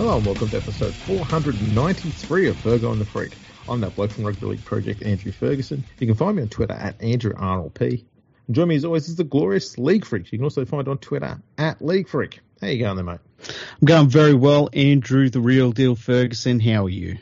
Hello 0.00 0.16
and 0.16 0.24
welcome 0.24 0.48
to 0.48 0.56
episode 0.56 0.94
493 0.94 2.48
of 2.48 2.56
Fergo 2.56 2.90
and 2.90 2.98
the 2.98 3.04
Freak. 3.04 3.34
I'm 3.68 3.82
that 3.82 3.94
bloke 3.94 4.12
from 4.12 4.24
Rugby 4.24 4.46
League 4.46 4.64
Project, 4.64 5.02
Andrew 5.02 5.30
Ferguson. 5.30 5.84
You 5.98 6.06
can 6.06 6.16
find 6.16 6.36
me 6.36 6.42
on 6.42 6.48
Twitter 6.48 6.72
at 6.72 6.98
AndrewRLP. 7.00 8.02
And 8.46 8.56
join 8.56 8.68
me 8.68 8.76
as 8.76 8.86
always 8.86 9.10
is 9.10 9.16
the 9.16 9.24
glorious 9.24 9.76
League 9.76 10.06
Freak. 10.06 10.32
You 10.32 10.38
can 10.38 10.44
also 10.44 10.64
find 10.64 10.88
on 10.88 10.96
Twitter 10.96 11.38
at 11.58 11.84
League 11.84 12.08
Freak. 12.08 12.40
How 12.62 12.68
you 12.68 12.78
going 12.78 12.96
there, 12.96 13.04
mate? 13.04 13.18
I'm 13.46 13.84
going 13.84 14.08
very 14.08 14.32
well, 14.32 14.70
Andrew, 14.72 15.28
the 15.28 15.42
real 15.42 15.70
deal 15.70 15.96
Ferguson. 15.96 16.60
How 16.60 16.86
are 16.86 16.88
you? 16.88 17.18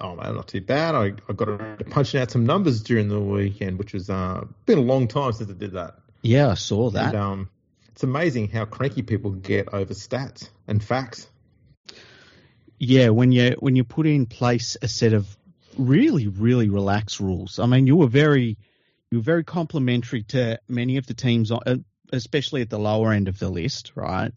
Oh 0.00 0.16
man, 0.16 0.34
not 0.34 0.48
too 0.48 0.62
bad. 0.62 0.94
I, 0.94 1.12
I 1.28 1.32
got 1.34 1.58
to 1.58 1.84
punching 1.90 2.18
out 2.18 2.30
some 2.30 2.46
numbers 2.46 2.82
during 2.82 3.08
the 3.08 3.20
weekend, 3.20 3.78
which 3.78 3.92
was 3.92 4.08
uh, 4.08 4.46
been 4.64 4.78
a 4.78 4.80
long 4.80 5.06
time 5.06 5.32
since 5.32 5.50
I 5.50 5.52
did 5.52 5.72
that. 5.72 5.96
Yeah, 6.22 6.48
I 6.48 6.54
saw 6.54 6.88
that. 6.92 7.08
And, 7.08 7.16
um, 7.16 7.50
it's 7.88 8.04
amazing 8.04 8.48
how 8.48 8.64
cranky 8.64 9.02
people 9.02 9.32
get 9.32 9.68
over 9.74 9.92
stats 9.92 10.48
and 10.66 10.82
facts. 10.82 11.28
Yeah, 12.84 13.10
when 13.10 13.30
you 13.30 13.54
when 13.60 13.76
you 13.76 13.84
put 13.84 14.08
in 14.08 14.26
place 14.26 14.76
a 14.82 14.88
set 14.88 15.12
of 15.12 15.36
really 15.78 16.26
really 16.26 16.68
relaxed 16.68 17.20
rules. 17.20 17.60
I 17.60 17.66
mean, 17.66 17.86
you 17.86 17.94
were 17.94 18.08
very 18.08 18.58
you 19.12 19.18
were 19.18 19.22
very 19.22 19.44
complimentary 19.44 20.24
to 20.24 20.58
many 20.66 20.96
of 20.96 21.06
the 21.06 21.14
teams, 21.14 21.52
uh, 21.52 21.76
especially 22.12 22.60
at 22.60 22.70
the 22.70 22.80
lower 22.80 23.12
end 23.12 23.28
of 23.28 23.38
the 23.38 23.48
list, 23.48 23.92
right? 23.94 24.32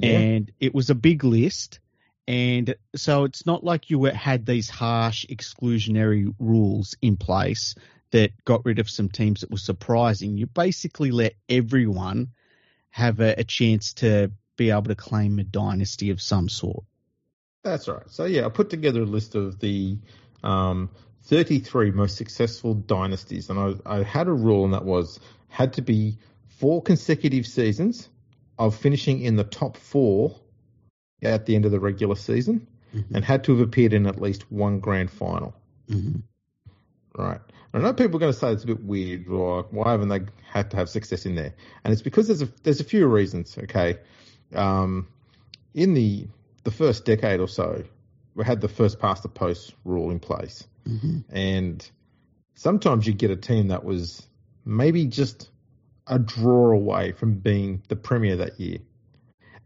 Yeah. 0.00 0.18
And 0.18 0.52
it 0.58 0.74
was 0.74 0.90
a 0.90 0.96
big 0.96 1.22
list, 1.22 1.78
and 2.26 2.74
so 2.96 3.22
it's 3.22 3.46
not 3.46 3.62
like 3.62 3.88
you 3.88 4.00
were, 4.00 4.10
had 4.10 4.46
these 4.46 4.68
harsh 4.68 5.24
exclusionary 5.26 6.34
rules 6.40 6.96
in 7.00 7.16
place 7.16 7.76
that 8.10 8.32
got 8.44 8.64
rid 8.64 8.80
of 8.80 8.90
some 8.90 9.08
teams 9.08 9.42
that 9.42 9.50
were 9.52 9.58
surprising. 9.58 10.36
You 10.36 10.46
basically 10.46 11.12
let 11.12 11.34
everyone 11.48 12.32
have 12.90 13.20
a, 13.20 13.38
a 13.38 13.44
chance 13.44 13.94
to 13.94 14.32
be 14.56 14.70
able 14.70 14.82
to 14.82 14.96
claim 14.96 15.38
a 15.38 15.44
dynasty 15.44 16.10
of 16.10 16.20
some 16.20 16.48
sort. 16.48 16.82
That's 17.62 17.88
right. 17.88 18.08
So 18.08 18.24
yeah, 18.24 18.46
I 18.46 18.48
put 18.48 18.70
together 18.70 19.02
a 19.02 19.06
list 19.06 19.34
of 19.34 19.58
the 19.58 19.98
um, 20.42 20.90
33 21.24 21.90
most 21.90 22.16
successful 22.16 22.74
dynasties, 22.74 23.50
and 23.50 23.58
I, 23.58 23.98
I, 23.98 24.02
had 24.02 24.28
a 24.28 24.32
rule, 24.32 24.64
and 24.64 24.72
that 24.72 24.84
was 24.84 25.20
had 25.48 25.74
to 25.74 25.82
be 25.82 26.18
four 26.48 26.82
consecutive 26.82 27.46
seasons 27.46 28.08
of 28.58 28.76
finishing 28.76 29.20
in 29.20 29.36
the 29.36 29.44
top 29.44 29.76
four 29.76 30.36
at 31.22 31.44
the 31.46 31.54
end 31.54 31.66
of 31.66 31.70
the 31.70 31.80
regular 31.80 32.16
season, 32.16 32.66
mm-hmm. 32.94 33.14
and 33.14 33.24
had 33.24 33.44
to 33.44 33.52
have 33.52 33.60
appeared 33.60 33.92
in 33.92 34.06
at 34.06 34.20
least 34.20 34.50
one 34.50 34.80
grand 34.80 35.10
final. 35.10 35.54
Mm-hmm. 35.88 36.20
Right. 37.20 37.40
I 37.72 37.78
know 37.78 37.92
people 37.92 38.16
are 38.16 38.20
going 38.20 38.32
to 38.32 38.38
say 38.38 38.52
it's 38.52 38.64
a 38.64 38.68
bit 38.68 38.82
weird, 38.82 39.28
or 39.28 39.64
why 39.70 39.92
haven't 39.92 40.08
they 40.08 40.20
had 40.50 40.70
to 40.72 40.76
have 40.76 40.88
success 40.88 41.26
in 41.26 41.34
there? 41.34 41.54
And 41.84 41.92
it's 41.92 42.02
because 42.02 42.26
there's 42.26 42.42
a 42.42 42.48
there's 42.62 42.80
a 42.80 42.84
few 42.84 43.06
reasons. 43.06 43.56
Okay, 43.56 43.98
um, 44.54 45.06
in 45.74 45.94
the 45.94 46.26
the 46.64 46.70
first 46.70 47.04
decade 47.04 47.40
or 47.40 47.48
so, 47.48 47.84
we 48.34 48.44
had 48.44 48.60
the 48.60 48.68
first 48.68 48.98
past 48.98 49.22
the 49.22 49.28
post 49.28 49.74
rule 49.84 50.10
in 50.10 50.20
place, 50.20 50.66
mm-hmm. 50.86 51.20
and 51.30 51.90
sometimes 52.54 53.06
you 53.06 53.12
get 53.12 53.30
a 53.30 53.36
team 53.36 53.68
that 53.68 53.84
was 53.84 54.26
maybe 54.64 55.06
just 55.06 55.50
a 56.06 56.18
draw 56.18 56.70
away 56.72 57.12
from 57.12 57.34
being 57.34 57.82
the 57.88 57.96
premier 57.96 58.36
that 58.36 58.60
year, 58.60 58.78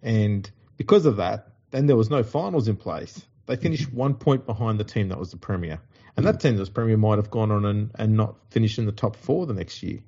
and 0.02 0.50
because 0.76 1.06
of 1.06 1.16
that, 1.16 1.48
then 1.70 1.86
there 1.86 1.96
was 1.96 2.10
no 2.10 2.22
finals 2.22 2.68
in 2.68 2.76
place. 2.76 3.24
They 3.46 3.56
finished 3.56 3.88
mm-hmm. 3.88 3.96
one 3.96 4.14
point 4.14 4.46
behind 4.46 4.80
the 4.80 4.84
team 4.84 5.08
that 5.08 5.18
was 5.18 5.30
the 5.30 5.36
premier. 5.36 5.80
And 6.16 6.26
that 6.26 6.40
team 6.40 6.54
that 6.54 6.60
was 6.60 6.70
Premier 6.70 6.96
might 6.96 7.18
have 7.18 7.30
gone 7.30 7.50
on 7.50 7.64
and, 7.64 7.90
and 7.96 8.16
not 8.16 8.36
finished 8.50 8.78
in 8.78 8.86
the 8.86 8.92
top 8.92 9.16
four 9.16 9.46
the 9.46 9.54
next 9.54 9.82
year. 9.82 10.00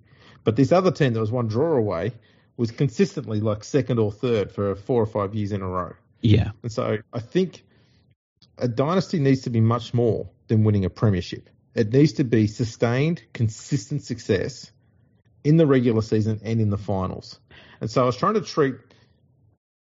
But 0.45 0.55
this 0.55 0.71
other 0.71 0.93
team 0.93 1.13
that 1.15 1.21
was 1.21 1.33
one 1.33 1.49
draw 1.49 1.77
away 1.77 2.13
was 2.57 2.71
consistently 2.71 3.41
like 3.41 3.65
second 3.65 3.99
or 3.99 4.13
third 4.13 4.53
for 4.53 4.75
four 4.77 5.03
or 5.03 5.07
five 5.07 5.35
years 5.35 5.53
in 5.53 5.63
a 5.63 5.69
row. 5.69 5.95
Yeah. 6.21 6.51
And 6.63 6.73
so 6.73 6.99
I 7.13 7.21
think 7.21 7.65
a 8.59 8.69
dynasty 8.69 9.19
needs 9.19 9.43
to 9.43 9.51
be 9.51 9.61
much 9.61 9.95
more 9.95 10.31
than 10.49 10.65
winning 10.65 10.85
a 10.85 10.91
premiership. 10.91 11.51
It 11.75 11.93
needs 11.93 12.15
to 12.15 12.25
be 12.25 12.47
sustained, 12.47 13.23
consistent 13.33 14.03
success 14.03 14.71
in 15.45 15.57
the 15.57 15.67
regular 15.67 16.03
season 16.03 16.41
and 16.43 16.61
in 16.61 16.71
the 16.71 16.79
finals. 16.79 17.39
And 17.81 17.91
so 17.91 18.03
I 18.03 18.07
was 18.07 18.17
trying 18.17 18.35
to 18.35 18.41
treat 18.41 18.77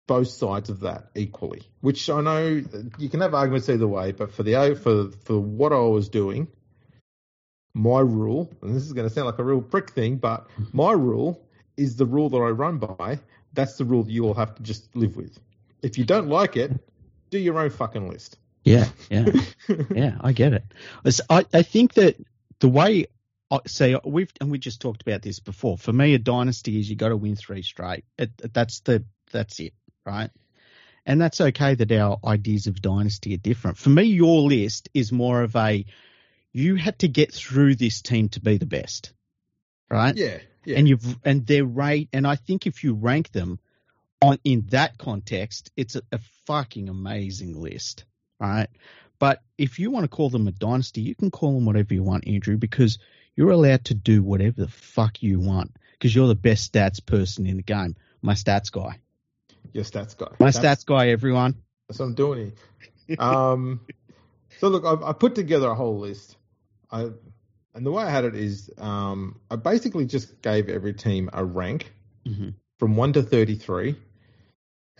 both 0.07 0.27
sides 0.27 0.69
of 0.69 0.81
that 0.81 1.09
equally. 1.15 1.63
Which 1.81 2.09
I 2.09 2.21
know 2.21 2.63
you 2.97 3.09
can 3.09 3.21
have 3.21 3.33
arguments 3.33 3.69
either 3.69 3.87
way, 3.87 4.11
but 4.11 4.31
for 4.33 4.43
the 4.43 4.77
for 4.81 5.11
for 5.23 5.39
what 5.39 5.71
I 5.71 5.77
was 5.77 6.09
doing, 6.09 6.47
my 7.73 7.99
rule, 7.99 8.51
and 8.61 8.75
this 8.75 8.83
is 8.83 8.93
going 8.93 9.07
to 9.07 9.13
sound 9.13 9.27
like 9.27 9.39
a 9.39 9.43
real 9.43 9.61
prick 9.61 9.91
thing, 9.91 10.17
but 10.17 10.47
mm-hmm. 10.49 10.65
my 10.73 10.91
rule 10.91 11.45
is 11.77 11.95
the 11.95 12.05
rule 12.05 12.29
that 12.29 12.37
I 12.37 12.49
run 12.49 12.77
by. 12.77 13.19
That's 13.53 13.77
the 13.77 13.85
rule 13.85 14.03
that 14.03 14.11
you 14.11 14.25
all 14.25 14.33
have 14.33 14.55
to 14.55 14.63
just 14.63 14.95
live 14.95 15.15
with. 15.15 15.39
If 15.81 15.97
you 15.97 16.05
don't 16.05 16.27
like 16.27 16.57
it, 16.57 16.71
do 17.29 17.37
your 17.37 17.59
own 17.59 17.69
fucking 17.69 18.09
list. 18.09 18.37
Yeah, 18.63 18.87
yeah, 19.09 19.25
yeah. 19.91 20.17
I 20.21 20.31
get 20.31 20.53
it. 20.53 20.63
I 21.29 21.45
I 21.53 21.61
think 21.61 21.93
that 21.95 22.17
the 22.59 22.69
way 22.69 23.05
I 23.51 23.59
say 23.67 23.95
we've 24.03 24.31
and 24.41 24.49
we 24.49 24.57
just 24.57 24.81
talked 24.81 25.03
about 25.03 25.21
this 25.21 25.39
before. 25.39 25.77
For 25.77 25.93
me, 25.93 26.15
a 26.15 26.19
dynasty 26.19 26.79
is 26.79 26.89
you 26.89 26.95
got 26.95 27.09
to 27.09 27.17
win 27.17 27.35
three 27.35 27.61
straight. 27.61 28.05
It, 28.17 28.31
that's 28.53 28.79
the 28.79 29.03
that's 29.31 29.59
it 29.59 29.73
right? 30.05 30.29
And 31.05 31.21
that's 31.21 31.41
okay 31.41 31.75
that 31.75 31.91
our 31.91 32.19
ideas 32.25 32.67
of 32.67 32.81
dynasty 32.81 33.33
are 33.33 33.37
different. 33.37 33.77
For 33.77 33.89
me, 33.89 34.03
your 34.03 34.41
list 34.41 34.89
is 34.93 35.11
more 35.11 35.41
of 35.43 35.55
a 35.55 35.85
you 36.51 36.75
had 36.75 36.99
to 36.99 37.07
get 37.07 37.33
through 37.33 37.75
this 37.75 38.01
team 38.01 38.29
to 38.29 38.39
be 38.39 38.57
the 38.57 38.65
best, 38.65 39.13
right? 39.89 40.15
Yeah, 40.15 40.37
yeah. 40.63 40.77
And 40.77 40.87
you've 40.87 41.17
and 41.23 41.45
they're 41.45 41.65
right. 41.65 42.07
And 42.13 42.25
I 42.25 42.35
think 42.35 42.65
if 42.65 42.83
you 42.83 42.93
rank 42.93 43.31
them 43.31 43.59
on 44.25 44.39
in 44.43 44.65
that 44.69 44.97
context, 44.97 45.71
it's 45.75 45.95
a, 45.95 46.01
a 46.11 46.19
fucking 46.45 46.89
amazing 46.89 47.59
list, 47.59 48.05
right? 48.39 48.67
But 49.19 49.41
if 49.57 49.79
you 49.79 49.91
want 49.91 50.03
to 50.03 50.09
call 50.09 50.29
them 50.29 50.47
a 50.47 50.51
dynasty, 50.51 51.01
you 51.01 51.15
can 51.15 51.31
call 51.31 51.53
them 51.53 51.65
whatever 51.65 51.93
you 51.93 52.03
want, 52.03 52.27
Andrew, 52.27 52.57
because 52.57 52.99
you're 53.35 53.51
allowed 53.51 53.85
to 53.85 53.93
do 53.93 54.21
whatever 54.21 54.61
the 54.61 54.67
fuck 54.67 55.23
you 55.23 55.39
want 55.39 55.71
because 55.93 56.13
you're 56.13 56.27
the 56.27 56.35
best 56.35 56.73
stats 56.73 57.05
person 57.05 57.45
in 57.45 57.57
the 57.57 57.63
game. 57.63 57.95
My 58.21 58.33
stats 58.33 58.71
guy 58.71 58.99
your 59.75 59.83
stats 59.83 60.17
guy. 60.17 60.27
My 60.39 60.51
that's, 60.51 60.57
stats 60.57 60.85
guy, 60.85 61.09
everyone. 61.09 61.55
That's 61.87 61.99
what 61.99 62.05
I'm 62.05 62.15
doing. 62.15 62.53
um, 63.19 63.81
so 64.59 64.69
look, 64.69 64.85
I, 64.85 65.09
I, 65.09 65.13
put 65.13 65.35
together 65.35 65.69
a 65.69 65.75
whole 65.75 65.99
list. 65.99 66.37
I 66.89 67.09
and 67.73 67.85
the 67.85 67.91
way 67.91 68.03
I 68.03 68.09
had 68.09 68.23
it 68.23 68.35
is, 68.35 68.71
um, 68.77 69.41
I 69.51 69.57
basically 69.57 70.05
just 70.05 70.41
gave 70.41 70.69
every 70.69 70.93
team 70.93 71.29
a 71.33 71.43
rank 71.43 71.91
mm-hmm. 72.25 72.49
from 72.79 72.95
one 72.95 73.11
to 73.13 73.21
thirty-three. 73.21 73.97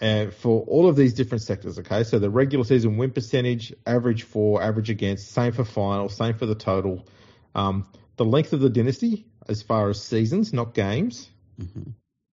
And 0.02 0.34
for 0.34 0.62
all 0.64 0.90
of 0.90 0.96
these 0.96 1.14
different 1.14 1.42
sectors, 1.42 1.80
okay, 1.80 2.04
so 2.04 2.20
the 2.20 2.30
regular 2.30 2.66
season 2.66 2.98
win 2.98 3.12
percentage, 3.12 3.74
average 3.86 4.24
for, 4.24 4.62
average 4.62 4.90
against, 4.90 5.32
same 5.32 5.54
for 5.54 5.64
final, 5.64 6.10
same 6.10 6.34
for 6.34 6.46
the 6.46 6.56
total. 6.56 7.08
Um, 7.54 7.88
the 8.18 8.26
length 8.26 8.52
of 8.52 8.60
the 8.60 8.70
dynasty 8.70 9.26
as 9.48 9.62
far 9.62 9.90
as 9.90 10.02
seasons, 10.02 10.52
not 10.52 10.74
games. 10.74 11.30
Mm-hmm. 11.62 11.92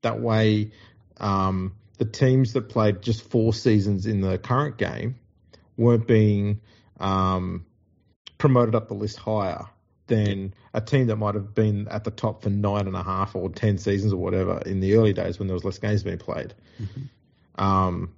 That 0.03 0.21
way, 0.21 0.73
um, 1.19 1.75
the 1.99 2.05
teams 2.05 2.53
that 2.53 2.69
played 2.69 3.01
just 3.01 3.23
four 3.23 3.55
seasons 3.55 4.07
in 4.07 4.21
the 4.21 4.39
current 4.39 4.77
game 4.77 5.17
weren't 5.79 6.07
being 6.07 6.61
um, 7.01 7.65
promoted 8.39 8.75
up 8.75 8.89
the 8.89 8.95
list 8.95 9.19
higher 9.19 9.67
than 10.07 10.55
a 10.73 10.81
team 10.81 11.07
that 11.07 11.17
might 11.17 11.35
have 11.35 11.55
been 11.55 11.89
at 11.89 12.05
the 12.05 12.11
top 12.11 12.43
for 12.43 12.51
nine 12.51 12.87
and 12.87 12.95
a 12.95 13.03
half 13.03 13.35
or 13.35 13.49
ten 13.49 13.79
seasons 13.79 14.13
or 14.13 14.19
whatever 14.19 14.63
in 14.65 14.81
the 14.81 14.95
early 14.95 15.13
days 15.13 15.39
when 15.39 15.49
there 15.49 15.55
was 15.55 15.65
less 15.65 15.79
games 15.79 16.03
being 16.03 16.19
played. 16.19 16.55
Mm-hmm. 16.81 17.03
Um, 17.59 18.13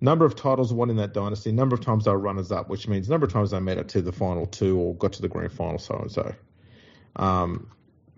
number 0.00 0.24
of 0.24 0.36
titles 0.36 0.72
won 0.72 0.90
in 0.90 0.96
that 0.96 1.14
dynasty, 1.14 1.52
number 1.52 1.74
of 1.74 1.80
times 1.80 2.04
they 2.04 2.10
were 2.10 2.18
runners 2.18 2.52
up, 2.52 2.68
which 2.68 2.86
means 2.88 3.08
number 3.08 3.26
of 3.26 3.32
times 3.32 3.50
they 3.50 3.60
made 3.60 3.78
it 3.78 3.88
to 3.90 4.02
the 4.02 4.12
final 4.12 4.46
two 4.46 4.78
or 4.78 4.94
got 4.94 5.14
to 5.14 5.22
the 5.22 5.28
grand 5.28 5.52
final, 5.52 5.78
so 5.78 5.96
and 5.96 6.12
so. 6.12 6.34
Um, 7.16 7.70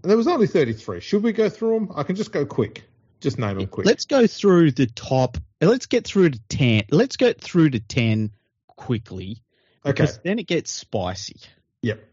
and 0.02 0.10
there 0.10 0.16
was 0.16 0.28
only 0.28 0.46
33. 0.46 1.00
Should 1.00 1.22
we 1.22 1.32
go 1.32 1.48
through 1.48 1.74
them? 1.74 1.92
I 1.94 2.02
can 2.02 2.16
just 2.16 2.32
go 2.32 2.46
quick. 2.46 2.84
Just 3.20 3.38
name 3.38 3.58
them 3.58 3.66
quick. 3.66 3.86
Let's 3.86 4.04
go 4.04 4.26
through 4.26 4.72
the 4.72 4.86
top. 4.86 5.38
Let's 5.60 5.86
get 5.86 6.06
through 6.06 6.30
to 6.30 6.38
ten. 6.48 6.82
Let's 6.90 7.16
get 7.16 7.40
through 7.40 7.70
to 7.70 7.80
ten 7.80 8.30
quickly 8.68 9.42
because 9.82 10.14
okay. 10.14 10.20
then 10.22 10.38
it 10.38 10.46
gets 10.46 10.70
spicy. 10.70 11.40
Yep. 11.82 12.04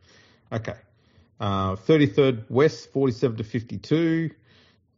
Okay. 0.52 0.76
Uh, 1.40 1.76
33rd 1.76 2.50
West 2.50 2.94
47 2.94 3.38
to 3.38 3.44
52. 3.44 4.32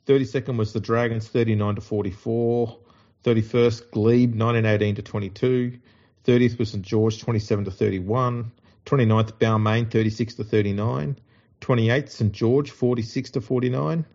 32nd 0.06 0.58
was 0.58 0.74
the 0.74 0.80
Dragons 0.80 1.28
39 1.28 1.75
to 1.75 1.81
44. 1.81 2.78
31st 3.25 3.89
Glebe 3.89 4.36
1918 4.36 4.95
to 4.95 5.01
22. 5.01 5.80
30th 6.25 6.60
was 6.60 6.72
St 6.72 6.83
George 6.86 7.19
27 7.19 7.66
to 7.66 7.72
31. 7.72 8.51
29th 8.86 9.31
Balmain 9.33 9.89
36 9.89 10.36
to 10.36 10.44
39. 10.44 11.18
28th 11.62 12.10
St 12.10 12.31
George 12.31 12.69
46 12.69 13.31
to 13.31 13.42
49. 13.42 14.06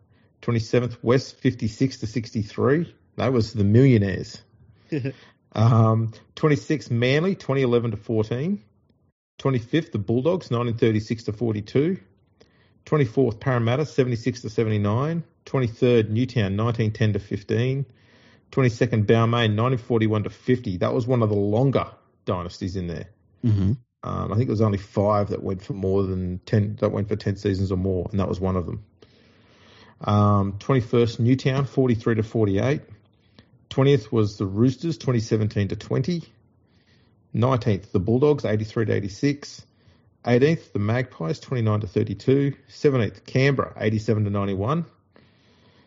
27th 0.42 0.96
West 1.02 1.36
56 1.40 1.96
to 1.98 2.06
63. 2.06 2.94
That 3.16 3.32
was 3.32 3.52
the 3.52 3.64
millionaires. 3.64 4.40
um, 5.52 6.12
26th 6.36 6.90
Manly 6.90 7.34
2011 7.34 7.90
to 7.90 7.96
14. 7.96 8.62
25th 9.40 9.90
the 9.90 9.98
Bulldogs 9.98 10.50
1936 10.50 11.24
to 11.24 11.32
42. 11.32 11.98
24th 12.86 13.40
Parramatta 13.40 13.86
76 13.86 14.42
to 14.42 14.50
79. 14.50 15.24
23rd 15.46 16.10
Newtown 16.10 16.56
1910 16.56 17.12
to 17.14 17.18
15. 17.18 17.86
22nd 18.52 19.06
Balmain 19.06 19.56
1941 19.56 20.24
to 20.24 20.30
50. 20.30 20.76
That 20.78 20.92
was 20.92 21.06
one 21.06 21.22
of 21.22 21.28
the 21.28 21.36
longer 21.36 21.86
dynasties 22.24 22.76
in 22.76 22.86
there. 22.86 23.08
hmm 23.42 23.72
Um, 24.02 24.32
I 24.32 24.36
think 24.36 24.48
it 24.48 24.50
was 24.50 24.60
only 24.60 24.78
five 24.78 25.28
that 25.30 25.42
went 25.42 25.62
for 25.62 25.74
more 25.74 26.02
than 26.02 26.40
ten 26.46 26.76
that 26.80 26.90
went 26.90 27.08
for 27.08 27.16
ten 27.16 27.36
seasons 27.36 27.70
or 27.70 27.76
more, 27.76 28.08
and 28.10 28.18
that 28.20 28.28
was 28.28 28.40
one 28.40 28.56
of 28.56 28.66
them. 28.66 28.84
Um, 30.00 30.54
21st 30.58 31.20
Newtown 31.20 31.66
43 31.66 32.14
to 32.16 32.22
48. 32.22 32.80
20th 33.68 34.10
was 34.10 34.36
the 34.38 34.46
Roosters 34.46 34.96
2017 34.96 35.68
to 35.68 35.76
20. 35.76 36.22
19th 37.34 37.92
the 37.92 38.00
Bulldogs 38.00 38.44
83 38.44 38.86
to 38.86 38.92
86. 38.94 39.66
18th 40.24 40.72
the 40.72 40.78
Magpies 40.78 41.38
29 41.40 41.80
to 41.80 41.86
32. 41.86 42.54
17th 42.68 43.24
Canberra 43.26 43.74
87 43.76 44.24
to 44.24 44.30
91. 44.30 44.86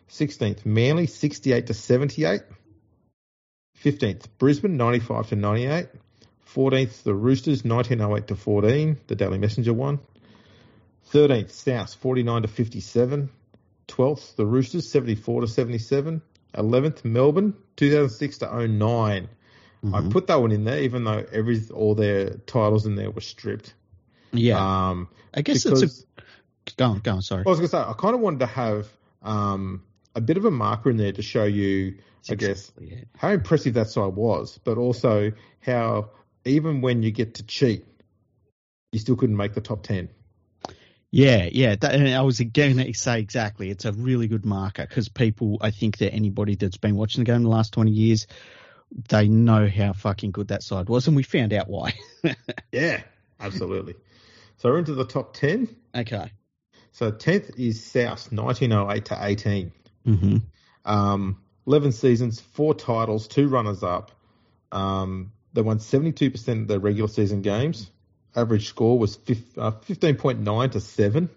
16th 0.08 0.64
Manly 0.66 1.06
68 1.06 1.66
to 1.68 1.74
78. 1.74 2.42
15th 3.82 4.26
Brisbane 4.38 4.76
95 4.76 5.28
to 5.28 5.36
98. 5.36 5.88
14th, 6.54 7.02
the 7.02 7.14
Roosters, 7.14 7.64
1908 7.64 8.28
to 8.28 8.36
14, 8.36 8.96
the 9.08 9.16
Daily 9.16 9.38
Messenger 9.38 9.74
one. 9.74 9.98
13th, 11.12 11.50
South, 11.50 11.94
49 11.94 12.42
to 12.42 12.48
57. 12.48 13.28
12th, 13.88 14.36
the 14.36 14.46
Roosters, 14.46 14.88
74 14.90 15.42
to 15.42 15.48
77. 15.48 16.22
11th, 16.54 17.04
Melbourne, 17.04 17.54
2006 17.76 18.38
to 18.38 18.46
09. 18.46 19.28
I 19.92 20.00
Mhm. 20.00 20.10
put 20.12 20.28
that 20.28 20.40
one 20.40 20.52
in 20.52 20.64
there, 20.64 20.80
even 20.80 21.04
though 21.04 21.26
every 21.30 21.60
all 21.74 21.94
their 21.94 22.30
titles 22.46 22.86
in 22.86 22.94
there 22.94 23.10
were 23.10 23.20
stripped. 23.20 23.74
Yeah, 24.32 24.58
Um, 24.90 25.08
I 25.34 25.42
guess 25.42 25.64
because 25.64 25.82
it's 25.82 26.06
a 26.18 26.72
go 26.76 26.84
on, 26.86 26.98
go 27.00 27.12
on. 27.16 27.22
Sorry. 27.22 27.44
I 27.44 27.48
was 27.50 27.58
going 27.58 27.68
to 27.68 27.70
say, 27.70 27.78
I 27.78 27.92
kind 27.92 28.14
of 28.14 28.20
wanted 28.20 28.40
to 28.40 28.46
have 28.46 28.88
um, 29.22 29.82
a 30.14 30.20
bit 30.20 30.36
of 30.36 30.44
a 30.44 30.50
marker 30.50 30.90
in 30.90 30.96
there 30.96 31.12
to 31.12 31.22
show 31.22 31.44
you, 31.44 31.98
I 32.30 32.34
guess, 32.34 32.72
how 33.16 33.30
impressive 33.30 33.74
that 33.74 33.88
side 33.88 34.14
was, 34.14 34.58
but 34.64 34.78
also 34.78 35.32
how 35.60 36.10
even 36.44 36.80
when 36.80 37.02
you 37.02 37.10
get 37.10 37.34
to 37.34 37.42
cheat, 37.42 37.84
you 38.92 38.98
still 38.98 39.16
couldn't 39.16 39.36
make 39.36 39.54
the 39.54 39.60
top 39.60 39.82
ten. 39.82 40.08
Yeah, 41.10 41.48
yeah. 41.52 41.76
That, 41.76 41.94
and 41.94 42.08
I 42.08 42.22
was 42.22 42.40
going 42.40 42.76
to 42.76 42.92
say 42.92 43.20
exactly. 43.20 43.70
It's 43.70 43.84
a 43.84 43.92
really 43.92 44.26
good 44.26 44.44
marker 44.44 44.84
because 44.84 45.08
people, 45.08 45.58
I 45.60 45.70
think 45.70 45.98
that 45.98 46.12
anybody 46.12 46.56
that's 46.56 46.76
been 46.76 46.96
watching 46.96 47.22
the 47.22 47.30
game 47.30 47.44
the 47.44 47.48
last 47.48 47.72
20 47.72 47.92
years, 47.92 48.26
they 49.08 49.28
know 49.28 49.68
how 49.68 49.92
fucking 49.92 50.32
good 50.32 50.48
that 50.48 50.64
side 50.64 50.88
was. 50.88 51.06
And 51.06 51.14
we 51.14 51.22
found 51.22 51.52
out 51.52 51.68
why. 51.68 51.94
yeah, 52.72 53.02
absolutely. 53.38 53.94
So 54.56 54.70
we're 54.70 54.80
into 54.80 54.94
the 54.94 55.04
top 55.04 55.34
10. 55.34 55.68
Okay. 55.94 56.32
So 56.90 57.12
10th 57.12 57.60
is 57.60 57.84
South, 57.84 58.32
1908 58.32 59.04
to 59.04 59.18
18. 59.20 59.72
Mm-hmm. 60.06 60.36
Um, 60.84 61.40
11 61.66 61.92
seasons, 61.92 62.40
four 62.40 62.74
titles, 62.74 63.26
two 63.26 63.48
runners 63.48 63.82
up. 63.82 64.12
Um, 64.70 65.32
they 65.52 65.62
won 65.62 65.78
72% 65.78 66.62
of 66.62 66.68
their 66.68 66.78
regular 66.78 67.08
season 67.08 67.42
games. 67.42 67.90
Average 68.36 68.68
score 68.68 68.98
was 68.98 69.16
uh, 69.16 69.70
15.9 69.70 70.72
to 70.72 70.80
7 70.80 71.30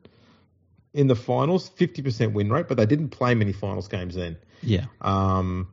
in 0.93 1.07
the 1.07 1.15
finals, 1.15 1.69
50% 1.69 2.33
win 2.33 2.51
rate, 2.51 2.67
but 2.67 2.77
they 2.77 2.87
didn't 2.87 3.09
play 3.09 3.35
many 3.35 3.53
finals 3.53 3.87
games 3.87 4.15
then. 4.15 4.37
Yeah. 4.63 4.85
Um, 4.99 5.69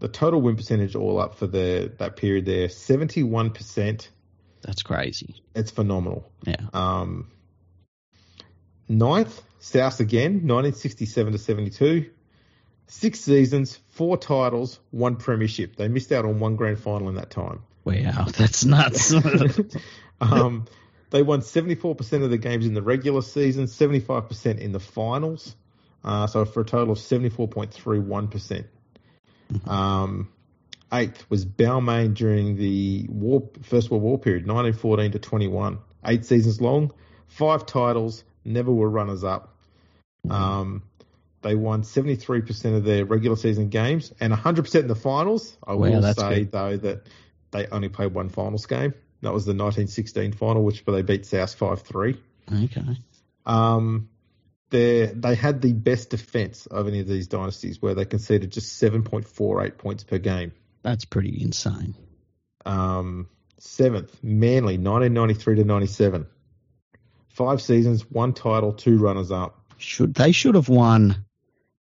the 0.00 0.08
total 0.08 0.40
win 0.42 0.56
percentage 0.56 0.94
all 0.94 1.18
up 1.18 1.36
for 1.36 1.46
the 1.46 1.92
that 1.98 2.16
period 2.16 2.44
there, 2.44 2.68
71%. 2.68 4.08
That's 4.62 4.82
crazy. 4.82 5.42
It's 5.54 5.70
phenomenal. 5.70 6.30
Yeah. 6.44 6.56
Um, 6.74 7.30
ninth, 8.88 9.42
South 9.60 10.00
again, 10.00 10.46
1967 10.46 11.32
to 11.32 11.38
72. 11.38 12.10
Six 12.92 13.20
seasons, 13.20 13.78
four 13.90 14.16
titles, 14.16 14.80
one 14.90 15.14
premiership. 15.14 15.76
They 15.76 15.86
missed 15.86 16.10
out 16.10 16.24
on 16.24 16.40
one 16.40 16.56
grand 16.56 16.80
final 16.80 17.08
in 17.08 17.14
that 17.14 17.30
time. 17.30 17.62
Wow. 17.84 18.26
That's 18.36 18.64
nuts. 18.64 19.14
um, 20.20 20.66
they 21.10 21.22
won 21.22 21.40
74% 21.40 22.24
of 22.24 22.30
the 22.30 22.36
games 22.36 22.66
in 22.66 22.74
the 22.74 22.82
regular 22.82 23.22
season, 23.22 23.66
75% 23.66 24.58
in 24.58 24.72
the 24.72 24.80
finals. 24.80 25.54
Uh, 26.02 26.26
so 26.26 26.44
for 26.44 26.62
a 26.62 26.64
total 26.64 26.94
of 26.94 26.98
74.31%. 26.98 28.64
Mm-hmm. 29.52 29.70
Um, 29.70 30.28
eighth 30.92 31.24
was 31.30 31.46
Balmain 31.46 32.14
during 32.14 32.56
the 32.56 33.06
war, 33.08 33.50
First 33.62 33.92
World 33.92 34.02
War 34.02 34.18
period, 34.18 34.48
1914 34.48 35.12
to 35.12 35.18
21. 35.20 35.78
Eight 36.06 36.24
seasons 36.24 36.60
long, 36.60 36.92
five 37.28 37.66
titles, 37.66 38.24
never 38.44 38.72
were 38.72 38.90
runners 38.90 39.22
up. 39.22 39.54
Mm-hmm. 40.26 40.32
Um, 40.32 40.82
they 41.42 41.54
won 41.54 41.82
73% 41.82 42.76
of 42.76 42.84
their 42.84 43.04
regular 43.04 43.36
season 43.36 43.68
games 43.68 44.12
and 44.20 44.32
100% 44.32 44.80
in 44.80 44.88
the 44.88 44.94
finals. 44.94 45.56
I 45.66 45.74
Wow, 45.74 45.90
will 45.90 46.14
say, 46.14 46.40
good. 46.40 46.52
though, 46.52 46.76
that 46.76 47.06
they 47.50 47.66
only 47.68 47.88
played 47.88 48.12
one 48.12 48.28
finals 48.28 48.66
game. 48.66 48.94
That 49.22 49.32
was 49.32 49.44
the 49.44 49.52
1916 49.52 50.32
final, 50.32 50.62
which 50.64 50.84
they 50.84 51.02
beat 51.02 51.26
South 51.26 51.54
5 51.54 51.82
3. 51.82 52.20
okay. 52.64 52.82
Um, 53.46 54.08
they 54.70 55.06
they 55.06 55.34
had 55.34 55.60
the 55.62 55.72
best 55.72 56.10
defense 56.10 56.66
of 56.66 56.86
any 56.86 57.00
of 57.00 57.08
these 57.08 57.26
dynasties, 57.26 57.82
where 57.82 57.94
they 57.94 58.04
conceded 58.04 58.52
just 58.52 58.80
7.48 58.80 59.78
points 59.78 60.04
per 60.04 60.18
game. 60.18 60.52
That's 60.82 61.04
pretty 61.04 61.42
insane. 61.42 61.94
Um, 62.64 63.28
seventh, 63.58 64.16
Manly, 64.22 64.78
1993 64.78 65.56
to 65.56 65.64
97. 65.64 66.26
Five 67.28 67.60
seasons, 67.62 68.08
one 68.10 68.32
title, 68.32 68.72
two 68.72 68.98
runners 68.98 69.30
up, 69.32 69.58
Should 69.78 70.14
they 70.14 70.32
should 70.32 70.54
have 70.54 70.68
won 70.68 71.24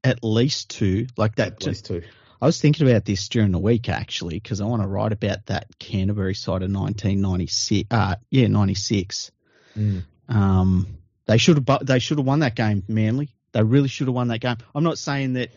at 0.05 0.23
least 0.23 0.71
two 0.71 1.07
like 1.17 1.37
that? 1.37 1.53
at 1.53 1.67
least 1.67 1.87
two. 1.87 2.03
I 2.43 2.47
was 2.47 2.61
thinking 2.61 2.89
about 2.89 3.05
this 3.05 3.29
during 3.29 3.53
the 3.53 3.59
week 3.59 3.89
actually 3.89 4.37
because 4.37 4.61
I 4.61 4.65
want 4.65 4.83
to 4.83 4.89
write 4.89 5.13
about 5.13 5.47
that 5.47 5.67
Canterbury 5.79 6.35
side 6.35 6.63
of 6.63 6.71
1996. 6.71 7.87
Uh, 7.91 8.17
yeah, 8.31 8.47
96. 8.47 9.31
Mm. 9.77 10.05
Um, 10.29 10.87
they 11.27 11.39
should 11.39 11.69
have 11.69 11.87
they 11.87 11.99
should 11.99 12.19
have 12.19 12.27
won 12.27 12.41
that 12.41 12.57
game. 12.57 12.83
Manly, 12.89 13.29
they 13.53 13.63
really 13.63 13.89
should 13.89 14.07
have 14.07 14.15
won 14.15 14.29
that 14.29 14.41
game. 14.41 14.57
I'm 14.75 14.85
not 14.85 14.99
saying 14.99 15.35
that 15.35 15.51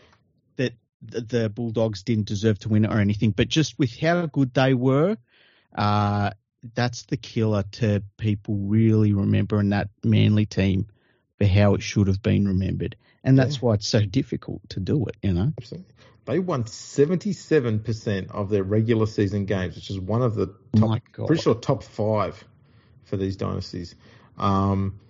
that 0.56 0.74
the, 1.00 1.20
the 1.22 1.48
Bulldogs 1.48 2.02
didn't 2.02 2.28
deserve 2.28 2.58
to 2.60 2.68
win 2.68 2.84
it 2.84 2.92
or 2.92 2.98
anything, 2.98 3.30
but 3.30 3.48
just 3.48 3.78
with 3.78 3.98
how 3.98 4.26
good 4.26 4.52
they 4.54 4.74
were, 4.74 5.16
uh, 5.74 6.30
that's 6.74 7.02
the 7.04 7.16
killer 7.16 7.64
to 7.72 8.02
people 8.18 8.56
really 8.56 9.12
remembering 9.12 9.70
that 9.70 9.88
Manly 10.02 10.46
team 10.46 10.86
for 11.38 11.46
how 11.46 11.74
it 11.74 11.82
should 11.82 12.06
have 12.06 12.22
been 12.22 12.46
remembered, 12.46 12.96
and 13.24 13.38
that's 13.38 13.56
Yeah. 13.56 13.60
why 13.60 13.74
it's 13.74 13.88
so 13.88 14.04
difficult 14.04 14.60
to 14.70 14.80
do 14.80 15.06
it. 15.06 15.16
You 15.22 15.32
know. 15.32 15.52
Absolutely. 15.58 15.88
They 16.26 16.38
won 16.38 16.64
77% 16.64 18.30
of 18.30 18.48
their 18.48 18.62
regular 18.62 19.06
season 19.06 19.44
games, 19.44 19.74
which 19.74 19.90
is 19.90 20.00
one 20.00 20.22
of 20.22 20.34
the 20.34 20.54
top, 20.76 21.00
pretty 21.12 21.42
sure 21.42 21.54
top 21.54 21.82
five 21.82 22.42
for 23.04 23.16
these 23.18 23.36
dynasties. 23.36 23.94
Um, 24.38 25.00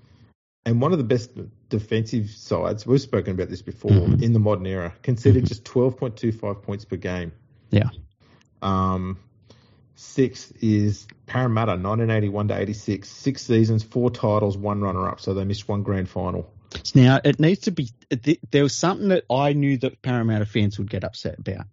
and 0.67 0.81
one 0.81 0.93
of 0.93 0.99
the 0.99 1.05
best 1.05 1.31
defensive 1.69 2.31
sides, 2.31 2.85
we've 2.87 3.01
spoken 3.01 3.35
about 3.35 3.49
this 3.49 3.63
before, 3.63 3.91
Mhm. 3.91 4.23
in 4.23 4.33
the 4.33 4.41
modern 4.41 4.67
era, 4.67 4.93
conceded 5.03 5.45
Mhm. 5.45 5.49
just 5.49 5.65
12.25 5.65 6.63
points 6.63 6.85
per 6.85 6.97
game. 6.97 7.33
Yeah. 7.71 7.91
Um, 8.63 9.19
sixth 9.95 10.53
is 10.61 11.07
Parramatta, 11.27 11.77
1981 11.77 12.49
to 12.49 12.59
86. 12.59 13.09
Six 13.09 13.43
seasons, 13.43 13.83
four 13.85 14.11
titles, 14.11 14.57
one 14.57 14.81
runner 14.81 15.09
up. 15.09 15.21
So 15.21 15.35
they 15.35 15.45
missed 15.45 15.69
one 15.69 15.83
grand 15.83 16.09
final. 16.09 16.51
Now 16.95 17.21
it 17.25 17.41
needs 17.41 17.63
to 17.63 17.71
be. 17.71 17.91
There 18.51 18.63
was 18.63 18.77
something 18.77 19.09
that 19.09 19.25
I 19.31 19.53
knew 19.53 19.79
that 19.79 20.03
Parramatta 20.03 20.47
fans 20.47 20.79
would 20.79 20.91
get 20.91 21.05
upset 21.05 21.39
about, 21.39 21.67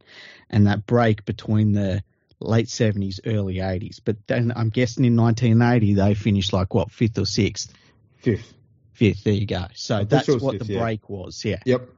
and 0.50 0.68
that 0.68 0.86
break 0.86 1.26
between 1.26 1.74
the 1.74 2.04
late 2.40 2.70
seventies, 2.70 3.20
early 3.26 3.60
eighties. 3.60 4.00
But 4.04 4.18
then 4.28 4.52
I'm 4.56 4.70
guessing 4.70 5.06
in 5.06 5.16
1980 5.16 5.94
they 5.96 6.14
finished 6.14 6.54
like 6.54 6.74
what 6.74 6.92
fifth 6.92 7.18
or 7.18 7.26
sixth. 7.26 7.74
Fifth. 8.18 8.54
Fifth. 8.94 9.24
There 9.24 9.34
you 9.34 9.48
go. 9.48 9.66
So 9.74 9.96
pretty 9.96 10.10
that's 10.10 10.26
sure 10.26 10.40
what 10.40 10.58
fifth, 10.58 10.68
the 10.68 10.74
yeah. 10.74 10.80
break 10.80 11.10
was. 11.10 11.44
Yeah. 11.44 11.60
Yep. 11.66 11.90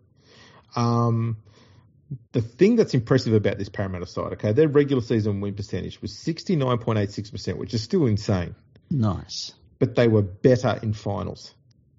Um, 0.76 1.38
the 2.32 2.42
thing 2.42 2.76
that's 2.76 2.94
impressive 2.94 3.34
about 3.34 3.58
this 3.58 3.70
Parramatta 3.70 4.06
side, 4.06 4.34
okay, 4.34 4.52
their 4.52 4.68
regular 4.68 5.02
season 5.02 5.42
win 5.42 5.54
percentage 5.54 6.02
was 6.02 6.12
69.86%, 6.12 7.58
which 7.58 7.74
is 7.74 7.82
still 7.82 8.06
insane, 8.06 8.56
Nice. 8.90 9.54
but 9.80 9.96
they 9.96 10.08
were 10.08 10.22
better 10.22 10.80
in 10.82 10.94
finals. 10.94 11.54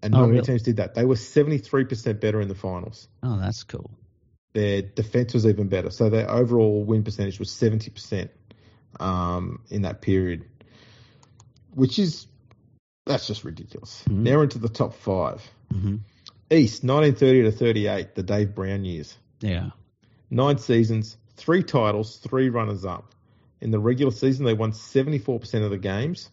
And 0.04 0.14
Oh, 0.14 0.18
not 0.18 0.26
many 0.26 0.37
really? 0.40 0.46
teams 0.46 0.62
did 0.62 0.76
that. 0.76 0.94
They 0.94 1.04
were 1.06 1.14
73% 1.16 2.20
better 2.20 2.40
in 2.40 2.49
the 2.49 2.54
finals. 2.54 3.08
Oh, 3.23 3.38
that's 3.38 3.64
cool. 3.64 3.90
Their 4.52 4.82
defense 4.82 5.32
was 5.34 5.46
even 5.46 5.68
better. 5.68 5.90
So 5.90 6.11
their 6.11 6.30
overall 6.30 6.84
win 6.84 7.02
percentage 7.02 7.38
was 7.38 7.49
70% 7.50 8.28
um, 9.00 9.61
in 9.70 9.82
that 9.82 10.02
period, 10.02 10.44
which 11.75 11.99
is, 11.99 12.26
that's 13.06 13.26
just 13.26 13.44
ridiculous. 13.44 14.04
Mhm. 14.08 14.18
Now 14.23 14.40
into 14.42 14.58
the 14.58 14.68
top 14.68 14.94
five. 14.94 15.42
hmm 15.73 15.96
East, 16.50 16.84
1930 16.84 17.42
to 17.44 17.50
38, 17.52 18.14
the 18.14 18.23
Dave 18.23 18.54
Brown 18.54 18.84
years. 18.84 19.16
Yeah. 19.40 19.70
nine 20.30 20.58
seasons, 20.58 21.16
three 21.37 21.62
titles, 21.62 22.18
three 22.18 22.50
runners 22.50 22.84
up. 22.84 23.14
In 23.62 23.70
the 23.70 23.78
regular 23.78 24.12
season, 24.12 24.44
they 24.44 24.52
won 24.54 24.73
74% 24.73 25.64
of 25.64 25.70
the 25.70 25.78
games. 25.78 26.28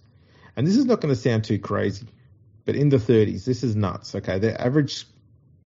And 0.58 0.68
this 0.68 0.76
is 0.76 0.86
not 0.86 1.00
going 1.00 1.14
to 1.16 1.20
sound 1.20 1.46
too 1.46 1.58
crazy, 1.60 2.08
but 2.72 2.80
in 2.80 2.88
the 2.88 2.96
30s, 2.96 3.44
this 3.44 3.64
is 3.64 3.76
nuts. 3.76 4.16
Okay. 4.16 4.40
Their 4.40 4.60
average 4.60 5.06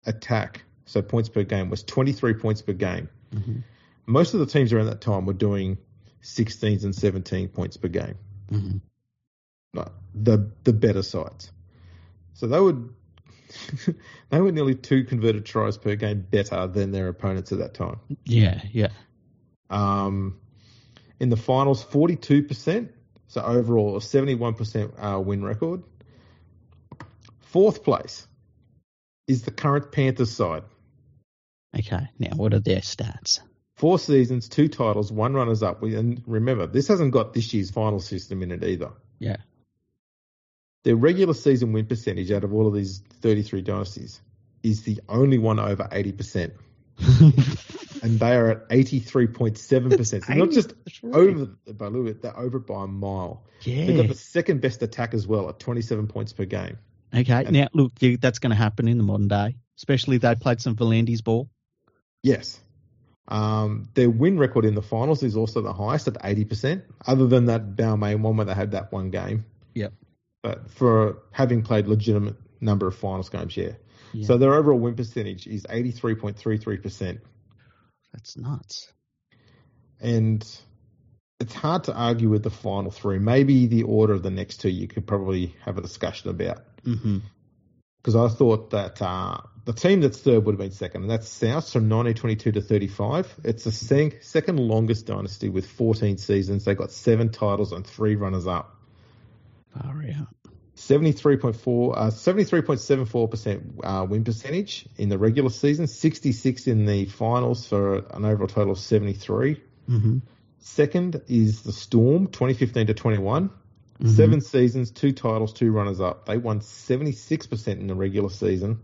attack, 0.06 0.64
so 0.86 1.02
points 1.02 1.30
per 1.30 1.44
game, 1.44 1.70
was 1.70 1.82
23 1.82 2.34
points 2.34 2.62
per 2.62 2.74
game. 2.74 3.08
hmm 3.32 3.60
Most 4.06 4.34
of 4.34 4.42
the 4.42 4.46
teams 4.46 4.74
around 4.74 4.88
that 4.88 5.00
time 5.00 5.26
were 5.26 5.32
doing 5.32 5.78
16s 6.22 6.84
and 6.84 6.94
17 6.94 7.48
points 7.48 7.78
per 7.78 7.88
game. 7.88 8.16
hmm 8.50 8.78
Like, 9.74 9.94
the 10.14 10.52
the 10.66 10.74
better 10.74 11.02
sides. 11.02 11.54
So 12.34 12.48
they 12.48 12.60
would 12.60 12.94
they 14.30 14.42
were 14.42 14.52
nearly 14.52 14.76
two 14.76 15.06
converted 15.06 15.46
tries 15.46 15.78
per 15.78 15.96
game 15.96 16.28
better 16.30 16.68
than 16.68 16.92
their 16.92 17.08
opponents 17.08 17.54
at 17.54 17.60
that 17.60 17.76
time. 17.76 18.02
Yeah, 18.26 18.62
yeah. 18.74 18.90
Um, 19.70 20.42
in 21.22 21.30
the 21.30 21.38
finals, 21.38 21.82
42%. 21.82 22.90
So 23.30 23.42
overall, 23.42 23.96
a 23.96 24.00
71% 24.00 24.92
uh, 24.98 25.22
win 25.22 25.46
record. 25.46 25.84
Fourth 27.50 27.84
place 27.84 28.28
is 29.28 29.42
the 29.42 29.52
current 29.52 29.92
Panthers 29.92 30.32
side. 30.32 30.64
Okay. 31.78 32.08
Now, 32.20 32.36
what 32.36 32.54
are 32.54 32.60
their 32.60 32.82
stats? 32.82 33.40
Four 33.76 33.98
seasons, 33.98 34.50
two 34.50 34.68
titles, 34.68 35.12
one 35.12 35.34
runners 35.34 35.64
up. 35.64 35.82
And 35.82 36.22
remember, 36.28 36.68
this 36.68 36.88
hasn't 36.88 37.12
got 37.12 37.34
this 37.34 37.52
year's 37.54 37.72
final 37.72 38.00
system 38.00 38.44
in 38.44 38.52
it 38.52 38.64
either. 38.64 38.92
Yeah. 39.18 39.38
Their 40.84 40.96
regular 40.96 41.34
season 41.34 41.74
win 41.74 41.88
percentage 41.88 42.32
out 42.32 42.44
of 42.44 42.54
all 42.54 42.68
of 42.68 42.76
these 42.76 43.02
33 43.22 43.64
dynasties 43.64 44.22
is 44.62 44.84
the 44.84 45.00
only 45.10 45.40
one 45.40 45.60
over 45.60 45.84
80%. 45.84 46.52
And 48.02 48.18
they 48.18 48.34
are 48.34 48.50
at 48.50 48.70
83.7%. 48.70 50.26
So 50.26 50.34
not 50.34 50.52
just 50.52 50.74
over 51.04 51.48
by 51.74 51.86
a 51.86 51.90
little 51.90 52.06
bit, 52.06 52.22
they're 52.22 52.38
over 52.38 52.58
by 52.58 52.86
a 52.86 52.88
mile. 52.88 53.44
Yeah. 53.64 53.88
They've 53.88 53.98
got 53.98 54.08
the 54.08 54.14
second 54.14 54.62
best 54.62 54.82
attack 54.82 55.14
as 55.14 55.28
well 55.28 55.50
at 55.50 55.60
27 55.60 56.08
points 56.08 56.32
per 56.32 56.46
game. 56.46 56.78
Okay. 57.14 57.46
and- 57.46 57.52
Now, 57.52 57.68
look, 57.74 57.94
you- 58.02 58.18
that's 58.18 58.40
going 58.40 58.52
to 58.52 58.56
happen 58.56 58.88
in 58.88 58.98
the 58.98 59.04
modern 59.04 59.28
day, 59.28 59.56
especially 59.78 60.18
they 60.18 60.36
played 60.36 60.62
some 60.62 60.76
Volandes 60.76 61.24
ball. 61.24 61.50
Yes. 62.24 62.60
Um, 63.28 63.88
their 63.94 64.10
win 64.10 64.38
record 64.40 64.66
in 64.66 64.74
the 64.76 64.82
finals 64.82 65.22
is 65.24 65.36
also 65.36 65.62
the 65.62 65.74
highest 65.74 66.08
at 66.08 66.16
80%, 66.24 66.84
other 67.06 67.28
than 67.28 67.46
that 67.46 67.76
Balmain 67.76 68.22
one 68.22 68.38
where 68.38 68.46
they 68.46 68.54
had 68.56 68.72
that 68.72 68.92
one 68.92 69.12
game. 69.12 69.46
Yep. 69.76 69.94
But 70.42 70.72
for 70.72 71.20
having 71.32 71.62
played 71.62 71.88
legitimate 71.88 72.36
number 72.60 72.88
of 72.88 72.96
finals 72.96 73.30
games, 73.30 73.56
yeah. 73.56 73.74
Yeah. 74.14 74.26
So 74.26 74.38
their 74.38 74.54
overall 74.56 74.80
win 74.80 74.96
percentage 74.96 75.46
is 75.46 75.64
83.33%. 75.70 77.20
That's 78.14 78.36
nuts. 78.38 78.92
And 80.02 80.44
it's 81.40 81.54
hard 81.54 81.84
to 81.86 81.94
argue 81.94 82.30
with 82.30 82.42
the 82.44 82.50
final 82.50 82.90
three. 82.90 83.20
Maybe 83.20 83.68
the 83.68 83.84
order 83.84 84.14
of 84.14 84.24
the 84.24 84.32
next 84.32 84.58
two 84.62 84.70
you 84.70 84.88
could 84.88 85.06
probably 85.06 85.56
have 85.62 85.78
a 85.78 85.82
discussion 85.82 86.30
about. 86.32 86.64
Hmm 86.84 87.18
Because 88.02 88.16
I 88.16 88.28
thought 88.28 88.72
that 88.72 89.02
uh, 89.02 89.42
the 89.66 89.74
team 89.74 90.02
that's 90.02 90.20
third 90.20 90.46
would 90.46 90.54
have 90.54 90.60
been 90.60 90.72
second, 90.72 91.04
and 91.04 91.12
that's 91.12 91.28
South 91.28 91.72
from 91.72 91.90
1922 91.90 92.54
to 92.54 92.62
35. 92.62 93.36
It's 93.44 93.64
the 93.66 93.72
sec- 93.72 94.24
second 94.24 94.60
longest 94.60 95.06
dynasty 95.06 95.50
with 95.50 95.68
14 95.68 96.18
seasons. 96.18 96.66
They 96.66 96.76
got 96.76 96.92
seven 96.92 97.30
titles 97.30 97.72
and 97.72 97.86
three 97.86 98.16
runners 98.16 98.48
up. 98.48 98.76
Far 99.74 100.04
out. 100.18 100.28
73.4, 100.76 101.94
uh, 101.98 102.10
73.74% 102.10 103.62
uh, 103.84 104.06
win 104.06 104.24
percentage 104.24 104.88
in 104.98 105.10
the 105.10 105.18
regular 105.18 105.50
season, 105.50 105.88
66 105.88 106.68
in 106.68 106.86
the 106.86 107.06
finals 107.06 107.68
for 107.68 107.98
an 107.98 108.24
overall 108.24 108.48
total 108.48 108.72
of 108.72 108.80
73. 108.80 109.62
hmm 109.88 110.18
Second 110.62 111.22
is 111.28 111.62
the 111.64 111.72
Storm, 111.72 112.28
2015 112.28 112.88
to 112.88 112.94
21. 112.94 113.50
Mhm. 114.02 114.16
Seven 114.16 114.42
seasons, 114.42 114.92
two 114.92 115.12
titles, 115.12 115.54
two 115.54 115.72
runners 115.72 116.00
up. 116.00 116.26
They 116.26 116.38
won 116.38 116.62
76% 116.62 117.80
in 117.80 117.88
the 117.88 117.96
regular 117.96 118.30
season, 118.30 118.80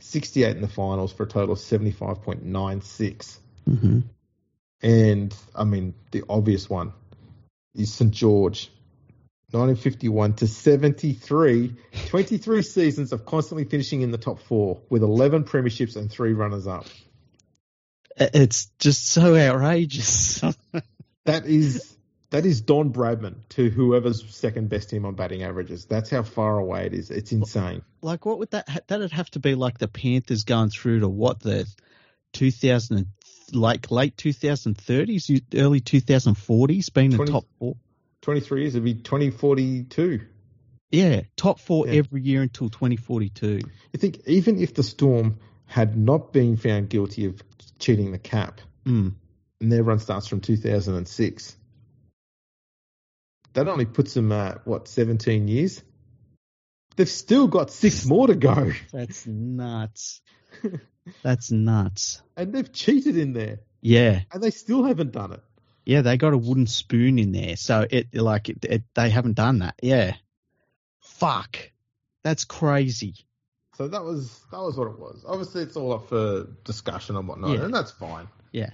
68 0.00 0.56
in 0.56 0.62
the 0.62 0.68
finals 0.68 1.12
for 1.12 1.22
a 1.22 1.28
total 1.28 1.52
of 1.52 1.58
75.96. 1.58 3.38
hmm 3.64 4.00
And 4.82 5.34
I 5.54 5.64
mean, 5.64 5.94
the 6.10 6.24
obvious 6.28 6.68
one 6.68 6.92
is 7.74 7.94
St. 7.94 8.10
George, 8.10 8.70
1951 9.52 10.34
to 10.34 10.48
73, 10.48 11.76
23 12.08 12.62
seasons 12.62 13.12
of 13.12 13.24
constantly 13.24 13.64
finishing 13.64 14.02
in 14.02 14.10
the 14.10 14.18
top 14.18 14.40
four 14.40 14.80
with 14.90 15.02
11 15.04 15.44
premierships 15.44 15.94
and 15.94 16.10
three 16.10 16.32
runners 16.32 16.66
up. 16.66 16.86
It's 18.16 18.66
just 18.78 19.06
so 19.06 19.36
outrageous. 19.36 20.42
That 21.26 21.44
is 21.46 21.95
that 22.36 22.44
is 22.44 22.60
Don 22.60 22.92
Bradman 22.92 23.36
to 23.50 23.70
whoever's 23.70 24.22
second 24.34 24.68
best 24.68 24.90
team 24.90 25.06
on 25.06 25.14
batting 25.14 25.42
averages. 25.42 25.86
That's 25.86 26.10
how 26.10 26.22
far 26.22 26.58
away 26.58 26.84
it 26.84 26.92
is. 26.92 27.10
It's 27.10 27.32
insane. 27.32 27.80
like, 28.02 28.26
what 28.26 28.38
would 28.38 28.50
that? 28.50 28.84
That'd 28.88 29.10
have 29.12 29.30
to 29.30 29.38
be 29.38 29.54
like 29.54 29.78
the 29.78 29.88
Panthers 29.88 30.44
going 30.44 30.68
through 30.68 31.00
to 31.00 31.08
what 31.08 31.40
the 31.40 31.66
2000, 32.34 33.06
like 33.52 33.90
late 33.90 34.16
2030s, 34.18 35.42
early 35.54 35.80
2040s, 35.80 36.92
being 36.92 37.12
in 37.12 37.16
20 37.16 37.32
top 37.32 37.44
four. 37.58 37.76
23 38.20 38.60
years, 38.62 38.74
it'd 38.74 38.84
be 38.84 38.94
2042. 38.94 40.20
Yeah, 40.90 41.22
top 41.36 41.58
four 41.58 41.86
Yeah. 41.86 41.94
every 41.94 42.20
year 42.20 42.42
until 42.42 42.68
2042. 42.68 43.60
You 43.92 43.98
think 43.98 44.20
even 44.26 44.60
if 44.60 44.74
the 44.74 44.82
Storm 44.82 45.36
had 45.64 45.96
not 45.96 46.34
been 46.34 46.56
found 46.58 46.90
guilty 46.90 47.24
of 47.24 47.42
cheating 47.78 48.12
the 48.12 48.18
cap, 48.18 48.60
Mm. 48.84 49.14
and 49.60 49.72
their 49.72 49.82
run 49.82 49.98
starts 50.00 50.26
from 50.28 50.40
2006, 50.40 51.56
that 53.56 53.68
only 53.68 53.84
puts 53.86 54.14
them 54.14 54.30
at 54.32 54.66
what 54.66 54.86
17 54.88 55.48
years. 55.48 55.82
They've 56.96 57.08
still 57.08 57.46
got 57.48 57.70
six 57.70 58.06
more 58.06 58.26
to 58.28 58.34
go, 58.34 58.72
That's 58.92 59.26
nuts. 59.26 60.22
That's 61.22 61.50
nuts. 61.50 62.22
and 62.36 62.52
they've 62.54 62.72
cheated 62.72 63.16
in 63.18 63.32
there, 63.34 63.58
Yeah, 63.82 64.22
and 64.32 64.42
they 64.42 64.50
still 64.50 64.84
haven't 64.84 65.12
done 65.12 65.32
it. 65.32 65.40
yeah, 65.84 66.00
they 66.02 66.16
got 66.16 66.32
a 66.32 66.38
wooden 66.38 66.66
spoon 66.66 67.18
in 67.18 67.32
there, 67.32 67.56
so 67.56 67.86
it 67.90 68.14
like 68.14 68.48
it, 68.48 68.64
it, 68.64 68.82
they 68.94 69.10
haven't 69.10 69.34
done 69.34 69.58
that. 69.58 69.74
Yeah, 69.82 70.14
fuck, 71.00 71.58
that's 72.24 72.44
crazy. 72.44 73.14
So 73.76 73.88
that 73.88 74.02
was 74.04 74.40
that 74.50 74.60
was 74.60 74.76
what 74.78 74.88
it 74.88 74.98
was. 74.98 75.22
Obviously, 75.28 75.62
it's 75.62 75.76
all 75.76 75.92
up 75.92 76.08
for 76.08 76.46
discussion 76.64 77.14
and 77.16 77.28
whatnot, 77.28 77.50
Yeah. 77.58 77.64
and 77.66 77.74
that's 77.74 77.90
fine. 77.92 78.26
Yeah. 78.52 78.70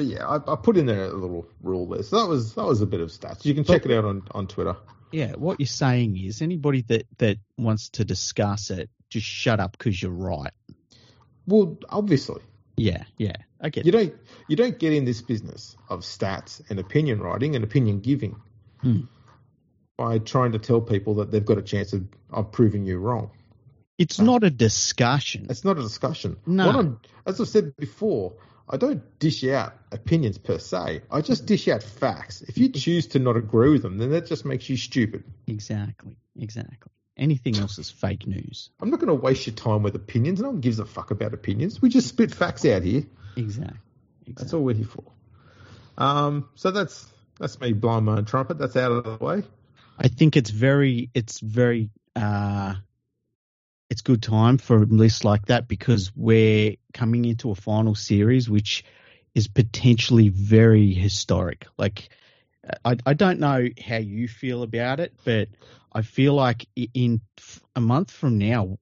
But 0.00 0.06
yeah, 0.06 0.26
I, 0.26 0.36
I 0.52 0.56
put 0.56 0.78
in 0.78 0.86
there 0.86 1.04
a 1.10 1.12
little 1.12 1.46
rule 1.62 1.86
there. 1.86 2.02
So 2.02 2.20
that 2.20 2.26
was 2.26 2.54
that 2.54 2.64
was 2.64 2.80
a 2.80 2.86
bit 2.86 3.00
of 3.00 3.10
stats. 3.10 3.44
You 3.44 3.52
can 3.54 3.64
check 3.64 3.84
it 3.84 3.90
out 3.92 4.06
on, 4.06 4.22
on 4.30 4.46
Twitter. 4.46 4.74
Yeah, 5.12 5.32
what 5.32 5.60
you're 5.60 5.66
saying 5.66 6.16
is 6.16 6.40
anybody 6.40 6.80
that 6.88 7.06
that 7.18 7.36
wants 7.58 7.90
to 7.90 8.04
discuss 8.06 8.70
it, 8.70 8.88
just 9.10 9.26
shut 9.26 9.60
up 9.60 9.72
because 9.72 10.00
you're 10.00 10.10
right. 10.10 10.52
Well, 11.46 11.76
obviously, 11.90 12.40
Yeah, 12.78 13.02
yeah, 13.18 13.36
I 13.60 13.68
get 13.68 13.84
you 13.84 13.90
it. 13.90 13.92
don't 13.92 14.14
you 14.48 14.56
don't 14.56 14.78
get 14.78 14.94
in 14.94 15.04
this 15.04 15.20
business 15.20 15.76
of 15.90 16.00
stats 16.00 16.62
and 16.70 16.78
opinion 16.78 17.20
writing 17.20 17.54
and 17.56 17.62
opinion 17.62 18.00
giving 18.00 18.36
Hmm. 18.80 19.00
by 19.98 20.18
trying 20.18 20.52
to 20.52 20.58
tell 20.58 20.80
people 20.80 21.16
that 21.16 21.30
they've 21.30 21.44
got 21.44 21.58
a 21.58 21.62
chance 21.62 21.92
of, 21.92 22.06
of 22.30 22.52
proving 22.52 22.86
you 22.86 22.96
wrong. 22.96 23.32
It's 23.98 24.18
not 24.18 24.44
a 24.44 24.48
discussion. 24.50 25.48
It's 25.50 25.62
not 25.66 25.76
a 25.76 25.82
discussion. 25.82 26.38
No. 26.46 26.96
As 27.26 27.38
I've 27.38 27.48
said 27.48 27.76
before, 27.76 28.32
I 28.72 28.76
don't 28.76 29.18
dish 29.18 29.44
out 29.44 29.72
opinions 29.90 30.38
per 30.38 30.58
se. 30.58 31.02
I 31.10 31.20
just 31.22 31.44
dish 31.44 31.66
out 31.66 31.82
facts. 31.82 32.40
If 32.42 32.56
you 32.56 32.68
choose 32.68 33.08
to 33.08 33.18
not 33.18 33.36
agree 33.36 33.70
with 33.70 33.82
them, 33.82 33.98
then 33.98 34.10
that 34.10 34.26
just 34.26 34.44
makes 34.44 34.70
you 34.70 34.76
stupid. 34.76 35.24
Exactly, 35.48 36.16
exactly. 36.38 36.92
Anything 37.16 37.58
else 37.58 37.78
is 37.78 37.90
fake 37.90 38.28
news. 38.28 38.70
I'm 38.80 38.90
not 38.90 39.00
going 39.00 39.08
to 39.08 39.14
waste 39.14 39.46
your 39.46 39.56
time 39.56 39.82
with 39.82 39.96
opinions. 39.96 40.40
No 40.40 40.50
one 40.50 40.60
gives 40.60 40.78
a 40.78 40.86
fuck 40.86 41.10
about 41.10 41.34
opinions. 41.34 41.82
We 41.82 41.88
just 41.88 42.08
spit 42.08 42.32
facts 42.32 42.64
out 42.64 42.82
here. 42.82 43.02
Exactly. 43.36 43.76
That's 44.28 44.54
all 44.54 44.62
we're 44.62 44.76
here 44.76 44.86
for. 44.86 45.04
Um, 45.98 46.48
so 46.54 46.70
that's 46.70 47.06
that's 47.38 47.60
me 47.60 47.72
blowing 47.72 48.04
my 48.04 48.18
own 48.18 48.24
trumpet. 48.24 48.58
That's 48.58 48.76
out 48.76 48.92
of 48.92 49.04
the 49.04 49.24
way. 49.24 49.42
I 49.98 50.08
think 50.08 50.36
it's 50.36 50.50
very, 50.50 51.10
it's 51.12 51.40
very, 51.40 51.90
uh, 52.14 52.74
it's 53.90 54.02
good 54.02 54.22
time 54.22 54.56
for 54.56 54.76
a 54.76 54.86
list 54.86 55.24
like 55.24 55.46
that 55.46 55.66
because 55.66 56.12
we're 56.14 56.76
coming 56.94 57.24
into 57.24 57.50
a 57.50 57.56
final 57.56 57.96
series 57.96 58.48
which 58.48 58.84
is 59.34 59.48
potentially 59.48 60.28
very 60.28 60.92
historic. 60.92 61.66
Like, 61.76 62.08
I, 62.84 62.96
I 63.04 63.14
don't 63.14 63.40
know 63.40 63.68
how 63.84 63.96
you 63.96 64.28
feel 64.28 64.62
about 64.62 65.00
it, 65.00 65.12
but 65.24 65.48
I 65.92 66.02
feel 66.02 66.34
like 66.34 66.66
in 66.94 67.20
a 67.74 67.80
month 67.80 68.10
from 68.12 68.38
now, 68.38 68.78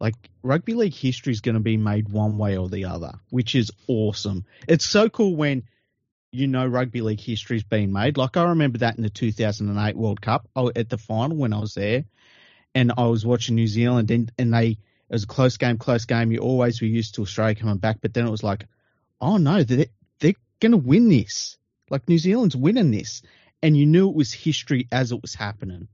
like 0.00 0.14
rugby 0.42 0.74
league 0.74 0.94
history 0.94 1.32
is 1.32 1.40
going 1.40 1.54
to 1.54 1.60
be 1.60 1.76
made 1.76 2.08
one 2.08 2.36
way 2.36 2.56
or 2.56 2.68
the 2.68 2.86
other, 2.86 3.12
which 3.30 3.54
is 3.54 3.70
awesome. 3.86 4.44
It's 4.66 4.84
so 4.84 5.08
cool 5.08 5.36
when 5.36 5.64
you 6.32 6.46
know 6.46 6.66
rugby 6.66 7.02
league 7.02 7.20
history's 7.20 7.62
been 7.62 7.92
made. 7.92 8.16
Like 8.16 8.36
I 8.36 8.44
remember 8.44 8.78
that 8.78 8.96
in 8.96 9.02
the 9.02 9.10
2008 9.10 9.96
World 9.96 10.20
Cup 10.20 10.48
oh, 10.56 10.72
at 10.74 10.88
the 10.88 10.98
final 10.98 11.36
when 11.36 11.52
I 11.52 11.60
was 11.60 11.74
there, 11.74 12.04
and 12.74 12.92
I 12.96 13.06
was 13.06 13.24
watching 13.26 13.54
New 13.56 13.66
Zealand, 13.66 14.10
and 14.10 14.32
and 14.38 14.52
they 14.52 14.68
it 14.68 14.78
was 15.12 15.24
a 15.24 15.28
close 15.28 15.56
game, 15.56 15.78
close 15.78 16.04
game. 16.04 16.30
You 16.32 16.38
always 16.38 16.80
were 16.80 16.86
used 16.86 17.16
to 17.16 17.22
Australia 17.22 17.54
coming 17.54 17.78
back, 17.78 17.98
but 18.00 18.14
then 18.14 18.26
it 18.26 18.30
was 18.30 18.42
like, 18.42 18.66
oh 19.20 19.36
no, 19.36 19.62
they 19.62 19.88
they're 20.20 20.34
going 20.60 20.72
to 20.72 20.78
win 20.78 21.08
this. 21.08 21.56
Like 21.88 22.08
New 22.08 22.18
Zealand's 22.18 22.56
winning 22.56 22.90
this, 22.92 23.22
and 23.62 23.76
you 23.76 23.86
knew 23.86 24.08
it 24.08 24.14
was 24.14 24.32
history 24.32 24.86
as 24.92 25.10
it 25.12 25.20
was 25.20 25.34
happening. 25.34 25.88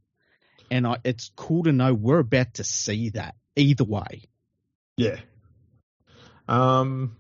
And 0.71 0.87
I, 0.87 0.99
it's 1.05 1.31
cool 1.37 1.65
to 1.65 1.73
know 1.73 1.95
we're 1.95 2.19
about 2.19 2.55
to 2.55 2.65
see 2.65 3.11
that 3.11 3.35
either 3.55 3.85
way. 3.85 4.25
Yeah. 4.97 5.17
Um, 6.49 7.17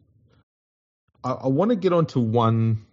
I, 1.24 1.30
I 1.32 1.48
want 1.48 1.70
to 1.70 1.76
get 1.76 1.92
on 1.92 2.06
to 2.06 2.20
one 2.20 2.84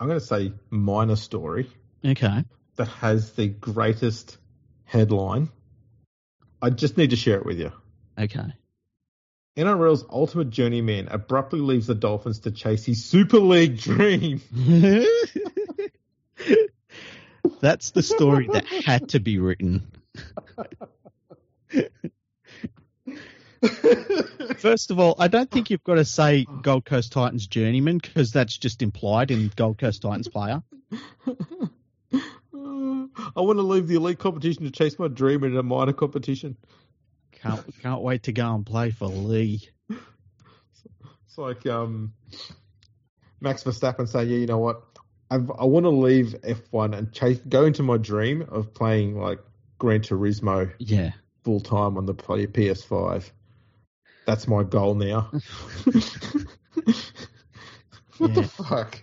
I'm 0.00 0.06
going 0.06 0.20
to 0.20 0.24
say 0.24 0.52
minor 0.70 1.16
story 1.16 1.70
Okay. 2.04 2.44
that 2.76 2.88
has 2.88 3.32
the 3.32 3.48
greatest 3.48 4.38
headline. 4.88 5.50
I 6.60 6.70
just 6.70 6.96
need 6.96 7.10
to 7.10 7.16
share 7.16 7.36
it 7.36 7.46
with 7.46 7.60
you. 7.60 7.70
Okay. 8.18 8.54
NRL's 9.56 10.04
ultimate 10.10 10.50
journeyman 10.50 11.08
abruptly 11.08 11.60
leaves 11.60 11.86
the 11.86 11.94
Dolphins 11.94 12.40
to 12.40 12.50
chase 12.50 12.84
his 12.84 13.04
Super 13.04 13.38
League 13.38 13.78
dream. 13.78 14.40
That's 17.60 17.90
the 17.90 18.02
story 18.02 18.48
that 18.52 18.66
had 18.66 19.10
to 19.10 19.20
be 19.20 19.38
written. 19.38 19.90
First 24.58 24.90
of 24.90 25.00
all, 25.00 25.16
I 25.18 25.28
don't 25.28 25.50
think 25.50 25.70
you've 25.70 25.82
got 25.82 25.96
to 25.96 26.04
say 26.04 26.46
Gold 26.62 26.84
Coast 26.84 27.12
Titans 27.12 27.46
journeyman 27.46 27.98
because 27.98 28.30
that's 28.30 28.56
just 28.56 28.80
implied 28.82 29.32
in 29.32 29.50
Gold 29.56 29.78
Coast 29.78 30.02
Titans 30.02 30.28
player. 30.28 30.62
I 33.36 33.40
want 33.40 33.58
to 33.58 33.62
leave 33.62 33.86
the 33.88 33.96
elite 33.96 34.18
competition 34.18 34.64
to 34.64 34.70
chase 34.70 34.98
my 34.98 35.08
dream 35.08 35.44
in 35.44 35.56
a 35.56 35.62
minor 35.62 35.92
competition. 35.92 36.56
Can't 37.32 37.62
can't 37.82 38.00
wait 38.02 38.24
to 38.24 38.32
go 38.32 38.54
and 38.54 38.64
play 38.66 38.90
for 38.90 39.06
Leigh. 39.06 39.60
It's 39.90 41.36
like 41.38 41.66
um, 41.66 42.12
Max 43.40 43.62
Verstappen 43.64 44.08
saying, 44.08 44.28
"Yeah, 44.30 44.36
you 44.38 44.46
know 44.46 44.58
what? 44.58 44.82
I've, 45.30 45.50
I 45.58 45.64
want 45.64 45.84
to 45.84 45.90
leave 45.90 46.34
F1 46.42 46.96
and 46.96 47.12
chase, 47.12 47.38
go 47.48 47.64
into 47.66 47.82
my 47.82 47.96
dream 47.98 48.42
of 48.48 48.72
playing 48.74 49.20
like 49.20 49.38
Gran 49.78 50.00
Turismo 50.00 50.72
Yeah. 50.78 51.12
full 51.44 51.60
time 51.60 51.96
on 51.98 52.06
the 52.06 52.14
play- 52.14 52.46
PS5. 52.46 53.30
That's 54.26 54.48
my 54.48 54.62
goal 54.64 54.94
now." 54.94 55.30
what 58.18 58.34
the 58.34 58.40
Yeah. 58.40 58.46
fuck? 58.46 59.00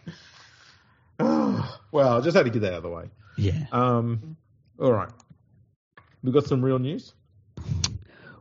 well, 1.19 2.17
I 2.17 2.21
just 2.21 2.35
had 2.35 2.43
to 2.45 2.49
get 2.51 2.59
that 2.61 2.73
out 2.73 2.77
of 2.77 2.83
the 2.83 2.89
way. 2.89 3.05
Yeah. 3.37 3.65
Um, 3.71 4.37
all 4.79 4.91
right, 4.91 5.09
we 6.23 6.31
got 6.31 6.45
some 6.45 6.63
real 6.63 6.79
news. 6.79 7.13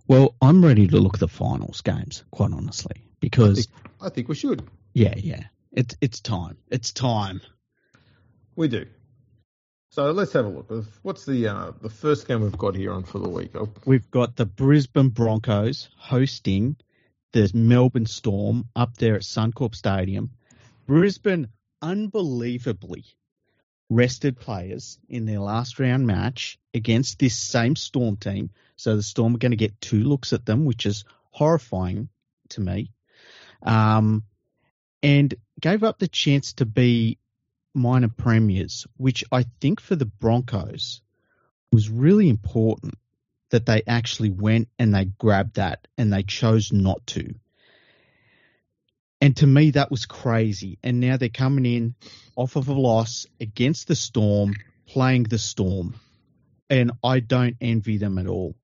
Well, 0.07 0.35
I'm 0.43 0.65
ready 0.65 0.87
to 0.89 0.99
look 0.99 1.15
at 1.15 1.21
the 1.21 1.29
finals 1.29 1.81
games, 1.81 2.25
quite 2.31 2.53
honestly, 2.53 2.97
I 2.97 3.09
because 3.21 3.67
think, 3.67 3.91
I 4.03 4.09
think 4.11 4.29
we 4.29 4.35
should. 4.35 4.63
yeah, 4.93 5.15
yeah, 5.17 5.45
it's 5.73 5.97
it's 6.01 6.21
time. 6.21 6.57
It's 6.71 6.93
time. 6.93 7.41
We 8.57 8.69
do. 8.69 8.87
So 9.91 10.11
let's 10.11 10.33
have 10.33 10.45
a 10.45 10.49
look. 10.49 10.71
What's 11.03 11.25
the 11.25 11.49
uh, 11.49 11.73
the 11.81 11.89
first 11.89 12.27
game 12.27 12.43
we've 12.43 12.59
got 12.59 12.75
here 12.75 12.93
on 12.93 13.05
for 13.05 13.19
the 13.21 13.29
week? 13.29 13.53
Oh, 13.55 13.69
We've 13.85 14.11
got 14.11 14.35
the 14.37 14.45
Brisbane 14.47 15.09
Broncos 15.11 15.89
hosting 15.97 16.77
the 17.33 17.51
Melbourne 17.55 18.07
Storm 18.07 18.69
up 18.77 18.97
there 18.97 19.15
at 19.15 19.23
Suncorp 19.23 19.75
Stadium. 19.75 20.31
Brisbane 20.87 21.49
unbelievably 21.81 23.05
rested 23.95 24.39
players 24.39 24.99
in 25.09 25.25
their 25.25 25.39
last 25.39 25.79
round 25.79 26.07
match 26.07 26.59
against 26.75 27.19
this 27.19 27.37
same 27.37 27.77
Storm 27.77 28.17
team. 28.17 28.51
So 28.77 28.97
the 28.97 29.03
Storm 29.03 29.35
are 29.35 29.39
going 29.39 29.53
to 29.53 29.57
get 29.57 29.81
two 29.81 30.03
looks 30.03 30.33
at 30.33 30.45
them, 30.45 30.65
which 30.65 30.85
is 30.85 31.05
horrifying 31.31 32.09
to 32.51 32.61
me. 32.61 32.91
Um, 33.63 34.25
and 35.03 35.35
gave 35.61 35.85
up 35.85 35.99
the 35.99 36.09
chance 36.09 36.55
to 36.55 36.67
be 36.67 37.19
minor 37.75 38.09
premiers, 38.09 38.87
which 38.97 39.25
I 39.31 39.45
think 39.61 39.81
for 39.81 39.97
the 39.97 40.07
Broncos 40.07 41.01
was 41.71 41.89
really 41.89 42.29
important 42.29 42.95
that 43.51 43.67
they 43.67 43.83
actually 43.87 44.31
went 44.31 44.69
and 44.79 44.95
they 44.95 45.05
grabbed 45.05 45.57
that 45.57 45.87
and 45.97 46.13
they 46.13 46.23
chose 46.23 46.73
not 46.73 47.07
to. 47.09 47.35
And 49.25 49.35
to 49.39 49.47
me, 49.47 49.71
that 49.71 49.91
was 49.91 50.05
crazy. 50.05 50.79
And 50.83 51.01
now 51.01 51.17
they're 51.17 51.31
coming 51.31 51.65
in 51.65 51.95
off 52.37 52.57
of 52.57 52.69
a 52.69 52.75
loss 52.75 53.27
against 53.41 53.89
the 53.89 53.97
Storm, 53.97 54.55
playing 54.87 55.23
the 55.23 55.39
Storm. 55.39 55.95
And 56.69 56.93
I 57.03 57.21
don't 57.21 57.57
envy 57.59 57.97
them 57.97 58.19
at 58.19 58.27
all. 58.27 58.55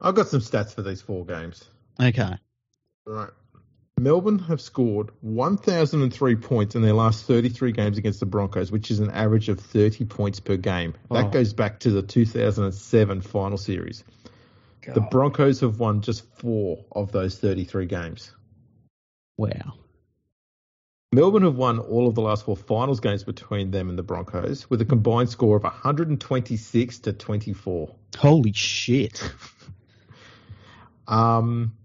I've 0.00 0.14
got 0.14 0.28
some 0.28 0.38
stats 0.38 0.72
for 0.72 0.82
these 0.82 1.02
four 1.02 1.26
games. 1.26 1.64
Okay. 2.00 2.36
All 3.08 3.12
right. 3.12 3.30
Melbourne 3.98 4.38
have 4.38 4.60
scored 4.60 5.10
1,003 5.22 6.36
points 6.36 6.76
in 6.76 6.82
their 6.82 6.92
last 6.92 7.24
33 7.24 7.72
games 7.72 7.98
against 7.98 8.20
the 8.20 8.26
Broncos, 8.26 8.70
which 8.70 8.92
is 8.92 9.00
an 9.00 9.10
average 9.10 9.48
of 9.48 9.58
30 9.58 10.04
points 10.04 10.38
per 10.38 10.56
game. 10.56 10.94
That 11.10 11.24
Oh. 11.24 11.30
goes 11.30 11.52
back 11.52 11.80
to 11.80 11.90
the 11.90 12.02
2007 12.02 13.20
final 13.20 13.58
series. 13.58 14.04
The 14.94 15.00
Broncos 15.00 15.60
have 15.60 15.78
won 15.78 16.00
just 16.00 16.24
four 16.36 16.84
of 16.92 17.12
those 17.12 17.38
33 17.38 17.86
games. 17.86 18.32
Wow. 19.36 19.74
Melbourne 21.12 21.44
have 21.44 21.56
won 21.56 21.78
all 21.78 22.08
of 22.08 22.14
the 22.14 22.20
last 22.20 22.44
four 22.44 22.56
finals 22.56 23.00
games 23.00 23.24
between 23.24 23.70
them 23.70 23.88
and 23.88 23.98
the 23.98 24.02
Broncos 24.02 24.68
with 24.68 24.80
a 24.80 24.84
combined 24.84 25.30
score 25.30 25.56
of 25.56 25.62
126 25.62 26.98
to 27.00 27.12
24. 27.12 27.94
Holy 28.16 28.52
shit. 28.52 29.22
Um, 31.08 31.76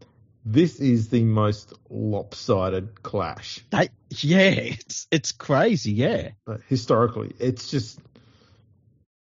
this 0.45 0.79
is 0.79 1.09
the 1.09 1.23
most 1.23 1.73
lopsided 1.89 3.03
clash 3.03 3.59
That, 3.69 3.89
yeah, 4.09 4.49
it's 4.49 5.07
it's 5.11 5.31
crazy, 5.31 5.91
yeah. 5.91 6.31
uh, 6.47 6.57
historically. 6.67 7.35
It's 7.39 7.69
just 7.69 7.99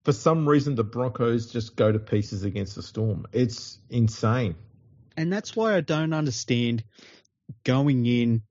for 0.06 0.12
some 0.12 0.48
reason 0.48 0.76
the 0.76 0.84
Broncos 0.84 1.50
just 1.50 1.74
go 1.74 1.90
to 1.90 1.98
pieces 1.98 2.44
against 2.44 2.76
the 2.76 2.82
Storm. 2.82 3.26
It's 3.32 3.80
insane. 3.90 4.54
And 5.16 5.32
that's 5.32 5.56
why 5.56 5.74
I 5.74 5.80
don't 5.80 6.12
understand 6.12 6.84
going 7.64 8.06
in 8.06 8.42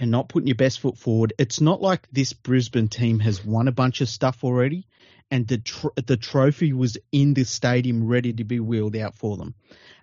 and 0.00 0.10
not 0.10 0.28
putting 0.28 0.48
your 0.48 0.56
best 0.56 0.80
foot 0.80 0.98
forward. 0.98 1.32
It's 1.38 1.60
not 1.60 1.80
like 1.80 2.08
this 2.10 2.32
Brisbane 2.32 2.88
team 2.88 3.20
has 3.20 3.44
won 3.44 3.68
a 3.68 3.72
bunch 3.72 4.00
of 4.00 4.08
stuff 4.08 4.42
already, 4.42 4.88
and 5.30 5.46
the 5.46 5.62
the 6.06 6.16
trophy 6.16 6.72
was 6.72 6.98
in 7.12 7.34
the 7.34 7.44
stadium 7.44 8.08
ready 8.08 8.32
to 8.32 8.42
be 8.42 8.58
wheeled 8.58 8.96
out 8.96 9.14
for 9.14 9.36
them, 9.36 9.54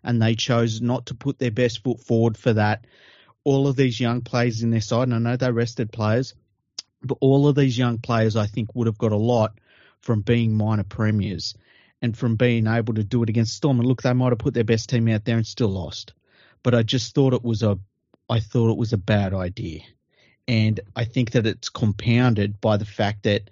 and 0.05 0.21
they 0.21 0.35
chose 0.35 0.79
not 0.79 1.07
to 1.07 1.15
put 1.15 1.37
their 1.37 1.51
best 1.51 1.83
foot 1.83 1.99
forward 1.99 2.37
for 2.37 2.53
that. 2.53 2.87
All 3.43 3.67
of 3.67 3.75
these 3.75 3.99
young 3.99 4.21
players 4.21 4.63
in 4.63 4.71
their 4.71 4.79
side, 4.79 5.09
and 5.09 5.15
I 5.15 5.19
know 5.19 5.35
they 5.35 5.51
rested 5.51 5.91
players, 5.91 6.33
but 7.03 7.17
all 7.19 7.49
of 7.49 7.57
these 7.57 7.77
young 7.77 7.97
players, 7.97 8.37
I 8.37 8.47
think, 8.47 8.73
would 8.73 8.87
have 8.87 8.97
got 8.97 9.11
a 9.11 9.17
lot 9.17 9.59
from 10.07 10.21
being 10.21 10.53
minor 10.53 10.85
premiers 10.85 11.53
and 12.01 12.17
from 12.17 12.37
being 12.37 12.65
able 12.65 12.93
to 12.93 13.03
do 13.03 13.21
it 13.23 13.29
against 13.29 13.57
Storm. 13.57 13.77
And 13.79 13.87
look, 13.87 14.01
they 14.01 14.13
might 14.13 14.29
have 14.31 14.39
put 14.39 14.53
their 14.53 14.63
best 14.63 14.89
team 14.89 15.09
out 15.09 15.25
there 15.25 15.35
and 15.35 15.45
still 15.45 15.67
lost. 15.67 16.13
But 16.63 16.73
I 16.73 16.83
just 16.83 17.13
thought 17.13 17.33
it 17.33 17.43
was 17.43 17.61
a, 17.61 17.77
I 18.29 18.39
thought 18.39 18.71
it 18.71 18.77
was 18.77 18.93
a 18.93 18.97
bad 18.97 19.33
idea, 19.33 19.81
and 20.47 20.79
I 20.95 21.03
think 21.03 21.31
that 21.31 21.45
it's 21.45 21.67
compounded 21.67 22.61
by 22.61 22.77
the 22.77 22.85
fact 22.85 23.23
that 23.23 23.49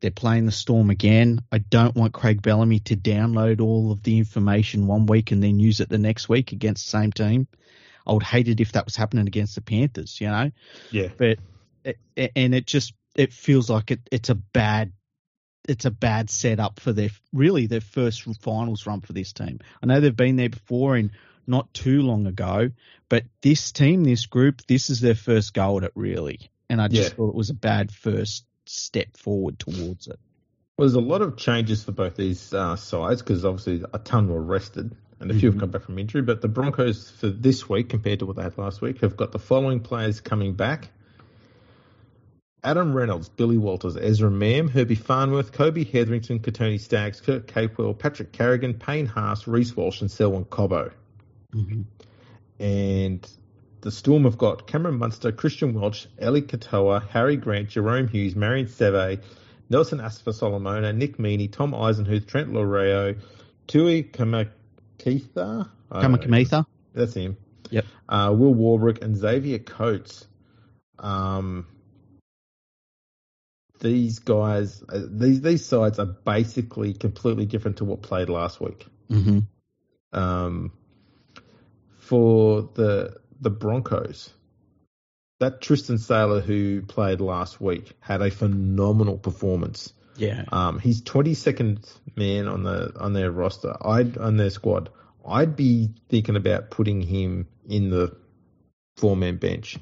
they're 0.00 0.12
playing 0.12 0.46
the 0.46 0.52
Storm 0.52 0.90
again. 0.90 1.40
I 1.50 1.58
don't 1.58 1.96
want 1.96 2.14
Craig 2.14 2.40
Bellamy 2.40 2.78
to 2.80 2.96
download 2.96 3.60
all 3.60 3.90
of 3.90 4.04
the 4.04 4.16
information 4.18 4.86
one 4.86 5.06
week 5.06 5.32
and 5.32 5.42
then 5.42 5.58
use 5.58 5.80
it 5.80 5.88
the 5.88 5.98
next 5.98 6.28
week 6.28 6.52
against 6.52 6.86
the 6.86 6.90
same 6.90 7.12
team. 7.12 7.48
I 8.06 8.12
would 8.12 8.22
hate 8.22 8.48
it 8.48 8.60
if 8.60 8.72
that 8.72 8.84
was 8.84 8.96
happening 8.96 9.26
against 9.26 9.56
the 9.56 9.60
Panthers, 9.60 10.20
you 10.20 10.28
know 10.28 10.50
Yeah. 10.92 11.08
but 11.16 11.38
it, 11.84 11.98
and 12.36 12.54
it 12.54 12.66
just 12.66 12.94
it 13.16 13.32
feels 13.32 13.68
like 13.68 13.90
it, 13.90 14.00
it's 14.12 14.30
a 14.30 14.36
bad 14.36 14.92
it's 15.70 15.84
a 15.84 15.90
bad 15.90 16.28
setup 16.28 16.80
for 16.80 16.92
their 16.92 17.10
really 17.32 17.66
their 17.66 17.80
first 17.80 18.24
finals 18.40 18.86
run 18.86 19.00
for 19.00 19.12
this 19.12 19.32
team. 19.32 19.60
I 19.82 19.86
know 19.86 20.00
they've 20.00 20.14
been 20.14 20.36
there 20.36 20.48
before 20.48 20.96
and 20.96 21.10
not 21.46 21.72
too 21.72 22.02
long 22.02 22.26
ago, 22.26 22.70
but 23.08 23.24
this 23.40 23.70
team, 23.72 24.04
this 24.04 24.26
group, 24.26 24.62
this 24.66 24.90
is 24.90 25.00
their 25.00 25.14
first 25.14 25.54
go 25.54 25.78
at 25.78 25.84
it 25.84 25.92
really, 25.94 26.50
and 26.68 26.82
I 26.82 26.88
just 26.88 27.10
Yeah. 27.12 27.16
thought 27.16 27.28
it 27.30 27.34
was 27.36 27.50
a 27.50 27.54
bad 27.54 27.92
first 27.92 28.44
step 28.66 29.16
forward 29.16 29.58
towards 29.58 30.08
it. 30.08 30.18
Well, 30.76 30.88
there's 30.88 30.94
a 30.94 31.00
lot 31.00 31.22
of 31.22 31.36
changes 31.36 31.84
for 31.84 31.92
both 31.92 32.16
these 32.16 32.52
uh, 32.52 32.74
sides 32.76 33.22
because 33.22 33.44
obviously 33.44 33.84
a 33.92 33.98
ton 33.98 34.28
were 34.28 34.42
rested 34.42 34.96
and 35.20 35.30
a 35.30 35.34
few 35.34 35.50
have 35.50 35.56
Mhm. 35.56 35.60
come 35.60 35.70
back 35.70 35.82
from 35.82 35.98
injury. 35.98 36.22
But 36.22 36.40
the 36.40 36.48
Broncos 36.48 37.10
for 37.10 37.28
this 37.28 37.68
week, 37.68 37.90
compared 37.90 38.20
to 38.20 38.26
what 38.26 38.36
they 38.36 38.42
had 38.42 38.56
last 38.58 38.80
week, 38.80 39.00
have 39.02 39.16
got 39.16 39.30
the 39.30 39.38
following 39.38 39.80
players 39.80 40.20
coming 40.20 40.54
back: 40.54 40.90
Adam 42.62 42.94
Reynolds, 42.94 43.28
Billy 43.28 43.58
Walters, 43.58 43.96
Ezra 43.96 44.30
Mam, 44.30 44.68
Herbie 44.68 44.94
Farnworth, 44.94 45.52
Kobe 45.52 45.84
Hetherington, 45.84 46.40
Kotoni 46.40 46.78
Staggs, 46.78 47.20
Kurt 47.20 47.46
Capewell, 47.46 47.98
Patrick 47.98 48.32
Carrigan, 48.32 48.74
Payne 48.74 49.06
Haas, 49.06 49.46
Reece 49.46 49.74
Walsh, 49.74 50.00
and 50.00 50.10
Selwyn 50.10 50.44
Cobbo. 50.44 50.92
Mm-hmm. 51.54 51.82
And 52.62 53.28
the 53.80 53.90
Storm 53.90 54.24
have 54.24 54.36
got 54.36 54.66
Cameron 54.66 54.98
Munster, 54.98 55.32
Christian 55.32 55.72
Welch, 55.72 56.06
Ellie 56.18 56.42
Katoa, 56.42 57.08
Harry 57.08 57.36
Grant, 57.36 57.70
Jahrome 57.70 58.10
Hughes, 58.10 58.36
Marion 58.36 58.66
Seve, 58.66 59.22
Nelson 59.70 59.98
Asofa-Solomona, 59.98 60.92
Nick 60.92 61.16
Meaney, 61.16 61.50
Tom 61.50 61.72
Eisenhuth, 61.72 62.26
Trent 62.26 62.52
Loiero, 62.52 63.18
Tui 63.66 64.02
Kamakitha. 64.02 65.68
I. 65.90 66.02
Kamikamica. 66.02 66.66
That's 66.92 67.14
him. 67.14 67.36
Yep. 67.70 67.84
Uh, 68.08 68.34
Will 68.36 68.54
Warbrick 68.54 69.00
and 69.02 69.16
Xavier 69.16 69.60
Coates. 69.60 70.26
Um, 70.98 71.66
these 73.80 74.20
guys, 74.20 74.82
uh, 74.88 75.00
these 75.08 75.40
these 75.40 75.64
sides 75.66 75.98
are 75.98 76.06
basically 76.06 76.94
completely 76.94 77.46
different 77.46 77.78
to 77.78 77.84
what 77.84 78.02
played 78.02 78.28
last 78.28 78.60
week. 78.60 78.86
Mm-hmm. 79.10 79.40
Um, 80.12 80.72
for 81.98 82.68
the 82.74 83.16
the 83.40 83.50
Broncos, 83.50 84.30
that 85.40 85.60
Tristan 85.60 85.98
Sailor 85.98 86.40
who 86.40 86.82
played 86.82 87.20
last 87.20 87.60
week 87.60 87.92
had 88.00 88.22
a 88.22 88.30
phenomenal 88.30 89.18
performance. 89.18 89.92
Yeah. 90.16 90.44
Um, 90.52 90.78
he's 90.78 91.00
22nd 91.02 91.90
man 92.14 92.46
on 92.46 92.62
the 92.62 92.92
on 93.00 93.14
their 93.14 93.30
roster. 93.30 93.74
I'd 93.80 94.18
on 94.18 94.36
their 94.36 94.50
squad. 94.50 94.90
I'd 95.26 95.56
be 95.56 95.90
thinking 96.08 96.36
about 96.36 96.70
putting 96.70 97.00
him 97.00 97.48
in 97.68 97.90
the 97.90 98.16
four 98.96 99.16
man 99.16 99.36
bench. 99.36 99.78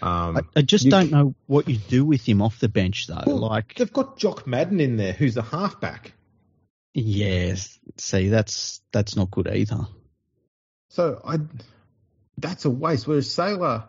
Um, 0.00 0.36
I, 0.38 0.42
I 0.56 0.62
just 0.62 0.84
you 0.84 0.90
don't 0.90 1.10
know 1.10 1.34
what 1.46 1.68
you 1.68 1.76
do 1.76 2.04
with 2.04 2.26
him 2.26 2.40
off 2.42 2.58
the 2.58 2.68
bench 2.68 3.06
though. 3.06 3.22
Well, 3.26 3.38
like, 3.38 3.74
they've 3.74 3.92
got 3.92 4.18
Jock 4.18 4.46
Madden 4.46 4.80
in 4.80 4.96
there, 4.96 5.12
who's 5.12 5.36
a 5.36 5.42
halfback. 5.42 6.12
yes, 6.94 7.78
see, 7.98 8.28
that's 8.28 8.80
that's 8.92 9.16
not 9.16 9.30
good 9.30 9.48
either. 9.48 9.86
So 10.90 11.20
I, 11.24 11.38
that's 12.38 12.64
a 12.64 12.70
waste. 12.70 13.06
Whereas 13.06 13.32
Sailor, 13.32 13.84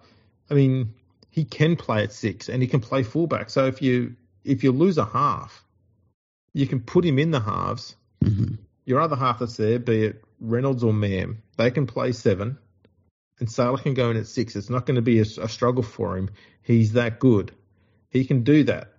I 0.50 0.54
mean, 0.54 0.94
he 1.30 1.46
can 1.46 1.76
play 1.76 2.04
at 2.04 2.14
six 2.14 2.50
and 2.50 2.62
he 2.62 2.68
can 2.68 2.80
play 2.80 3.04
fullback. 3.04 3.50
So 3.50 3.66
if 3.66 3.82
you 3.82 4.16
if 4.44 4.64
you 4.64 4.72
lose 4.72 4.98
a 4.98 5.06
half, 5.06 5.64
you 6.54 6.68
can 6.68 6.82
put 6.82 7.06
him 7.06 7.20
in 7.20 7.32
the 7.32 7.40
halves. 7.40 7.96
Mhm. 8.24 8.58
Your 8.86 9.00
other 9.00 9.16
half 9.16 9.40
that's 9.40 9.58
there, 9.58 9.80
be 9.80 10.06
it 10.06 10.24
Reynolds 10.40 10.84
or 10.84 10.94
Mam, 10.94 11.42
they 11.58 11.72
can 11.72 11.88
play 11.88 12.12
seven, 12.12 12.58
and 13.44 13.52
Sailor 13.52 13.78
can 13.78 13.94
go 13.94 14.10
in 14.10 14.16
at 14.16 14.28
six. 14.28 14.56
It's 14.56 14.70
not 14.70 14.86
going 14.86 14.96
to 14.96 15.02
be 15.02 15.20
a, 15.20 15.24
a 15.24 15.50
struggle 15.50 15.84
for 15.84 16.16
him. 16.16 16.30
He's 16.62 16.94
that 16.94 17.20
good. 17.20 17.52
He 18.10 18.24
can 18.24 18.46
do 18.46 18.64
that. 18.64 18.94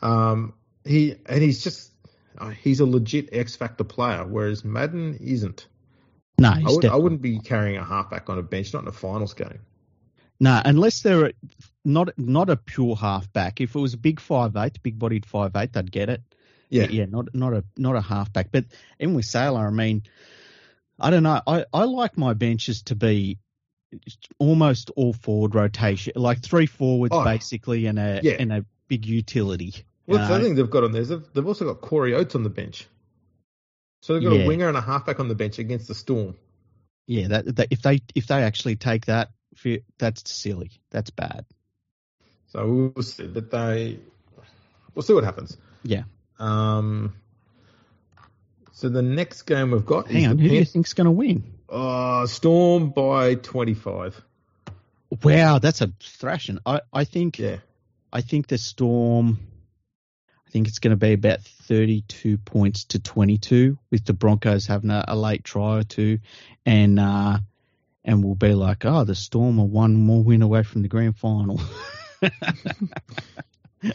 Um, 0.00 0.54
he 0.84 1.16
and 1.26 1.42
he's 1.42 1.64
just 1.64 1.90
uh, 2.38 2.50
he's 2.50 2.78
a 2.78 2.86
legit 2.86 3.30
X 3.32 3.56
factor 3.56 3.82
player, 3.82 4.24
whereas 4.24 4.64
Madden 4.64 5.18
isn't. 5.20 5.66
No, 6.38 6.50
I, 6.50 6.62
would, 6.66 6.84
I 6.84 6.94
wouldn't 6.94 7.20
be 7.20 7.40
carrying 7.40 7.78
a 7.78 7.84
halfback 7.84 8.30
on 8.30 8.38
a 8.38 8.44
bench, 8.44 8.72
not 8.72 8.82
in 8.82 8.88
a 8.88 8.92
finals 8.92 9.34
game. 9.34 9.58
No, 10.38 10.62
unless 10.64 11.02
they're 11.02 11.32
not 11.84 12.16
not 12.16 12.48
a 12.48 12.56
pure 12.56 12.94
halfback. 12.94 13.60
If 13.60 13.74
it 13.74 13.80
was 13.80 13.94
a 13.94 13.98
big 13.98 14.20
five 14.20 14.54
eight, 14.54 14.80
big 14.84 15.00
bodied 15.00 15.26
five 15.26 15.56
eight, 15.56 15.76
I'd 15.76 15.90
get 15.90 16.10
it. 16.10 16.22
Yeah, 16.68 16.86
yeah, 16.86 17.06
not 17.06 17.34
not 17.34 17.54
a 17.54 17.64
not 17.76 17.96
a 17.96 18.00
halfback. 18.00 18.52
But 18.52 18.66
even 19.00 19.14
with 19.14 19.24
Sailor, 19.24 19.66
I 19.66 19.70
mean, 19.70 20.04
I 21.00 21.10
don't 21.10 21.24
know. 21.24 21.42
I, 21.44 21.64
I 21.74 21.84
like 21.86 22.16
my 22.16 22.34
benches 22.34 22.82
to 22.82 22.94
be 22.94 23.38
almost 24.38 24.90
all 24.96 25.12
forward 25.12 25.54
rotation, 25.54 26.12
like 26.16 26.40
three 26.40 26.66
forwards 26.66 27.14
Oh, 27.14 27.24
basically, 27.24 27.86
and 27.86 27.98
a 27.98 28.20
yeah. 28.22 28.32
and 28.38 28.52
a 28.52 28.64
big 28.88 29.06
utility. 29.06 29.74
Well, 30.06 30.16
you 30.16 30.18
that's 30.18 30.28
the 30.28 30.28
know? 30.28 30.34
other 30.36 30.44
thing 30.44 30.54
they've 30.56 30.70
got 30.70 30.84
on 30.84 30.92
there. 30.92 31.02
is 31.02 31.08
They've, 31.08 31.24
they've 31.34 31.46
also 31.46 31.64
got 31.66 31.80
Corey 31.80 32.14
Oates 32.14 32.34
on 32.34 32.42
the 32.42 32.50
bench. 32.50 32.86
So 34.02 34.14
they've 34.14 34.22
got 34.22 34.32
Yeah. 34.34 34.44
a 34.44 34.46
winger 34.46 34.68
and 34.68 34.76
a 34.76 34.80
halfback 34.80 35.20
on 35.20 35.28
the 35.28 35.34
bench 35.34 35.58
against 35.58 35.88
the 35.88 35.94
Storm. 35.94 36.34
Yeah, 37.06 37.28
that, 37.28 37.56
that 37.56 37.68
if 37.70 37.82
they 37.82 38.00
if 38.14 38.26
they 38.26 38.42
actually 38.42 38.76
take 38.76 39.06
that, 39.06 39.30
that's 39.98 40.30
silly. 40.30 40.70
That's 40.90 41.10
bad. 41.10 41.44
So 42.48 42.92
we'll 42.94 43.02
see. 43.04 43.26
But 43.26 43.50
they, 43.50 43.98
we'll 44.94 45.02
see 45.02 45.12
what 45.12 45.24
happens. 45.24 45.56
Yeah. 45.82 46.04
Um. 46.38 47.14
So 48.72 48.88
the 48.88 49.02
next 49.02 49.42
game 49.42 49.72
we've 49.72 49.84
got 49.84 50.10
Hang 50.10 50.26
on, 50.26 50.38
who 50.38 50.48
do 50.48 50.54
you 50.54 50.64
think's 50.64 50.94
going 50.94 51.04
to 51.04 51.10
win? 51.10 51.44
Uh, 51.70 52.26
Storm 52.26 52.90
by 52.90 53.34
twenty-five. 53.36 54.20
Wow, 55.22 55.58
that's 55.58 55.80
a 55.80 55.92
thrashing. 56.00 56.58
I, 56.64 56.80
I 56.92 57.04
think 57.04 57.38
Yeah. 57.38 57.56
I 58.12 58.20
think 58.20 58.46
the 58.48 58.58
Storm. 58.58 59.38
I 60.46 60.50
think 60.50 60.66
it's 60.66 60.80
going 60.80 60.90
to 60.90 60.96
be 60.96 61.12
about 61.12 61.42
32 61.42 62.36
points 62.38 62.82
to 62.86 62.98
22, 62.98 63.78
with 63.92 64.04
the 64.04 64.12
Broncos 64.12 64.66
having 64.66 64.90
a, 64.90 65.04
a 65.06 65.14
late 65.14 65.44
try 65.44 65.78
or 65.78 65.82
two, 65.84 66.18
and 66.66 66.98
uh, 66.98 67.38
and 68.04 68.24
we'll 68.24 68.34
be 68.34 68.52
like, 68.54 68.84
oh, 68.84 69.04
the 69.04 69.14
Storm 69.14 69.60
are 69.60 69.66
one 69.66 69.94
more 69.94 70.24
win 70.24 70.42
away 70.42 70.64
from 70.64 70.82
the 70.82 70.88
grand 70.88 71.16
final. 71.16 71.60
All 72.22 72.30
right. 73.82 73.94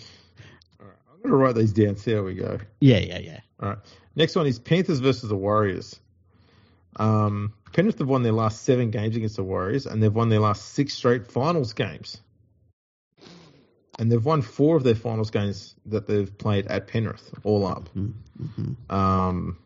I'm 0.79 1.21
gonna 1.23 1.35
write 1.35 1.55
these 1.55 1.73
down. 1.73 1.97
See 1.97 2.13
how 2.13 2.21
we 2.21 2.35
go. 2.35 2.59
yeah, 2.79 2.99
yeah, 2.99 3.19
yeah. 3.19 3.39
All 3.61 3.69
right. 3.69 3.77
Next 4.15 4.35
one 4.35 4.47
is 4.47 4.59
Panthers 4.59 4.99
versus 4.99 5.29
the 5.29 5.35
Warriors. 5.35 5.99
Um, 6.95 7.53
Penrith 7.75 7.99
have 7.99 8.07
won 8.07 8.23
their 8.23 8.31
last 8.31 8.63
seven 8.63 8.89
games 8.89 9.17
against 9.17 9.35
the 9.35 9.43
Warriors, 9.43 9.85
and 9.85 10.01
they've 10.01 10.13
won 10.13 10.29
their 10.29 10.39
last 10.39 10.75
six 10.75 10.93
straight 10.93 11.27
finals 11.27 11.73
games. 11.73 12.21
And 13.99 14.09
they've 14.09 14.23
won 14.23 14.41
four 14.41 14.77
of 14.77 14.83
their 14.83 14.95
finals 14.95 15.29
games 15.29 15.75
that 15.87 16.07
they've 16.07 16.37
played 16.37 16.67
at 16.67 16.87
Penrith, 16.87 17.33
all 17.43 17.67
up. 17.67 17.89
Mm-hmm. 17.93 18.95
Um, 18.95 19.57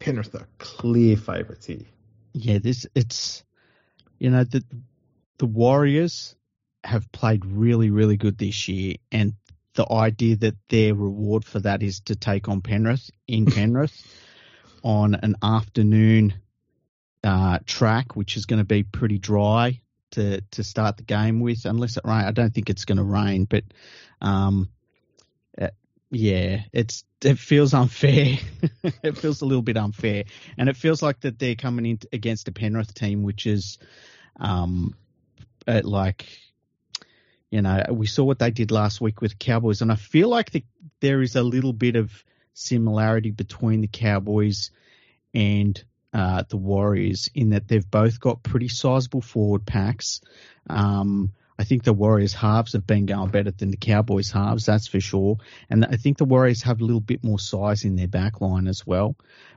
Penrith 0.00 0.34
are 0.34 0.48
clear 0.58 1.16
favourites 1.16 1.66
here. 1.66 1.86
Yeah, 2.32 2.58
this 2.58 2.84
it's 2.96 3.44
you 4.18 4.30
know 4.30 4.42
the 4.42 4.64
the 5.38 5.46
Warriors 5.46 6.34
have 6.82 7.10
played 7.12 7.46
really 7.46 7.90
really 7.90 8.16
good 8.16 8.36
this 8.36 8.66
year, 8.66 8.96
and 9.12 9.34
the 9.74 9.90
idea 9.92 10.34
that 10.38 10.56
their 10.70 10.96
reward 10.96 11.44
for 11.44 11.60
that 11.60 11.84
is 11.84 12.00
to 12.00 12.16
take 12.16 12.48
on 12.48 12.62
Penrith 12.62 13.12
in 13.28 13.46
Penrith 13.52 13.96
on 14.86 15.16
an 15.16 15.34
afternoon 15.42 16.32
uh, 17.24 17.58
track, 17.66 18.14
which 18.14 18.36
is 18.36 18.46
going 18.46 18.60
to 18.60 18.64
be 18.64 18.84
pretty 18.84 19.18
dry 19.18 19.80
to 20.12 20.40
to 20.52 20.62
start 20.62 20.96
the 20.96 21.02
game 21.02 21.40
with, 21.40 21.64
unless 21.64 21.96
it 21.96 22.04
rain. 22.04 22.24
I 22.24 22.30
don't 22.30 22.54
think 22.54 22.70
it's 22.70 22.84
going 22.84 22.98
to 22.98 23.04
rain, 23.04 23.46
but 23.46 23.64
um, 24.20 24.68
uh, 25.60 25.70
yeah, 26.12 26.60
it's 26.72 27.02
it 27.20 27.36
feels 27.40 27.74
unfair. 27.74 28.38
it 29.02 29.18
feels 29.18 29.42
a 29.42 29.44
little 29.44 29.60
bit 29.60 29.76
unfair, 29.76 30.22
and 30.56 30.68
it 30.68 30.76
feels 30.76 31.02
like 31.02 31.18
that 31.22 31.40
they're 31.40 31.56
coming 31.56 31.84
in 31.84 31.98
against 32.12 32.46
a 32.46 32.52
Penrith 32.52 32.94
team, 32.94 33.24
which 33.24 33.44
is 33.44 33.78
um, 34.38 34.94
uh, 35.66 35.80
like 35.82 36.28
you 37.50 37.60
know 37.60 37.86
we 37.90 38.06
saw 38.06 38.22
what 38.22 38.38
they 38.38 38.52
did 38.52 38.70
last 38.70 39.00
week 39.00 39.20
with 39.20 39.36
Cowboys, 39.36 39.82
and 39.82 39.90
I 39.90 39.96
feel 39.96 40.28
like 40.28 40.52
the, 40.52 40.64
there 41.00 41.22
is 41.22 41.34
a 41.34 41.42
little 41.42 41.72
bit 41.72 41.96
of 41.96 42.24
similarity 42.56 43.30
between 43.30 43.82
the 43.82 43.86
Cowboys 43.86 44.70
and 45.34 45.82
uh, 46.14 46.42
the 46.48 46.56
Warriors 46.56 47.28
in 47.34 47.50
that 47.50 47.68
they've 47.68 47.88
both 47.88 48.18
got 48.18 48.42
pretty 48.42 48.68
sizable 48.68 49.20
forward 49.20 49.66
packs. 49.66 50.22
Um, 50.68 51.32
I 51.58 51.64
think 51.64 51.84
the 51.84 51.92
Warriors 51.92 52.32
halves 52.32 52.72
have 52.72 52.86
been 52.86 53.04
going 53.04 53.30
better 53.30 53.50
than 53.50 53.70
the 53.70 53.76
Cowboys 53.76 54.30
halves, 54.30 54.66
that's 54.66 54.88
for 54.88 55.00
sure. 55.00 55.36
And 55.68 55.84
I 55.84 55.96
think 55.96 56.16
the 56.16 56.24
Warriors 56.24 56.62
have 56.62 56.80
a 56.80 56.84
little 56.84 57.00
bit 57.00 57.22
more 57.22 57.38
size 57.38 57.84
in 57.84 57.96
their 57.96 58.08
back 58.08 58.40
line 58.40 58.68
as 58.68 58.86
well. 58.86 59.16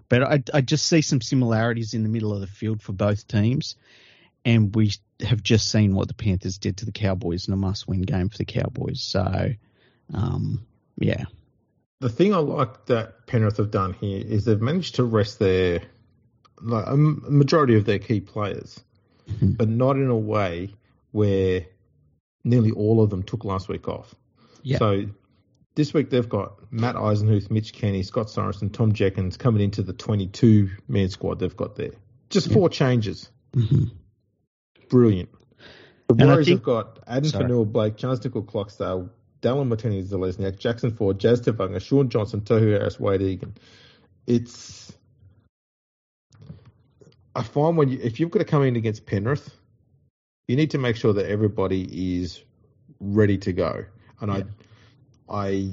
But 0.10 0.24
I, 0.24 0.44
I 0.54 0.62
just 0.62 0.86
see 0.86 1.02
some 1.02 1.22
similarities 1.22 1.94
in 1.94 2.04
the 2.04 2.10
middle 2.10 2.34
of 2.34 2.42
the 2.42 2.48
field 2.48 2.82
for 2.82 2.92
both 2.92 3.28
teams. 3.28 3.76
And 4.44 4.76
we 4.76 4.94
have 5.22 5.42
just 5.42 5.70
seen 5.70 5.96
what 5.96 6.08
the 6.10 6.14
Panthers 6.14 6.58
did 6.58 6.78
to 6.78 6.86
the 6.86 6.92
Cowboys 6.92 7.48
in 7.48 7.54
a 7.54 7.58
must 7.58 7.88
win 7.88 8.02
game 8.02 8.28
for 8.28 8.38
the 8.38 8.46
Cowboys. 8.46 9.02
So, 9.02 9.54
um, 10.14 10.66
yeah. 10.98 11.26
The 12.02 12.10
thing 12.10 12.34
I 12.34 12.38
like 12.38 12.86
that 12.86 13.28
Penrith 13.28 13.58
have 13.58 13.72
done 13.72 13.94
here 13.94 14.24
is 14.26 14.46
they've 14.46 14.62
managed 14.62 14.96
to 14.96 15.04
rest 15.04 15.40
their 15.40 15.82
like 16.62 16.86
a 16.88 16.96
majority 16.98 17.76
of 17.76 17.86
their 17.86 18.00
key 18.00 18.20
players, 18.20 18.80
Mhm. 19.28 19.58
but 19.58 19.70
not 19.70 19.96
in 19.96 20.08
a 20.10 20.18
way 20.18 20.74
where 21.12 21.66
nearly 22.44 22.72
all 22.72 23.02
of 23.02 23.10
them 23.10 23.24
took 23.24 23.46
last 23.46 23.70
week 23.70 23.88
off. 23.88 24.14
Yeah. 24.64 24.78
So 24.78 25.06
this 25.76 25.94
week 25.94 26.10
they've 26.10 26.28
got 26.28 26.72
Matt 26.72 26.96
Eisenhuth, 26.96 27.50
Mitch 27.50 27.74
Kenny, 27.74 28.04
Scott 28.04 28.28
Sorensen, 28.28 28.72
Tom 28.74 28.92
Jenkins 28.94 29.38
coming 29.38 29.62
into 29.62 29.82
the 29.84 29.94
22 29.94 30.70
man 30.88 31.10
squad 31.10 31.40
they've 31.40 31.56
got 31.56 31.76
there. 31.76 31.92
Just 32.30 32.52
four 32.52 32.70
changes. 32.70 33.30
Mhm. 33.54 33.92
Brilliant. 34.90 35.30
The 36.08 36.14
Warriors 36.16 36.46
think- 36.48 36.60
have 36.60 36.64
got 36.66 37.00
Adam. 37.08 37.30
Fonua-Blake, 37.32 37.96
Charles 37.98 38.24
Nickel 38.24 38.44
Clocksdale, 38.44 39.10
Dallin 39.42 39.68
Martini 39.68 40.04
Zelezniak, 40.04 40.60
Jackson 40.60 40.92
Ford, 40.92 41.20
Jazz 41.20 41.42
Tevaga, 41.42 41.82
Shaun 41.82 42.10
Johnson, 42.10 42.42
Tohu 42.42 42.72
Harris, 42.72 43.00
Wade 43.00 43.22
Egan. 43.22 43.56
It's 44.28 44.94
I 47.36 47.44
find 47.44 47.78
when 47.78 47.90
you 47.90 48.00
if 48.02 48.20
you've 48.20 48.32
got 48.32 48.40
to 48.40 48.46
come 48.46 48.64
in 48.64 48.76
against 48.76 49.06
Penrith, 49.06 49.50
you 50.48 50.56
need 50.56 50.72
to 50.72 50.78
make 50.78 50.96
sure 50.96 51.14
that 51.14 51.30
everybody 51.30 52.20
is 52.20 52.44
ready 53.00 53.38
to 53.40 53.54
go. 53.54 53.86
And 54.20 54.32
Yeah. 54.32 54.44
I 55.30 55.48
I 55.48 55.70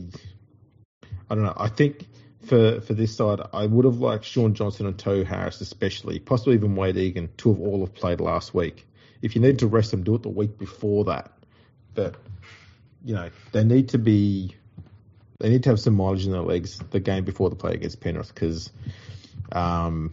I 1.28 1.34
don't 1.34 1.44
know. 1.44 1.54
I 1.56 1.68
think 1.68 2.06
for 2.44 2.80
for 2.80 2.94
this 2.94 3.16
side, 3.16 3.40
I 3.52 3.66
would 3.66 3.84
have 3.84 3.98
liked 3.98 4.24
Shaun 4.24 4.54
Johnson 4.54 4.86
and 4.86 4.96
Toe 4.96 5.24
Harris, 5.24 5.60
especially, 5.60 6.18
possibly 6.20 6.54
even 6.54 6.76
Wade 6.76 6.96
Egan, 6.96 7.30
to 7.38 7.52
have 7.52 7.60
all 7.60 7.80
have 7.80 7.94
played 7.94 8.20
last 8.20 8.54
week. 8.54 8.86
If 9.22 9.34
you 9.34 9.42
need 9.42 9.58
to 9.58 9.66
rest 9.66 9.90
them, 9.90 10.04
do 10.04 10.14
it 10.14 10.22
the 10.22 10.28
week 10.28 10.58
before 10.58 11.04
that. 11.06 11.32
But 11.94 12.14
you 13.06 13.14
know, 13.14 13.30
they 13.52 13.62
need 13.62 13.90
to 13.90 13.98
be 13.98 14.56
they 15.38 15.48
need 15.48 15.62
to 15.62 15.68
have 15.68 15.78
some 15.78 15.94
mileage 15.94 16.26
in 16.26 16.32
their 16.32 16.40
legs 16.40 16.78
the 16.90 16.98
game 16.98 17.24
before 17.24 17.48
the 17.50 17.56
play 17.56 17.72
against 17.72 18.00
Penrith 18.00 18.34
because 18.34 18.70
um, 19.52 20.12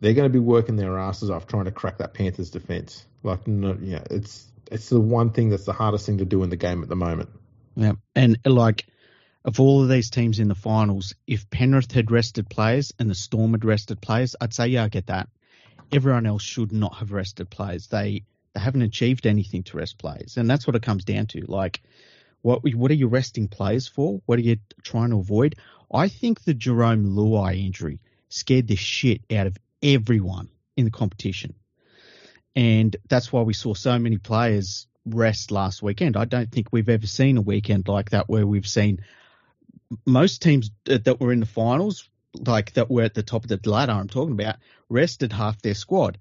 they're 0.00 0.14
going 0.14 0.28
to 0.28 0.32
be 0.32 0.40
working 0.40 0.74
their 0.74 0.98
asses 0.98 1.30
off 1.30 1.46
trying 1.46 1.66
to 1.66 1.70
crack 1.70 1.98
that 1.98 2.14
Panthers 2.14 2.50
defense. 2.50 3.06
Like, 3.22 3.46
no, 3.46 3.78
yeah, 3.80 4.02
it's 4.10 4.50
it's 4.72 4.88
the 4.88 5.00
one 5.00 5.30
thing 5.30 5.50
that's 5.50 5.66
the 5.66 5.72
hardest 5.72 6.04
thing 6.04 6.18
to 6.18 6.24
do 6.24 6.42
in 6.42 6.50
the 6.50 6.56
game 6.56 6.82
at 6.82 6.88
the 6.88 6.96
moment. 6.96 7.30
Yeah, 7.76 7.92
and 8.16 8.38
like 8.44 8.86
of 9.44 9.60
all 9.60 9.80
of 9.80 9.88
these 9.88 10.10
teams 10.10 10.40
in 10.40 10.48
the 10.48 10.56
finals, 10.56 11.14
if 11.28 11.48
Penrith 11.48 11.92
had 11.92 12.10
rested 12.10 12.50
players 12.50 12.92
and 12.98 13.08
the 13.08 13.14
Storm 13.14 13.52
had 13.52 13.64
rested 13.64 14.00
players, 14.00 14.34
I'd 14.40 14.52
say 14.52 14.66
yeah, 14.66 14.82
I 14.82 14.88
get 14.88 15.06
that. 15.06 15.28
Everyone 15.92 16.26
else 16.26 16.42
should 16.42 16.72
not 16.72 16.96
have 16.96 17.12
rested 17.12 17.48
players. 17.50 17.86
They 17.86 18.24
haven't 18.58 18.82
achieved 18.82 19.26
anything 19.26 19.62
to 19.64 19.76
rest 19.76 19.98
players, 19.98 20.36
and 20.36 20.48
that's 20.48 20.66
what 20.66 20.76
it 20.76 20.82
comes 20.82 21.04
down 21.04 21.26
to. 21.28 21.44
Like, 21.46 21.80
what 22.42 22.62
what 22.74 22.90
are 22.90 22.94
you 22.94 23.08
resting 23.08 23.48
players 23.48 23.88
for? 23.88 24.20
What 24.26 24.38
are 24.38 24.42
you 24.42 24.58
trying 24.82 25.10
to 25.10 25.18
avoid? 25.18 25.56
I 25.92 26.08
think 26.08 26.42
the 26.42 26.54
Jarome 26.54 27.14
Luai 27.14 27.64
injury 27.64 28.00
scared 28.28 28.68
the 28.68 28.76
shit 28.76 29.22
out 29.32 29.46
of 29.46 29.56
everyone 29.82 30.48
in 30.76 30.84
the 30.84 30.90
competition, 30.90 31.54
and 32.54 32.94
that's 33.08 33.32
why 33.32 33.42
we 33.42 33.54
saw 33.54 33.74
so 33.74 33.98
many 33.98 34.18
players 34.18 34.86
rest 35.06 35.50
last 35.50 35.82
weekend. 35.82 36.16
I 36.16 36.24
don't 36.24 36.50
think 36.50 36.68
we've 36.70 36.88
ever 36.88 37.06
seen 37.06 37.36
a 37.36 37.42
weekend 37.42 37.88
like 37.88 38.10
that 38.10 38.28
where 38.28 38.46
we've 38.46 38.66
seen 38.66 39.00
most 40.04 40.42
teams 40.42 40.70
that 40.84 41.20
were 41.20 41.32
in 41.32 41.40
the 41.40 41.46
finals, 41.46 42.08
like 42.34 42.74
that 42.74 42.90
were 42.90 43.02
at 43.02 43.14
the 43.14 43.22
top 43.22 43.44
of 43.44 43.48
the 43.48 43.70
ladder, 43.70 43.92
I'm 43.92 44.08
talking 44.08 44.34
about, 44.34 44.56
rested 44.88 45.32
half 45.32 45.60
their 45.62 45.74
squad. 45.74 46.18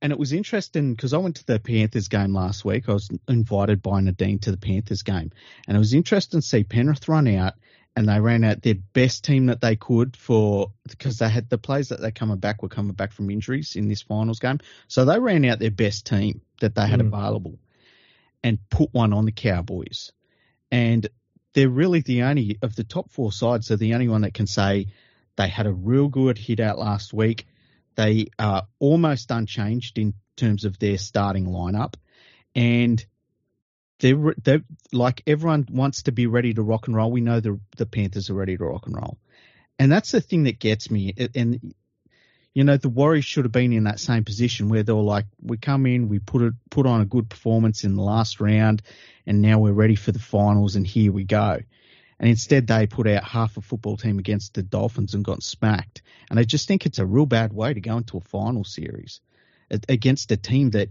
And 0.00 0.12
it 0.12 0.18
was 0.18 0.32
interesting 0.32 0.94
because 0.94 1.12
I 1.12 1.18
went 1.18 1.36
to 1.36 1.46
the 1.46 1.58
Panthers 1.58 2.08
game 2.08 2.32
last 2.32 2.64
week. 2.64 2.88
I 2.88 2.92
was 2.92 3.10
invited 3.26 3.82
by 3.82 4.00
Nadine 4.00 4.38
to 4.40 4.50
the 4.50 4.56
Panthers 4.56 5.02
game. 5.02 5.32
And 5.66 5.76
it 5.76 5.78
was 5.78 5.92
interesting 5.92 6.40
to 6.40 6.46
see 6.46 6.62
Penrith 6.62 7.08
run 7.08 7.26
out 7.26 7.54
and 7.96 8.08
they 8.08 8.20
ran 8.20 8.44
out 8.44 8.62
their 8.62 8.76
best 8.76 9.24
team 9.24 9.46
that 9.46 9.60
they 9.60 9.74
could 9.74 10.16
for 10.16 10.70
because 10.88 11.18
they 11.18 11.28
had 11.28 11.50
the 11.50 11.58
players 11.58 11.88
that 11.88 12.00
they 12.00 12.12
coming 12.12 12.36
back 12.36 12.62
were 12.62 12.68
coming 12.68 12.92
back 12.92 13.12
from 13.12 13.28
injuries 13.28 13.74
in 13.74 13.88
this 13.88 14.02
finals 14.02 14.38
game. 14.38 14.60
So 14.86 15.04
they 15.04 15.18
ran 15.18 15.44
out 15.44 15.58
their 15.58 15.72
best 15.72 16.06
team 16.06 16.42
that 16.60 16.76
they 16.76 16.86
had 16.86 17.00
mm. 17.00 17.08
available 17.08 17.58
and 18.44 18.58
put 18.70 18.94
one 18.94 19.12
on 19.12 19.24
the 19.24 19.32
Cowboys. 19.32 20.12
And 20.70 21.08
they're 21.54 21.68
really 21.68 22.00
the 22.00 22.22
only 22.22 22.58
of 22.62 22.76
the 22.76 22.84
top 22.84 23.10
four 23.10 23.32
sides 23.32 23.72
are 23.72 23.76
the 23.76 23.94
only 23.94 24.06
one 24.06 24.20
that 24.20 24.34
can 24.34 24.46
say 24.46 24.86
they 25.34 25.48
had 25.48 25.66
a 25.66 25.72
real 25.72 26.06
good 26.06 26.38
hit 26.38 26.60
out 26.60 26.78
last 26.78 27.12
week. 27.12 27.48
They 27.98 28.28
are 28.38 28.68
almost 28.78 29.32
unchanged 29.32 29.98
in 29.98 30.14
terms 30.36 30.64
of 30.64 30.78
their 30.78 30.98
starting 30.98 31.46
lineup, 31.46 31.94
and 32.54 33.04
they're 33.98 34.34
they 34.40 34.60
like 34.92 35.24
everyone 35.26 35.66
wants 35.68 36.04
to 36.04 36.12
be 36.12 36.28
ready 36.28 36.54
to 36.54 36.62
rock 36.62 36.86
and 36.86 36.94
roll. 36.94 37.10
We 37.10 37.22
know 37.22 37.40
the 37.40 37.58
the 37.76 37.86
Panthers 37.86 38.30
are 38.30 38.34
ready 38.34 38.56
to 38.56 38.64
rock 38.64 38.86
and 38.86 38.94
roll, 38.94 39.18
and 39.80 39.90
that's 39.90 40.12
the 40.12 40.20
thing 40.20 40.44
that 40.44 40.60
gets 40.60 40.92
me. 40.92 41.12
And 41.34 41.74
you 42.54 42.62
know, 42.62 42.76
the 42.76 42.88
Warriors 42.88 43.24
should 43.24 43.44
have 43.44 43.50
been 43.50 43.72
in 43.72 43.82
that 43.84 43.98
same 43.98 44.22
position 44.22 44.68
where 44.68 44.84
they 44.84 44.92
were 44.92 45.00
like, 45.00 45.26
we 45.42 45.56
come 45.56 45.84
in, 45.84 46.08
we 46.08 46.20
put 46.20 46.42
it 46.42 46.54
put 46.70 46.86
on 46.86 47.00
a 47.00 47.04
good 47.04 47.28
performance 47.28 47.82
in 47.82 47.96
the 47.96 48.02
last 48.02 48.40
round, 48.40 48.80
and 49.26 49.42
now 49.42 49.58
we're 49.58 49.72
ready 49.72 49.96
for 49.96 50.12
the 50.12 50.20
finals, 50.20 50.76
and 50.76 50.86
here 50.86 51.10
we 51.10 51.24
go. 51.24 51.58
And 52.20 52.28
instead, 52.28 52.66
they 52.66 52.86
put 52.86 53.06
out 53.06 53.22
half 53.24 53.56
a 53.56 53.60
football 53.60 53.96
team 53.96 54.18
against 54.18 54.54
the 54.54 54.62
Dolphins 54.62 55.14
and 55.14 55.24
got 55.24 55.42
smacked. 55.42 56.02
And 56.30 56.38
I 56.38 56.42
just 56.42 56.66
think 56.66 56.84
it's 56.84 56.98
a 56.98 57.06
real 57.06 57.26
bad 57.26 57.52
way 57.52 57.72
to 57.72 57.80
go 57.80 57.96
into 57.96 58.16
a 58.16 58.22
final 58.22 58.64
series 58.64 59.20
against 59.88 60.32
a 60.32 60.36
team 60.36 60.70
that, 60.70 60.88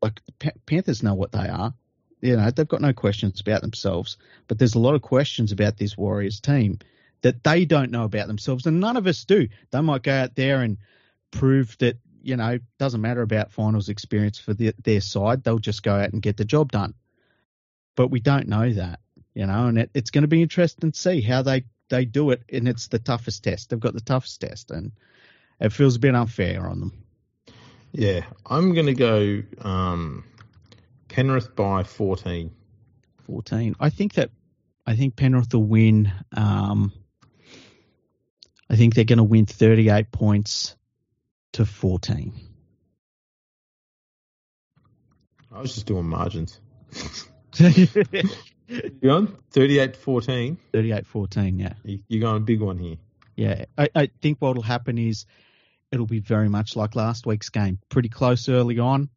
like, 0.00 0.20
Panthers 0.66 1.02
know 1.02 1.14
what 1.14 1.32
they 1.32 1.48
are. 1.48 1.74
You 2.20 2.36
know, 2.36 2.50
they've 2.50 2.68
got 2.68 2.82
no 2.82 2.92
questions 2.92 3.40
about 3.40 3.62
themselves, 3.62 4.18
but 4.46 4.58
there's 4.58 4.74
a 4.74 4.78
lot 4.78 4.94
of 4.94 5.02
questions 5.02 5.52
about 5.52 5.76
this 5.76 5.96
Warriors 5.96 6.40
team 6.40 6.78
that 7.22 7.42
they 7.42 7.64
don't 7.64 7.90
know 7.90 8.04
about 8.04 8.26
themselves, 8.26 8.66
and 8.66 8.80
none 8.80 8.96
of 8.96 9.06
us 9.06 9.24
do. 9.24 9.48
They 9.70 9.80
might 9.80 10.02
go 10.02 10.12
out 10.12 10.34
there 10.34 10.62
and 10.62 10.78
prove 11.30 11.76
that 11.78 11.98
you 12.22 12.36
know 12.36 12.58
doesn't 12.78 13.00
matter 13.00 13.22
about 13.22 13.52
finals 13.52 13.88
experience 13.88 14.38
for 14.38 14.54
the, 14.54 14.74
their 14.82 15.00
side. 15.00 15.42
They'll 15.42 15.58
just 15.58 15.82
go 15.82 15.94
out 15.94 16.12
and 16.12 16.22
get 16.22 16.36
the 16.36 16.44
job 16.44 16.72
done. 16.72 16.94
But 17.96 18.08
we 18.08 18.20
don't 18.20 18.48
know 18.48 18.72
that, 18.72 19.00
you 19.34 19.46
know, 19.46 19.66
and 19.66 19.78
it, 19.78 19.90
it's 19.94 20.10
going 20.10 20.22
to 20.22 20.28
be 20.28 20.42
interesting 20.42 20.92
to 20.92 20.98
see 20.98 21.20
how 21.20 21.42
they 21.42 21.64
they 21.88 22.04
do 22.04 22.30
it. 22.30 22.42
And 22.52 22.68
it's 22.68 22.88
the 22.88 22.98
toughest 22.98 23.44
test. 23.44 23.70
They've 23.70 23.80
got 23.80 23.94
the 23.94 24.00
toughest 24.00 24.40
test, 24.40 24.70
and 24.70 24.92
it 25.60 25.72
feels 25.72 25.96
a 25.96 26.00
bit 26.00 26.14
unfair 26.14 26.68
on 26.68 26.80
them. 26.80 27.04
Yeah, 27.92 28.24
I'm 28.46 28.74
going 28.74 28.86
to 28.86 28.94
go 28.94 29.42
um, 29.60 30.24
Penrith 31.08 31.54
by 31.56 31.82
14. 31.82 32.52
14. 33.26 33.76
I 33.80 33.90
think 33.90 34.14
that 34.14 34.30
I 34.86 34.96
think 34.96 35.16
Penrith 35.16 35.52
will 35.52 35.64
win. 35.64 36.12
Um, 36.32 36.92
I 38.68 38.76
think 38.76 38.94
they're 38.94 39.04
going 39.04 39.18
to 39.18 39.24
win 39.24 39.46
38 39.46 40.12
points 40.12 40.76
to 41.52 41.66
14. 41.66 42.32
I 45.52 45.60
was 45.60 45.74
just 45.74 45.86
doing 45.86 46.06
margins. 46.06 46.60
you 49.00 49.10
on 49.10 49.36
38 49.50 49.96
14? 49.96 50.58
38 50.72 51.06
14, 51.06 51.58
yeah. 51.58 51.72
You're 51.84 52.20
going 52.20 52.36
a 52.36 52.40
big 52.40 52.60
one 52.60 52.78
here. 52.78 52.96
Yeah. 53.36 53.64
I, 53.76 53.88
I 53.94 54.10
think 54.20 54.38
what 54.40 54.56
will 54.56 54.62
happen 54.62 54.98
is 54.98 55.26
it'll 55.90 56.06
be 56.06 56.20
very 56.20 56.48
much 56.48 56.76
like 56.76 56.94
last 56.94 57.26
week's 57.26 57.48
game. 57.48 57.78
Pretty 57.88 58.08
close 58.08 58.48
early 58.48 58.78
on. 58.78 59.10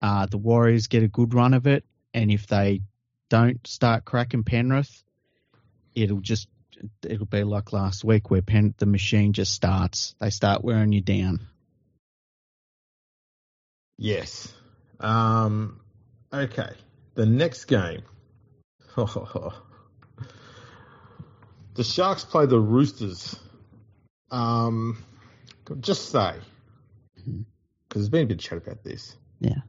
Uh, 0.00 0.26
the 0.26 0.38
Warriors 0.38 0.86
get 0.86 1.02
a 1.02 1.08
good 1.08 1.34
run 1.34 1.54
of 1.54 1.66
it. 1.66 1.84
And 2.14 2.30
if 2.30 2.46
they 2.46 2.80
don't 3.28 3.64
start 3.66 4.04
cracking 4.04 4.44
Penrith, 4.44 5.02
it'll 5.94 6.20
just 6.20 6.48
it'll 7.02 7.26
be 7.26 7.42
like 7.42 7.72
last 7.72 8.04
week 8.04 8.30
where 8.30 8.42
Pen, 8.42 8.74
the 8.78 8.86
machine 8.86 9.32
just 9.32 9.52
starts. 9.52 10.14
They 10.20 10.30
start 10.30 10.64
wearing 10.64 10.92
you 10.92 11.00
down. 11.00 11.40
Yes. 13.98 14.52
Um, 15.00 15.80
okay. 16.32 16.70
The 17.14 17.26
next 17.26 17.64
game. 17.64 18.02
the 21.74 21.84
Sharks 21.84 22.24
play 22.24 22.46
the 22.46 22.58
Roosters. 22.58 23.36
Um, 24.30 25.02
just 25.80 26.10
say, 26.10 26.34
because 27.14 27.28
mm-hmm. 27.28 27.42
there's 27.90 28.08
been 28.08 28.22
a 28.24 28.26
bit 28.26 28.38
of 28.38 28.40
chat 28.40 28.58
about 28.58 28.84
this. 28.84 29.16
Yeah. 29.40 29.60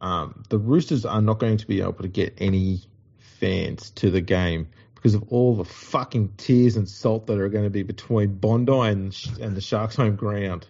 Um, 0.00 0.44
the 0.48 0.58
Roosters 0.58 1.04
are 1.04 1.22
not 1.22 1.38
going 1.38 1.58
to 1.58 1.66
be 1.66 1.80
able 1.80 1.94
to 1.94 2.08
get 2.08 2.34
any 2.38 2.80
fans 3.40 3.90
to 3.90 4.10
the 4.10 4.20
game 4.20 4.68
because 4.94 5.14
of 5.14 5.24
all 5.28 5.56
the 5.56 5.64
fucking 5.64 6.34
tears 6.36 6.76
and 6.76 6.88
salt 6.88 7.26
that 7.28 7.38
are 7.38 7.48
going 7.48 7.64
to 7.64 7.70
be 7.70 7.82
between 7.82 8.34
Bondi 8.34 8.72
and, 8.72 9.16
and 9.40 9.56
the 9.56 9.60
Sharks' 9.60 9.96
home 9.96 10.16
ground. 10.16 10.66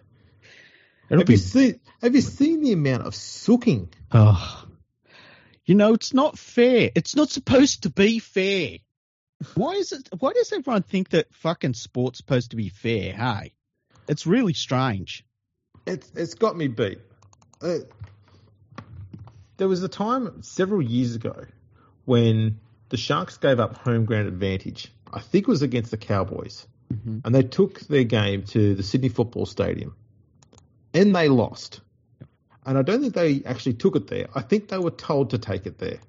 It'll 1.09 1.20
have 1.20 1.26
be... 1.26 1.35
you 1.35 1.38
seen 1.38 1.80
Have 2.02 2.14
you 2.14 2.20
seen 2.20 2.61
the 2.61 2.72
amount 2.72 3.06
of 3.06 3.14
sooking? 3.14 3.88
Oh, 4.12 4.64
you 5.66 5.74
know 5.74 5.94
it's 5.94 6.14
not 6.14 6.38
fair. 6.38 6.90
It's 6.94 7.14
not 7.14 7.31
supposed 7.31 7.83
to 7.83 7.90
be 7.90 8.18
fair. 8.18 8.79
Why 9.55 9.72
is 9.72 9.92
it? 9.92 10.09
Why 10.18 10.33
does 10.33 10.52
everyone 10.52 10.83
think 10.83 11.11
that 11.11 11.33
fucking 11.35 11.74
sport's 11.74 12.18
supposed 12.18 12.50
to 12.50 12.57
be 12.57 12.68
fair? 12.68 13.12
Hey, 13.12 13.52
it's 14.09 14.26
really 14.26 14.55
strange. 14.55 15.24
It's 15.87 16.11
it's 16.14 16.35
got 16.35 16.57
me 16.57 16.68
beat. 16.68 17.00
Uh, 17.61 17.79
there 19.59 19.68
was 19.68 19.83
a 19.83 19.88
time 19.88 20.42
several 20.42 20.83
years 20.83 21.14
ago 21.14 21.44
when 22.05 22.61
the 22.88 22.96
Sharks 22.96 23.37
gave 23.37 23.61
up 23.61 23.76
home 23.76 24.05
ground 24.05 24.29
advantage. 24.29 24.92
I 25.12 25.20
think 25.20 25.44
it 25.44 25.48
was 25.48 25.62
against 25.62 25.90
the 25.90 25.96
Cowboys, 25.96 26.66
mm-hmm. 26.92 27.18
and 27.24 27.35
they 27.35 27.42
took 27.42 27.81
their 27.81 28.05
game 28.05 28.44
to 28.44 28.74
the 28.74 28.83
Sydney 28.83 29.09
Football 29.09 29.46
Stadium 29.46 29.94
and 30.96 31.14
they 31.14 31.29
lost. 31.29 31.81
And 32.66 32.76
I 32.76 32.83
don't 32.83 33.00
think 33.00 33.14
they 33.14 33.42
actually 33.46 33.74
took 33.74 33.94
it 33.94 34.09
there. 34.09 34.26
I 34.35 34.42
think 34.42 34.68
they 34.68 34.79
were 34.79 34.90
told 34.90 35.31
to 35.31 35.38
take 35.38 35.66
it 35.66 35.79
there. 35.79 36.00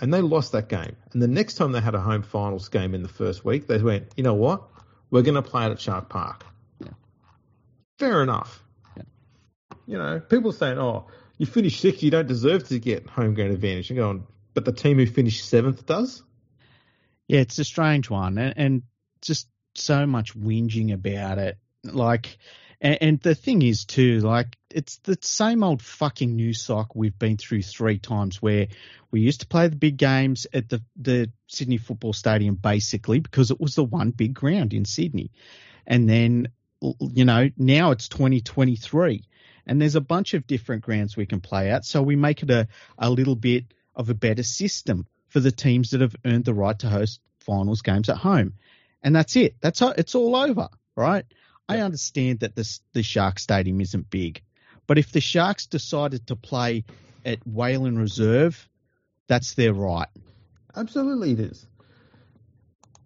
And 0.00 0.12
they 0.12 0.20
lost 0.20 0.52
that 0.52 0.68
game. 0.68 0.96
And 1.12 1.22
the 1.22 1.28
next 1.28 1.54
time 1.54 1.72
they 1.72 1.80
had 1.80 1.94
a 1.94 2.00
home 2.00 2.22
finals 2.22 2.68
game 2.68 2.94
in 2.94 3.02
the 3.02 3.08
first 3.08 3.44
week, 3.44 3.66
they 3.68 3.78
went, 3.78 4.12
you 4.16 4.24
know 4.24 4.34
what? 4.34 4.64
We're 5.10 5.22
going 5.22 5.36
to 5.36 5.42
play 5.42 5.66
it 5.66 5.70
at 5.70 5.80
Shark 5.80 6.08
Park. 6.08 6.44
Yeah. 6.84 6.90
Fair 7.98 8.22
enough. 8.22 8.62
Yeah. 8.96 9.02
You 9.86 9.98
know, 9.98 10.20
people 10.20 10.52
saying, 10.52 10.78
oh, 10.78 11.06
you 11.36 11.46
finished 11.46 11.80
sixth, 11.80 12.02
you 12.02 12.10
don't 12.10 12.28
deserve 12.28 12.68
to 12.68 12.78
get 12.78 13.08
home 13.08 13.34
ground 13.34 13.52
advantage. 13.52 13.90
And 13.90 13.96
going, 13.96 14.26
but 14.54 14.64
the 14.64 14.72
team 14.72 14.98
who 14.98 15.06
finished 15.06 15.48
seventh 15.48 15.86
does? 15.86 16.22
Yeah, 17.28 17.40
it's 17.40 17.58
a 17.58 17.64
strange 17.64 18.10
one. 18.10 18.38
And, 18.38 18.54
and 18.56 18.82
just 19.22 19.48
so 19.74 20.06
much 20.06 20.36
whinging 20.36 20.92
about 20.92 21.38
it. 21.38 21.56
Like, 21.84 22.38
and, 22.80 22.98
and, 23.00 23.20
the 23.20 23.34
thing 23.34 23.62
is 23.62 23.84
too, 23.84 24.20
like 24.20 24.56
it's 24.70 24.98
the 24.98 25.18
same 25.20 25.64
old 25.64 25.82
fucking 25.82 26.36
news 26.36 26.60
cycle 26.62 26.94
we've 26.94 27.18
been 27.18 27.36
through 27.36 27.62
three 27.62 27.98
times 27.98 28.40
where 28.40 28.68
we 29.10 29.20
used 29.20 29.40
to 29.40 29.46
play 29.46 29.66
the 29.68 29.76
big 29.76 29.96
games 29.96 30.46
at 30.52 30.68
the, 30.68 30.82
the 30.96 31.30
Sydney 31.46 31.78
Football 31.78 32.12
Stadium 32.12 32.54
basically 32.54 33.20
because 33.20 33.50
it 33.50 33.60
was 33.60 33.74
the 33.74 33.84
one 33.84 34.10
big 34.10 34.34
ground 34.34 34.74
in 34.74 34.84
Sydney. 34.84 35.32
And 35.86 36.08
then, 36.08 36.48
you 37.00 37.24
know, 37.24 37.50
now 37.56 37.90
it's 37.90 38.08
2023 38.08 39.24
and 39.66 39.80
there's 39.80 39.96
a 39.96 40.00
bunch 40.00 40.34
of 40.34 40.46
different 40.46 40.82
grounds 40.82 41.16
we 41.16 41.26
can 41.26 41.40
play 41.40 41.70
at. 41.70 41.84
So 41.84 42.02
we 42.02 42.16
make 42.16 42.42
it 42.42 42.50
a, 42.50 42.68
a 42.96 43.10
little 43.10 43.36
bit 43.36 43.64
of 43.94 44.08
a 44.08 44.14
better 44.14 44.42
system 44.42 45.06
for 45.28 45.40
the 45.40 45.50
teams 45.50 45.90
that 45.90 46.00
have 46.00 46.16
earned 46.24 46.44
the 46.44 46.54
right 46.54 46.78
to 46.78 46.88
host 46.88 47.20
finals 47.40 47.82
games 47.82 48.08
at 48.08 48.16
home. 48.16 48.54
And 49.02 49.14
that's 49.14 49.36
it. 49.36 49.56
That's 49.60 49.80
it's 49.82 50.14
all 50.14 50.36
over, 50.36 50.68
right? 50.96 51.24
I 51.68 51.80
understand 51.80 52.40
that 52.40 52.54
the 52.54 52.78
the 52.92 53.02
Shark 53.02 53.38
Stadium 53.38 53.80
isn't 53.80 54.10
big, 54.10 54.42
but 54.86 54.98
if 54.98 55.12
the 55.12 55.20
Sharks 55.20 55.66
decided 55.66 56.26
to 56.28 56.36
play 56.36 56.84
at 57.24 57.46
Whalen 57.46 57.98
Reserve, 57.98 58.68
that's 59.26 59.54
their 59.54 59.74
right. 59.74 60.08
Absolutely, 60.74 61.32
it 61.32 61.40
is. 61.40 61.66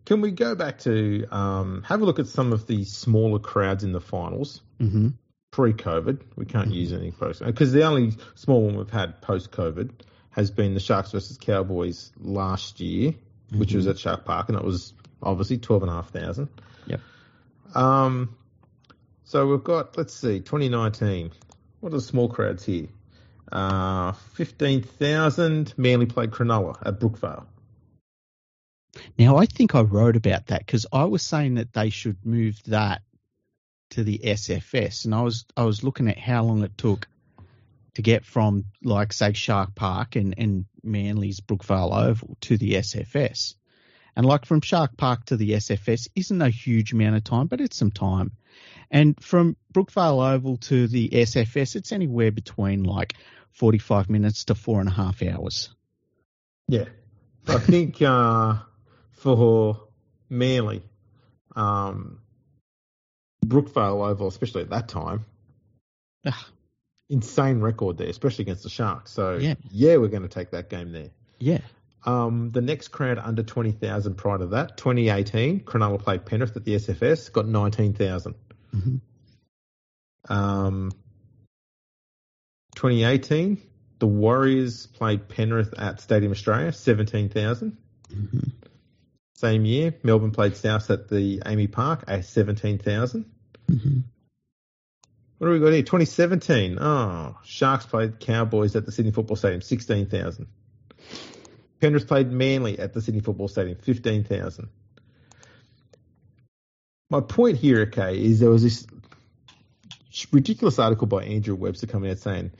Can 0.05 0.21
we 0.21 0.31
go 0.31 0.55
back 0.55 0.79
to 0.81 1.27
um, 1.31 1.83
have 1.87 2.03
a 2.03 2.05
look 2.05 2.19
at 2.19 2.27
some 2.27 2.53
of 2.53 2.67
the 2.67 2.85
smaller 2.85 3.39
crowds 3.39 3.85
in 3.85 3.93
the 3.93 4.01
finals? 4.01 4.61
Mm-hmm. 4.81 5.09
pre-COVID. 5.53 6.21
We 6.37 6.45
can't 6.45 6.69
mm-hmm. 6.69 6.75
use 6.75 6.93
anything 6.93 7.13
post 7.13 7.45
because 7.45 7.73
the 7.73 7.85
only 7.85 8.15
small 8.35 8.63
one 8.63 8.77
we've 8.77 8.91
had 8.91 9.21
post-COVID 9.23 9.91
has 10.31 10.51
been 10.51 10.75
the 10.75 10.81
Sharks 10.81 11.13
versus 11.13 11.39
Cowboys 11.39 12.11
last 12.19 12.81
year, 12.81 13.13
mm-hmm. 13.13 13.59
which 13.59 13.75
was 13.75 13.85
mm-hmm. 13.85 13.93
at 13.93 13.99
Shark 13.99 14.25
Park, 14.25 14.49
and 14.49 14.59
it 14.59 14.65
was 14.65 14.93
obviously 15.23 15.59
twelve 15.59 15.83
and 15.83 15.91
a 15.91 15.95
half 15.95 16.11
thousand. 16.11 16.49
Yep. 16.87 17.01
Um, 17.75 18.37
so 19.25 19.47
we've 19.47 19.65
got 19.65 19.97
let's 19.97 20.15
see, 20.15 20.41
2019. 20.41 21.31
What 21.81 21.93
are 21.93 21.97
the 21.97 22.01
small 22.01 22.29
crowds 22.29 22.65
here? 22.65 22.89
Uh, 23.51 24.13
15,000 24.13 25.75
Manly 25.77 26.07
played 26.07 26.31
Cronulla 26.31 26.77
at 26.87 26.99
Brookvale. 26.99 27.45
Now, 29.19 29.37
I 29.37 29.47
think 29.47 29.75
I 29.75 29.83
wrote 29.83 30.17
about 30.17 30.47
that 30.47 30.61
because 30.61 30.87
I 30.93 31.05
was 31.05 31.23
saying 31.23 31.55
that 31.55 31.73
they 31.73 31.91
should 31.91 32.25
move 32.25 32.63
that 32.67 33.03
to 33.91 34.05
the 34.05 34.21
SFS, 34.25 35.05
and 35.05 35.15
I 35.15 35.23
was 35.23 35.45
I 35.57 35.65
was 35.65 35.83
looking 35.83 36.09
at 36.09 36.19
how 36.19 36.45
long 36.45 36.63
it 36.63 36.77
took 36.79 37.09
to 37.95 38.03
get 38.03 38.25
from 38.25 38.65
like 38.83 39.13
say 39.13 39.33
Shark 39.33 39.75
Park 39.75 40.17
and 40.17 40.35
and 40.39 40.65
Manly's 40.83 41.41
Brookvale 41.41 42.09
Oval 42.09 42.37
to 42.43 42.57
the 42.57 42.75
SFS, 42.75 43.55
and 44.17 44.27
like 44.27 44.47
from 44.47 44.61
Shark 44.61 44.97
Park 44.97 45.27
to 45.27 45.37
the 45.37 45.53
SFS 45.53 46.09
isn't 46.15 46.43
a 46.43 46.51
huge 46.51 46.93
amount 46.93 47.17
of 47.17 47.25
time, 47.25 47.47
but 47.47 47.61
it's 47.61 47.77
some 47.77 47.91
time, 47.91 48.33
and 48.91 49.23
from 49.23 49.57
Brookvale 49.73 50.35
Oval 50.35 50.57
to 50.59 50.87
the 50.87 51.09
SFS, 51.11 51.77
it's 51.77 51.93
anywhere 51.93 52.31
between 52.31 52.85
like 52.85 53.15
forty 53.53 53.79
five 53.79 54.11
minutes 54.11 54.45
to 54.47 54.55
four 54.55 54.81
and 54.81 54.89
a 54.89 54.93
half 54.93 55.23
hours. 55.23 55.71
Yeah, 56.69 56.87
I 57.47 57.59
think 57.59 58.01
uh, 58.03 58.57
for 59.13 59.89
Manly. 60.29 60.83
Um, 61.55 62.21
Brookvale 63.45 64.09
Oval, 64.09 64.29
especially 64.29 64.63
at 64.63 64.71
that 64.71 64.89
time. 64.89 65.27
Insane 67.11 67.61
record 67.61 67.99
there, 67.99 68.09
especially 68.09 68.45
against 68.45 68.63
the 68.63 68.71
Sharks. 68.71 69.11
So 69.11 69.37
yeah, 69.37 69.55
yeah 69.71 69.97
we're 69.97 70.09
going 70.09 70.23
to 70.23 70.29
take 70.29 70.53
that 70.53 70.71
game 70.71 70.93
there. 70.93 71.11
Yeah. 71.39 71.61
Um, 72.05 72.51
the 72.51 72.61
next 72.61 72.89
crowd 72.89 73.19
under 73.19 73.43
20,000 73.43 74.15
prior 74.17 74.39
to 74.39 74.47
that, 74.49 74.77
2018, 74.77 75.61
Cronulla 75.61 76.01
played 76.01 76.27
Penrith 76.27 76.57
at 76.57 76.65
the 76.65 76.75
SFS, 76.75 77.31
got 77.31 77.47
19,000. 77.47 78.35
Mm-hmm. 78.75 80.33
Um, 80.33 80.91
2018, 82.75 83.61
the 83.99 84.07
Warriors 84.07 84.87
played 84.87 85.29
Penrith 85.29 85.75
at 85.79 86.01
Stadium 86.01 86.33
Australia, 86.33 86.73
17,000. 86.73 87.77
Mm-hmm. 88.13 88.39
Same 89.37 89.65
year, 89.65 89.95
Melbourne 90.03 90.33
played 90.33 90.57
South 90.57 90.91
at 90.91 91.09
the 91.09 91.41
AAMI 91.41 91.71
Park 91.71 92.05
at 92.09 92.25
17,000. 92.25 93.25
Mm-hmm. 93.71 93.99
What 95.39 95.47
do 95.47 95.53
we 95.53 95.59
got 95.59 95.73
here? 95.73 95.83
2017. 95.83 96.79
Oh, 96.81 97.37
Sharks 97.45 97.87
played 97.87 98.21
Cowboys 98.21 98.77
at 98.77 98.87
the 98.87 98.93
Sydney 98.93 99.11
Football 99.11 99.37
Stadium, 99.37 99.61
16,000. 99.61 100.47
Penrith 101.83 102.07
played 102.07 102.31
Manly 102.31 102.79
at 102.79 102.93
the 102.93 103.03
Sydney 103.03 103.21
Football 103.21 103.49
Stadium, 103.49 103.77
15,000. 103.77 104.69
My 107.11 107.21
point 107.21 107.59
here, 107.59 107.81
okay, 107.81 108.17
is 108.17 108.39
there 108.39 108.51
was 108.51 108.63
this 108.63 108.87
ridiculous 110.31 110.79
article 110.79 111.09
by 111.09 111.25
Andrew 111.25 111.57
Webster 111.57 111.89
coming 111.89 112.13
out 112.13 112.19
saying, 112.19 112.53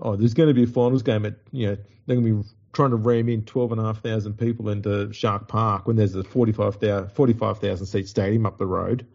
oh, 0.00 0.16
there's 0.16 0.32
going 0.32 0.48
to 0.48 0.54
be 0.54 0.62
a 0.62 0.66
finals 0.66 1.02
game 1.02 1.26
at, 1.26 1.34
you 1.52 1.66
know, 1.66 1.76
they're 2.06 2.16
going 2.16 2.26
to 2.26 2.42
be 2.42 2.48
trying 2.72 2.90
to 2.90 2.96
ram 2.96 3.28
in 3.28 3.44
12,500 3.44 4.38
people 4.38 4.70
into 4.70 5.12
Shark 5.12 5.48
Park 5.48 5.86
when 5.86 5.96
there's 5.96 6.14
a 6.14 6.24
45,000 6.24 7.10
45, 7.10 7.86
seat 7.86 8.08
stadium 8.08 8.46
up 8.46 8.56
the 8.56 8.64
road. 8.64 9.06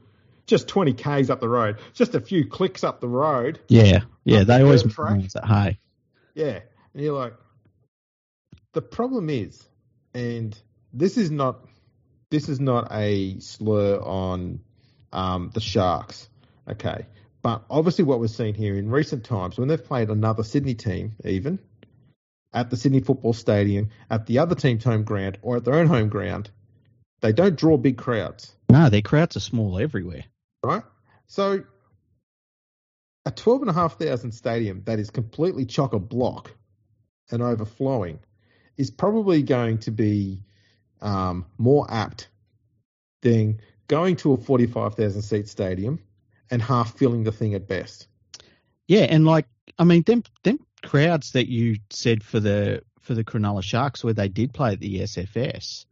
Just 0.46 0.68
20 0.68 0.94
Ks 0.94 1.32
up 1.32 1.40
the 1.40 1.50
road, 1.50 1.80
just 1.94 2.14
a 2.14 2.20
few 2.20 2.46
clicks 2.46 2.84
up 2.84 3.02
the 3.02 3.08
road. 3.08 3.60
Yeah, 3.70 4.02
yeah, 4.24 4.44
they 4.44 4.62
always 4.62 4.84
that 4.84 5.46
high. 5.46 5.80
Yeah, 6.36 6.60
and 6.94 7.04
you're 7.04 7.18
like, 7.18 7.34
the 8.74 8.82
problem 8.82 9.30
is, 9.30 9.68
and 10.14 10.58
this 10.94 11.18
is 11.18 11.32
not, 11.32 11.66
this 12.30 12.50
is 12.50 12.60
not 12.60 12.88
a 12.92 13.40
slur 13.40 13.98
on 13.98 14.62
um, 15.12 15.52
the 15.54 15.62
Sharks, 15.62 16.30
okay, 16.70 17.06
but 17.42 17.64
obviously 17.70 18.06
what 18.06 18.20
we're 18.20 18.28
seeing 18.28 18.54
here 18.54 18.76
in 18.76 18.90
recent 18.90 19.26
times 19.26 19.58
when 19.58 19.68
they've 19.68 19.84
played 19.84 20.10
another 20.10 20.44
Sydney 20.44 20.76
team, 20.76 21.14
even 21.26 21.60
at 22.54 22.70
the 22.70 22.78
Sydney 22.78 23.00
Football 23.02 23.34
Stadium, 23.34 23.90
at 24.10 24.26
the 24.26 24.40
other 24.40 24.56
team's 24.56 24.84
home 24.84 25.04
ground, 25.04 25.38
or 25.42 25.58
at 25.58 25.66
their 25.66 25.76
own 25.76 25.88
home 25.88 26.10
ground, 26.10 26.50
they 27.22 27.32
don't 27.32 27.56
draw 27.56 27.78
big 27.78 27.98
crowds. 27.98 28.54
No, 28.70 28.90
their 28.90 29.02
crowds 29.02 29.38
are 29.38 29.42
small 29.42 29.80
everywhere. 29.80 30.26
Right? 30.64 30.84
So, 31.28 31.64
a 33.26 33.32
12,500 33.32 34.34
stadium 34.34 34.84
that 34.86 35.00
is 35.00 35.10
completely 35.10 35.66
chock 35.66 35.94
a 35.94 36.00
block 36.00 36.52
and 37.30 37.42
overflowing 37.42 38.20
is 38.82 38.90
probably 38.90 39.44
going 39.44 39.78
to 39.78 39.92
be 39.92 40.44
um, 41.02 41.46
more 41.60 41.86
apt 41.90 42.28
than 43.22 43.62
going 43.88 44.16
to 44.18 44.34
a 44.34 44.38
45,000 44.38 45.22
seat 45.22 45.48
stadium 45.48 46.00
and 46.50 46.62
half 46.62 46.98
filling 46.98 47.24
the 47.24 47.32
thing 47.32 47.54
at 47.54 47.68
best. 47.68 48.08
Yeah, 48.88 49.04
and 49.04 49.24
like 49.24 49.46
I 49.78 49.84
mean, 49.84 50.02
them 50.02 50.24
them 50.44 50.60
crowds 50.84 51.34
that 51.34 51.48
you 51.48 51.78
said 51.92 52.24
for 52.24 52.40
the 52.40 52.82
for 53.02 53.14
the 53.14 53.24
Cronulla 53.24 53.64
Sharks 53.64 54.04
where 54.04 54.14
they 54.14 54.28
did 54.28 54.54
play 54.54 54.74
at 54.74 54.80
the 54.80 55.02
SFS, 55.02 55.86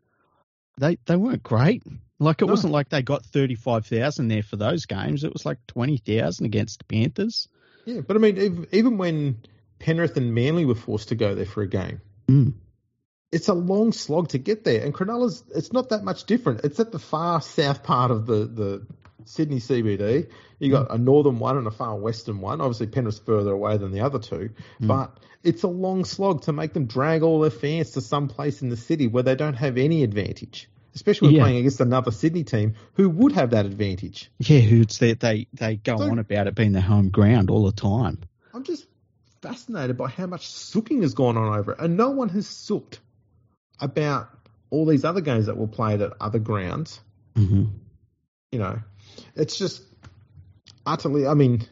they 0.78 0.98
they 1.06 1.16
weren't 1.16 1.44
great. 1.44 1.84
Like 2.20 2.42
it 2.42 2.46
no. 2.46 2.52
wasn't 2.52 2.74
like 2.74 2.90
they 2.90 3.04
got 3.04 3.24
thirty 3.24 3.56
five 3.56 3.86
thousand 3.86 4.28
there 4.28 4.44
for 4.44 4.58
those 4.58 4.86
games. 4.86 5.24
It 5.24 5.32
was 5.32 5.46
like 5.46 5.60
twenty 5.68 5.98
thousand 5.98 6.48
against 6.48 6.80
the 6.80 6.86
Panthers. 6.86 7.48
Yeah, 7.86 8.02
but 8.02 8.18
I 8.18 8.20
mean, 8.20 8.68
even 8.72 8.98
when 8.98 9.44
Penrith 9.78 10.18
and 10.18 10.34
Manly 10.34 10.66
were 10.66 10.76
forced 10.76 11.10
to 11.10 11.16
go 11.16 11.36
there 11.36 11.46
for 11.46 11.62
a 11.62 11.68
game, 11.68 12.02
mm. 12.28 12.54
It's 13.32 13.48
a 13.48 13.54
long 13.54 13.92
slog 13.92 14.30
to 14.30 14.38
get 14.38 14.64
there. 14.64 14.84
And 14.84 14.94
Cronulla's 14.94 15.44
it's 15.56 15.72
not 15.72 15.90
that 15.90 16.04
much 16.04 16.26
different. 16.26 16.62
It's 16.64 16.80
at 16.80 16.92
the 16.92 17.00
far 17.00 17.42
south 17.42 17.84
part 17.84 18.12
of 18.12 18.26
the 18.26 18.46
the 18.46 18.86
Sydney 19.26 19.60
CBD. 19.60 20.30
You 20.58 20.72
got 20.72 20.90
mm. 20.90 20.96
a 20.96 20.98
northern 20.98 21.40
one 21.40 21.58
and 21.58 21.68
a 21.68 21.72
far 21.72 21.96
western 21.96 22.42
one. 22.42 22.62
Obviously, 22.62 22.88
Penrith's 22.88 23.20
further 23.20 23.52
away 23.52 23.78
than 23.78 23.92
the 23.92 24.02
other 24.02 24.20
two, 24.20 24.50
mm. 24.82 24.88
but 24.88 25.18
it's 25.44 25.64
a 25.64 25.68
long 25.68 26.06
slog 26.06 26.44
to 26.44 26.54
make 26.54 26.74
them 26.74 26.86
drag 26.86 27.22
all 27.22 27.40
their 27.40 27.52
fans 27.52 27.92
to 27.92 28.02
some 28.02 28.28
place 28.28 28.62
in 28.62 28.70
the 28.70 28.78
city 28.78 29.08
where 29.08 29.24
they 29.24 29.36
don't 29.36 29.54
have 29.54 29.78
any 29.78 30.04
advantage. 30.04 30.70
Especially 30.96 31.28
when 31.28 31.36
yeah. 31.36 31.44
playing 31.44 31.58
against 31.58 31.80
another 31.82 32.10
Sydney 32.10 32.44
team 32.44 32.74
who 32.96 33.10
would 33.10 33.34
have 33.34 33.52
that 33.52 33.68
advantage. 33.68 34.32
Yeah, 34.40 34.60
who's 34.60 34.98
they 34.98 35.14
they 35.14 35.48
they 35.54 35.76
go 35.76 35.98
so, 35.98 36.10
on 36.10 36.18
about 36.18 36.48
it 36.48 36.56
being 36.56 36.72
their 36.72 36.82
home 36.82 37.10
ground 37.10 37.52
all 37.52 37.66
the 37.66 37.72
time. 37.72 38.20
I'm 38.54 38.64
just 38.64 38.88
fascinated 39.42 39.98
by 39.98 40.10
how 40.10 40.26
much 40.26 40.48
sooking 40.48 41.04
has 41.04 41.14
gone 41.14 41.38
on 41.38 41.58
over 41.58 41.74
it, 41.74 41.80
and 41.80 41.96
no 41.96 42.10
one 42.10 42.30
has 42.30 42.48
sooked 42.48 43.00
about 43.80 44.30
all 44.70 44.86
these 44.86 45.06
other 45.06 45.22
games 45.22 45.48
that 45.48 45.58
were 45.58 45.68
played 45.68 46.02
at 46.02 46.14
other 46.20 46.40
grounds. 46.40 47.00
Mm-hmm. 47.36 47.66
You 48.52 48.60
know, 48.60 48.80
it's 49.36 49.58
just 49.58 49.84
utterly. 50.86 51.28
I 51.28 51.34
mean, 51.34 51.68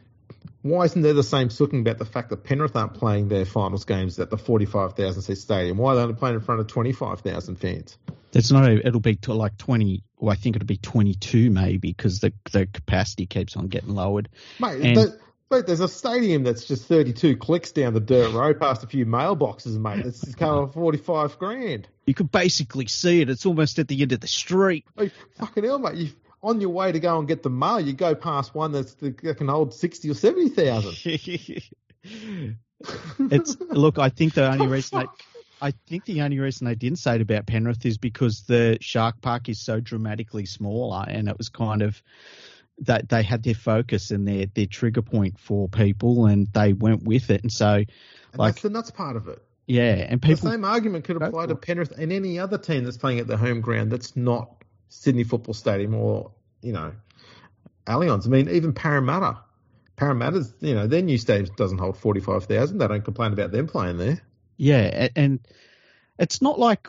why 0.62 0.84
isn't 0.84 1.02
there 1.02 1.14
the 1.14 1.22
same 1.22 1.48
talking 1.48 1.80
about 1.80 1.98
the 1.98 2.04
fact 2.04 2.30
that 2.30 2.44
Penrith 2.44 2.76
aren't 2.76 2.94
playing 2.94 3.28
their 3.28 3.44
finals 3.44 3.84
games 3.84 4.18
at 4.18 4.30
the 4.30 4.38
45,000 4.38 5.22
seat 5.22 5.38
stadium? 5.38 5.78
Why 5.78 5.92
are 5.92 5.96
they 5.96 6.02
only 6.02 6.14
playing 6.14 6.36
in 6.36 6.40
front 6.40 6.60
of 6.60 6.66
25,000 6.66 7.56
fans? 7.56 7.96
It's 8.32 8.50
not. 8.50 8.70
It'll 8.70 9.00
be 9.00 9.16
to 9.16 9.34
like 9.34 9.56
20. 9.56 10.04
Well, 10.18 10.32
I 10.32 10.36
think 10.36 10.56
it'll 10.56 10.66
be 10.66 10.76
22 10.76 11.50
maybe 11.50 11.88
because 11.88 12.20
the 12.20 12.32
the 12.52 12.66
capacity 12.66 13.26
keeps 13.26 13.56
on 13.56 13.68
getting 13.68 13.94
lowered. 13.94 14.28
Mate, 14.60 14.80
and, 14.82 14.96
the, 14.96 15.18
mate, 15.50 15.66
there's 15.66 15.80
a 15.80 15.88
stadium 15.88 16.42
that's 16.42 16.64
just 16.64 16.84
32 16.86 17.36
clicks 17.36 17.72
down 17.72 17.94
the 17.94 18.00
dirt 18.00 18.32
road 18.32 18.60
past 18.60 18.84
a 18.84 18.86
few 18.86 19.06
mailboxes, 19.06 19.78
mate. 19.78 20.04
It's 20.04 20.34
kind 20.34 20.58
of 20.58 20.74
45 20.74 21.38
grand. 21.38 21.88
You 22.06 22.14
could 22.14 22.30
basically 22.30 22.86
see 22.86 23.20
it. 23.20 23.30
It's 23.30 23.46
almost 23.46 23.78
at 23.78 23.88
the 23.88 24.00
end 24.02 24.12
of 24.12 24.20
the 24.20 24.28
street. 24.28 24.84
Oh, 24.96 25.04
hey, 25.04 25.12
fucking 25.38 25.64
hell, 25.64 25.78
mate. 25.78 25.94
You 25.94 26.10
on 26.42 26.60
your 26.60 26.70
way 26.70 26.92
to 26.92 27.00
go 27.00 27.18
and 27.18 27.26
get 27.26 27.42
the 27.42 27.50
mail, 27.50 27.80
you 27.80 27.92
go 27.92 28.14
past 28.14 28.54
one 28.54 28.72
that's 28.72 28.94
that 28.94 29.36
can 29.36 29.48
hold 29.48 29.74
sixty 29.74 30.08
or 30.10 30.14
seventy 30.14 30.48
thousand. 30.48 30.94
it's 33.32 33.56
look. 33.60 33.98
I 33.98 34.08
think 34.08 34.34
the 34.34 34.50
only 34.50 34.68
reason 34.68 34.98
I, 34.98 35.06
I 35.60 35.72
think 35.88 36.04
the 36.04 36.22
only 36.22 36.38
reason 36.38 36.66
they 36.66 36.74
didn't 36.74 36.98
say 36.98 37.16
it 37.16 37.20
about 37.20 37.46
Penrith 37.46 37.84
is 37.84 37.98
because 37.98 38.42
the 38.42 38.78
Shark 38.80 39.20
Park 39.20 39.48
is 39.48 39.58
so 39.58 39.80
dramatically 39.80 40.46
smaller, 40.46 41.04
and 41.08 41.28
it 41.28 41.36
was 41.36 41.48
kind 41.48 41.82
of 41.82 42.00
that 42.80 43.08
they 43.08 43.22
had 43.22 43.42
their 43.42 43.54
focus 43.54 44.10
and 44.10 44.26
their 44.26 44.46
their 44.46 44.66
trigger 44.66 45.02
point 45.02 45.38
for 45.38 45.68
people, 45.68 46.26
and 46.26 46.46
they 46.52 46.72
went 46.72 47.02
with 47.02 47.30
it. 47.30 47.42
And 47.42 47.52
so, 47.52 47.74
and 47.74 47.86
like 48.36 48.54
that's 48.54 48.62
the 48.62 48.70
nuts 48.70 48.90
part 48.90 49.16
of 49.16 49.28
it. 49.28 49.42
Yeah, 49.66 50.06
and 50.08 50.22
people 50.22 50.48
the 50.48 50.52
same 50.52 50.64
argument 50.64 51.04
could 51.04 51.20
apply 51.20 51.46
to 51.46 51.54
Penrith 51.54 51.92
and 51.98 52.10
any 52.10 52.38
other 52.38 52.56
team 52.56 52.84
that's 52.84 52.96
playing 52.96 53.18
at 53.18 53.26
the 53.26 53.36
home 53.36 53.60
ground 53.60 53.92
that's 53.92 54.16
not 54.16 54.64
Sydney 54.88 55.24
Football 55.24 55.52
Stadium 55.52 55.94
or, 55.94 56.30
you 56.62 56.72
know, 56.72 56.92
Allianz. 57.86 58.26
I 58.26 58.30
mean, 58.30 58.48
even 58.48 58.72
Parramatta. 58.72 59.40
Parramatta's, 59.96 60.54
you 60.60 60.74
know, 60.74 60.86
their 60.86 61.02
new 61.02 61.18
stadium 61.18 61.54
doesn't 61.56 61.78
hold 61.78 61.98
45,000. 61.98 62.78
They 62.78 62.88
don't 62.88 63.04
complain 63.04 63.32
about 63.34 63.50
them 63.50 63.66
playing 63.66 63.98
there. 63.98 64.22
Yeah, 64.56 65.08
and 65.14 65.40
it's 66.18 66.40
not 66.40 66.58
like 66.58 66.88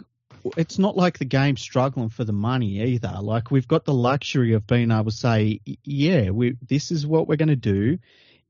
it's 0.58 0.80
not 0.80 0.98
like 0.98 1.18
the 1.18 1.26
game's 1.26 1.62
struggling 1.62 2.10
for 2.10 2.24
the 2.24 2.34
money 2.34 2.82
either. 2.82 3.18
Like 3.22 3.52
we've 3.52 3.68
got 3.68 3.86
the 3.86 3.94
luxury 3.94 4.54
of 4.54 4.66
being 4.68 4.92
able 4.92 5.06
to 5.06 5.12
say, 5.12 5.62
yeah, 5.84 6.30
we 6.30 6.56
this 6.68 6.92
is 6.92 7.06
what 7.06 7.28
we're 7.28 7.36
going 7.38 7.50
to 7.50 7.56
do. 7.56 8.00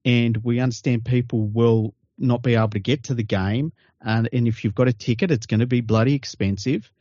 and 0.06 0.38
we 0.38 0.60
understand 0.60 1.06
people 1.06 1.42
will 1.42 1.94
not 2.18 2.42
be 2.42 2.56
able 2.56 2.70
to 2.70 2.80
get 2.80 3.04
to 3.06 3.14
the 3.14 3.24
game, 3.24 3.72
and 4.02 4.30
and 4.32 4.48
if 4.48 4.64
you've 4.64 4.76
got 4.76 4.88
a 4.88 4.94
ticket, 4.94 5.32
it's 5.32 5.46
going 5.46 5.60
to 5.62 5.68
be 5.68 5.82
bloody 5.82 6.14
expensive. 6.16 6.92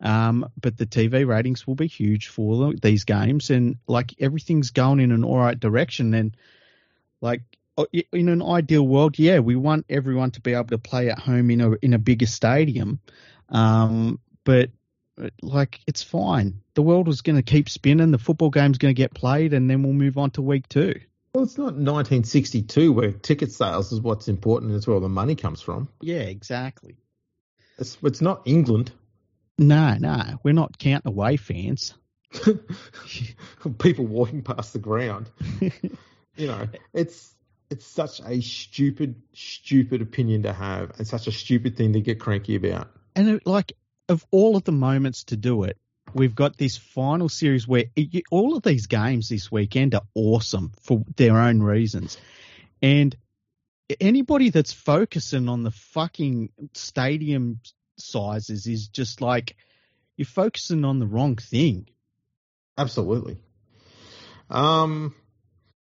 Um, 0.00 0.48
but 0.60 0.76
the 0.76 0.86
TV 0.86 1.26
ratings 1.26 1.66
will 1.66 1.74
be 1.74 1.88
huge 1.88 2.28
for 2.28 2.72
these 2.74 3.04
games, 3.04 3.50
and 3.50 3.76
like 3.86 4.14
everything's 4.20 4.70
going 4.70 5.00
in 5.00 5.12
an 5.12 5.24
all 5.24 5.38
right 5.38 5.58
direction. 5.58 6.14
And 6.14 6.36
like 7.20 7.42
in 8.12 8.28
an 8.28 8.42
ideal 8.42 8.86
world, 8.86 9.18
yeah, 9.18 9.40
we 9.40 9.56
want 9.56 9.86
everyone 9.88 10.30
to 10.32 10.40
be 10.40 10.54
able 10.54 10.66
to 10.66 10.78
play 10.78 11.10
at 11.10 11.18
home 11.18 11.50
in 11.50 11.60
a 11.60 11.72
in 11.82 11.94
a 11.94 11.98
bigger 11.98 12.26
stadium. 12.26 13.00
Um, 13.48 14.20
but 14.48 14.70
uh, 15.22 15.28
like 15.42 15.78
it's 15.86 16.02
fine. 16.02 16.62
The 16.72 16.80
world 16.80 17.08
is 17.08 17.20
going 17.20 17.36
to 17.36 17.42
keep 17.42 17.68
spinning. 17.68 18.12
The 18.12 18.18
football 18.18 18.48
game's 18.48 18.78
going 18.78 18.94
to 18.94 18.98
get 18.98 19.12
played, 19.12 19.52
and 19.52 19.68
then 19.68 19.82
we'll 19.82 19.92
move 19.92 20.16
on 20.16 20.30
to 20.32 20.42
week 20.42 20.66
two. 20.70 20.98
Well, 21.34 21.44
it's 21.44 21.58
not 21.58 21.74
1962 21.74 22.90
where 22.90 23.12
ticket 23.12 23.52
sales 23.52 23.92
is 23.92 24.00
what's 24.00 24.26
important. 24.26 24.72
It's 24.72 24.86
where 24.86 24.94
all 24.94 25.02
the 25.02 25.08
money 25.10 25.34
comes 25.34 25.60
from. 25.60 25.90
Yeah, 26.00 26.20
exactly. 26.20 26.96
It's 27.78 27.98
it's 28.02 28.22
not 28.22 28.40
England. 28.46 28.90
No, 29.58 29.98
no, 29.98 30.38
we're 30.42 30.54
not 30.54 30.78
counting 30.78 31.12
away 31.12 31.36
fans. 31.36 31.92
People 33.78 34.06
walking 34.06 34.40
past 34.40 34.72
the 34.72 34.78
ground. 34.78 35.28
you 35.60 36.46
know, 36.46 36.68
it's 36.94 37.34
it's 37.68 37.86
such 37.86 38.22
a 38.24 38.40
stupid, 38.40 39.20
stupid 39.34 40.00
opinion 40.00 40.44
to 40.44 40.54
have, 40.54 40.92
and 40.96 41.06
such 41.06 41.26
a 41.26 41.32
stupid 41.32 41.76
thing 41.76 41.92
to 41.92 42.00
get 42.00 42.18
cranky 42.18 42.54
about. 42.56 42.88
And 43.14 43.28
it, 43.28 43.46
like, 43.46 43.74
of 44.08 44.24
all 44.30 44.56
of 44.56 44.64
the 44.64 44.72
moments 44.72 45.24
to 45.24 45.36
do 45.36 45.64
it, 45.64 45.78
we've 46.14 46.34
got 46.34 46.56
this 46.56 46.76
final 46.76 47.28
series 47.28 47.66
where 47.68 47.84
it, 47.94 48.24
all 48.30 48.56
of 48.56 48.62
these 48.62 48.86
games 48.86 49.28
this 49.28 49.50
weekend 49.52 49.94
are 49.94 50.02
awesome 50.14 50.72
for 50.82 51.04
their 51.16 51.38
own 51.38 51.62
reasons, 51.62 52.18
and 52.82 53.16
anybody 54.00 54.50
that's 54.50 54.72
focusing 54.72 55.48
on 55.48 55.62
the 55.62 55.70
fucking 55.70 56.50
stadium 56.74 57.60
sizes 57.98 58.66
is 58.66 58.88
just 58.88 59.20
like 59.20 59.56
you're 60.16 60.26
focusing 60.26 60.84
on 60.84 60.98
the 60.98 61.06
wrong 61.06 61.36
thing. 61.36 61.88
Absolutely. 62.76 63.38
Um, 64.50 65.14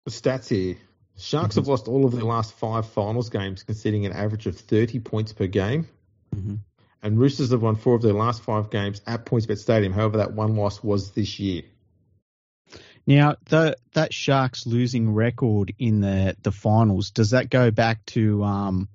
the 0.05 0.11
stats 0.11 0.49
here. 0.49 0.77
Sharks 1.17 1.55
mm-hmm. 1.55 1.61
have 1.61 1.69
lost 1.69 1.89
all 1.89 2.07
of 2.07 2.13
their 2.13 2.23
last 2.23 2.55
five 2.55 2.89
finals 2.89 3.29
games, 3.29 3.63
conceding 3.63 4.07
an 4.07 4.13
average 4.13 4.47
of 4.47 4.59
30 4.59 5.01
points 5.01 5.33
per 5.33 5.47
game. 5.47 5.87
Mm-hmm. 6.35 6.55
And 7.03 7.19
Roosters 7.19 7.51
have 7.51 7.63
won 7.63 7.77
four 7.77 7.95
of 7.95 8.03
their 8.03 8.13
last 8.13 8.43
five 8.43 8.71
games 8.71 9.01
at 9.07 9.25
PointsBet 9.25 9.59
Stadium. 9.59 9.93
However, 9.93 10.19
that 10.19 10.33
one 10.33 10.57
loss 10.57 10.83
was 10.83 11.13
this 11.13 11.41
year. 11.41 11.63
Now, 13.07 13.37
the, 13.47 13.77
that 13.95 14.13
Sharks 14.13 14.67
losing 14.67 15.15
record 15.15 15.75
in 15.79 16.01
the, 16.01 16.37
the 16.43 16.53
finals, 16.53 17.11
does 17.11 17.31
that 17.31 17.49
go 17.49 17.71
back 17.71 18.05
to 18.07 18.45
um, 18.45 18.89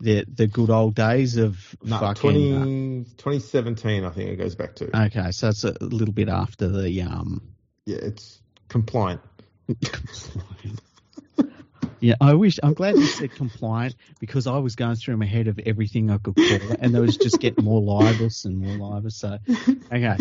the 0.00 0.24
the 0.26 0.46
good 0.46 0.70
old 0.70 0.94
days 0.94 1.36
of 1.36 1.76
no, 1.82 1.98
fucking 1.98 2.20
20, 2.20 2.52
uh, 2.52 3.04
2017 3.16 4.04
I 4.04 4.10
think 4.10 4.30
it 4.30 4.36
goes 4.36 4.54
back 4.54 4.74
to. 4.76 5.04
Okay, 5.06 5.30
so 5.30 5.48
it's 5.48 5.64
a 5.64 5.76
little 5.80 6.14
bit 6.14 6.28
after 6.28 6.68
the 6.68 7.02
um 7.02 7.54
Yeah, 7.86 7.98
it's 8.02 8.40
compliant. 8.68 9.20
yeah, 12.00 12.14
I 12.20 12.34
wish 12.34 12.58
I'm 12.62 12.74
glad 12.74 12.96
you 12.96 13.06
said 13.06 13.32
compliant 13.34 13.96
because 14.20 14.46
I 14.46 14.58
was 14.58 14.76
going 14.76 14.96
through 14.96 15.16
my 15.16 15.26
head 15.26 15.48
of 15.48 15.58
everything 15.64 16.10
I 16.10 16.18
could 16.18 16.36
call 16.36 16.44
it 16.46 16.78
and 16.80 16.94
there 16.94 17.02
was 17.02 17.16
just 17.16 17.40
getting 17.40 17.64
more 17.64 17.80
libelous 17.80 18.44
and 18.44 18.58
more 18.58 18.76
libelous. 18.76 19.16
So 19.16 19.38
okay. 19.92 20.16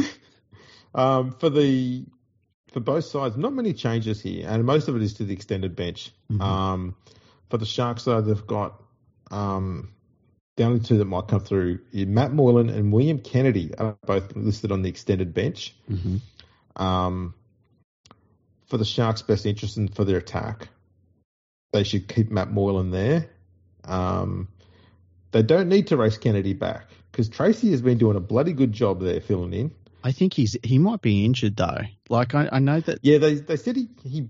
Um 0.95 1.31
for 1.31 1.49
the 1.49 2.05
for 2.73 2.79
both 2.79 3.05
sides, 3.05 3.37
not 3.37 3.53
many 3.53 3.73
changes 3.73 4.19
here, 4.19 4.47
and 4.49 4.65
most 4.65 4.87
of 4.87 4.95
it 4.95 5.03
is 5.03 5.13
to 5.15 5.23
the 5.23 5.33
extended 5.33 5.75
bench. 5.75 6.11
Mm-hmm. 6.31 6.41
Um, 6.41 6.95
for 7.49 7.57
the 7.57 7.65
Sharks 7.65 8.03
side, 8.03 8.25
they've 8.25 8.47
got 8.47 8.81
um, 9.29 9.93
the 10.57 10.63
only 10.63 10.79
two 10.79 10.97
that 10.97 11.05
might 11.05 11.27
come 11.27 11.39
through, 11.39 11.79
Matt 11.93 12.33
Moylan 12.33 12.69
and 12.69 12.91
William 12.91 13.19
Kennedy 13.19 13.73
are 13.75 13.95
both 14.05 14.35
listed 14.35 14.71
on 14.71 14.81
the 14.81 14.89
extended 14.89 15.33
bench. 15.33 15.75
Mm-hmm. 15.89 16.81
Um, 16.81 17.35
for 18.67 18.77
the 18.77 18.85
Sharks' 18.85 19.21
best 19.21 19.45
interest 19.45 19.77
and 19.77 19.93
for 19.93 20.03
their 20.03 20.17
attack, 20.17 20.69
they 21.73 21.83
should 21.83 22.07
keep 22.07 22.31
Matt 22.31 22.51
Moylan 22.51 22.91
there. 22.91 23.29
Um, 23.83 24.47
they 25.31 25.41
don't 25.41 25.67
need 25.67 25.87
to 25.87 25.97
race 25.97 26.17
Kennedy 26.17 26.53
back 26.53 26.87
because 27.11 27.27
Tracey 27.27 27.71
has 27.71 27.81
been 27.81 27.97
doing 27.97 28.15
a 28.15 28.21
bloody 28.21 28.53
good 28.53 28.71
job 28.71 29.01
there 29.01 29.19
filling 29.19 29.53
in. 29.53 29.71
I 30.03 30.11
think 30.11 30.33
he's 30.33 30.55
he 30.63 30.77
might 30.77 31.01
be 31.01 31.25
injured 31.25 31.57
though. 31.57 31.81
Like 32.09 32.35
I, 32.35 32.47
I 32.51 32.59
know 32.59 32.79
that. 32.79 32.99
Yeah, 33.01 33.17
they 33.17 33.35
they 33.35 33.57
said 33.57 33.75
he 33.75 33.89
he 34.03 34.29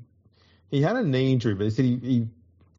he 0.72 0.82
had 0.82 0.96
a 0.96 1.04
knee 1.04 1.32
injury, 1.32 1.54
but 1.54 1.66
they 1.66 1.70
said 1.70 1.86
he, 1.86 1.98
he 1.98 2.28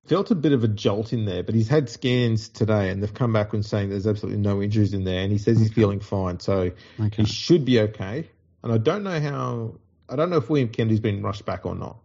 felt 0.07 0.31
a 0.31 0.35
bit 0.35 0.53
of 0.53 0.65
a 0.65 0.69
jolt 0.69 1.13
in 1.13 1.25
there, 1.25 1.43
but 1.43 1.55
he's 1.55 1.69
had 1.69 1.89
scans 1.89 2.49
today 2.49 2.91
and 2.91 3.03
they've 3.03 3.15
come 3.15 3.33
back 3.33 3.53
and 3.53 3.65
saying 3.65 3.91
there's 3.91 4.07
absolutely 4.07 4.41
no 4.41 4.63
injuries 4.63 4.93
in 4.95 5.05
there, 5.05 5.23
and 5.23 5.33
he 5.33 5.39
says 5.39 5.59
he's 5.59 5.73
feeling 5.73 6.01
fine, 6.01 6.41
so 6.41 6.73
okay. 7.01 7.23
he 7.23 7.25
should 7.25 7.65
be 7.65 7.81
okay. 7.81 8.29
And 8.63 8.73
I 8.73 8.79
don't 8.79 9.03
know 9.03 9.21
how, 9.21 9.75
I 10.09 10.17
don't 10.17 10.31
know 10.31 10.39
if 10.39 10.49
William 10.49 10.71
Kennedy's 10.71 11.01
been 11.01 11.23
rushed 11.23 11.45
back 11.45 11.67
or 11.67 11.75
not. 11.75 11.99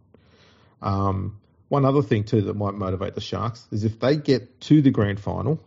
Um, 0.82 1.40
one 1.70 1.86
other 1.86 2.02
thing 2.02 2.24
too 2.24 2.42
that 2.42 2.54
might 2.54 2.74
motivate 2.74 3.14
the 3.14 3.22
Sharks 3.22 3.66
is 3.70 3.84
if 3.84 3.98
they 3.98 4.16
get 4.16 4.60
to 4.62 4.82
the 4.82 4.90
grand 4.90 5.18
final, 5.18 5.58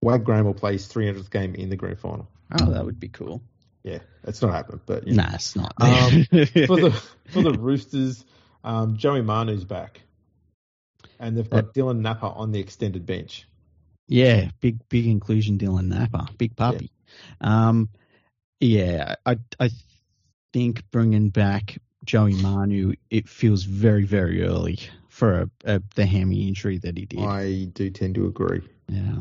Wade 0.00 0.22
Graham 0.22 0.44
will 0.44 0.54
play 0.54 0.74
his 0.74 0.86
300th 0.86 1.30
game 1.30 1.56
in 1.56 1.70
the 1.70 1.76
grand 1.76 1.98
final. 1.98 2.28
Oh, 2.60 2.70
that 2.70 2.84
would 2.84 3.00
be 3.00 3.08
cool. 3.08 3.42
Yeah, 3.82 3.98
it's 4.22 4.40
not 4.40 4.54
happening, 4.54 4.80
but 4.86 5.08
yeah. 5.08 5.14
nah, 5.14 5.34
it's 5.34 5.56
not. 5.56 5.74
um, 5.80 6.24
for 6.30 6.80
the 6.80 7.02
for 7.30 7.42
the 7.42 7.56
Roosters, 7.58 8.24
um, 8.62 8.96
Joey 8.96 9.22
Manu's 9.22 9.64
back 9.64 10.00
and 11.18 11.36
they've 11.36 11.48
got 11.48 11.74
Dylan 11.74 12.00
Napa 12.00 12.26
on 12.26 12.52
the 12.52 12.60
extended 12.60 13.06
bench. 13.06 13.46
Yeah, 14.06 14.50
big 14.60 14.86
big 14.88 15.06
inclusion, 15.06 15.58
Dylan 15.58 15.86
Napa, 15.86 16.28
big 16.36 16.56
puppy. 16.56 16.90
Yeah. 17.40 17.68
Um, 17.68 17.88
yeah, 18.60 19.14
I 19.24 19.38
I 19.58 19.70
think 20.52 20.90
bringing 20.90 21.30
back 21.30 21.78
Joey 22.04 22.34
Manu, 22.34 22.94
it 23.10 23.28
feels 23.28 23.64
very 23.64 24.04
very 24.04 24.44
early 24.44 24.78
for 25.08 25.42
a, 25.42 25.50
a, 25.64 25.82
the 25.94 26.06
hammy 26.06 26.48
injury 26.48 26.78
that 26.78 26.98
he 26.98 27.06
did. 27.06 27.20
I 27.20 27.64
do 27.64 27.90
tend 27.90 28.16
to 28.16 28.26
agree. 28.26 28.62
Yeah. 28.88 29.18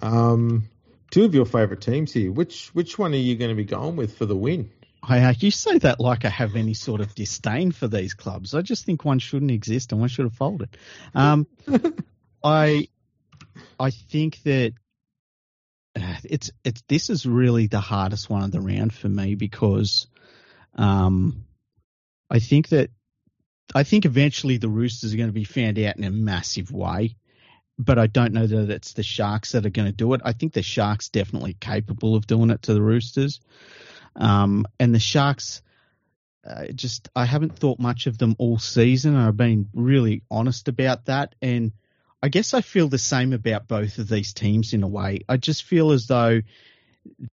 Um, 0.00 0.68
two 1.10 1.24
of 1.24 1.34
your 1.34 1.46
favourite 1.46 1.80
teams 1.80 2.12
here. 2.12 2.32
Which 2.32 2.68
which 2.74 2.98
one 2.98 3.12
are 3.12 3.18
you 3.18 3.36
going 3.36 3.50
to 3.50 3.54
be 3.54 3.64
going 3.64 3.96
with 3.96 4.16
for 4.16 4.26
the 4.26 4.36
win? 4.36 4.70
I, 5.02 5.36
you 5.38 5.50
say 5.50 5.78
that 5.78 6.00
like 6.00 6.24
I 6.24 6.28
have 6.28 6.56
any 6.56 6.74
sort 6.74 7.00
of 7.00 7.14
disdain 7.14 7.70
for 7.70 7.86
these 7.86 8.14
clubs. 8.14 8.54
I 8.54 8.62
just 8.62 8.84
think 8.84 9.04
one 9.04 9.20
shouldn't 9.20 9.52
exist 9.52 9.92
and 9.92 10.00
one 10.00 10.08
should 10.08 10.24
have 10.24 10.34
folded. 10.34 10.76
Um, 11.14 11.46
I 12.44 12.88
I 13.78 13.90
think 13.90 14.42
that 14.42 14.74
uh, 15.94 16.16
it's 16.24 16.50
it's 16.64 16.82
this 16.88 17.10
is 17.10 17.24
really 17.24 17.66
the 17.66 17.80
hardest 17.80 18.28
one 18.28 18.42
of 18.42 18.52
the 18.52 18.60
round 18.60 18.92
for 18.92 19.08
me 19.08 19.34
because 19.34 20.08
um, 20.74 21.45
I 22.30 22.38
think 22.38 22.68
that 22.68 22.90
I 23.74 23.82
think 23.82 24.04
eventually 24.04 24.58
the 24.58 24.68
Roosters 24.68 25.12
are 25.12 25.16
going 25.16 25.28
to 25.28 25.32
be 25.32 25.44
found 25.44 25.78
out 25.78 25.96
in 25.96 26.04
a 26.04 26.10
massive 26.10 26.70
way, 26.70 27.16
but 27.78 27.98
I 27.98 28.06
don't 28.06 28.32
know 28.32 28.46
that 28.46 28.70
it's 28.70 28.92
the 28.92 29.02
Sharks 29.02 29.52
that 29.52 29.66
are 29.66 29.70
going 29.70 29.86
to 29.86 29.92
do 29.92 30.12
it. 30.14 30.20
I 30.24 30.32
think 30.32 30.52
the 30.52 30.62
Sharks 30.62 31.08
definitely 31.08 31.54
capable 31.54 32.14
of 32.14 32.26
doing 32.26 32.50
it 32.50 32.62
to 32.62 32.74
the 32.74 32.82
Roosters. 32.82 33.40
Um, 34.14 34.66
and 34.78 34.94
the 34.94 35.00
Sharks, 35.00 35.62
uh, 36.48 36.66
just 36.74 37.08
I 37.14 37.24
haven't 37.24 37.58
thought 37.58 37.78
much 37.78 38.06
of 38.06 38.18
them 38.18 38.36
all 38.38 38.58
season. 38.58 39.16
I've 39.16 39.36
been 39.36 39.68
really 39.74 40.22
honest 40.30 40.68
about 40.68 41.06
that, 41.06 41.34
and 41.42 41.72
I 42.22 42.28
guess 42.28 42.54
I 42.54 42.60
feel 42.60 42.88
the 42.88 42.98
same 42.98 43.32
about 43.32 43.68
both 43.68 43.98
of 43.98 44.08
these 44.08 44.32
teams 44.32 44.72
in 44.72 44.82
a 44.82 44.88
way. 44.88 45.20
I 45.28 45.36
just 45.36 45.64
feel 45.64 45.90
as 45.90 46.06
though 46.06 46.40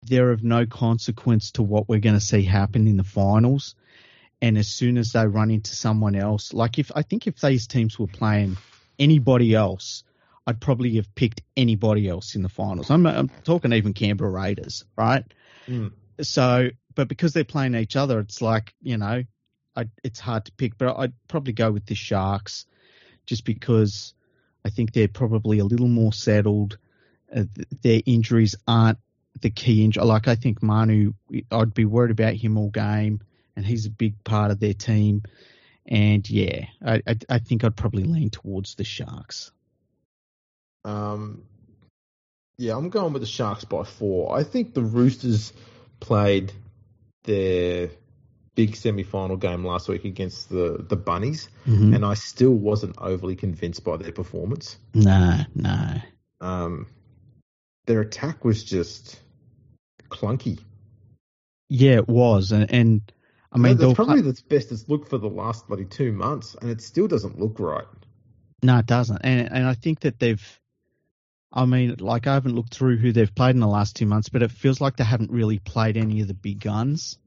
they're 0.04 0.32
of 0.32 0.44
no 0.44 0.66
consequence 0.66 1.52
to 1.52 1.64
what 1.64 1.90
we're 1.90 2.00
going 2.00 2.16
to 2.16 2.22
see 2.22 2.44
happen 2.44 2.88
in 2.88 2.98
the 2.98 3.04
finals. 3.04 3.76
And 4.42 4.58
as 4.58 4.68
soon 4.68 4.98
as 4.98 5.12
they 5.12 5.28
run 5.28 5.52
into 5.52 5.76
someone 5.76 6.16
else, 6.16 6.54
like 6.54 6.80
if 6.80 6.92
I 6.96 7.02
think 7.02 7.28
if 7.28 7.42
these 7.42 7.68
teams 7.68 8.00
were 8.00 8.08
playing 8.08 8.58
anybody 8.98 9.54
else, 9.54 10.04
I'd 10.48 10.62
probably 10.62 10.96
have 10.96 11.14
picked 11.14 11.42
anybody 11.58 12.08
else 12.08 12.36
in 12.36 12.42
the 12.42 12.50
finals. 12.50 12.90
I'm, 12.90 13.06
I'm 13.06 13.30
talking 13.44 13.74
even 13.74 13.94
Canberra 13.94 14.32
Raiders, 14.32 14.86
right? 14.96 15.24
Mm. 15.68 15.92
So, 16.22 16.70
but 16.96 17.08
because 17.08 17.34
they're 17.34 17.44
playing 17.44 17.76
each 17.76 17.96
other, 17.96 18.20
it's 18.20 18.42
like 18.42 18.74
you 18.82 18.98
know, 18.98 19.24
I, 19.76 19.90
it's 20.04 20.20
hard 20.20 20.46
to 20.46 20.52
pick. 20.54 20.78
But 20.78 20.98
I'd 20.98 21.14
probably 21.28 21.54
go 21.54 21.72
with 21.72 21.86
the 21.86 21.96
Sharks, 21.96 22.66
just 23.26 23.46
because 23.46 24.14
I 24.66 24.70
think 24.70 24.94
they're 24.94 25.08
probably 25.08 25.60
a 25.60 25.66
little 25.66 25.88
more 25.88 26.14
settled. 26.14 26.78
Uh, 27.34 27.44
their 27.84 28.02
injuries 28.06 28.56
aren't 28.68 28.98
the 29.42 29.50
key 29.50 29.84
injury. 29.84 30.04
Like 30.04 30.28
I 30.28 30.36
think 30.36 30.64
Manu, 30.64 31.14
I'd 31.52 31.74
be 31.74 31.86
worried 31.86 32.12
about 32.12 32.34
him 32.34 32.58
all 32.58 32.70
game, 32.70 33.22
and 33.60 33.68
he's 33.68 33.86
a 33.86 33.90
big 33.90 34.24
part 34.24 34.52
of 34.52 34.60
their 34.62 34.74
team. 34.74 35.22
And 35.86 36.28
yeah, 36.30 36.68
I, 36.82 37.02
I, 37.06 37.16
I 37.28 37.40
think 37.40 37.66
I'd 37.66 37.76
probably 37.76 38.06
lean 38.06 38.30
towards 38.30 38.76
the 38.76 38.86
Sharks. 38.86 39.52
Um, 40.86 41.44
yeah, 42.58 42.78
I'm 42.78 42.90
going 42.90 43.12
with 43.12 43.22
the 43.22 43.28
Sharks 43.28 43.66
by 43.66 43.84
four. 43.84 44.34
I 44.34 44.46
think 44.46 44.74
the 44.74 44.82
Roosters 44.82 45.52
played 46.00 46.54
their 47.26 47.90
big 48.56 48.78
semi-final 48.78 49.36
game 49.36 49.66
last 49.66 49.90
week 49.90 50.06
against 50.06 50.48
the 50.50 50.86
the 50.88 50.96
Bunnies, 50.96 51.50
Mhm. 51.68 51.94
and 51.94 52.06
I 52.06 52.14
still 52.14 52.54
wasn't 52.54 52.96
overly 52.98 53.36
convinced 53.36 53.84
by 53.84 53.98
their 53.98 54.14
performance. 54.14 54.78
No, 54.94 55.42
no. 55.54 55.96
Um, 56.40 56.88
their 57.88 58.00
attack 58.00 58.46
was 58.46 58.64
just 58.64 59.20
clunky. 60.10 60.60
Yeah, 61.68 61.96
it 61.96 62.08
was, 62.08 62.54
and, 62.54 62.72
and 62.72 63.12
I 63.52 63.58
mean, 63.58 63.78
that's 63.78 63.94
probably 63.94 64.22
the 64.22 64.40
best 64.48 64.72
it's 64.72 64.88
looked 64.88 65.10
for 65.10 65.18
the 65.18 65.30
last 65.30 65.68
bloody 65.68 65.86
two 65.86 66.12
months, 66.12 66.56
and 66.62 66.70
it 66.70 66.82
still 66.82 67.08
doesn't 67.08 67.40
look 67.40 67.60
right. 67.60 67.86
no, 68.62 68.78
it 68.78 68.86
doesn't, 68.86 69.22
and 69.24 69.52
and 69.52 69.66
I 69.66 69.74
think 69.74 70.02
that 70.02 70.20
they've. 70.20 70.60
I 71.52 71.66
mean, 71.66 71.96
like 72.00 72.28
I 72.28 72.36
haven't 72.36 72.54
looked 72.54 72.76
through 72.76 72.98
who 72.98 73.12
they've 73.12 73.34
played 73.34 73.56
in 73.56 73.60
the 73.60 73.68
last 73.68 73.96
two 73.96 74.06
months, 74.06 74.30
but 74.30 74.44
it 74.44 74.52
feels 74.52 74.80
like 74.80 74.98
they 74.98 75.04
haven't 75.04 75.32
really 75.32 75.58
played 75.58 75.98
any 75.98 76.22
of 76.22 76.28
the 76.28 76.36
big 76.36 76.60
guns. 76.60 77.18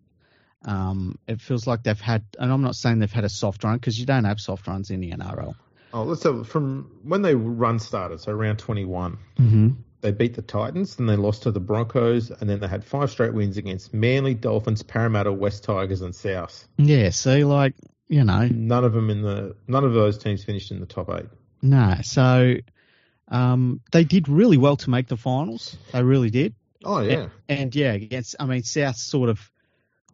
Um, 0.64 1.18
it 1.26 1.40
feels 1.40 1.66
like 1.66 1.82
they've 1.82 2.00
had, 2.00 2.24
and 2.38 2.52
I'm 2.52 2.62
not 2.62 2.76
saying 2.76 3.00
they've 3.00 3.10
had 3.10 3.24
a 3.24 3.28
soft 3.28 3.64
run 3.64 3.74
because 3.74 3.98
you 3.98 4.06
don't 4.06 4.22
have 4.22 4.40
soft 4.40 4.68
runs 4.68 4.90
in 4.90 5.00
the 5.00 5.10
NRL. 5.10 5.56
Oh, 5.92 6.04
let's 6.04 6.22
have 6.22 6.48
from 6.48 7.00
when 7.02 7.22
they 7.22 7.34
run 7.34 7.80
started, 7.80 8.20
so 8.20 8.30
around 8.30 8.58
21. 8.58 9.18
Mm-hmm. 9.38 9.70
They 10.03 10.12
beat 10.12 10.34
the 10.34 10.42
Titans, 10.42 10.96
then 10.96 11.07
they 11.07 11.16
lost 11.16 11.44
to 11.44 11.50
the 11.53 11.61
Broncos, 11.61 12.30
and 12.30 12.50
then 12.50 12.61
they 12.61 12.68
had 12.68 12.84
five 12.84 13.11
straight 13.11 13.32
wins 13.32 13.57
against 13.57 13.94
Manly, 13.94 14.34
Dolphins, 14.34 14.82
Parramatta, 14.82 15.32
West 15.32 15.64
Tigers, 15.64 16.03
and 16.03 16.14
South. 16.14 16.66
Yeah, 16.76 17.11
so 17.11 17.38
like 17.48 17.74
you 18.09 18.24
know, 18.24 18.46
None 18.48 18.84
of 18.84 18.92
them 18.92 19.09
in 19.09 19.22
the 19.22 19.57
none 19.68 19.84
of 19.84 19.94
those 19.94 20.18
teams 20.18 20.44
finished 20.44 20.70
in 20.70 20.80
the 20.80 20.86
top 20.86 21.09
eight. 21.11 21.26
no. 21.62 21.94
So 22.03 22.57
um, 23.28 23.80
they 23.92 24.05
did 24.05 24.28
really 24.28 24.59
well 24.59 24.76
to 24.78 24.90
make 24.90 25.09
the 25.09 25.16
finals. 25.16 25.76
They 25.92 26.03
really 26.03 26.30
did. 26.30 26.55
Oh 26.84 27.00
yeah, 27.00 27.28
And 27.48 27.74
yeah, 27.74 27.92
against 27.92 28.34
I 28.40 28.46
mean 28.46 28.64
South 28.64 28.96
sort 28.96 29.28
of 29.30 29.50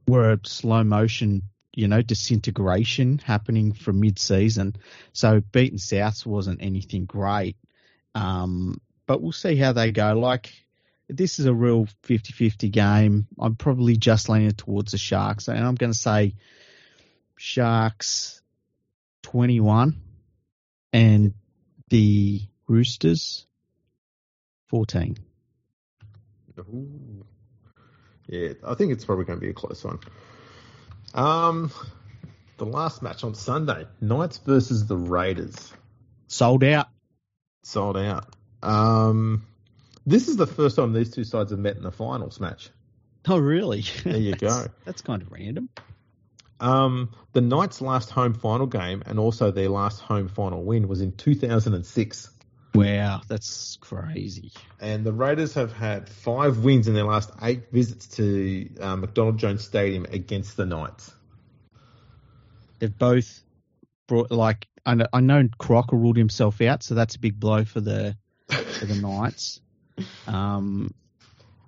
were 0.07 0.33
a 0.33 0.39
slow 0.45 0.85
motion, 0.85 1.43
you 1.75 1.89
know, 1.89 2.03
disintegration 2.03 3.19
happening 3.19 3.73
from 3.73 4.01
mid 4.01 4.19
season. 4.19 4.77
So 5.15 5.41
beating 5.41 5.79
Souths 5.79 6.27
wasn't 6.27 6.63
anything 6.63 7.07
great. 7.07 7.57
Um, 8.15 8.81
but 9.09 9.21
we'll 9.23 9.33
see 9.33 9.57
how 9.57 9.73
they 9.73 9.91
go. 9.91 10.13
Like 10.13 10.53
this 11.09 11.39
is 11.41 11.47
a 11.47 11.55
real 11.55 11.87
50-50 12.05 12.71
game. 12.71 13.27
I'm 13.41 13.57
probably 13.57 13.97
just 13.97 14.29
leaning 14.29 14.51
towards 14.53 14.93
the 14.93 14.99
Sharks 14.99 15.49
and 15.49 15.59
I'm 15.59 15.75
gonna 15.75 15.95
say 15.95 16.35
Sharks 17.37 18.43
twenty 19.23 19.59
one 19.61 20.01
and 20.93 21.35
the 21.89 22.43
Roosters 22.69 23.47
fourteen. 24.69 25.17
Ooh. 26.59 27.25
yeah. 28.27 28.53
I 28.67 28.75
think 28.75 28.93
it's 28.93 29.05
probably 29.05 29.25
going 29.25 29.39
to 29.39 29.45
be 29.45 29.51
a 29.51 29.55
close 29.55 29.85
one. 29.85 30.01
Um, 31.15 31.71
the 32.57 32.67
last 32.67 33.01
match 33.01 33.23
on 33.23 33.35
Sunday, 33.37 33.87
Knights 34.01 34.39
versus 34.39 34.85
the 34.87 34.97
Raiders, 34.97 35.73
Sold 36.27 36.65
out. 36.65 36.89
sold 37.63 37.97
out. 37.97 38.35
Um, 38.63 39.47
this 40.07 40.29
is 40.29 40.37
the 40.37 40.47
first 40.47 40.77
time 40.77 40.93
these 40.93 41.11
two 41.11 41.25
sides 41.25 41.51
have 41.51 41.61
met 41.61 41.77
in 41.77 41.83
the 41.83 41.93
finals 41.93 42.41
match. 42.41 42.71
Oh, 43.29 43.39
really? 43.39 43.83
There 44.05 44.17
you 44.17 44.33
That's- 44.33 44.67
go. 44.67 44.73
That's 44.85 45.03
kind 45.03 45.23
of 45.23 45.31
random. 45.31 45.69
Um, 46.61 47.11
the 47.35 47.41
Knights' 47.41 47.81
last 47.81 48.11
home 48.11 48.35
final 48.35 48.67
game 48.67 49.03
and 49.07 49.19
also 49.21 49.53
their 49.53 49.69
last 49.69 50.01
home 50.01 50.27
final 50.29 50.65
win 50.65 50.89
was 50.89 51.01
in 51.01 51.13
2006. 51.13 52.31
Wow, 52.75 53.23
that's 53.29 53.79
crazy. 53.81 54.53
And 54.81 55.05
the 55.05 55.13
Raiders 55.13 55.55
have 55.55 55.73
had 55.73 56.09
five 56.09 56.59
wins 56.59 56.89
in 56.89 56.95
their 56.95 57.05
last 57.05 57.31
eight 57.43 57.71
visits 57.71 58.07
to 58.17 58.69
uh, 58.81 58.97
McDonald 58.97 59.39
Jones 59.39 59.65
Stadium 59.65 60.05
against 60.11 60.57
the 60.57 60.67
Knights. 60.67 61.13
They've 62.79 62.97
both 62.97 63.43
brought 64.07 64.31
like 64.31 64.67
I 64.85 64.95
know, 64.95 65.07
I 65.13 65.21
know 65.21 65.49
Croker 65.59 65.97
ruled 65.97 66.17
himself 66.17 66.61
out, 66.61 66.83
so 66.83 66.95
that's 66.95 67.17
a 67.17 67.19
big 67.19 67.39
blow 67.39 67.65
for 67.65 67.81
the 67.81 68.17
for 68.79 68.87
the 68.87 68.95
Knights. 68.97 69.61
Um, 70.27 70.95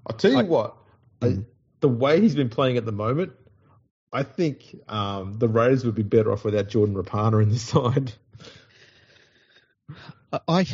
I'll 0.06 0.16
tell 0.16 0.30
you 0.32 0.38
I- 0.38 0.42
what, 0.42 0.76
Mm. 1.20 1.44
the 1.80 1.88
way 1.88 2.20
he's 2.20 2.34
been 2.34 2.48
playing 2.48 2.76
at 2.78 2.86
the 2.86 2.92
moment, 2.92 3.32
I 4.12 4.22
think 4.22 4.74
um, 4.88 5.38
the 5.38 5.48
Raiders 5.48 5.84
would 5.84 5.94
be 5.94 6.02
better 6.02 6.32
off 6.32 6.44
without 6.44 6.68
Jordan 6.68 6.94
Rapana 6.94 7.42
in 7.42 7.50
the 7.50 7.58
side. 7.58 8.12
I- 10.32 10.40
I 10.48 10.66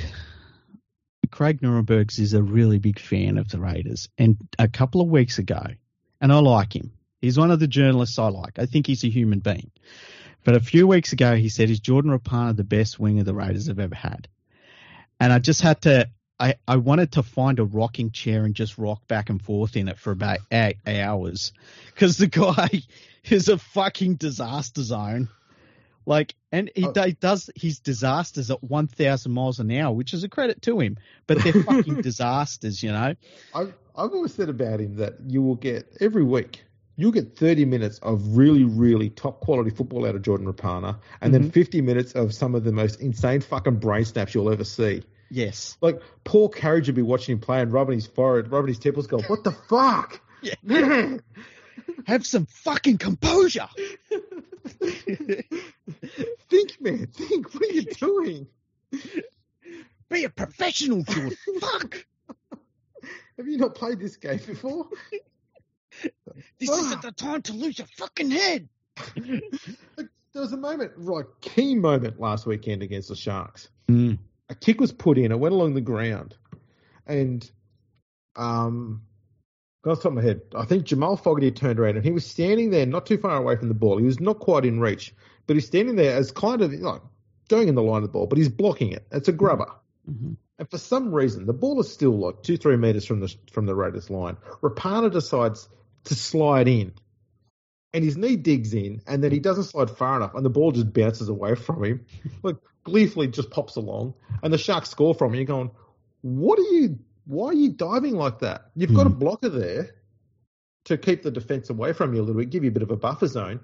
Craig 1.30 1.60
Norenbergs 1.60 2.18
is 2.18 2.32
a 2.34 2.42
really 2.42 2.78
big 2.78 2.98
fan 2.98 3.36
of 3.36 3.48
the 3.48 3.58
Raiders, 3.60 4.08
and 4.16 4.36
a 4.58 4.68
couple 4.68 5.00
of 5.00 5.08
weeks 5.08 5.38
ago, 5.38 5.66
and 6.20 6.32
I 6.32 6.38
like 6.38 6.74
him. 6.74 6.92
He's 7.20 7.38
one 7.38 7.50
of 7.50 7.58
the 7.60 7.66
journalists 7.66 8.18
I 8.18 8.28
like. 8.28 8.58
I 8.58 8.66
think 8.66 8.86
he's 8.86 9.04
a 9.04 9.08
human 9.10 9.40
being. 9.40 9.70
But 10.44 10.54
a 10.54 10.60
few 10.60 10.86
weeks 10.86 11.12
ago, 11.12 11.34
he 11.34 11.48
said, 11.48 11.68
"Is 11.70 11.80
Jordan 11.80 12.16
Rapana 12.16 12.54
the 12.56 12.62
best 12.64 13.00
winger 13.00 13.24
the 13.24 13.34
Raiders 13.34 13.66
have 13.66 13.80
ever 13.80 13.94
had?" 13.96 14.28
And 15.18 15.32
I 15.32 15.38
just 15.40 15.60
had 15.62 15.82
to. 15.82 16.08
I, 16.38 16.54
I 16.68 16.76
wanted 16.76 17.12
to 17.12 17.22
find 17.22 17.58
a 17.58 17.64
rocking 17.64 18.10
chair 18.10 18.44
and 18.44 18.54
just 18.54 18.76
rock 18.78 19.06
back 19.08 19.30
and 19.30 19.40
forth 19.40 19.76
in 19.76 19.88
it 19.88 19.98
for 19.98 20.10
about 20.10 20.38
eight 20.52 20.76
hours 20.86 21.52
because 21.94 22.18
the 22.18 22.26
guy 22.26 22.68
is 23.24 23.48
a 23.48 23.56
fucking 23.58 24.16
disaster 24.16 24.82
zone. 24.82 25.28
Like, 26.04 26.34
and 26.52 26.70
he 26.76 26.86
Oh. 26.86 26.92
do- 26.92 27.12
does 27.12 27.50
his 27.56 27.80
disasters 27.80 28.50
at 28.50 28.62
1,000 28.62 29.32
miles 29.32 29.58
an 29.58 29.72
hour, 29.72 29.92
which 29.94 30.14
is 30.14 30.22
a 30.24 30.28
credit 30.28 30.62
to 30.62 30.78
him, 30.78 30.98
but 31.26 31.42
they're 31.42 31.52
fucking 31.64 32.00
disasters, 32.02 32.82
you 32.82 32.92
know? 32.92 33.14
I've, 33.54 33.74
I've 33.96 34.12
always 34.12 34.32
said 34.34 34.48
about 34.48 34.78
him 34.80 34.96
that 34.96 35.14
you 35.26 35.42
will 35.42 35.56
get 35.56 35.88
every 36.00 36.22
week. 36.22 36.62
You'll 36.96 37.12
get 37.12 37.36
30 37.36 37.64
minutes 37.64 37.98
of 38.00 38.36
really, 38.36 38.62
really 38.64 39.10
top 39.10 39.40
quality 39.40 39.70
football 39.70 40.06
out 40.06 40.14
of 40.14 40.22
Jordan 40.22 40.46
Rapana, 40.50 40.98
and 41.20 41.34
then 41.34 41.50
Mhm. 41.50 41.52
50 41.52 41.80
minutes 41.80 42.12
of 42.12 42.32
some 42.32 42.54
of 42.54 42.62
the 42.62 42.72
most 42.72 43.00
insane 43.00 43.40
fucking 43.40 43.76
brain 43.76 44.04
snaps 44.04 44.32
you'll 44.34 44.50
ever 44.52 44.64
see. 44.64 45.02
Yes. 45.30 45.76
Like 45.80 46.00
Paul 46.24 46.48
Carriage 46.48 46.86
would 46.86 46.96
be 46.96 47.02
watching 47.02 47.34
him 47.34 47.40
play 47.40 47.60
and 47.60 47.72
rubbing 47.72 47.96
his 47.96 48.06
forehead, 48.06 48.50
rubbing 48.50 48.68
his 48.68 48.78
temples, 48.78 49.06
going, 49.06 49.24
"What 49.24 49.44
the 49.44 49.52
fuck?" 49.52 50.20
Yeah. 50.42 50.54
Man. 50.62 51.22
Have 52.06 52.26
some 52.26 52.46
fucking 52.46 52.98
composure. 52.98 53.68
think, 56.48 56.80
man, 56.80 57.06
think. 57.08 57.52
What 57.54 57.62
are 57.62 57.72
you 57.72 57.82
doing? 57.82 58.46
Be 60.08 60.24
a 60.24 60.30
professional, 60.30 61.02
Jordan. 61.02 61.36
Fuck. 61.60 62.06
Have 63.36 63.48
you 63.48 63.58
not 63.58 63.74
played 63.74 63.98
this 63.98 64.16
game 64.16 64.40
before? 64.46 64.86
This 66.58 66.70
isn't 66.70 67.02
the 67.02 67.12
time 67.12 67.42
to 67.42 67.52
lose 67.52 67.78
your 67.78 67.88
fucking 67.96 68.30
head. 68.30 68.68
There 69.16 70.42
was 70.42 70.52
a 70.52 70.56
moment, 70.56 71.00
like 71.00 71.26
key 71.40 71.74
moment 71.74 72.20
last 72.20 72.46
weekend 72.46 72.82
against 72.82 73.08
the 73.08 73.16
Sharks. 73.16 73.68
Mm. 73.88 74.18
A 74.48 74.54
kick 74.54 74.80
was 74.80 74.92
put 74.92 75.18
in. 75.18 75.32
It 75.32 75.38
went 75.38 75.54
along 75.54 75.74
the 75.74 75.80
ground, 75.80 76.36
and 77.06 77.48
um, 78.36 79.02
got 79.82 79.92
off 79.92 79.98
the 79.98 80.02
top 80.02 80.12
of 80.12 80.16
my 80.16 80.22
head. 80.22 80.42
I 80.54 80.64
think 80.64 80.84
Jamal 80.84 81.16
Fogarty 81.16 81.50
turned 81.50 81.78
around 81.78 81.96
and 81.96 82.04
he 82.04 82.10
was 82.10 82.26
standing 82.26 82.70
there, 82.70 82.86
not 82.86 83.06
too 83.06 83.18
far 83.18 83.36
away 83.36 83.56
from 83.56 83.68
the 83.68 83.74
ball. 83.74 83.98
He 83.98 84.04
was 84.04 84.20
not 84.20 84.40
quite 84.40 84.64
in 84.64 84.80
reach, 84.80 85.14
but 85.46 85.54
he's 85.54 85.66
standing 85.66 85.96
there 85.96 86.16
as 86.16 86.32
kind 86.32 86.60
of 86.60 86.72
like 86.72 87.00
going 87.48 87.68
in 87.68 87.74
the 87.74 87.82
line 87.82 87.98
of 87.98 88.02
the 88.02 88.08
ball, 88.08 88.26
but 88.26 88.38
he's 88.38 88.48
blocking 88.48 88.92
it. 88.92 89.06
It's 89.12 89.28
a 89.28 89.32
grubber. 89.32 89.70
hmm 90.04 90.34
And 90.58 90.70
for 90.70 90.78
some 90.78 91.14
reason, 91.14 91.46
the 91.46 91.52
ball 91.52 91.80
is 91.80 91.92
still 91.92 92.18
like 92.18 92.42
two, 92.42 92.56
three 92.56 92.76
meters 92.76 93.06
from 93.06 93.20
the 93.20 93.34
from 93.52 93.66
the 93.66 93.74
Raiders 93.74 94.10
line. 94.10 94.36
Rapana 94.62 95.12
decides 95.12 95.68
to 96.04 96.14
slide 96.14 96.68
in, 96.68 96.92
and 97.92 98.04
his 98.04 98.16
knee 98.16 98.36
digs 98.36 98.74
in, 98.74 99.00
and 99.06 99.22
then 99.22 99.32
he 99.32 99.38
doesn't 99.38 99.64
slide 99.64 99.90
far 99.90 100.16
enough, 100.16 100.34
and 100.34 100.44
the 100.44 100.50
ball 100.50 100.72
just 100.72 100.92
bounces 100.92 101.28
away 101.28 101.54
from 101.54 101.84
him, 101.84 102.06
like 102.42 102.56
gleefully 102.84 103.28
just 103.28 103.50
pops 103.50 103.76
along, 103.76 104.14
and 104.42 104.52
the 104.52 104.58
Sharks 104.58 104.90
score 104.90 105.14
from 105.14 105.30
him. 105.32 105.36
You're 105.36 105.44
going, 105.46 105.70
what 106.22 106.58
are 106.58 106.62
you? 106.62 106.98
Why 107.26 107.48
are 107.48 107.54
you 107.54 107.70
diving 107.72 108.14
like 108.14 108.40
that? 108.40 108.70
You've 108.76 108.94
got 108.94 109.06
a 109.06 109.10
Hmm. 109.10 109.18
blocker 109.18 109.48
there 109.48 109.90
to 110.84 110.96
keep 110.96 111.22
the 111.22 111.30
defense 111.32 111.70
away 111.70 111.92
from 111.92 112.14
you 112.14 112.20
a 112.20 112.22
little 112.22 112.40
bit, 112.40 112.50
give 112.50 112.62
you 112.62 112.70
a 112.70 112.72
bit 112.72 112.82
of 112.84 112.90
a 112.92 112.96
buffer 112.96 113.26
zone. 113.26 113.60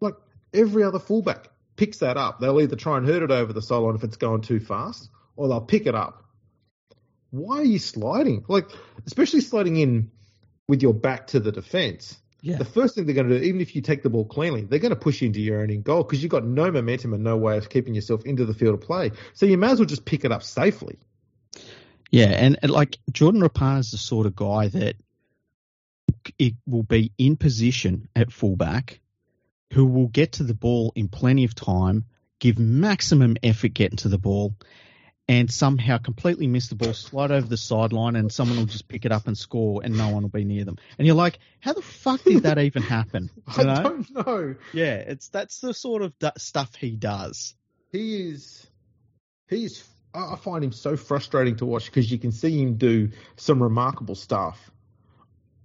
Like 0.00 0.14
every 0.54 0.82
other 0.82 0.98
fullback 0.98 1.48
picks 1.76 1.98
that 1.98 2.16
up. 2.16 2.40
They'll 2.40 2.60
either 2.60 2.76
try 2.76 2.96
and 2.96 3.06
hurt 3.06 3.22
it 3.22 3.30
over 3.30 3.52
the 3.52 3.60
sideline 3.60 3.94
if 3.94 4.04
it's 4.04 4.16
going 4.16 4.40
too 4.40 4.60
fast, 4.60 5.10
or 5.36 5.48
they'll 5.48 5.60
pick 5.60 5.86
it 5.86 5.94
up. 5.94 6.24
Why 7.30 7.58
are 7.58 7.64
you 7.64 7.78
sliding? 7.78 8.44
Like, 8.48 8.68
especially 9.06 9.40
sliding 9.40 9.76
in 9.76 10.10
with 10.68 10.82
your 10.82 10.94
back 10.94 11.28
to 11.28 11.40
the 11.40 11.52
defense. 11.52 12.18
Yeah. 12.42 12.58
The 12.58 12.64
first 12.64 12.96
thing 12.96 13.06
they're 13.06 13.14
going 13.14 13.28
to 13.28 13.38
do, 13.38 13.44
even 13.44 13.60
if 13.60 13.76
you 13.76 13.82
take 13.82 14.02
the 14.02 14.10
ball 14.10 14.24
cleanly, 14.24 14.64
they're 14.64 14.80
going 14.80 14.90
to 14.90 14.96
push 14.96 15.22
you 15.22 15.26
into 15.26 15.40
your 15.40 15.62
own 15.62 15.70
in 15.70 15.82
goal 15.82 16.02
because 16.02 16.22
you've 16.22 16.32
got 16.32 16.44
no 16.44 16.72
momentum 16.72 17.14
and 17.14 17.22
no 17.22 17.36
way 17.36 17.56
of 17.56 17.68
keeping 17.68 17.94
yourself 17.94 18.24
into 18.24 18.44
the 18.44 18.52
field 18.52 18.74
of 18.74 18.80
play. 18.80 19.12
So 19.32 19.46
you 19.46 19.56
may 19.56 19.70
as 19.70 19.78
well 19.78 19.86
just 19.86 20.04
pick 20.04 20.24
it 20.24 20.32
up 20.32 20.42
safely. 20.42 20.98
Yeah, 22.10 22.26
and, 22.26 22.58
and 22.60 22.72
like 22.72 22.98
Jordan 23.12 23.40
Rapana 23.40 23.78
is 23.78 23.92
the 23.92 23.96
sort 23.96 24.26
of 24.26 24.34
guy 24.34 24.68
that 24.68 24.96
it 26.36 26.54
will 26.66 26.82
be 26.82 27.12
in 27.16 27.36
position 27.36 28.08
at 28.16 28.32
fullback, 28.32 29.00
who 29.72 29.86
will 29.86 30.08
get 30.08 30.32
to 30.32 30.42
the 30.42 30.54
ball 30.54 30.92
in 30.96 31.08
plenty 31.08 31.44
of 31.44 31.54
time, 31.54 32.04
give 32.40 32.58
maximum 32.58 33.36
effort 33.44 33.72
getting 33.72 33.98
to 33.98 34.08
the 34.08 34.18
ball, 34.18 34.54
and 35.28 35.50
somehow 35.50 35.98
completely 35.98 36.46
miss 36.46 36.68
the 36.68 36.74
ball, 36.74 36.92
slide 36.92 37.30
over 37.30 37.46
the 37.46 37.56
sideline, 37.56 38.16
and 38.16 38.32
someone 38.32 38.58
will 38.58 38.66
just 38.66 38.88
pick 38.88 39.04
it 39.04 39.12
up 39.12 39.26
and 39.26 39.38
score, 39.38 39.82
and 39.82 39.96
no 39.96 40.08
one 40.08 40.22
will 40.22 40.30
be 40.30 40.44
near 40.44 40.64
them. 40.64 40.76
And 40.98 41.06
you're 41.06 41.16
like, 41.16 41.38
how 41.60 41.72
the 41.72 41.82
fuck 41.82 42.22
did 42.24 42.42
that 42.42 42.58
even 42.58 42.82
happen? 42.82 43.30
I 43.46 43.62
don't 43.62 44.10
know. 44.14 44.56
Yeah, 44.72 44.94
it's 44.94 45.28
that's 45.28 45.60
the 45.60 45.74
sort 45.74 46.02
of 46.02 46.12
stuff 46.38 46.74
he 46.74 46.90
does. 46.96 47.54
He 47.92 48.30
is, 48.30 48.66
he 49.48 49.64
is. 49.64 49.84
I 50.14 50.36
find 50.36 50.62
him 50.62 50.72
so 50.72 50.96
frustrating 50.96 51.56
to 51.56 51.66
watch 51.66 51.86
because 51.86 52.10
you 52.10 52.18
can 52.18 52.32
see 52.32 52.60
him 52.60 52.74
do 52.74 53.10
some 53.36 53.62
remarkable 53.62 54.14
stuff 54.14 54.70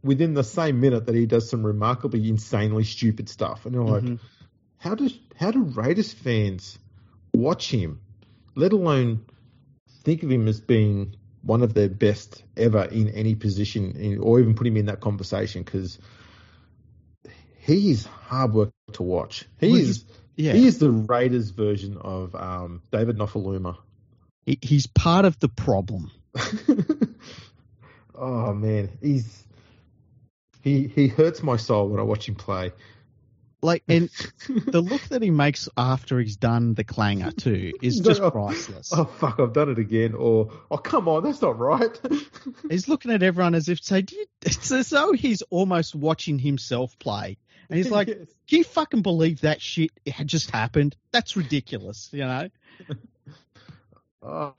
within 0.03 0.33
the 0.33 0.43
same 0.43 0.79
minute 0.79 1.07
that 1.07 1.15
he 1.15 1.25
does 1.25 1.49
some 1.49 1.65
remarkably 1.65 2.29
insanely 2.29 2.83
stupid 2.83 3.27
stuff, 3.27 3.65
and 3.65 3.73
you're 3.73 3.83
like, 3.83 4.03
mm-hmm. 4.03 4.15
how 4.77 4.95
does 4.95 5.17
how 5.35 5.51
do 5.51 5.63
Raiders 5.63 6.13
fans 6.13 6.77
watch 7.33 7.69
him, 7.69 8.01
let 8.55 8.71
alone 8.71 9.25
think 10.07 10.23
of 10.23 10.31
him 10.31 10.47
as 10.47 10.61
being 10.61 11.13
one 11.41 11.61
of 11.61 11.73
their 11.73 11.89
best 11.89 12.41
ever 12.55 12.85
in 12.85 13.09
any 13.09 13.35
position, 13.35 13.91
in, 13.97 14.19
or 14.19 14.39
even 14.39 14.55
put 14.55 14.65
him 14.65 14.77
in 14.77 14.85
that 14.85 15.01
conversation 15.01 15.63
because 15.63 15.99
he 17.57 17.91
is 17.91 18.05
hard 18.05 18.53
work 18.53 18.71
to 18.93 19.03
watch. 19.03 19.45
He 19.59 19.67
well, 19.67 19.81
is 19.81 20.05
yeah. 20.37 20.53
he 20.53 20.65
is 20.65 20.79
the 20.79 20.89
Raiders 20.89 21.49
version 21.49 21.97
of 21.97 22.33
um, 22.35 22.81
David 22.89 23.17
Nofoaluma. 23.17 23.75
He, 24.45 24.57
he's 24.61 24.87
part 24.87 25.25
of 25.25 25.37
the 25.39 25.49
problem. 25.49 26.09
oh 28.15 28.53
man, 28.53 28.97
he's 29.01 29.45
he 30.61 30.87
he 30.87 31.09
hurts 31.09 31.43
my 31.43 31.57
soul 31.57 31.89
when 31.89 31.99
I 31.99 32.03
watch 32.03 32.29
him 32.29 32.35
play. 32.35 32.71
Like, 33.61 33.83
and 33.87 34.09
the 34.49 34.81
look 34.81 35.01
that 35.09 35.21
he 35.23 35.31
makes 35.31 35.67
after 35.75 36.19
he's 36.19 36.37
done 36.37 36.75
the 36.75 36.83
clanger 36.83 37.31
too 37.31 37.73
is 37.81 37.99
just 38.05 38.21
oh, 38.21 38.29
priceless. 38.29 38.91
Oh 38.93 39.05
fuck, 39.05 39.39
I've 39.39 39.53
done 39.53 39.69
it 39.69 39.79
again. 39.79 40.13
Or 40.13 40.51
oh 40.69 40.77
come 40.77 41.07
on, 41.07 41.23
that's 41.23 41.41
not 41.41 41.57
right. 41.57 41.99
he's 42.69 42.87
looking 42.87 43.11
at 43.11 43.23
everyone 43.23 43.55
as 43.55 43.67
if 43.67 43.79
to 43.79 43.85
say, 43.85 44.05
you, 44.09 44.25
it's 44.43 44.71
as 44.71 44.89
though 44.89 45.11
he's 45.13 45.41
almost 45.43 45.95
watching 45.95 46.37
himself 46.37 46.97
play, 46.99 47.37
and 47.69 47.77
he's 47.77 47.89
like, 47.89 48.09
yes. 48.09 48.17
"Can 48.47 48.59
you 48.59 48.63
fucking 48.63 49.01
believe 49.01 49.41
that 49.41 49.59
shit 49.59 49.91
it 50.05 50.13
had 50.13 50.27
just 50.27 50.51
happened? 50.51 50.95
That's 51.11 51.35
ridiculous," 51.35 52.09
you 52.11 52.25
know. 52.25 52.49
oh, 54.21 54.53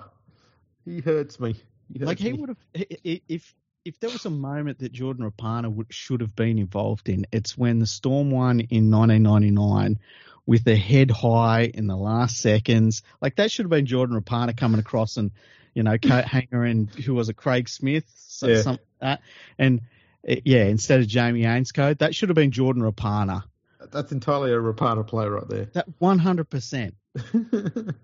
he 0.84 1.00
hurts 1.00 1.38
me. 1.38 1.54
He 1.92 2.00
hurts 2.00 2.08
like 2.08 2.18
he 2.18 2.32
would 2.32 2.48
have 2.48 2.58
if 2.74 3.54
if 3.88 3.98
there 4.00 4.10
was 4.10 4.26
a 4.26 4.30
moment 4.30 4.80
that 4.80 4.92
Jordan 4.92 5.28
Rapana 5.28 5.72
would, 5.72 5.86
should 5.88 6.20
have 6.20 6.36
been 6.36 6.58
involved 6.58 7.08
in, 7.08 7.26
it's 7.32 7.56
when 7.56 7.78
the 7.78 7.86
Storm 7.86 8.30
won 8.30 8.60
in 8.60 8.90
1999 8.90 9.98
with 10.44 10.62
the 10.62 10.76
head 10.76 11.10
high 11.10 11.62
in 11.62 11.86
the 11.86 11.96
last 11.96 12.36
seconds. 12.36 13.02
Like 13.22 13.36
that 13.36 13.50
should 13.50 13.64
have 13.64 13.70
been 13.70 13.86
Jordan 13.86 14.20
Rapana 14.20 14.54
coming 14.54 14.78
across 14.78 15.16
and, 15.16 15.30
you 15.72 15.82
know, 15.82 15.96
coat 15.96 16.24
hanger 16.26 16.64
and 16.64 16.90
who 16.90 17.14
was 17.14 17.30
it, 17.30 17.36
Craig 17.36 17.66
Smith, 17.70 18.04
so, 18.14 18.48
yeah. 18.48 18.60
something 18.60 18.84
like 19.00 19.20
that. 19.20 19.22
And 19.58 19.80
eh, 20.26 20.40
yeah, 20.44 20.64
instead 20.64 21.00
of 21.00 21.08
Jamie 21.08 21.44
Ainscough, 21.44 21.96
that 21.98 22.14
should 22.14 22.28
have 22.28 22.36
been 22.36 22.50
Jordan 22.50 22.82
Rapana. 22.82 23.44
That's 23.90 24.12
entirely 24.12 24.52
a 24.52 24.56
Rapana 24.56 25.06
play 25.06 25.26
right 25.28 25.48
there. 25.48 25.64
That 25.72 25.86
100%. 25.98 26.92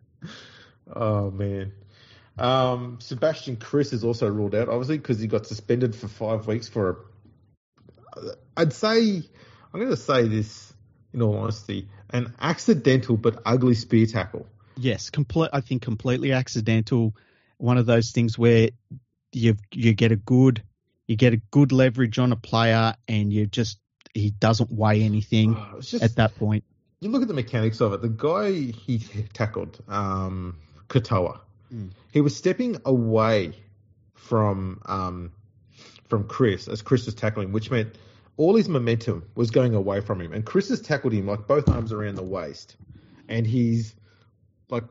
oh 0.95 1.31
man. 1.31 1.73
Um, 2.39 2.99
Sebastian 3.01 3.57
Kris 3.57 3.93
is 3.93 4.05
also 4.05 4.29
ruled 4.29 4.55
out, 4.55 4.69
obviously, 4.69 4.99
because 4.99 5.21
he 5.21 5.27
got 5.27 5.47
suspended 5.47 5.95
for 5.95 6.09
five 6.09 6.47
weeks 6.47 6.69
for 6.69 6.91
a. 6.91 8.21
I'd 8.57 8.73
say, 8.73 9.23
I'm 9.73 9.81
going 9.81 9.91
to 9.91 9.97
say 9.97 10.29
this 10.29 10.73
in 11.13 11.23
all 11.23 11.37
honesty, 11.37 11.89
an 12.11 12.35
accidental 12.41 13.17
but 13.17 13.41
ugly 13.47 13.75
spear 13.75 14.07
tackle. 14.07 14.47
Yes, 14.77 15.11
complete. 15.11 15.51
I 15.53 15.61
think 15.61 15.83
completely 15.83 16.33
accidental. 16.33 17.15
One 17.59 17.79
of 17.79 17.87
those 17.87 18.11
things 18.11 18.37
where 18.37 18.71
you 19.33 19.57
you 19.73 19.95
get 19.95 20.13
a 20.13 20.17
good 20.17 20.63
you 21.07 21.17
get 21.17 21.35
a 21.35 21.41
good 21.51 21.73
leverage 21.73 22.19
on 22.19 22.33
a 22.33 22.37
player, 22.37 22.95
and 23.07 23.33
you 23.33 23.47
just 23.47 23.79
he 24.13 24.31
doesn't 24.31 24.71
weigh 24.71 25.03
anything 25.03 25.57
oh, 25.75 25.81
just, 25.81 26.03
at 26.03 26.17
that 26.17 26.37
point. 26.37 26.65
You 27.01 27.11
look 27.11 27.23
at 27.23 27.29
the 27.29 27.35
mechanics 27.35 27.81
of 27.81 27.93
it. 27.93 28.03
The 28.03 28.09
guy 28.09 28.53
he 28.53 28.99
tackled, 29.33 29.83
um, 29.89 30.59
Katoa, 30.89 31.41
Mm. 31.75 31.91
He 32.13 32.21
was 32.21 32.37
stepping 32.37 32.79
away 32.85 33.55
from 34.15 34.81
um, 34.87 35.33
from 36.09 36.25
Kris 36.25 36.69
as 36.69 36.83
Kris 36.83 37.07
was 37.07 37.15
tackling, 37.15 37.53
which 37.53 37.71
meant 37.71 37.97
all 38.37 38.55
his 38.55 38.69
momentum 38.69 39.25
was 39.35 39.51
going 39.51 39.75
away 39.75 40.01
from 40.01 40.21
him. 40.21 40.33
And 40.33 40.45
Kris 40.45 40.69
has 40.69 40.81
tackled 40.81 41.13
him 41.13 41.27
like 41.27 41.47
both 41.47 41.69
arms 41.69 41.93
around 41.93 42.17
the 42.17 42.23
waist, 42.23 42.77
and 43.29 43.47
he's 43.47 43.95
like 44.69 44.85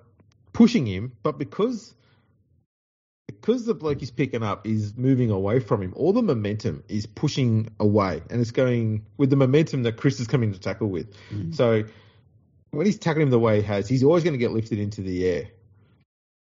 pushing 0.54 0.86
him, 0.86 1.14
but 1.24 1.38
because 1.38 1.94
because 3.28 3.66
the 3.66 3.74
bloke 3.74 4.00
he's 4.00 4.12
picking 4.12 4.44
up 4.44 4.68
is 4.68 4.96
moving 4.96 5.30
away 5.30 5.60
from 5.60 5.82
him, 5.82 5.94
all 5.96 6.14
the 6.14 6.22
momentum 6.22 6.84
is 6.88 7.06
pushing 7.06 7.70
away, 7.80 8.22
and 8.30 8.42
it's 8.42 8.52
going 8.52 9.06
with 9.18 9.30
the 9.30 9.36
momentum 9.36 9.84
that 9.84 9.98
Kris 9.98 10.20
is 10.20 10.28
coming 10.28 10.54
to 10.54 10.60
tackle 10.60 10.90
with. 10.90 11.14
Mm. 11.30 11.56
So 11.56 11.84
when 12.72 12.86
he's 12.86 12.98
tackling 12.98 13.28
him 13.28 13.30
the 13.32 13.40
way 13.40 13.58
he 13.58 13.68
has, 13.68 13.88
he's 13.88 14.04
always 14.04 14.24
going 14.24 14.34
to 14.34 14.40
get 14.40 14.52
lifted 14.52 14.80
into 14.80 15.02
the 15.02 15.26
air. 15.26 15.48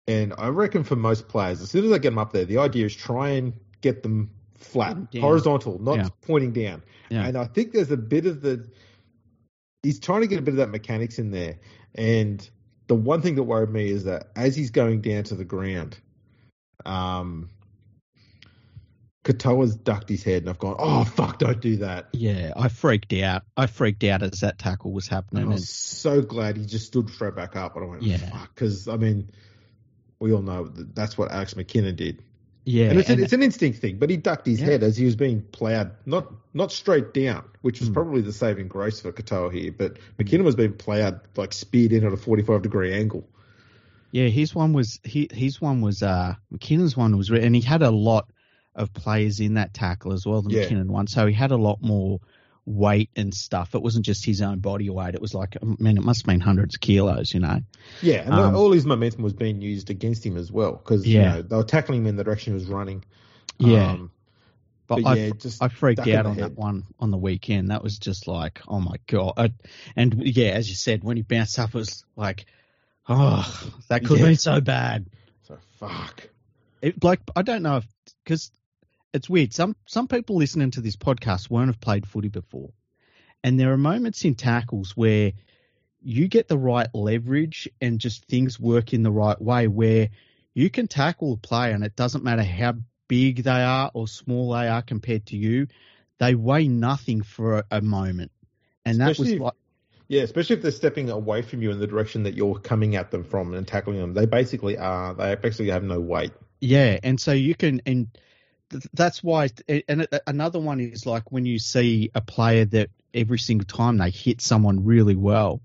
And 0.06 0.34
I 0.36 0.48
reckon 0.48 0.84
for 0.84 0.96
most 0.96 1.28
players, 1.28 1.60
as 1.60 1.70
soon 1.70 1.84
as 1.84 1.92
I 1.92 1.98
get 1.98 2.10
them 2.10 2.18
up 2.18 2.32
there, 2.32 2.44
the 2.44 2.58
idea 2.58 2.86
is 2.86 2.94
try 2.94 3.30
and 3.30 3.52
get 3.80 4.02
them 4.02 4.30
flat, 4.56 4.96
horizontal, 5.18 5.80
not 5.80 5.96
yeah. 5.96 6.08
pointing 6.22 6.52
down. 6.52 6.82
Yeah. 7.08 7.26
And 7.26 7.36
I 7.36 7.44
think 7.44 7.72
there's 7.72 7.90
a 7.90 7.96
bit 7.96 8.26
of 8.26 8.40
the 8.40 8.68
he's 9.82 10.00
trying 10.00 10.22
to 10.22 10.26
get 10.26 10.38
a 10.38 10.42
bit 10.42 10.52
of 10.52 10.58
that 10.58 10.70
mechanics 10.70 11.18
in 11.18 11.30
there. 11.30 11.58
And 11.94 12.48
the 12.86 12.94
one 12.94 13.22
thing 13.22 13.34
that 13.36 13.42
worried 13.44 13.70
me 13.70 13.90
is 13.90 14.04
that 14.04 14.28
as 14.34 14.56
he's 14.56 14.70
going 14.70 15.02
down 15.02 15.24
to 15.24 15.34
the 15.34 15.44
ground, 15.44 15.98
um, 16.84 17.50
Katoa's 19.24 19.76
ducked 19.76 20.08
his 20.08 20.24
head, 20.24 20.42
and 20.42 20.50
I've 20.50 20.58
gone, 20.58 20.76
"Oh 20.78 21.04
fuck, 21.04 21.38
don't 21.38 21.60
do 21.60 21.76
that." 21.76 22.08
Yeah, 22.12 22.52
I 22.56 22.68
freaked 22.68 23.12
out. 23.12 23.42
I 23.56 23.66
freaked 23.66 24.02
out 24.02 24.22
as 24.22 24.40
that 24.40 24.58
tackle 24.58 24.90
was 24.90 25.06
happening. 25.06 25.44
And 25.44 25.52
I 25.52 25.54
was 25.54 25.62
and... 25.62 25.68
so 25.68 26.22
glad 26.22 26.56
he 26.56 26.66
just 26.66 26.86
stood 26.86 27.08
straight 27.08 27.36
back 27.36 27.54
up, 27.54 27.76
and 27.76 27.84
I 27.84 27.88
went, 27.88 28.02
"Yeah, 28.02 28.16
fuck," 28.16 28.52
because 28.52 28.88
I 28.88 28.96
mean, 28.96 29.30
we 30.22 30.32
all 30.32 30.42
know 30.42 30.66
that 30.68 30.94
that's 30.94 31.18
what 31.18 31.30
Alex 31.32 31.54
McKinnon 31.54 31.96
did. 31.96 32.22
Yeah, 32.64 32.90
and 32.90 33.00
it's, 33.00 33.10
and 33.10 33.20
it's 33.20 33.32
an 33.32 33.42
instinct 33.42 33.80
thing, 33.80 33.98
but 33.98 34.08
he 34.08 34.16
ducked 34.16 34.46
his 34.46 34.60
yeah. 34.60 34.66
head 34.66 34.82
as 34.84 34.96
he 34.96 35.04
was 35.04 35.16
being 35.16 35.42
plowed, 35.42 35.90
not 36.06 36.32
not 36.54 36.70
straight 36.70 37.12
down, 37.12 37.44
which 37.62 37.80
was 37.80 37.90
mm. 37.90 37.94
probably 37.94 38.20
the 38.20 38.32
saving 38.32 38.68
grace 38.68 39.00
for 39.00 39.12
Katoa 39.12 39.52
here. 39.52 39.72
But 39.72 39.96
McKinnon 40.16 40.44
was 40.44 40.54
being 40.54 40.72
plowed 40.72 41.20
like 41.36 41.52
speared 41.52 41.92
in 41.92 42.06
at 42.06 42.12
a 42.12 42.16
forty 42.16 42.44
five 42.44 42.62
degree 42.62 42.94
angle. 42.94 43.28
Yeah, 44.12 44.28
his 44.28 44.54
one 44.54 44.72
was 44.72 45.00
he 45.02 45.28
his 45.32 45.60
one 45.60 45.80
was 45.80 46.04
uh 46.04 46.34
McKinnon's 46.54 46.96
one 46.96 47.16
was 47.16 47.30
and 47.30 47.54
he 47.54 47.62
had 47.62 47.82
a 47.82 47.90
lot 47.90 48.30
of 48.76 48.92
players 48.94 49.40
in 49.40 49.54
that 49.54 49.74
tackle 49.74 50.12
as 50.12 50.24
well, 50.24 50.42
the 50.42 50.54
yeah. 50.54 50.64
McKinnon 50.64 50.86
one, 50.86 51.08
so 51.08 51.26
he 51.26 51.34
had 51.34 51.50
a 51.50 51.56
lot 51.56 51.82
more 51.82 52.20
weight 52.64 53.10
and 53.16 53.34
stuff. 53.34 53.74
It 53.74 53.82
wasn't 53.82 54.04
just 54.04 54.24
his 54.24 54.40
own 54.40 54.60
body 54.60 54.88
weight. 54.88 55.14
It 55.14 55.20
was 55.20 55.34
like, 55.34 55.56
I 55.60 55.64
mean, 55.64 55.96
it 55.96 56.04
must 56.04 56.22
have 56.22 56.26
been 56.26 56.40
hundreds 56.40 56.76
of 56.76 56.80
kilos, 56.80 57.34
you 57.34 57.40
know. 57.40 57.60
Yeah, 58.00 58.22
and 58.22 58.32
um, 58.32 58.54
all 58.54 58.72
his 58.72 58.86
momentum 58.86 59.22
was 59.22 59.32
being 59.32 59.60
used 59.60 59.90
against 59.90 60.24
him 60.24 60.36
as 60.36 60.50
well 60.50 60.72
because 60.72 61.06
yeah. 61.06 61.20
you 61.20 61.28
know 61.28 61.42
they 61.42 61.56
were 61.56 61.64
tackling 61.64 62.00
him 62.00 62.06
in 62.08 62.16
the 62.16 62.24
direction 62.24 62.52
he 62.52 62.54
was 62.54 62.66
running. 62.66 63.04
Yeah. 63.58 63.92
Um, 63.92 64.10
but, 64.88 65.02
but, 65.02 65.16
yeah, 65.16 65.26
I, 65.26 65.30
just 65.30 65.62
I 65.62 65.68
freaked 65.68 66.06
out 66.06 66.26
on 66.26 66.36
that 66.36 66.52
one 66.52 66.84
on 66.98 67.10
the 67.10 67.16
weekend. 67.16 67.70
That 67.70 67.82
was 67.82 67.98
just 67.98 68.26
like, 68.26 68.60
oh 68.68 68.80
my 68.80 68.96
god! 69.06 69.34
I, 69.36 69.52
and 69.96 70.22
yeah, 70.22 70.50
as 70.50 70.68
you 70.68 70.74
said, 70.74 71.02
when 71.02 71.16
he 71.16 71.22
bounced 71.22 71.58
up, 71.58 71.70
it 71.70 71.74
was 71.74 72.04
like, 72.16 72.44
oh, 73.08 73.72
that 73.88 74.04
could 74.04 74.18
yeah. 74.20 74.26
be 74.26 74.34
so 74.34 74.60
bad. 74.60 75.06
So 75.44 75.58
fuck. 75.78 76.28
It, 76.82 77.02
like 77.02 77.20
I 77.34 77.42
don't 77.42 77.62
know 77.62 77.78
if 77.78 77.86
because 78.24 78.50
it's 79.12 79.28
weird. 79.28 79.52
Some 79.52 79.76
some 79.86 80.08
people 80.08 80.36
listening 80.36 80.70
to 80.72 80.80
this 80.80 80.96
podcast 80.96 81.50
won't 81.50 81.68
have 81.68 81.80
played 81.80 82.06
footy 82.06 82.28
before, 82.28 82.70
and 83.44 83.58
there 83.58 83.72
are 83.72 83.78
moments 83.78 84.24
in 84.24 84.34
tackles 84.34 84.96
where 84.96 85.32
you 86.02 86.28
get 86.28 86.48
the 86.48 86.58
right 86.58 86.88
leverage 86.94 87.68
and 87.80 88.00
just 88.00 88.24
things 88.26 88.58
work 88.58 88.92
in 88.92 89.02
the 89.02 89.10
right 89.10 89.40
way 89.40 89.68
where 89.68 90.08
you 90.54 90.68
can 90.68 90.88
tackle 90.88 91.34
a 91.34 91.36
player 91.36 91.72
and 91.72 91.84
it 91.84 91.94
doesn't 91.94 92.24
matter 92.24 92.42
how 92.42 92.74
big 93.08 93.44
they 93.44 93.62
are 93.62 93.90
or 93.94 94.08
small 94.08 94.52
they 94.52 94.68
are 94.68 94.82
compared 94.82 95.26
to 95.26 95.36
you, 95.36 95.68
they 96.18 96.34
weigh 96.34 96.66
nothing 96.66 97.22
for 97.22 97.58
a, 97.58 97.64
a 97.70 97.80
moment, 97.80 98.32
and 98.84 99.00
especially 99.00 99.32
that 99.32 99.34
was 99.34 99.40
like. 99.40 99.54
Yeah, 100.08 100.22
especially 100.22 100.56
if 100.56 100.62
they're 100.62 100.72
stepping 100.72 101.08
away 101.08 101.40
from 101.40 101.62
you 101.62 101.70
in 101.70 101.78
the 101.78 101.86
direction 101.86 102.24
that 102.24 102.34
you're 102.34 102.58
coming 102.58 102.96
at 102.96 103.10
them 103.10 103.24
from 103.24 103.54
and 103.54 103.66
tackling 103.66 103.96
them. 103.96 104.12
They 104.12 104.26
basically 104.26 104.76
are. 104.76 105.14
They 105.14 105.34
basically 105.36 105.70
have 105.70 105.84
no 105.84 106.00
weight. 106.00 106.32
Yeah, 106.60 106.98
and 107.02 107.18
so 107.18 107.32
you 107.32 107.54
can 107.54 107.80
and 107.86 108.08
that's 108.92 109.22
why. 109.22 109.50
And 109.88 110.06
another 110.26 110.58
one 110.58 110.80
is 110.80 111.06
like 111.06 111.32
when 111.32 111.46
you 111.46 111.58
see 111.58 112.10
a 112.14 112.20
player 112.20 112.64
that 112.66 112.90
every 113.14 113.38
single 113.38 113.66
time 113.66 113.98
they 113.98 114.10
hit 114.10 114.40
someone 114.40 114.84
really 114.84 115.16
well, 115.16 115.60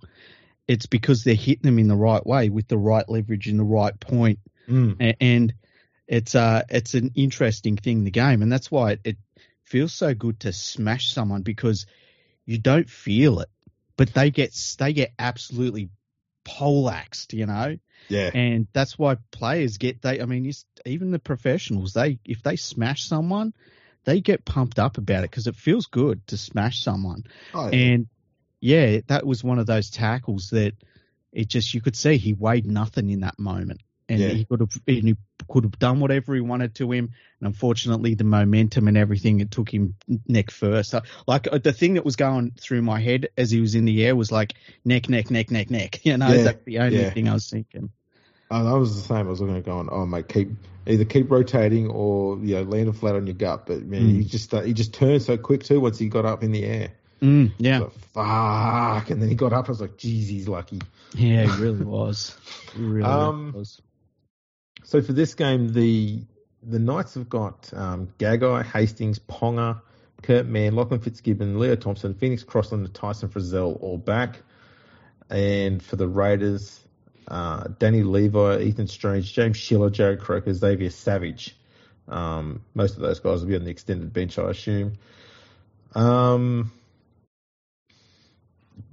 it's 0.67 0.85
because 0.85 1.23
they're 1.23 1.35
hitting 1.35 1.63
them 1.63 1.79
in 1.79 1.87
the 1.87 1.95
right 1.95 2.25
way 2.25 2.49
with 2.49 2.67
the 2.67 2.77
right 2.77 3.07
leverage 3.07 3.47
in 3.47 3.57
the 3.57 3.63
right 3.63 3.97
point, 3.99 4.39
mm. 4.67 5.15
and 5.19 5.53
it's 6.07 6.35
uh 6.35 6.63
it's 6.69 6.93
an 6.93 7.11
interesting 7.15 7.77
thing 7.77 8.03
the 8.03 8.11
game, 8.11 8.41
and 8.41 8.51
that's 8.51 8.69
why 8.69 8.91
it, 8.91 9.01
it 9.03 9.17
feels 9.63 9.93
so 9.93 10.13
good 10.13 10.39
to 10.41 10.53
smash 10.53 11.13
someone 11.13 11.41
because 11.41 11.85
you 12.45 12.57
don't 12.57 12.89
feel 12.89 13.39
it, 13.39 13.49
but 13.95 14.13
they 14.13 14.31
get 14.31 14.53
they 14.77 14.93
get 14.93 15.13
absolutely 15.19 15.89
poleaxed, 16.45 17.33
you 17.33 17.45
know. 17.45 17.77
Yeah. 18.09 18.31
And 18.33 18.67
that's 18.73 18.97
why 18.97 19.17
players 19.31 19.77
get 19.77 20.01
they. 20.01 20.21
I 20.21 20.25
mean, 20.25 20.51
even 20.85 21.11
the 21.11 21.19
professionals, 21.19 21.93
they 21.93 22.19
if 22.25 22.43
they 22.43 22.55
smash 22.55 23.03
someone, 23.05 23.53
they 24.05 24.21
get 24.21 24.45
pumped 24.45 24.79
up 24.79 24.97
about 24.97 25.23
it 25.23 25.31
because 25.31 25.47
it 25.47 25.55
feels 25.55 25.87
good 25.87 26.25
to 26.27 26.37
smash 26.37 26.81
someone. 26.81 27.25
Oh, 27.53 27.67
yeah. 27.67 27.77
And 27.77 28.07
yeah, 28.59 28.99
that 29.07 29.25
was 29.25 29.43
one 29.43 29.59
of 29.59 29.65
those 29.65 29.89
tackles 29.89 30.49
that 30.51 30.73
it 31.31 31.49
just 31.49 31.73
you 31.73 31.81
could 31.81 31.95
see 31.95 32.17
he 32.17 32.33
weighed 32.33 32.65
nothing 32.65 33.09
in 33.09 33.21
that 33.21 33.37
moment, 33.37 33.81
and 34.09 34.19
Yeah. 34.19 34.29
he 34.29 34.45
could 34.45 34.59
have 34.61 34.71
he 34.85 35.15
could 35.49 35.63
have 35.63 35.79
done 35.79 35.99
whatever 35.99 36.33
he 36.35 36.41
wanted 36.41 36.75
to 36.75 36.91
him. 36.91 37.11
And 37.39 37.47
unfortunately, 37.47 38.15
the 38.15 38.23
momentum 38.23 38.87
and 38.87 38.97
everything 38.97 39.39
it 39.39 39.51
took 39.51 39.71
him 39.73 39.95
neck 40.27 40.51
first. 40.51 40.93
Uh, 40.95 41.01
Like 41.27 41.47
uh, 41.51 41.57
the 41.57 41.73
thing 41.73 41.95
that 41.95 42.05
was 42.05 42.15
going 42.15 42.51
through 42.59 42.81
my 42.81 42.99
head 42.99 43.29
as 43.37 43.51
he 43.51 43.59
was 43.61 43.75
in 43.75 43.85
the 43.85 44.05
air 44.05 44.15
was 44.15 44.31
like 44.31 44.53
neck, 44.85 45.09
neck, 45.09 45.29
neck, 45.31 45.51
neck, 45.51 45.69
neck. 45.69 45.99
You 46.05 46.17
know, 46.17 46.29
Yeah, 46.31 46.43
that's 46.43 46.63
the 46.65 46.79
only 46.79 46.99
yeah. 47.01 47.09
thing 47.11 47.27
I 47.29 47.33
was 47.33 47.49
thinking. 47.49 47.91
Oh, 48.49 48.75
I 48.75 48.77
was 48.77 48.95
the 48.95 49.01
same. 49.07 49.27
I 49.27 49.29
was 49.29 49.41
looking 49.41 49.57
at 49.57 49.65
going, 49.65 49.89
oh 49.91 50.05
mate, 50.05 50.29
keep 50.29 50.49
either 50.85 51.03
keep 51.03 51.29
rotating 51.29 51.89
or 51.89 52.37
you 52.39 52.55
know 52.55 52.61
landing 52.63 52.93
flat 52.93 53.15
on 53.15 53.27
your 53.27 53.35
gut. 53.35 53.65
But 53.65 53.83
man, 53.83 54.03
Mm. 54.03 54.17
he 54.19 54.23
just 54.23 54.53
uh, 54.53 54.61
he 54.61 54.73
just 54.73 54.93
turned 54.93 55.21
so 55.21 55.37
quick 55.37 55.63
too 55.63 55.81
once 55.81 55.99
he 55.99 56.07
got 56.07 56.25
up 56.25 56.43
in 56.43 56.51
the 56.53 56.63
air. 56.63 56.91
Mm, 57.21 57.51
yeah, 57.57 57.79
Like, 57.79 57.93
fuck, 58.13 59.09
and 59.09 59.19
then 59.21 59.27
he 59.27 59.33
got 59.35 59.51
up. 59.51 59.65
I 59.67 59.71
was 59.71 59.81
like, 59.81 59.97
geez, 59.97 60.27
he's 60.29 60.47
lucky. 60.47 60.79
yeah, 61.15 61.45
he 61.45 61.61
really 61.63 61.83
was. 61.83 62.37
He 62.75 62.83
really 62.83 63.03
Um, 63.09 63.53
was. 63.53 63.81
So 64.83 65.01
for 65.01 65.13
this 65.13 65.35
game, 65.35 65.73
the 65.73 66.23
the 66.63 66.79
Knights 66.79 67.13
have 67.15 67.29
got 67.29 67.71
um, 67.73 68.09
Gagai, 68.19 68.65
Hastings, 68.65 69.19
Ponga, 69.19 69.81
Kurt 70.21 70.45
Mann, 70.45 70.75
Lachlan 70.75 70.99
Fitzgibbon, 70.99 71.59
Leo 71.59 71.75
Thompson, 71.75 72.13
Phoenix 72.13 72.43
Crossland, 72.43 72.85
and 72.85 72.93
Tyson 72.93 73.29
Frizell 73.29 73.81
all 73.81 73.97
back. 73.97 74.41
And 75.29 75.81
for 75.83 75.95
the 75.95 76.07
Raiders, 76.07 76.79
uh, 77.27 77.65
Danny 77.79 78.03
Levi, 78.03 78.61
Ethan 78.61 78.87
Strange, 78.87 79.31
James 79.33 79.57
Schiller, 79.57 79.89
Jarrod 79.89 80.19
Croker, 80.19 80.53
Xavier 80.53 80.89
Savage. 80.89 81.55
Um, 82.07 82.61
most 82.73 82.95
of 82.95 83.01
those 83.01 83.19
guys 83.19 83.41
will 83.41 83.49
be 83.49 83.55
on 83.55 83.65
the 83.65 83.69
extended 83.71 84.13
bench, 84.13 84.39
I 84.39 84.49
assume. 84.49 84.93
Um, 85.93 86.71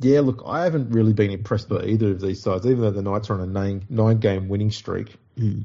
yeah, 0.01 0.21
look, 0.21 0.43
I 0.47 0.65
haven't 0.65 0.91
really 0.91 1.13
been 1.13 1.31
impressed 1.31 1.69
by 1.69 1.85
either 1.85 2.11
of 2.11 2.21
these 2.21 2.43
sides, 2.43 2.67
even 2.67 2.81
though 2.81 2.91
the 2.91 3.03
Knights 3.03 3.31
are 3.31 3.35
on 3.35 3.41
a 3.41 3.47
nine, 3.47 3.85
nine 3.89 4.19
game 4.19 4.49
winning 4.49 4.71
streak. 4.71 5.15
Mm. 5.39 5.65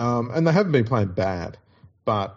Um, 0.00 0.30
and 0.32 0.46
they 0.46 0.52
haven't 0.52 0.72
been 0.72 0.86
playing 0.86 1.08
bad, 1.12 1.58
but 2.06 2.36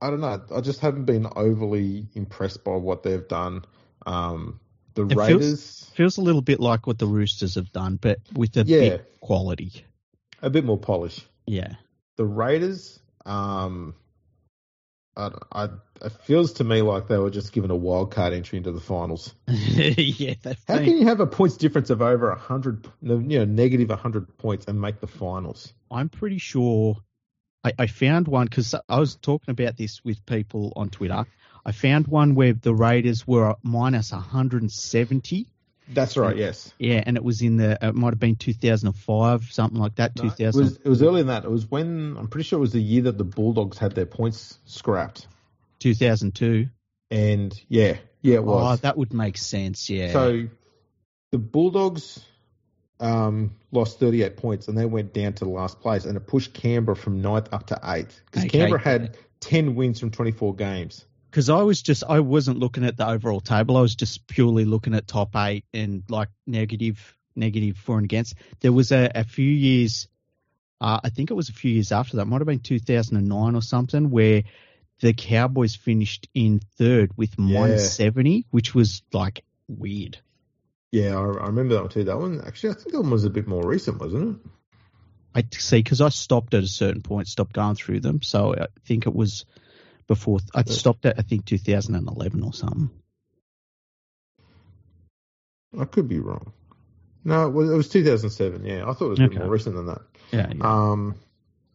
I 0.00 0.10
don't 0.10 0.20
know. 0.20 0.42
I 0.54 0.60
just 0.60 0.80
haven't 0.80 1.06
been 1.06 1.26
overly 1.34 2.06
impressed 2.14 2.64
by 2.64 2.76
what 2.76 3.02
they've 3.02 3.26
done. 3.26 3.64
Um, 4.04 4.60
the 4.94 5.04
It 5.06 5.08
feels- 5.08 5.18
Raiders, 5.18 5.76
Feels 5.94 6.18
a 6.18 6.22
little 6.22 6.42
bit 6.42 6.60
like 6.60 6.86
what 6.86 6.98
the 6.98 7.06
Roosters 7.06 7.54
have 7.54 7.72
done, 7.72 7.96
but 7.96 8.18
with 8.34 8.56
a 8.58 8.64
Yeah. 8.64 8.78
bit 8.80 9.20
quality. 9.20 9.84
a 10.42 10.48
bit 10.48 10.64
more 10.64 10.78
polish. 10.78 11.26
Yeah. 11.46 11.74
The 12.16 12.24
Raiders, 12.24 12.98
um, 13.26 13.94
I, 15.16 15.30
I, 15.52 15.64
it 16.02 16.12
feels 16.24 16.54
to 16.54 16.64
me 16.64 16.82
like 16.82 17.08
they 17.08 17.18
were 17.18 17.30
just 17.30 17.52
given 17.52 17.70
a 17.70 17.76
wild 17.76 18.12
card 18.12 18.32
entry 18.32 18.58
into 18.58 18.72
the 18.72 18.80
finals. 18.80 19.34
yeah, 19.48 20.34
How 20.68 20.78
can 20.78 20.96
you 20.96 21.06
have 21.06 21.20
a 21.20 21.26
points 21.26 21.56
difference 21.56 21.90
of 21.90 22.00
over 22.00 22.30
a 22.30 22.38
hundred, 22.38 22.88
you 23.02 23.18
know, 23.20 23.44
negative 23.44 23.90
hundred 23.90 24.36
points 24.38 24.66
and 24.66 24.80
make 24.80 25.00
the 25.00 25.06
finals? 25.06 25.72
I'm 25.90 26.08
pretty 26.08 26.38
sure 26.38 26.96
I, 27.64 27.72
I 27.78 27.86
found 27.86 28.28
one 28.28 28.46
because 28.46 28.74
I 28.88 28.98
was 29.00 29.16
talking 29.16 29.52
about 29.52 29.76
this 29.76 30.04
with 30.04 30.24
people 30.24 30.72
on 30.76 30.88
Twitter. 30.88 31.26
I 31.64 31.72
found 31.72 32.06
one 32.06 32.34
where 32.34 32.54
the 32.54 32.74
Raiders 32.74 33.26
were 33.26 33.56
minus 33.62 34.12
170. 34.12 35.46
That's 35.92 36.16
right. 36.16 36.36
Yes. 36.36 36.72
Yeah, 36.78 37.02
and 37.04 37.16
it 37.16 37.24
was 37.24 37.42
in 37.42 37.56
the 37.56 37.78
it 37.80 37.94
might 37.94 38.10
have 38.10 38.18
been 38.18 38.36
2005, 38.36 39.52
something 39.52 39.78
like 39.78 39.96
that. 39.96 40.16
No, 40.16 40.24
it 40.24 40.36
2000. 40.36 40.60
was 40.60 40.76
it 40.76 40.88
was 40.88 41.02
earlier 41.02 41.24
than 41.24 41.28
that. 41.28 41.44
It 41.44 41.50
was 41.50 41.70
when 41.70 42.16
I'm 42.16 42.28
pretty 42.28 42.44
sure 42.44 42.58
it 42.58 42.60
was 42.60 42.72
the 42.72 42.80
year 42.80 43.02
that 43.02 43.18
the 43.18 43.24
Bulldogs 43.24 43.78
had 43.78 43.94
their 43.94 44.06
points 44.06 44.58
scrapped. 44.64 45.26
2002. 45.80 46.68
And 47.10 47.60
yeah, 47.68 47.96
yeah, 48.22 48.36
it 48.36 48.44
was. 48.44 48.78
Oh, 48.78 48.82
that 48.82 48.96
would 48.96 49.12
make 49.12 49.36
sense. 49.36 49.90
Yeah. 49.90 50.12
So 50.12 50.46
the 51.32 51.38
Bulldogs 51.38 52.24
um, 53.00 53.56
lost 53.72 53.98
38 53.98 54.36
points 54.36 54.68
and 54.68 54.76
they 54.76 54.86
went 54.86 55.12
down 55.12 55.32
to 55.34 55.44
last 55.46 55.80
place, 55.80 56.04
and 56.04 56.16
it 56.16 56.26
pushed 56.26 56.52
Canberra 56.52 56.96
from 56.96 57.22
ninth 57.22 57.48
up 57.52 57.66
to 57.68 57.80
eighth 57.82 58.20
because 58.26 58.44
Okay. 58.44 58.58
Canberra 58.58 58.80
had 58.80 59.16
10 59.40 59.74
wins 59.74 59.98
from 59.98 60.10
24 60.10 60.54
games. 60.54 61.04
Because 61.30 61.48
I 61.48 61.62
was 61.62 61.80
just 61.80 62.02
I 62.06 62.20
wasn't 62.20 62.58
looking 62.58 62.84
at 62.84 62.96
the 62.96 63.08
overall 63.08 63.40
table. 63.40 63.76
I 63.76 63.82
was 63.82 63.94
just 63.94 64.26
purely 64.26 64.64
looking 64.64 64.94
at 64.94 65.06
top 65.06 65.36
eight 65.36 65.64
and 65.72 66.02
like 66.08 66.28
negative 66.46 67.16
negative 67.36 67.76
for 67.76 67.96
and 67.96 68.04
against. 68.04 68.34
There 68.60 68.72
was 68.72 68.90
a, 68.90 69.10
a 69.14 69.24
few 69.24 69.48
years, 69.48 70.08
uh, 70.80 71.00
I 71.02 71.10
think 71.10 71.30
it 71.30 71.34
was 71.34 71.48
a 71.48 71.52
few 71.52 71.70
years 71.70 71.92
after 71.92 72.16
that, 72.16 72.26
might 72.26 72.40
have 72.40 72.46
been 72.46 72.58
2009 72.58 73.54
or 73.54 73.62
something, 73.62 74.10
where 74.10 74.42
the 75.00 75.12
Cowboys 75.12 75.76
finished 75.76 76.28
in 76.34 76.60
third 76.76 77.16
with 77.16 77.38
one 77.38 77.78
seventy, 77.78 78.46
which 78.50 78.74
was 78.74 79.02
like 79.12 79.44
weird. 79.68 80.18
Yeah, 80.90 81.16
I, 81.16 81.20
I 81.20 81.46
remember 81.46 81.74
that 81.74 81.82
one 81.82 81.90
too. 81.90 82.04
That 82.04 82.18
one 82.18 82.42
actually, 82.44 82.70
I 82.70 82.74
think 82.74 82.92
that 82.92 83.00
one 83.00 83.10
was 83.10 83.24
a 83.24 83.30
bit 83.30 83.46
more 83.46 83.62
recent, 83.62 84.00
wasn't 84.00 84.36
it? 84.36 84.50
I 85.32 85.44
see 85.52 85.78
because 85.78 86.00
I 86.00 86.08
stopped 86.08 86.54
at 86.54 86.64
a 86.64 86.68
certain 86.68 87.02
point, 87.02 87.28
stopped 87.28 87.52
going 87.52 87.76
through 87.76 88.00
them. 88.00 88.20
So 88.20 88.54
I 88.54 88.66
think 88.84 89.06
it 89.06 89.14
was 89.14 89.46
before 90.10 90.40
I 90.52 90.64
stopped 90.64 91.06
at 91.06 91.20
I 91.20 91.22
think 91.22 91.44
2011 91.44 92.42
or 92.42 92.52
something. 92.52 92.90
I 95.78 95.84
could 95.84 96.08
be 96.08 96.18
wrong. 96.18 96.52
No, 97.24 97.46
it 97.46 97.50
was, 97.52 97.70
it 97.70 97.76
was 97.76 97.88
2007. 97.90 98.64
Yeah, 98.64 98.82
I 98.88 98.92
thought 98.92 99.06
it 99.06 99.08
was 99.10 99.18
a 99.20 99.22
bit 99.22 99.30
Okay. 99.30 99.38
more 99.38 99.50
recent 99.50 99.76
than 99.76 99.86
that. 99.86 100.02
Yeah, 100.32 100.52
yeah. 100.52 100.62
Um, 100.64 101.14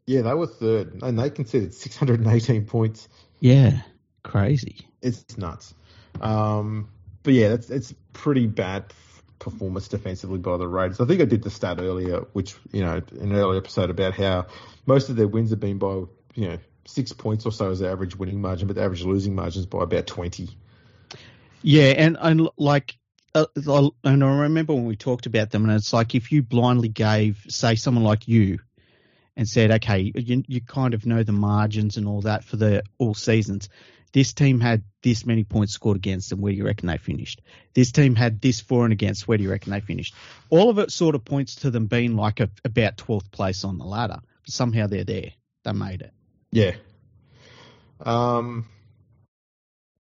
yeah, 0.06 0.22
they 0.24 0.34
were 0.34 0.48
third, 0.48 1.02
and 1.02 1.18
they 1.18 1.30
conceded 1.30 1.74
618 1.74 2.66
points. 2.66 3.08
yeah. 3.40 3.82
Crazy. 4.24 4.88
It's 5.04 5.38
nuts. 5.38 5.76
Um, 6.20 6.90
but 7.22 7.34
yeah, 7.36 7.50
that's 7.50 7.70
it's 7.70 7.94
pretty 8.12 8.48
bad 8.48 8.92
performance 9.38 9.88
defensively 9.88 10.40
by 10.40 10.58
the 10.58 10.68
Raiders. 10.68 11.00
I 11.00 11.06
think 11.06 11.22
I 11.22 11.26
did 11.26 11.44
the 11.44 11.52
stat 11.52 11.78
earlier, 11.80 12.22
which 12.34 12.56
you 12.72 12.82
know, 12.82 12.96
in 13.12 13.32
an 13.32 13.36
earlier 13.36 13.60
episode 13.60 13.92
about 13.92 14.16
how 14.16 14.48
most 14.88 15.10
of 15.10 15.16
their 15.16 15.28
wins 15.28 15.52
have 15.52 15.60
been 15.60 15.78
by 15.78 16.06
you 16.34 16.48
know 16.48 16.58
six 16.86 17.12
points 17.12 17.46
or 17.46 17.52
so 17.52 17.72
as 17.72 17.80
the 17.80 17.90
average 17.90 18.16
winning 18.16 18.42
margin, 18.42 18.68
but 18.68 18.76
the 18.76 18.84
average 18.84 19.04
losing 19.04 19.36
margin 19.36 19.62
is 19.62 19.66
by 19.66 19.84
about 19.84 20.08
20. 20.08 20.50
Yeah, 21.62 21.94
and 21.98 22.18
and 22.20 22.48
like, 22.58 22.96
uh, 23.34 23.46
and 24.04 24.24
I 24.24 24.42
remember 24.42 24.74
when 24.74 24.86
we 24.86 24.96
talked 24.96 25.26
about 25.26 25.50
them, 25.50 25.64
and 25.64 25.74
it's 25.74 25.94
like 25.94 26.14
if 26.16 26.32
you 26.32 26.44
blindly 26.44 26.90
gave, 26.90 27.44
say, 27.50 27.76
someone 27.76 28.04
like 28.04 28.28
you, 28.28 28.60
and 29.36 29.48
said, 29.48 29.72
okay, 29.72 30.12
you, 30.16 30.44
you 30.48 30.62
kind 30.62 30.94
of 30.94 31.06
know 31.06 31.24
the 31.24 31.32
margins 31.32 31.98
and 31.98 32.08
all 32.08 32.22
that 32.22 32.44
for 32.44 32.56
the 32.56 32.84
all 32.98 33.14
seasons. 33.14 33.70
This 34.14 34.32
team 34.32 34.62
had 34.62 34.84
this 35.04 35.26
many 35.26 35.44
points 35.44 35.74
scored 35.74 35.98
against 35.98 36.30
them. 36.30 36.40
Where 36.40 36.54
do 36.54 36.58
you 36.58 36.66
reckon 36.66 36.88
they 36.88 36.98
finished? 36.98 37.42
This 37.74 37.92
team 37.92 38.16
had 38.16 38.40
this 38.40 38.62
for 38.62 38.86
and 38.86 38.94
against. 38.94 39.28
Where 39.28 39.38
do 39.38 39.44
you 39.44 39.52
reckon 39.52 39.74
they 39.74 39.82
finished? 39.82 40.16
All 40.50 40.70
of 40.70 40.80
it 40.80 40.92
sort 40.92 41.16
of 41.16 41.26
points 41.26 41.56
to 41.56 41.72
them 41.72 41.88
being 41.88 42.16
like 42.16 42.40
a, 42.40 42.50
about 42.64 42.96
twelfth 42.96 43.30
place 43.32 43.66
on 43.66 43.78
the 43.78 43.84
ladder. 43.84 44.20
But 44.46 44.54
somehow 44.54 44.88
they're 44.88 45.04
there. 45.04 45.32
They 45.64 45.74
made 45.74 46.02
it. 46.02 46.14
Yeah. 46.56 46.76
Um, 47.99 48.66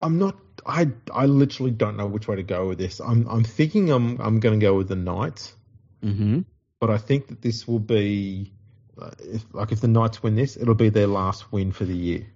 I'm 0.01 0.17
not. 0.17 0.37
I 0.65 0.87
I 1.13 1.25
literally 1.25 1.71
don't 1.71 1.97
know 1.97 2.07
which 2.07 2.27
way 2.29 2.37
to 2.37 2.43
go 2.43 2.69
with 2.69 2.77
this. 2.77 3.01
I'm 3.01 3.27
I'm 3.27 3.43
thinking 3.43 3.91
I'm 3.91 4.21
I'm 4.21 4.39
going 4.39 4.57
to 4.59 4.65
go 4.65 4.75
with 4.75 4.87
the 4.87 4.95
Knights. 4.95 5.53
Mm-hmm. 6.03 6.41
but 6.79 6.89
I 6.91 6.97
think 6.99 7.27
that 7.29 7.41
this 7.41 7.67
will 7.67 7.79
be, 7.79 8.53
uh, 9.01 9.09
if, 9.19 9.43
like 9.53 9.71
if 9.71 9.81
the 9.81 9.87
Knights 9.87 10.21
win 10.21 10.35
this, 10.35 10.55
it'll 10.55 10.75
be 10.75 10.89
their 10.89 11.07
last 11.07 11.51
win 11.51 11.71
for 11.71 11.83
the 11.83 11.95
year. 11.95 12.27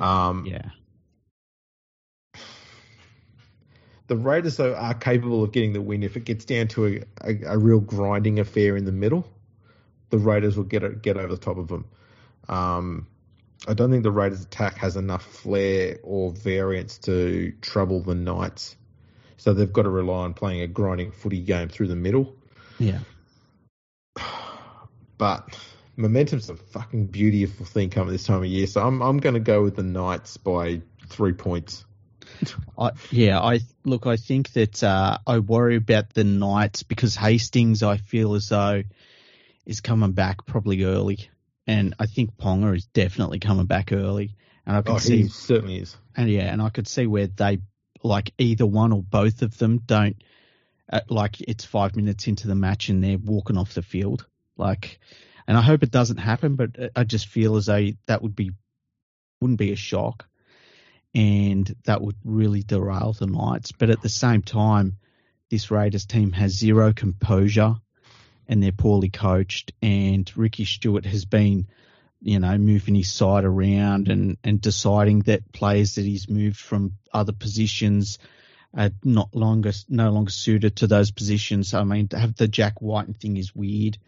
Um, 0.00 0.46
Yeah. 0.46 0.70
The 4.06 4.16
Raiders 4.16 4.58
though, 4.58 4.74
are 4.74 4.94
capable 4.94 5.42
of 5.42 5.50
getting 5.50 5.72
the 5.72 5.80
win 5.82 6.02
if 6.02 6.16
it 6.16 6.24
gets 6.24 6.44
down 6.44 6.68
to 6.68 6.86
a, 6.86 7.00
a, 7.20 7.54
a 7.54 7.58
real 7.58 7.80
grinding 7.80 8.38
affair 8.38 8.76
in 8.76 8.84
the 8.84 8.92
middle. 8.92 9.26
The 10.10 10.18
Raiders 10.18 10.56
will 10.56 10.64
get 10.64 11.02
get 11.02 11.16
over 11.16 11.34
the 11.34 11.40
top 11.40 11.56
of 11.56 11.68
them. 11.68 11.86
Um, 12.48 13.06
I 13.66 13.74
don't 13.74 13.90
think 13.90 14.02
the 14.02 14.10
Raiders' 14.10 14.42
attack 14.42 14.78
has 14.78 14.96
enough 14.96 15.24
flair 15.24 15.98
or 16.02 16.32
variance 16.32 16.98
to 16.98 17.52
trouble 17.62 18.00
the 18.00 18.14
Knights, 18.14 18.76
so 19.36 19.54
they've 19.54 19.72
got 19.72 19.82
to 19.82 19.90
rely 19.90 20.24
on 20.24 20.34
playing 20.34 20.60
a 20.60 20.66
grinding 20.66 21.12
footy 21.12 21.40
game 21.40 21.68
through 21.68 21.88
the 21.88 21.96
middle. 21.96 22.36
Yeah. 22.78 22.98
but 25.18 25.58
momentum's 25.96 26.50
a 26.50 26.56
fucking 26.56 27.06
beautiful 27.06 27.64
thing 27.66 27.90
coming 27.90 28.12
this 28.12 28.24
time 28.24 28.38
of 28.38 28.46
year. 28.46 28.66
So 28.66 28.86
I'm 28.86 29.02
I'm 29.02 29.18
going 29.18 29.34
to 29.34 29.40
go 29.40 29.62
with 29.62 29.76
the 29.76 29.82
Knights 29.82 30.36
by 30.36 30.82
three 31.08 31.32
points. 31.32 31.84
I, 32.78 32.90
yeah, 33.10 33.40
I 33.40 33.60
look. 33.84 34.06
I 34.06 34.16
think 34.16 34.52
that 34.52 34.82
uh, 34.82 35.18
I 35.26 35.38
worry 35.38 35.76
about 35.76 36.12
the 36.14 36.24
Knights 36.24 36.82
because 36.82 37.16
Hastings, 37.16 37.82
I 37.82 37.96
feel 37.96 38.34
as 38.34 38.48
though, 38.48 38.82
is 39.66 39.80
coming 39.80 40.12
back 40.12 40.46
probably 40.46 40.84
early, 40.84 41.28
and 41.66 41.94
I 41.98 42.06
think 42.06 42.36
Ponga 42.36 42.76
is 42.76 42.86
definitely 42.86 43.38
coming 43.40 43.66
back 43.66 43.92
early, 43.92 44.34
and 44.66 44.76
I 44.76 44.82
can 44.82 44.94
Oh, 44.94 44.98
see, 44.98 45.22
he 45.22 45.28
certainly 45.28 45.78
is. 45.78 45.96
and 46.16 46.28
yeah, 46.30 46.52
and 46.52 46.60
I 46.62 46.68
could 46.70 46.88
see 46.88 47.06
where 47.06 47.26
they 47.26 47.58
like 48.02 48.32
either 48.38 48.66
one 48.66 48.92
or 48.92 49.02
both 49.02 49.42
of 49.42 49.56
them 49.56 49.78
don't 49.78 50.16
uh, 50.92 51.00
like 51.08 51.40
it's 51.40 51.64
five 51.64 51.96
minutes 51.96 52.26
into 52.28 52.46
the 52.48 52.54
match 52.54 52.90
and 52.90 53.02
they're 53.02 53.16
walking 53.16 53.56
off 53.56 53.72
the 53.74 53.82
field. 53.82 54.26
Like, 54.58 55.00
and 55.48 55.56
I 55.56 55.62
hope 55.62 55.82
it 55.82 55.90
doesn't 55.90 56.18
happen, 56.18 56.56
but 56.56 56.70
I 56.94 57.04
just 57.04 57.26
feel 57.28 57.56
as 57.56 57.66
though 57.66 57.88
that 58.06 58.22
would 58.22 58.36
be 58.36 58.50
wouldn't 59.40 59.58
be 59.58 59.72
a 59.72 59.76
shock, 59.76 60.26
and 61.14 61.74
that 61.84 62.00
would 62.02 62.16
really 62.24 62.62
derail 62.62 63.12
the 63.12 63.26
Knights. 63.26 63.72
But 63.72 63.90
at 63.90 64.02
the 64.02 64.08
same 64.08 64.42
time, 64.42 64.98
this 65.50 65.70
Raiders 65.70 66.06
team 66.06 66.32
has 66.32 66.52
zero 66.58 66.92
composure, 66.92 67.76
and 68.48 68.62
they're 68.62 68.72
poorly 68.72 69.08
coached. 69.08 69.72
And 69.82 70.30
Ricky 70.36 70.64
Stuart 70.64 71.06
has 71.06 71.24
been, 71.24 71.68
you 72.20 72.38
know, 72.38 72.56
moving 72.58 72.94
his 72.94 73.10
side 73.10 73.44
around 73.44 74.08
and 74.08 74.36
and 74.44 74.60
deciding 74.60 75.20
that 75.20 75.52
players 75.52 75.96
that 75.96 76.04
he's 76.04 76.28
moved 76.28 76.58
from 76.58 76.92
other 77.12 77.32
positions 77.32 78.18
are 78.76 78.90
not 79.04 79.34
longer 79.34 79.72
no 79.88 80.10
longer 80.10 80.30
suited 80.30 80.76
to 80.76 80.86
those 80.86 81.10
positions. 81.10 81.74
I 81.74 81.84
mean, 81.84 82.08
to 82.08 82.18
have 82.18 82.34
the 82.36 82.48
Jack 82.48 82.80
Wighton 82.80 83.14
thing 83.14 83.36
is 83.36 83.54
weird, 83.54 83.98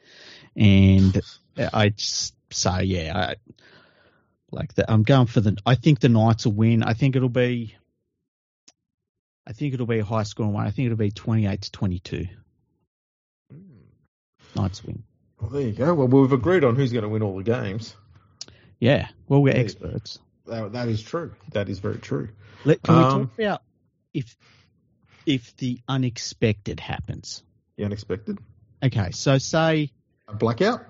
and 0.57 1.21
I 1.57 1.91
just 1.91 2.35
say 2.51 2.85
yeah, 2.85 3.13
I, 3.17 3.37
like 4.51 4.75
that. 4.75 4.91
I'm 4.91 5.03
going 5.03 5.27
for 5.27 5.41
the. 5.41 5.57
I 5.65 5.75
think 5.75 6.01
the 6.01 6.09
Knights 6.09 6.47
will 6.47 6.53
win. 6.53 6.83
I 6.83 6.95
think 6.95 7.17
it'll 7.17 7.29
be. 7.29 7.75
I 9.47 9.53
think 9.53 9.75
it'll 9.75 9.87
be 9.87 10.01
a 10.01 10.05
high 10.05 10.25
scoring 10.25 10.53
one. 10.53 10.67
I 10.67 10.71
think 10.71 10.87
it'll 10.87 10.99
be 10.99 11.13
28 11.13 11.63
to 11.63 11.71
22. 11.71 12.27
Knights 14.57 14.83
win. 14.85 15.03
Well, 15.41 15.51
there 15.51 15.63
you 15.63 15.73
go. 15.73 15.95
Well, 15.95 16.09
we've 16.09 16.33
agreed 16.33 16.65
on 16.65 16.77
who's 16.77 16.93
going 16.93 17.03
to 17.03 17.09
win 17.09 17.23
all 17.23 17.37
the 17.37 17.43
games. 17.45 17.95
Yeah. 18.81 19.09
Well, 19.29 19.43
we're 19.43 19.55
Yeah. 19.55 19.61
experts. 19.61 20.19
That, 20.47 20.73
that 20.73 20.89
is 20.89 21.03
true. 21.03 21.35
That 21.53 21.69
is 21.69 21.79
very 21.79 21.99
true. 21.99 22.29
Let, 22.65 22.83
can 22.83 22.97
we 22.97 23.03
Um, 23.03 23.21
talk 23.29 23.39
about 23.39 23.63
if 24.15 24.37
if 25.27 25.57
the 25.57 25.81
unexpected 25.89 26.79
happens? 26.81 27.43
The 27.77 27.85
unexpected. 27.85 28.39
Okay, 28.83 29.11
so 29.11 29.39
say 29.39 29.91
A 30.29 30.35
blackout. 30.35 30.85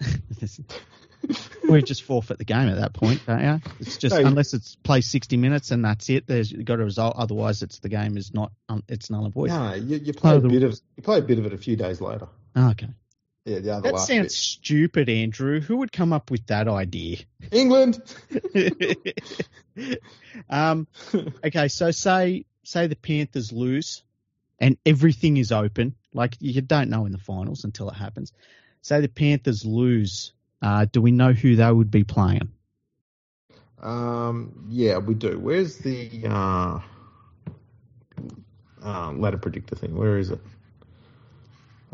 we 1.68 1.82
just 1.82 2.02
forfeit 2.02 2.38
the 2.38 2.44
game 2.44 2.68
at 2.68 2.76
that 2.76 2.92
point, 2.92 3.20
don't 3.26 3.40
you? 3.42 3.60
It's 3.80 3.96
just 3.96 4.14
No. 4.14 4.26
unless 4.26 4.54
it's 4.54 4.76
play 4.76 5.00
sixty 5.00 5.36
minutes 5.36 5.70
and 5.70 5.84
that's 5.84 6.08
it. 6.10 6.26
There's 6.26 6.52
got 6.52 6.80
a 6.80 6.84
result. 6.84 7.14
Otherwise, 7.16 7.62
it's 7.62 7.78
the 7.78 7.88
game 7.88 8.16
is 8.16 8.32
not 8.34 8.52
um, 8.68 8.82
it's 8.88 9.10
null 9.10 9.24
and 9.24 9.34
void. 9.34 9.48
No, 9.48 9.74
you, 9.74 9.96
you 9.98 10.12
play 10.12 10.32
Oh, 10.32 10.36
a 10.36 10.40
the- 10.40 10.48
bit 10.48 10.62
of 10.62 10.80
you 10.96 11.02
play 11.02 11.18
a 11.18 11.22
bit 11.22 11.38
of 11.38 11.46
it 11.46 11.52
a 11.52 11.58
few 11.58 11.76
days 11.76 12.00
later. 12.00 12.28
Oh, 12.56 12.70
okay, 12.70 12.88
Yeah, 13.44 13.58
the 13.58 13.74
other 13.74 13.92
that 13.92 13.98
sounds 13.98 14.26
bit. 14.26 14.32
stupid, 14.32 15.08
Andrew. 15.08 15.60
Who 15.60 15.78
would 15.78 15.90
come 15.90 16.12
up 16.12 16.30
with 16.30 16.46
that 16.46 16.68
idea? 16.68 17.18
England. 17.50 18.00
um, 20.50 20.86
okay, 21.44 21.66
so 21.68 21.90
say 21.90 22.44
say 22.62 22.86
the 22.86 22.96
Panthers 22.96 23.50
lose, 23.50 24.04
and 24.60 24.76
everything 24.86 25.38
is 25.38 25.50
open. 25.50 25.96
Like 26.14 26.36
you 26.38 26.60
don't 26.60 26.88
know 26.88 27.04
in 27.04 27.12
the 27.12 27.18
finals 27.18 27.64
until 27.64 27.90
it 27.90 27.94
happens. 27.94 28.32
Say 28.80 29.00
the 29.00 29.08
Panthers 29.08 29.64
lose. 29.64 30.32
Uh, 30.60 30.86
do 30.90 31.02
we 31.02 31.10
know 31.10 31.32
who 31.32 31.56
they 31.56 31.72
would 31.72 31.90
be 31.90 32.04
playing? 32.04 32.52
Um, 33.80 34.66
yeah, 34.68 34.98
we 34.98 35.14
do. 35.14 35.40
Where's 35.40 35.78
the 35.78 36.22
uh, 36.28 36.78
uh, 38.84 39.12
ladder 39.12 39.38
predictor 39.38 39.74
thing? 39.74 39.96
Where 39.96 40.18
is 40.18 40.30
it? 40.30 40.40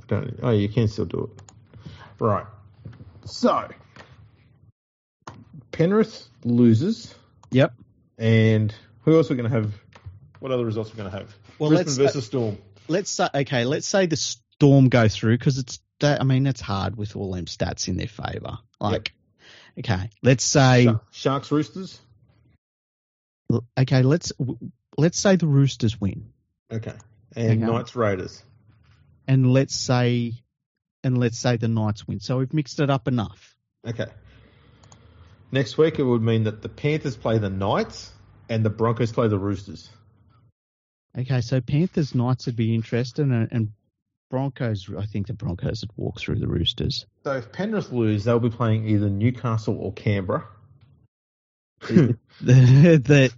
Don't. 0.09 0.39
Oh, 0.43 0.51
you 0.51 0.69
can 0.69 0.89
still 0.89 1.05
do 1.05 1.31
it. 1.37 1.43
Right. 2.19 2.47
So 3.25 3.69
Penrith 5.73 6.27
loses, 6.45 7.15
Yep. 7.51 7.75
and 8.19 8.75
who 9.03 9.17
else 9.17 9.31
are 9.31 9.35
we 9.35 9.39
going 9.41 9.51
to 9.51 9.57
have? 9.57 9.73
What 10.41 10.51
other 10.53 10.65
results 10.65 10.91
are 10.91 10.95
we 10.95 10.99
going 10.99 11.11
to 11.11 11.19
have? 11.19 11.35
Well, 11.59 11.71
Brisbane 11.71 11.87
let's 11.87 11.99
uh, 11.99 12.03
versus 12.03 12.27
Storm. 12.27 12.59
let's 12.89 13.11
say 13.11 13.29
okay. 13.35 13.65
Let's 13.65 13.87
say 13.87 14.07
the 14.07 14.17
Storm 14.17 14.89
go 14.89 15.09
through 15.09 15.39
because 15.39 15.59
it's. 15.59 15.81
That 16.01 16.21
I 16.21 16.25
mean, 16.25 16.47
it's 16.47 16.61
hard 16.61 16.95
with 16.97 17.17
all 17.17 17.33
them 17.33 17.47
stats 17.47 17.89
in 17.89 17.97
their 17.97 18.07
favour. 18.07 18.59
Like, 18.81 19.13
okay, 19.81 20.11
let's 20.23 20.45
say 20.45 20.85
Shark- 20.85 21.03
Sharks 21.11 21.51
Roosters. 21.51 22.01
okay. 23.77 24.03
Let's 24.03 24.33
let's 24.97 25.19
say 25.19 25.35
the 25.35 25.49
Roosters 25.49 26.01
win. 26.01 26.31
Okay, 26.73 26.95
and 27.35 27.65
Okay. 27.65 27.73
Knights 27.73 27.97
Raiders. 27.97 28.45
And 29.29 29.53
let's 29.53 29.77
say 29.77 30.33
and 31.05 31.19
let's 31.19 31.39
say 31.39 31.57
the 31.57 31.69
Knights 31.69 32.09
win. 32.09 32.19
So 32.19 32.39
we've 32.39 32.53
mixed 32.53 32.81
it 32.81 32.91
up 32.91 33.07
enough. 33.07 33.55
Okay. 33.87 34.07
Next 35.53 35.79
week 35.79 35.99
it 35.99 36.03
would 36.03 36.23
mean 36.23 36.45
that 36.45 36.63
the 36.63 36.69
Panthers 36.69 37.17
play 37.17 37.39
the 37.39 37.51
Knights 37.51 38.11
and 38.49 38.65
the 38.65 38.71
Broncos 38.71 39.13
play 39.13 39.29
the 39.29 39.39
Roosters. 39.39 39.89
Okay, 41.17 41.41
so 41.41 41.61
Panthers 41.61 42.15
Knights 42.15 42.47
would 42.47 42.57
be 42.57 42.75
interesting, 42.75 43.33
and, 43.33 43.49
and 43.51 43.73
Broncos. 44.31 44.89
I 44.97 45.07
think 45.07 45.27
the 45.27 45.33
Broncos 45.33 45.83
would 45.83 45.91
walk 45.97 46.21
through 46.21 46.39
the 46.39 46.47
Roosters. 46.47 47.07
So 47.25 47.33
if 47.33 47.51
Penrith 47.51 47.91
lose, 47.93 48.25
they'll 48.25 48.39
be 48.39 48.51
playing 48.51 48.87
either 48.89 49.09
Newcastle 49.09 49.77
or 49.79 49.93
Canberra. 49.93 50.47
the, 51.81 52.19
the 52.41 53.33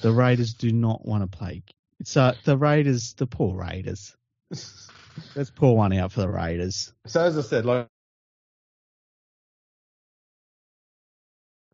the 0.00 0.12
Raiders 0.12 0.54
do 0.54 0.72
not 0.72 1.04
want 1.04 1.30
to 1.30 1.38
play. 1.38 1.62
So 2.04 2.32
the 2.44 2.56
Raiders, 2.56 3.14
the 3.14 3.26
poor 3.26 3.56
Raiders. 3.56 4.14
Let's 5.34 5.50
pull 5.50 5.76
one 5.76 5.92
out 5.92 6.12
for 6.12 6.20
the 6.20 6.28
Raiders. 6.28 6.92
so 7.06 7.22
as 7.24 7.36
I 7.38 7.42
said, 7.42 7.64
like 7.66 7.88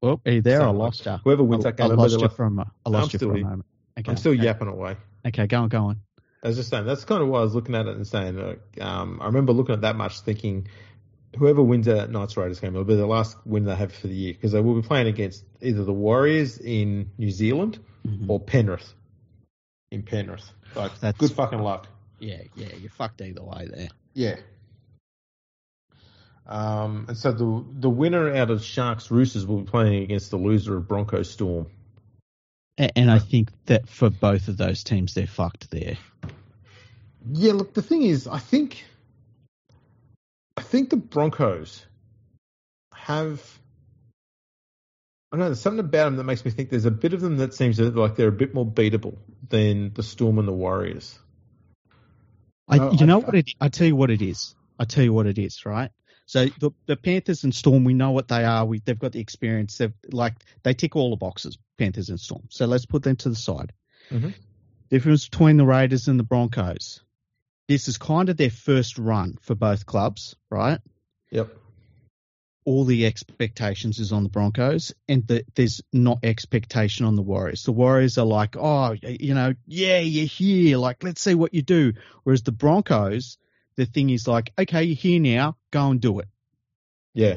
Oh, 0.04 0.20
are 0.26 0.32
you 0.32 0.40
there? 0.42 0.62
I 0.62 0.70
lost 0.70 1.06
you. 1.06 1.12
whoever 1.22 1.44
wins 1.44 1.64
I, 1.64 1.70
that 1.70 1.80
I 1.84 1.88
game, 1.88 1.96
lost 1.96 2.16
you 2.16 2.22
have- 2.22 2.34
from. 2.34 2.58
a- 2.58 2.62
I 2.62 2.66
I'm 2.86 2.92
lost 2.92 3.12
you 3.12 3.18
still 3.20 3.30
for 3.30 3.36
a 3.36 3.40
moment. 3.40 3.64
Okay, 3.98 4.10
I'm 4.10 4.16
still 4.16 4.32
okay. 4.32 4.42
yapping 4.42 4.66
away. 4.68 4.96
Okay, 5.24 5.46
go 5.46 5.62
on, 5.62 5.68
go 5.68 5.84
on. 5.86 6.00
I 6.42 6.48
was 6.48 6.56
just 6.56 6.70
saying 6.70 6.86
that's 6.86 7.04
kind 7.04 7.22
of 7.22 7.28
why 7.28 7.38
I 7.38 7.42
was 7.44 7.54
looking 7.54 7.76
at 7.76 7.86
it 7.86 7.94
and 7.94 8.04
saying. 8.06 8.36
Uh, 8.38 8.56
um, 8.84 9.20
I 9.22 9.26
remember 9.26 9.52
looking 9.52 9.74
at 9.74 9.82
that 9.82 9.94
match, 9.94 10.20
thinking 10.20 10.66
whoever 11.38 11.62
wins 11.62 11.86
that 11.86 12.10
Knights 12.10 12.36
Raiders 12.36 12.58
game 12.58 12.74
will 12.74 12.82
be 12.84 12.96
the 12.96 13.06
last 13.06 13.36
win 13.46 13.64
they 13.64 13.76
have 13.76 13.92
for 13.92 14.08
the 14.08 14.14
year 14.14 14.32
because 14.32 14.50
they 14.50 14.60
will 14.60 14.74
be 14.74 14.82
playing 14.86 15.06
against 15.06 15.44
either 15.60 15.84
the 15.84 15.92
Warriors 15.92 16.58
in 16.58 17.12
New 17.16 17.30
Zealand 17.30 17.78
Mhm. 18.06 18.28
or 18.28 18.40
Penrith 18.40 18.92
in 19.92 20.02
Penrith. 20.02 20.50
Like 20.74 20.98
That's- 20.98 21.16
good 21.20 21.30
fucking 21.36 21.60
luck. 21.60 21.86
Yeah, 22.22 22.42
yeah, 22.54 22.68
you're 22.80 22.90
fucked 22.90 23.20
either 23.20 23.42
way 23.42 23.68
there. 23.68 23.88
Yeah. 24.14 24.36
Um, 26.46 27.06
and 27.08 27.16
so 27.16 27.32
the 27.32 27.64
the 27.80 27.90
winner 27.90 28.32
out 28.34 28.50
of 28.50 28.62
Sharks 28.62 29.10
Roosters 29.10 29.44
will 29.44 29.58
be 29.62 29.70
playing 29.70 30.04
against 30.04 30.30
the 30.30 30.36
loser 30.36 30.76
of 30.76 30.86
Broncos 30.86 31.30
Storm. 31.30 31.66
A- 32.78 32.96
And 32.96 33.10
I 33.10 33.18
think 33.18 33.50
that 33.66 33.88
for 33.88 34.08
both 34.08 34.46
of 34.46 34.56
those 34.56 34.84
teams, 34.84 35.14
they're 35.14 35.26
fucked 35.26 35.70
there. 35.70 35.98
Yeah, 37.32 37.52
look, 37.54 37.74
the 37.74 37.82
thing 37.82 38.02
is, 38.02 38.26
I 38.28 38.38
think, 38.38 38.84
I 40.56 40.62
think 40.62 40.90
the 40.90 40.96
Broncos 40.96 41.84
have. 42.94 43.42
I 45.32 45.38
know. 45.38 45.46
There's 45.46 45.60
something 45.60 45.80
about 45.80 46.04
them 46.04 46.16
that 46.16 46.24
makes 46.24 46.44
me 46.44 46.50
think 46.52 46.70
there's 46.70 46.84
a 46.84 46.90
bit 46.90 47.14
of 47.14 47.20
them 47.20 47.38
that 47.38 47.54
seems 47.54 47.80
like 47.80 48.14
they're 48.16 48.28
a 48.28 48.32
bit 48.32 48.54
more 48.54 48.66
beatable 48.66 49.16
than 49.48 49.92
the 49.94 50.02
Storm 50.02 50.38
and 50.38 50.46
the 50.46 50.52
Warriors. 50.52 51.18
I, 52.68 52.78
No, 52.78 52.92
you 52.92 53.06
know 53.06 53.18
what 53.18 53.34
it? 53.34 53.50
I 53.60 53.68
tell 53.68 53.86
you 53.86 53.96
what 53.96 54.10
it 54.10 54.22
is. 54.22 54.54
I 54.78 54.84
tell 54.84 55.04
you 55.04 55.12
what 55.12 55.26
it 55.26 55.38
is. 55.38 55.64
Right. 55.66 55.90
So 56.26 56.46
the 56.60 56.70
the 56.86 56.96
Panthers 56.96 57.44
and 57.44 57.54
Storm, 57.54 57.84
we 57.84 57.94
know 57.94 58.10
what 58.12 58.28
they 58.28 58.44
are. 58.44 58.64
We 58.64 58.80
they've 58.80 58.98
got 58.98 59.12
the 59.12 59.20
experience. 59.20 59.78
They've 59.78 59.92
like 60.10 60.34
they 60.62 60.74
tick 60.74 60.96
all 60.96 61.10
the 61.10 61.16
boxes. 61.16 61.58
Panthers 61.78 62.08
and 62.08 62.20
Storm. 62.20 62.44
So 62.50 62.66
let's 62.66 62.86
put 62.86 63.02
them 63.02 63.16
to 63.16 63.28
the 63.28 63.34
side. 63.34 63.72
Mhm. 64.10 64.34
Difference 64.90 65.28
between 65.28 65.56
the 65.56 65.66
Raiders 65.66 66.08
and 66.08 66.18
the 66.18 66.24
Broncos. 66.24 67.02
This 67.68 67.88
is 67.88 67.98
kind 67.98 68.28
of 68.28 68.36
their 68.36 68.50
first 68.50 68.98
run 68.98 69.36
for 69.40 69.54
both 69.54 69.86
clubs, 69.86 70.36
right? 70.50 70.80
Yep. 71.30 71.48
All 72.64 72.84
the 72.84 73.06
expectations 73.06 73.98
is 73.98 74.12
on 74.12 74.22
the 74.22 74.28
Broncos, 74.28 74.94
and 75.08 75.26
the, 75.26 75.44
there's 75.54 75.82
not 75.92 76.20
expectation 76.22 77.06
on 77.06 77.16
the 77.16 77.22
Warriors. 77.22 77.64
The 77.64 77.72
Warriors 77.72 78.18
are 78.18 78.26
like, 78.26 78.56
oh, 78.56 78.94
you 79.02 79.34
know, 79.34 79.54
yeah, 79.66 79.98
you're 79.98 80.26
here. 80.26 80.78
Like, 80.78 81.02
let's 81.02 81.20
see 81.20 81.34
what 81.34 81.54
you 81.54 81.62
do. 81.62 81.94
Whereas 82.22 82.42
the 82.42 82.52
Broncos, 82.52 83.38
the 83.76 83.86
thing 83.86 84.10
is 84.10 84.28
like, 84.28 84.52
okay, 84.58 84.84
you're 84.84 84.96
here 84.96 85.20
now. 85.20 85.56
Go 85.70 85.90
and 85.90 86.00
do 86.00 86.20
it. 86.20 86.28
Yeah. 87.14 87.36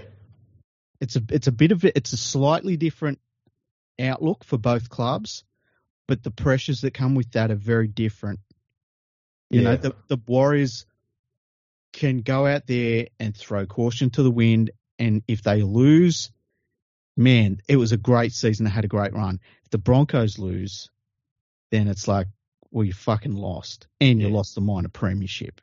It's 1.02 1.16
a 1.16 1.24
it's 1.30 1.48
a 1.48 1.52
bit 1.52 1.72
of 1.72 1.84
it. 1.86 1.94
It's 1.96 2.14
a 2.14 2.18
slightly 2.18 2.78
different 2.78 3.20
outlook 4.00 4.44
for 4.44 4.58
both 4.58 4.90
clubs, 4.90 5.44
but 6.08 6.24
the 6.24 6.32
pressures 6.32 6.82
that 6.82 6.94
come 6.94 7.16
with 7.16 7.32
that 7.32 7.52
are 7.52 7.56
very 7.56 7.88
different. 7.88 8.40
You 9.50 9.62
know, 9.62 9.76
the 9.76 9.96
the 10.08 10.20
Warriors 10.28 10.86
can 11.94 12.22
go 12.22 12.46
out 12.46 12.68
there 12.68 13.08
and 13.20 13.36
throw 13.36 13.66
caution 13.66 14.10
to 14.12 14.24
the 14.24 14.32
wind, 14.32 14.72
and 15.00 15.24
if 15.28 15.42
they 15.44 15.62
lose, 15.62 16.32
man, 17.18 17.62
it 17.68 17.78
was 17.78 17.92
a 17.92 17.98
great 17.98 18.34
season. 18.34 18.66
They 18.66 18.72
had 18.72 18.86
a 18.86 18.90
great 18.90 19.14
run. 19.14 19.40
If 19.64 19.70
the 19.72 19.78
Broncos 19.78 20.38
lose, 20.40 20.90
then 21.72 21.88
it's 21.88 22.08
like, 22.08 22.28
well, 22.72 22.84
you 22.86 22.94
fucking 22.94 23.36
lost, 23.36 23.88
and 24.02 24.20
you 24.22 24.28
Yeah. 24.28 24.34
lost 24.34 24.56
the 24.56 24.62
minor 24.62 24.90
premiership, 24.90 25.62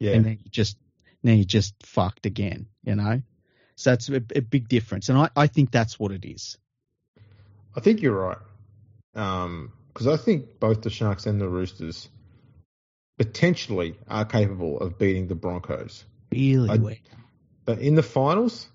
Yeah. 0.00 0.12
and 0.12 0.24
then 0.24 0.38
you 0.44 0.50
just 0.50 0.76
now 1.22 1.32
you 1.32 1.44
just 1.44 1.74
fucked 1.82 2.26
again. 2.26 2.66
You 2.82 2.94
know, 2.96 3.22
so 3.76 3.90
that's 3.90 4.08
a, 4.08 4.16
a 4.34 4.40
big 4.40 4.68
difference, 4.68 5.08
and 5.08 5.18
I, 5.18 5.28
I 5.36 5.46
think 5.46 5.70
that's 5.70 5.98
what 5.98 6.12
it 6.12 6.24
is. 6.24 6.58
I 7.76 7.80
think 7.80 8.02
you're 8.02 8.14
right. 8.18 8.38
Um, 9.14 9.72
because 9.88 10.06
I 10.08 10.16
think 10.16 10.58
both 10.58 10.82
the 10.82 10.90
Sharks 10.90 11.26
and 11.26 11.40
the 11.40 11.48
Roosters 11.48 12.08
potentially 13.18 13.94
are 14.08 14.24
capable 14.24 14.78
of 14.80 14.98
beating 14.98 15.28
the 15.28 15.34
Broncos. 15.34 16.04
Really 16.32 16.70
I- 16.70 17.00
But 17.64 17.78
in 17.78 17.94
the 17.94 18.02
finals, 18.02 18.68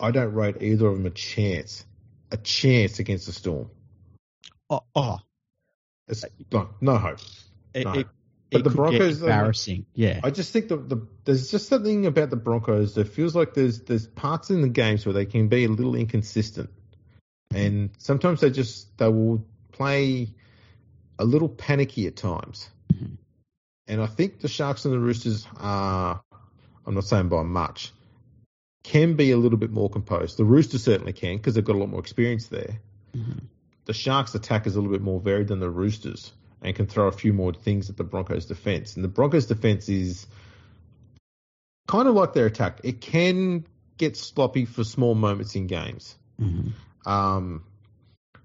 I 0.00 0.10
don't 0.10 0.32
rate 0.34 0.56
either 0.62 0.86
of 0.86 0.94
them 0.96 1.06
a 1.06 1.10
chance. 1.10 1.84
A 2.30 2.36
chance 2.36 2.98
against 2.98 3.26
the 3.26 3.32
Storm. 3.32 3.70
Oh, 4.70 4.82
oh 4.94 5.18
It's 6.06 6.24
no, 6.52 6.68
no 6.80 6.96
hope. 6.98 7.18
it, 7.74 7.84
No. 7.84 7.92
it, 7.94 8.06
But 8.50 8.60
it 8.60 8.64
the 8.64 8.70
Broncos, 8.70 9.18
get 9.18 9.24
embarrassing. 9.24 9.86
Yeah. 9.94 10.20
I 10.22 10.30
just 10.30 10.52
think 10.52 10.68
the, 10.68 10.76
the 10.76 11.08
there's 11.24 11.50
just 11.50 11.68
something 11.68 12.06
about 12.06 12.30
the 12.30 12.36
Broncos 12.36 12.94
that 12.94 13.08
feels 13.08 13.34
like 13.34 13.54
there's 13.54 13.80
there's 13.80 14.06
parts 14.06 14.50
in 14.50 14.60
the 14.60 14.68
games 14.68 15.06
where 15.06 15.12
they 15.14 15.26
can 15.26 15.48
be 15.48 15.64
a 15.64 15.68
little 15.68 15.94
inconsistent, 15.94 16.70
and 17.54 17.90
sometimes 17.98 18.40
they 18.40 18.50
just 18.50 18.96
they 18.98 19.08
will 19.08 19.44
play 19.72 20.34
a 21.18 21.24
little 21.24 21.48
panicky 21.48 22.06
at 22.06 22.16
times. 22.16 22.68
Mhm. 22.92 23.16
And 23.86 24.00
I 24.02 24.06
think 24.06 24.40
the 24.40 24.48
Sharks 24.48 24.84
and 24.84 24.92
the 24.94 24.98
Roosters 24.98 25.46
are, 25.56 26.22
I'm 26.86 26.94
not 26.94 27.04
saying 27.04 27.28
by 27.30 27.42
much, 27.42 27.92
can 28.82 29.14
be 29.14 29.30
a 29.32 29.36
little 29.36 29.58
bit 29.58 29.70
more 29.70 29.90
composed. 29.90 30.36
The 30.36 30.44
Roosters 30.44 30.84
certainly 30.84 31.12
can 31.12 31.36
because 31.36 31.54
they've 31.54 31.64
got 31.64 31.76
a 31.76 31.78
lot 31.78 31.88
more 31.88 32.00
experience 32.00 32.48
there. 32.48 32.80
Mhm. 33.14 33.42
The 33.84 33.92
Sharks' 33.92 34.34
attack 34.34 34.66
is 34.66 34.76
a 34.76 34.80
little 34.80 34.92
bit 34.92 35.02
more 35.02 35.20
varied 35.20 35.48
than 35.48 35.60
the 35.60 35.70
Roosters 35.70 36.32
and 36.62 36.74
can 36.74 36.86
throw 36.86 37.06
a 37.08 37.12
few 37.12 37.32
more 37.32 37.52
things 37.52 37.88
at 37.90 37.96
the 37.96 38.04
Broncos' 38.04 38.46
defense. 38.46 38.96
And 38.96 39.04
the 39.04 39.08
Broncos' 39.08 39.46
defense 39.46 39.88
is 39.88 40.26
kind 41.86 42.08
of 42.08 42.14
like 42.14 42.34
their 42.34 42.46
attack. 42.46 42.80
It 42.84 43.00
can 43.00 43.64
get 43.96 44.16
sloppy 44.16 44.64
for 44.64 44.84
small 44.84 45.14
moments 45.14 45.54
in 45.56 45.66
games. 45.66 46.16
Mhm. 46.40 46.72
Um, 47.06 47.62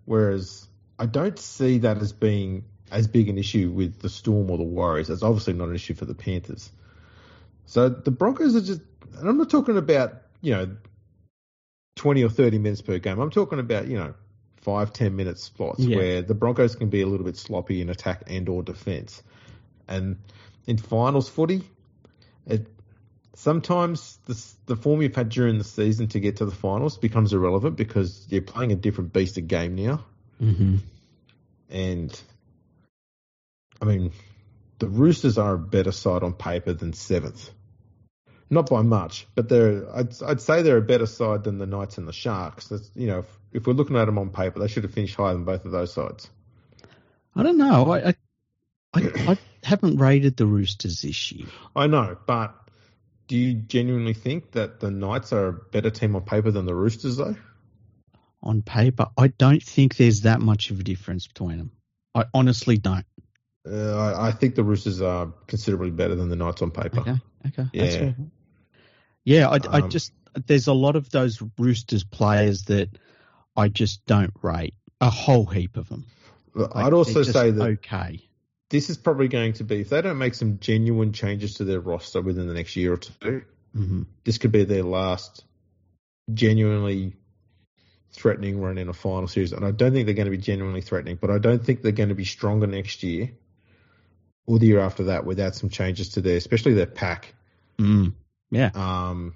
whereas 0.06 0.68
I 0.98 1.06
don't 1.06 1.38
see 1.38 1.80
that 1.80 1.98
as 1.98 2.14
being 2.14 2.64
as 2.92 3.08
big 3.08 3.28
an 3.28 3.38
issue 3.38 3.72
with 3.72 4.00
the 4.00 4.10
Storm 4.10 4.50
or 4.50 4.58
the 4.58 4.64
Warriors. 4.64 5.10
It's 5.10 5.24
obviously 5.24 5.54
not 5.54 5.70
an 5.70 5.76
issue 5.76 5.94
for 5.96 6.06
the 6.06 6.14
Panthers. 6.14 6.72
So 7.66 7.90
the 7.90 8.12
Broncos 8.12 8.56
are 8.56 8.62
just, 8.62 8.82
and 9.18 9.28
I'm 9.28 9.38
not 9.38 9.50
talking 9.50 9.78
about, 9.78 10.22
you 10.44 10.52
know, 10.54 10.76
20 11.96 12.24
or 12.24 12.30
30 12.30 12.60
minutes 12.60 12.82
per 12.82 13.00
game. 13.00 13.20
I'm 13.20 13.32
talking 13.32 13.60
about, 13.60 13.88
you 13.88 13.98
know, 13.98 14.14
five, 14.58 14.94
10 14.94 15.16
minute 15.16 15.39
spots 15.39 15.80
Yeah. 15.80 15.98
where 15.98 16.22
the 16.22 16.36
Broncos 16.36 16.76
can 16.76 16.89
be 16.89 17.02
a 17.02 17.08
little 17.08 17.26
bit 17.26 17.38
sloppy 17.38 17.82
in 17.82 17.89
attack 17.89 18.24
and 18.28 18.48
or 18.50 18.62
defense. 18.62 19.24
And 19.88 20.18
in 20.68 20.78
finals 20.78 21.30
footy, 21.30 21.64
it, 22.46 22.68
sometimes 23.34 24.18
the, 24.26 24.46
the 24.66 24.76
form 24.76 25.02
you've 25.02 25.16
had 25.16 25.30
during 25.30 25.58
the 25.58 25.64
season 25.64 26.08
to 26.10 26.20
get 26.20 26.38
to 26.38 26.46
the 26.46 26.52
finals 26.56 26.98
becomes 26.98 27.34
irrelevant 27.34 27.78
because 27.78 28.28
you're 28.30 28.41
playing 28.41 28.72
a 28.74 28.76
different 28.76 29.14
beast 29.14 29.38
of 29.38 29.48
game 29.48 29.76
now. 29.76 30.04
Mhm. 30.41 30.80
And 31.70 32.22
I 33.82 33.86
mean, 33.86 34.12
the 34.80 34.88
Roosters 34.88 35.38
are 35.38 35.54
a 35.54 35.60
better 35.60 35.91
side 35.91 36.24
on 36.24 36.34
paper 36.34 36.74
than 36.74 36.94
seventh. 36.94 37.50
Not 38.50 38.70
by 38.70 38.82
much, 38.82 39.26
but 39.36 39.50
they're 39.50 39.86
I'd, 39.96 40.22
I'd 40.22 40.41
say 40.41 40.62
they're 40.62 40.78
a 40.78 40.82
better 40.82 41.06
side 41.06 41.44
than 41.44 41.58
the 41.58 41.66
Knights 41.66 41.98
and 41.98 42.08
the 42.08 42.14
Sharks. 42.14 42.68
That's, 42.68 42.89
you 42.94 43.08
know, 43.08 43.20
if, 43.20 43.38
if 43.52 43.68
we're 43.68 43.74
looking 43.74 43.96
at 43.96 44.06
them 44.06 44.18
on 44.20 44.30
paper, 44.30 44.60
they 44.60 44.68
should 44.68 44.84
have 44.84 44.94
finished 44.94 45.16
higher 45.16 45.34
than 45.34 45.46
both 45.46 45.66
of 45.66 45.72
those 45.72 45.94
sides. 45.94 46.30
I 47.36 47.44
don't 47.44 47.58
know. 47.58 47.91
I, 47.91 48.10
I 48.10 48.16
I 48.94 49.02
I 49.32 49.38
haven't 49.64 49.98
rated 49.98 50.38
the 50.38 50.46
Roosters 50.46 51.02
this 51.02 51.32
year. 51.32 51.48
I 51.76 51.88
know, 51.88 52.18
but 52.28 52.56
do 53.28 53.38
you 53.38 53.54
genuinely 53.54 54.14
think 54.14 54.52
that 54.52 54.80
the 54.80 54.91
Knights 54.91 55.34
are 55.34 55.48
a 55.48 55.54
better 55.54 55.89
team 55.89 56.16
on 56.16 56.24
paper 56.24 56.52
than 56.52 56.66
the 56.66 56.76
Roosters, 56.76 57.18
though? 57.18 57.36
On 58.44 58.62
paper, 58.62 59.08
I 59.18 59.28
don't 59.28 59.64
think 59.64 59.96
there's 59.96 60.22
that 60.22 60.41
much 60.41 60.70
of 60.70 60.80
a 60.80 60.84
difference 60.84 61.28
between 61.28 61.58
them. 61.58 61.72
I 62.14 62.26
honestly 62.34 62.78
don't. 62.78 63.06
Uh, 63.66 63.95
I, 63.97 64.28
I 64.28 64.32
think 64.32 64.55
the 64.55 64.64
Roosters 64.64 65.01
are 65.01 65.32
considerably 65.47 65.91
better 65.91 66.16
than 66.16 66.30
the 66.30 66.36
Knights 66.36 66.61
on 66.61 66.72
paper. 66.72 66.99
Okay. 66.99 67.16
Okay. 67.47 67.68
Yeah. 67.74 68.11
Yeah, 69.26 69.49
I, 69.49 69.59
I 69.72 69.82
Um, 69.82 69.89
just 69.89 70.11
there's 70.47 70.68
a 70.68 70.74
lot 70.74 70.95
of 70.95 71.09
those 71.09 71.41
Roosters 71.57 72.03
players 72.03 72.64
that 72.64 72.89
I 73.55 73.70
just 73.70 74.05
don't 74.05 74.34
rate. 74.41 74.74
A 74.99 75.09
whole 75.09 75.45
heap 75.45 75.78
of 75.78 75.88
them. 75.89 76.05
Like, 76.53 76.76
I'd 76.76 76.93
also 76.93 77.24
say 77.24 77.51
that 77.51 77.61
okay. 77.61 78.28
this 78.70 78.89
is 78.89 78.97
probably 78.97 79.28
going 79.28 79.53
to 79.53 79.64
be 79.64 79.82
if 79.82 79.89
they 79.89 80.01
don't 80.01 80.18
make 80.18 80.34
some 80.34 80.59
genuine 80.59 81.14
changes 81.14 81.55
to 81.55 81.64
their 81.64 81.80
roster 81.80 82.22
within 82.22 82.47
the 82.47 82.53
next 82.53 82.76
year 82.76 82.93
or 82.93 82.97
two, 82.97 83.43
hmm 83.74 84.03
this 84.24 84.38
could 84.38 84.51
be 84.51 84.64
their 84.64 84.84
last 84.84 85.43
genuinely 86.34 87.16
threatening 88.11 88.61
run 88.61 88.78
in 88.78 88.88
a 88.88 88.93
final 88.93 89.28
series. 89.28 89.51
And 89.51 89.66
I 89.66 89.72
don't 89.72 89.91
think 89.93 90.05
they're 90.05 90.16
going 90.16 90.32
to 90.32 90.32
be 90.32 90.38
genuinely 90.38 90.82
threatening, 90.82 91.18
but 91.20 91.32
I 91.32 91.39
don't 91.39 91.64
think 91.64 91.82
they're 91.82 91.91
going 91.91 92.09
to 92.09 92.16
be 92.16 92.26
stronger 92.26 92.68
next 92.68 93.03
year 93.03 93.32
or 94.46 94.60
the 94.60 94.68
year 94.68 94.80
after 94.80 95.06
that 95.06 95.26
without 95.26 95.56
some 95.56 95.70
changes 95.70 96.10
to 96.10 96.22
their, 96.22 96.38
especially 96.38 96.74
their 96.74 96.86
pack. 96.86 97.34
Mm. 97.80 98.14
Yeah. 98.52 98.72
Um, 98.76 99.36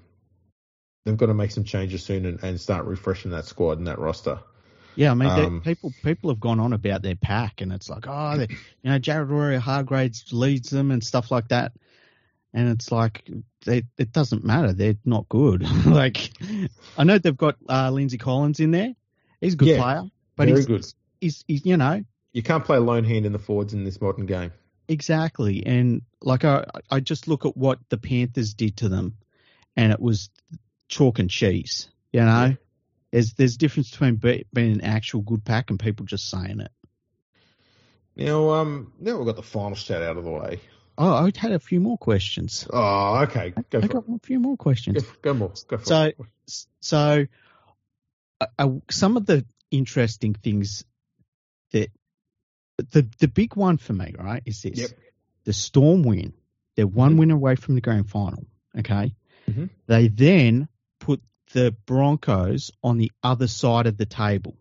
they've 1.04 1.16
got 1.16 1.26
to 1.26 1.34
make 1.34 1.50
some 1.50 1.64
changes 1.64 2.02
soon 2.04 2.26
and, 2.26 2.42
and 2.42 2.60
start 2.60 2.84
refreshing 2.86 3.30
that 3.32 3.46
squad 3.46 3.78
and 3.78 3.86
that 3.86 3.98
roster. 3.98 4.40
Yeah, 4.94 5.12
I 5.12 5.14
mean, 5.14 5.28
they- 5.34 5.44
Um, 5.44 5.60
people 5.62 5.92
people 6.02 6.30
have 6.30 6.40
gone 6.40 6.58
on 6.60 6.72
about 6.72 7.02
their 7.02 7.14
pack, 7.14 7.60
and 7.60 7.72
it's 7.72 7.88
like, 7.88 8.06
oh, 8.08 8.36
they, 8.36 8.48
you 8.82 8.90
know, 8.90 8.98
Jared 8.98 9.28
Waerea-Hargreaves 9.28 10.32
leads 10.32 10.70
them 10.70 10.90
and 10.90 11.02
stuff 11.04 11.30
like 11.30 11.48
that, 11.48 11.72
and 12.52 12.68
it's 12.68 12.90
like, 12.90 13.30
they, 13.64 13.84
it 13.96 14.12
doesn't 14.12 14.44
matter. 14.44 14.72
They're 14.72 14.96
not 15.04 15.28
good. 15.28 15.62
like, 15.86 16.30
I 16.96 17.04
know 17.04 17.18
they've 17.18 17.36
got 17.36 17.56
uh, 17.68 17.90
Lindsay 17.92 18.18
Collins 18.18 18.58
in 18.60 18.72
there. 18.72 18.94
He's 19.40 19.54
a 19.54 19.56
good 19.56 19.68
Yeah, 19.68 19.82
player, 19.82 20.02
but 20.36 20.48
Very 20.48 20.58
he's, 20.58 20.66
good. 20.66 20.86
he's, 21.20 21.44
he's, 21.46 21.64
you 21.64 21.76
know, 21.76 22.04
You 22.32 22.42
can't 22.42 22.64
play 22.64 22.78
lone 22.78 23.04
hand 23.04 23.24
in 23.24 23.32
the 23.32 23.38
forwards 23.38 23.74
in 23.74 23.84
this 23.84 24.00
modern 24.00 24.26
game. 24.26 24.52
Exactly. 24.88 25.64
And 25.66 26.02
like, 26.22 26.44
I 26.44 26.64
I 26.90 27.00
just 27.00 27.28
look 27.28 27.44
at 27.46 27.56
what 27.56 27.78
the 27.90 27.98
Panthers 27.98 28.54
did 28.54 28.78
to 28.78 28.88
them, 28.88 29.16
and 29.76 29.92
it 29.92 30.00
was 30.00 30.30
chalk 30.88 31.18
and 31.18 31.30
cheese. 31.30 31.88
You 32.12 32.20
know, 32.20 32.46
Yeah. 32.46 32.54
there's 33.12 33.34
there's 33.34 33.54
a 33.54 33.58
difference 33.58 33.90
between 33.90 34.16
be, 34.16 34.46
being 34.52 34.72
an 34.72 34.80
actual 34.80 35.20
good 35.20 35.44
pack 35.44 35.70
and 35.70 35.78
people 35.78 36.06
just 36.06 36.28
saying 36.28 36.60
it. 36.60 36.72
Now, 38.16 38.50
um, 38.50 38.92
now 38.98 39.16
we've 39.16 39.26
got 39.26 39.36
the 39.36 39.42
final 39.42 39.76
stat 39.76 40.02
out 40.02 40.16
of 40.16 40.24
the 40.24 40.30
way. 40.30 40.60
Oh, 41.00 41.12
I 41.12 41.30
had 41.36 41.52
a 41.52 41.60
few 41.60 41.78
more 41.80 41.96
questions. 41.96 42.66
Oh, 42.72 43.18
okay. 43.22 43.50
Go 43.70 43.78
I 43.78 43.80
for 43.82 43.86
it. 43.86 43.92
got 43.92 44.04
a 44.08 44.18
few 44.24 44.40
more 44.40 44.56
questions. 44.56 45.00
Go, 45.04 45.08
go 45.22 45.34
more. 45.34 45.52
Go 45.68 45.78
for 45.78 45.84
So- 45.84 46.02
it. 46.02 46.16
So, 46.80 47.26
uh, 48.40 48.46
uh, 48.58 48.68
some 48.90 49.16
of 49.16 49.24
the 49.26 49.44
interesting 49.70 50.34
things 50.34 50.84
that 51.70 51.90
the 52.78 53.08
the 53.18 53.28
big 53.28 53.56
one 53.56 53.76
for 53.76 53.92
me, 53.92 54.14
right, 54.18 54.42
is 54.46 54.62
this: 54.62 54.78
Yep. 54.78 54.90
the 55.44 55.52
Storm 55.52 56.02
win. 56.02 56.32
They're 56.76 56.86
one 56.86 57.14
Mhm. 57.14 57.18
win 57.18 57.30
away 57.32 57.56
from 57.56 57.74
the 57.74 57.80
grand 57.80 58.08
final. 58.08 58.46
Okay, 58.78 59.14
Mhm. 59.48 59.70
they 59.86 60.08
then 60.08 60.68
put 61.00 61.22
the 61.52 61.72
Broncos 61.86 62.70
on 62.82 62.98
the 62.98 63.10
other 63.22 63.48
side 63.48 63.86
of 63.86 63.96
the 63.96 64.06
table. 64.06 64.56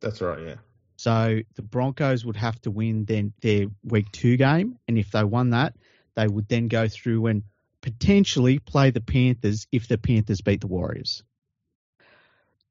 That's 0.00 0.20
right. 0.20 0.46
Yeah. 0.46 0.54
So 0.96 1.40
the 1.54 1.62
Broncos 1.62 2.24
would 2.24 2.36
have 2.36 2.60
to 2.62 2.70
win 2.70 3.04
then 3.04 3.32
their 3.40 3.66
week 3.84 4.10
two 4.12 4.36
game, 4.36 4.78
and 4.88 4.98
if 4.98 5.10
they 5.10 5.22
won 5.24 5.50
that, 5.50 5.76
they 6.14 6.26
would 6.26 6.48
then 6.48 6.68
go 6.68 6.88
through 6.88 7.26
and 7.26 7.42
potentially 7.80 8.58
play 8.58 8.90
the 8.90 9.00
Panthers 9.00 9.66
if 9.70 9.86
the 9.86 9.98
Panthers 9.98 10.40
beat 10.40 10.60
the 10.60 10.66
Warriors. 10.66 11.22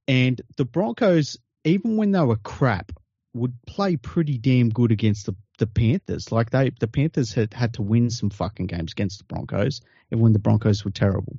And 0.08 0.42
the 0.58 0.66
Broncos, 0.66 1.38
even 1.64 1.98
when 1.98 2.12
they 2.12 2.22
were 2.22 2.38
crap, 2.38 2.92
would 3.38 3.54
play 3.66 3.96
pretty 3.96 4.38
damn 4.38 4.70
good 4.70 4.92
against 4.92 5.26
the, 5.26 5.36
the 5.60 5.68
Panthers. 5.68 6.32
Like 6.32 6.50
they, 6.50 6.72
the 6.80 6.88
Panthers 6.88 7.34
had 7.34 7.54
had 7.54 7.74
to 7.76 7.82
win 7.82 8.10
some 8.10 8.30
fucking 8.30 8.68
games 8.68 8.92
against 8.92 9.20
the 9.20 9.26
Broncos, 9.26 9.82
even 10.12 10.24
when 10.24 10.34
the 10.34 10.40
Broncos 10.40 10.84
were 10.84 10.92
terrible. 10.92 11.38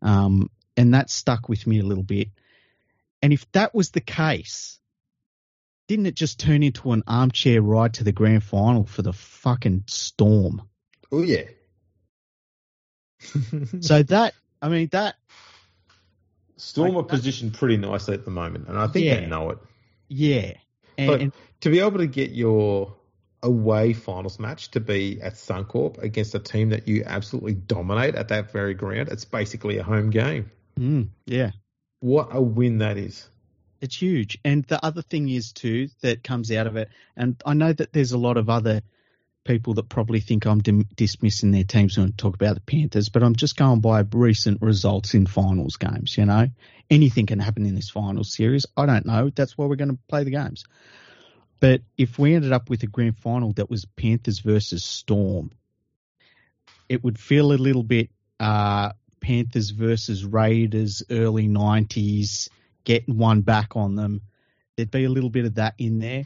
Um, 0.00 0.50
and 0.76 0.94
that 0.94 1.10
stuck 1.10 1.48
with 1.48 1.66
me 1.66 1.78
a 1.80 1.84
little 1.84 2.02
bit. 2.04 2.28
And 3.20 3.32
if 3.32 3.50
that 3.52 3.74
was 3.74 3.90
the 3.90 4.00
case, 4.00 4.78
didn't 5.86 6.06
it 6.06 6.16
just 6.16 6.40
turn 6.40 6.62
into 6.62 6.92
an 6.92 7.02
armchair 7.06 7.60
ride 7.62 7.94
to 7.94 8.04
the 8.04 8.12
grand 8.12 8.42
final 8.42 8.84
for 8.84 9.02
the 9.02 9.12
fucking 9.12 9.84
Storm? 9.86 10.62
Oh 11.12 11.22
yeah. 11.22 11.44
So 13.80 14.02
that, 14.02 14.34
I 14.60 14.68
mean, 14.68 14.88
that, 14.92 15.16
Storm 16.56 16.94
like 16.94 17.04
are 17.04 17.08
positioned 17.08 17.54
pretty 17.54 17.76
nicely 17.76 18.14
at 18.14 18.24
the 18.24 18.30
moment, 18.30 18.68
and 18.68 18.78
I 18.78 18.86
think 18.86 19.06
Yeah. 19.06 19.20
they 19.20 19.26
know 19.26 19.50
it. 19.50 19.58
yeah. 20.08 20.52
And, 21.10 21.32
To 21.62 21.70
be 21.70 21.80
able 21.80 21.98
to 21.98 22.06
get 22.06 22.30
your 22.32 22.94
away 23.42 23.92
finals 23.92 24.38
match 24.38 24.70
to 24.72 24.80
be 24.80 25.20
at 25.20 25.34
Suncorp 25.34 25.98
against 26.02 26.34
a 26.34 26.38
team 26.38 26.70
that 26.70 26.86
you 26.86 27.02
absolutely 27.04 27.54
dominate 27.54 28.14
at 28.14 28.28
that 28.28 28.52
very 28.52 28.74
ground, 28.74 29.08
it's 29.10 29.24
basically 29.24 29.78
a 29.78 29.82
home 29.82 30.10
game. 30.10 30.50
mm, 30.78 31.08
yeah, 31.26 31.50
What 32.00 32.28
a 32.32 32.40
win 32.40 32.78
that 32.78 32.96
is! 32.98 33.28
it's 33.80 34.00
huge. 34.00 34.38
And 34.44 34.62
the 34.64 34.84
other 34.84 35.02
thing 35.02 35.28
is 35.28 35.52
too 35.52 35.88
that 36.02 36.22
comes 36.22 36.52
out 36.52 36.68
of 36.68 36.76
it, 36.76 36.88
and 37.16 37.40
I 37.44 37.54
know 37.54 37.72
that 37.72 37.92
there's 37.92 38.12
a 38.12 38.18
lot 38.18 38.36
of 38.36 38.48
other 38.48 38.80
people 39.44 39.74
that 39.74 39.88
probably 39.88 40.20
think 40.20 40.46
I'm 40.46 40.60
dim- 40.60 40.88
dismissing 40.94 41.50
their 41.50 41.64
teams 41.64 41.98
when 41.98 42.08
I 42.08 42.10
talk 42.16 42.34
about 42.34 42.54
the 42.54 42.60
Panthers, 42.60 43.08
but 43.08 43.22
I'm 43.22 43.34
just 43.34 43.56
going 43.56 43.80
by 43.80 44.04
recent 44.12 44.62
results 44.62 45.14
in 45.14 45.26
finals 45.26 45.76
games. 45.76 46.16
You 46.16 46.26
know, 46.26 46.48
anything 46.90 47.26
can 47.26 47.40
happen 47.40 47.66
in 47.66 47.74
this 47.74 47.90
finals 47.90 48.32
series. 48.34 48.66
I 48.76 48.86
don't 48.86 49.06
know. 49.06 49.30
That's 49.34 49.58
why 49.58 49.66
we're 49.66 49.76
going 49.76 49.90
to 49.90 49.98
play 50.08 50.24
the 50.24 50.30
games. 50.30 50.64
But 51.60 51.82
if 51.96 52.18
we 52.18 52.34
ended 52.34 52.52
up 52.52 52.68
with 52.70 52.82
a 52.82 52.88
grand 52.88 53.18
final 53.18 53.52
that 53.54 53.70
was 53.70 53.84
Panthers 53.84 54.40
versus 54.40 54.84
Storm, 54.84 55.52
it 56.88 57.02
would 57.04 57.18
feel 57.18 57.52
a 57.52 57.54
little 57.54 57.84
bit 57.84 58.10
uh, 58.40 58.92
Panthers 59.20 59.70
versus 59.70 60.24
Raiders 60.24 61.04
early 61.08 61.48
'90s, 61.48 62.48
getting 62.84 63.16
one 63.16 63.42
back 63.42 63.76
on 63.76 63.94
them. 63.94 64.22
There'd 64.76 64.90
be 64.90 65.04
a 65.04 65.08
little 65.08 65.30
bit 65.30 65.44
of 65.44 65.54
that 65.54 65.74
in 65.78 66.00
there, 66.00 66.24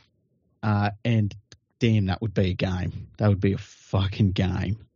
uh, 0.62 0.92
and 1.04 1.34
damn, 1.78 2.06
that 2.06 2.20
would 2.22 2.34
be 2.34 2.50
a 2.50 2.54
game. 2.54 3.08
That 3.18 3.28
would 3.28 3.40
be 3.40 3.52
a 3.52 3.58
fucking 3.58 4.32
game. 4.32 4.86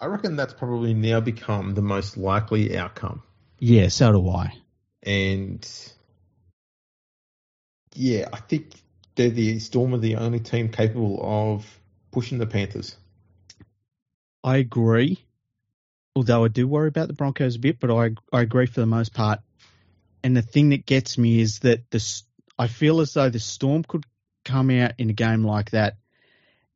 I 0.00 0.06
reckon 0.06 0.36
that's 0.36 0.54
probably 0.54 0.94
now 0.94 1.20
become 1.20 1.74
the 1.74 1.82
most 1.82 2.16
likely 2.16 2.76
outcome. 2.76 3.22
Yeah, 3.58 3.88
so 3.88 4.12
do 4.12 4.28
I. 4.28 4.52
And 5.02 5.66
yeah, 7.94 8.28
I 8.32 8.38
think 8.38 8.72
they're 9.14 9.30
the 9.30 9.60
Storm 9.60 9.94
are 9.94 9.98
the 9.98 10.16
only 10.16 10.40
team 10.40 10.68
capable 10.68 11.20
of 11.22 11.80
pushing 12.10 12.38
the 12.38 12.46
Panthers. 12.46 12.96
I 14.42 14.58
agree. 14.58 15.24
Although 16.16 16.44
I 16.44 16.48
do 16.48 16.68
worry 16.68 16.88
about 16.88 17.08
the 17.08 17.14
Broncos 17.14 17.56
a 17.56 17.58
bit, 17.58 17.80
but 17.80 17.90
I 17.90 18.10
I 18.32 18.42
agree 18.42 18.66
for 18.66 18.80
the 18.80 18.86
most 18.86 19.14
part. 19.14 19.40
And 20.22 20.36
the 20.36 20.42
thing 20.42 20.70
that 20.70 20.86
gets 20.86 21.18
me 21.18 21.40
is 21.40 21.60
that 21.60 21.90
the 21.90 22.22
I 22.58 22.66
feel 22.68 23.00
as 23.00 23.14
though 23.14 23.30
the 23.30 23.40
Storm 23.40 23.84
could 23.84 24.04
come 24.44 24.70
out 24.70 24.92
in 24.98 25.10
a 25.10 25.14
game 25.14 25.44
like 25.44 25.70
that 25.70 25.96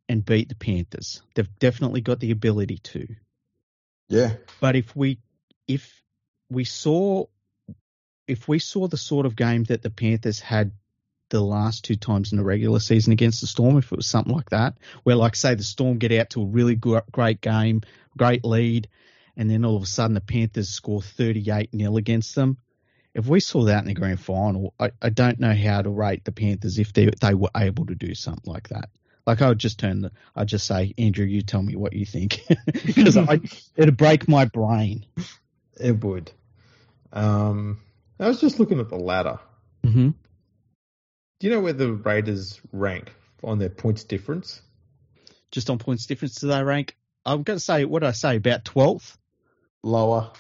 and 0.09 0.25
beat 0.25 0.49
the 0.49 0.55
Panthers. 0.55 1.23
They've 1.35 1.59
definitely 1.59 2.01
got 2.01 2.21
the 2.21 2.31
ability 2.31 2.79
to. 2.79 3.07
Yeah. 4.09 4.35
But 4.61 4.77
if 4.77 4.97
we 4.97 5.19
if 5.67 6.03
we 6.51 6.65
saw 6.65 7.27
if 8.27 8.49
we 8.49 8.59
saw 8.59 8.89
the 8.89 8.97
sort 8.97 9.27
of 9.27 9.37
game 9.37 9.65
that 9.65 9.83
the 9.83 9.91
Panthers 9.91 10.41
had 10.41 10.73
the 11.31 11.41
last 11.41 11.85
two 11.85 11.97
times 11.97 12.33
in 12.33 12.39
the 12.39 12.45
regular 12.45 12.81
season 12.81 13.13
against 13.13 13.43
the 13.43 13.47
Storm, 13.47 13.77
if 13.77 13.93
it 13.93 13.97
was 13.97 14.07
something 14.07 14.35
like 14.35 14.51
that, 14.51 14.79
where 15.03 15.17
like 15.17 15.37
say 15.37 15.55
the 15.55 15.63
Storm 15.63 15.99
get 15.99 16.13
out 16.13 16.31
to 16.31 16.43
a 16.43 16.47
really 16.47 16.75
great 16.75 17.41
game, 17.41 17.83
great 18.17 18.45
lead, 18.45 18.89
and 19.37 19.51
then 19.51 19.65
all 19.65 19.77
of 19.77 19.83
a 19.83 19.87
sudden 19.87 20.15
the 20.15 20.21
Panthers 20.21 20.71
score 20.71 21.03
38 21.03 21.73
nil 21.75 21.97
against 21.97 22.35
them. 22.35 22.59
If 23.15 23.27
we 23.27 23.41
saw 23.41 23.65
that 23.65 23.83
in 23.83 23.89
the 23.89 23.95
grand 23.95 24.21
final, 24.21 24.75
I, 24.79 24.91
I 25.03 25.09
don't 25.11 25.41
know 25.41 25.55
how 25.55 25.83
to 25.83 25.91
rate 25.91 26.25
the 26.25 26.33
Panthers 26.33 26.79
if 26.79 26.93
they 26.93 27.11
they 27.21 27.35
were 27.35 27.51
able 27.57 27.87
to 27.87 27.95
do 27.95 28.15
something 28.15 28.51
like 28.51 28.69
that. 28.69 28.91
Like 29.29 29.43
I 29.43 29.49
would 29.49 29.59
just 29.59 29.79
turn 29.79 30.01
the, 30.01 30.11
I'd 30.35 30.49
just 30.49 30.66
say, 30.66 30.95
Andrew, 30.97 31.26
you 31.26 31.43
tell 31.43 31.61
me 31.61 31.76
what 31.76 31.93
you 31.93 32.07
think, 32.07 32.41
because 32.87 33.14
it'd 33.76 33.95
break 33.99 34.26
my 34.26 34.47
brain. 34.47 35.05
It 35.79 36.03
would. 36.03 36.33
Um, 37.12 37.79
I 38.18 38.26
was 38.26 38.41
just 38.41 38.59
looking 38.59 38.81
at 38.81 38.89
the 38.89 38.97
ladder. 38.97 39.39
Mm-hmm. 39.85 40.09
Do 40.09 41.47
you 41.47 41.51
know 41.51 41.61
where 41.61 41.74
the 41.74 41.93
Raiders 41.93 42.59
rank 42.72 43.12
on 43.45 43.59
their 43.59 43.68
points 43.68 44.03
difference? 44.03 44.62
Just 45.51 45.68
on 45.68 45.76
points 45.76 46.07
difference, 46.07 46.37
do 46.37 46.49
they 46.49 46.62
rank? 46.62 46.97
I'm 47.26 47.43
going 47.43 47.59
to 47.59 47.62
say, 47.62 47.85
what 47.85 48.01
did 48.01 48.09
I 48.09 48.12
say, 48.12 48.37
about 48.37 48.64
12th? 48.64 49.14
Lower. 49.83 50.31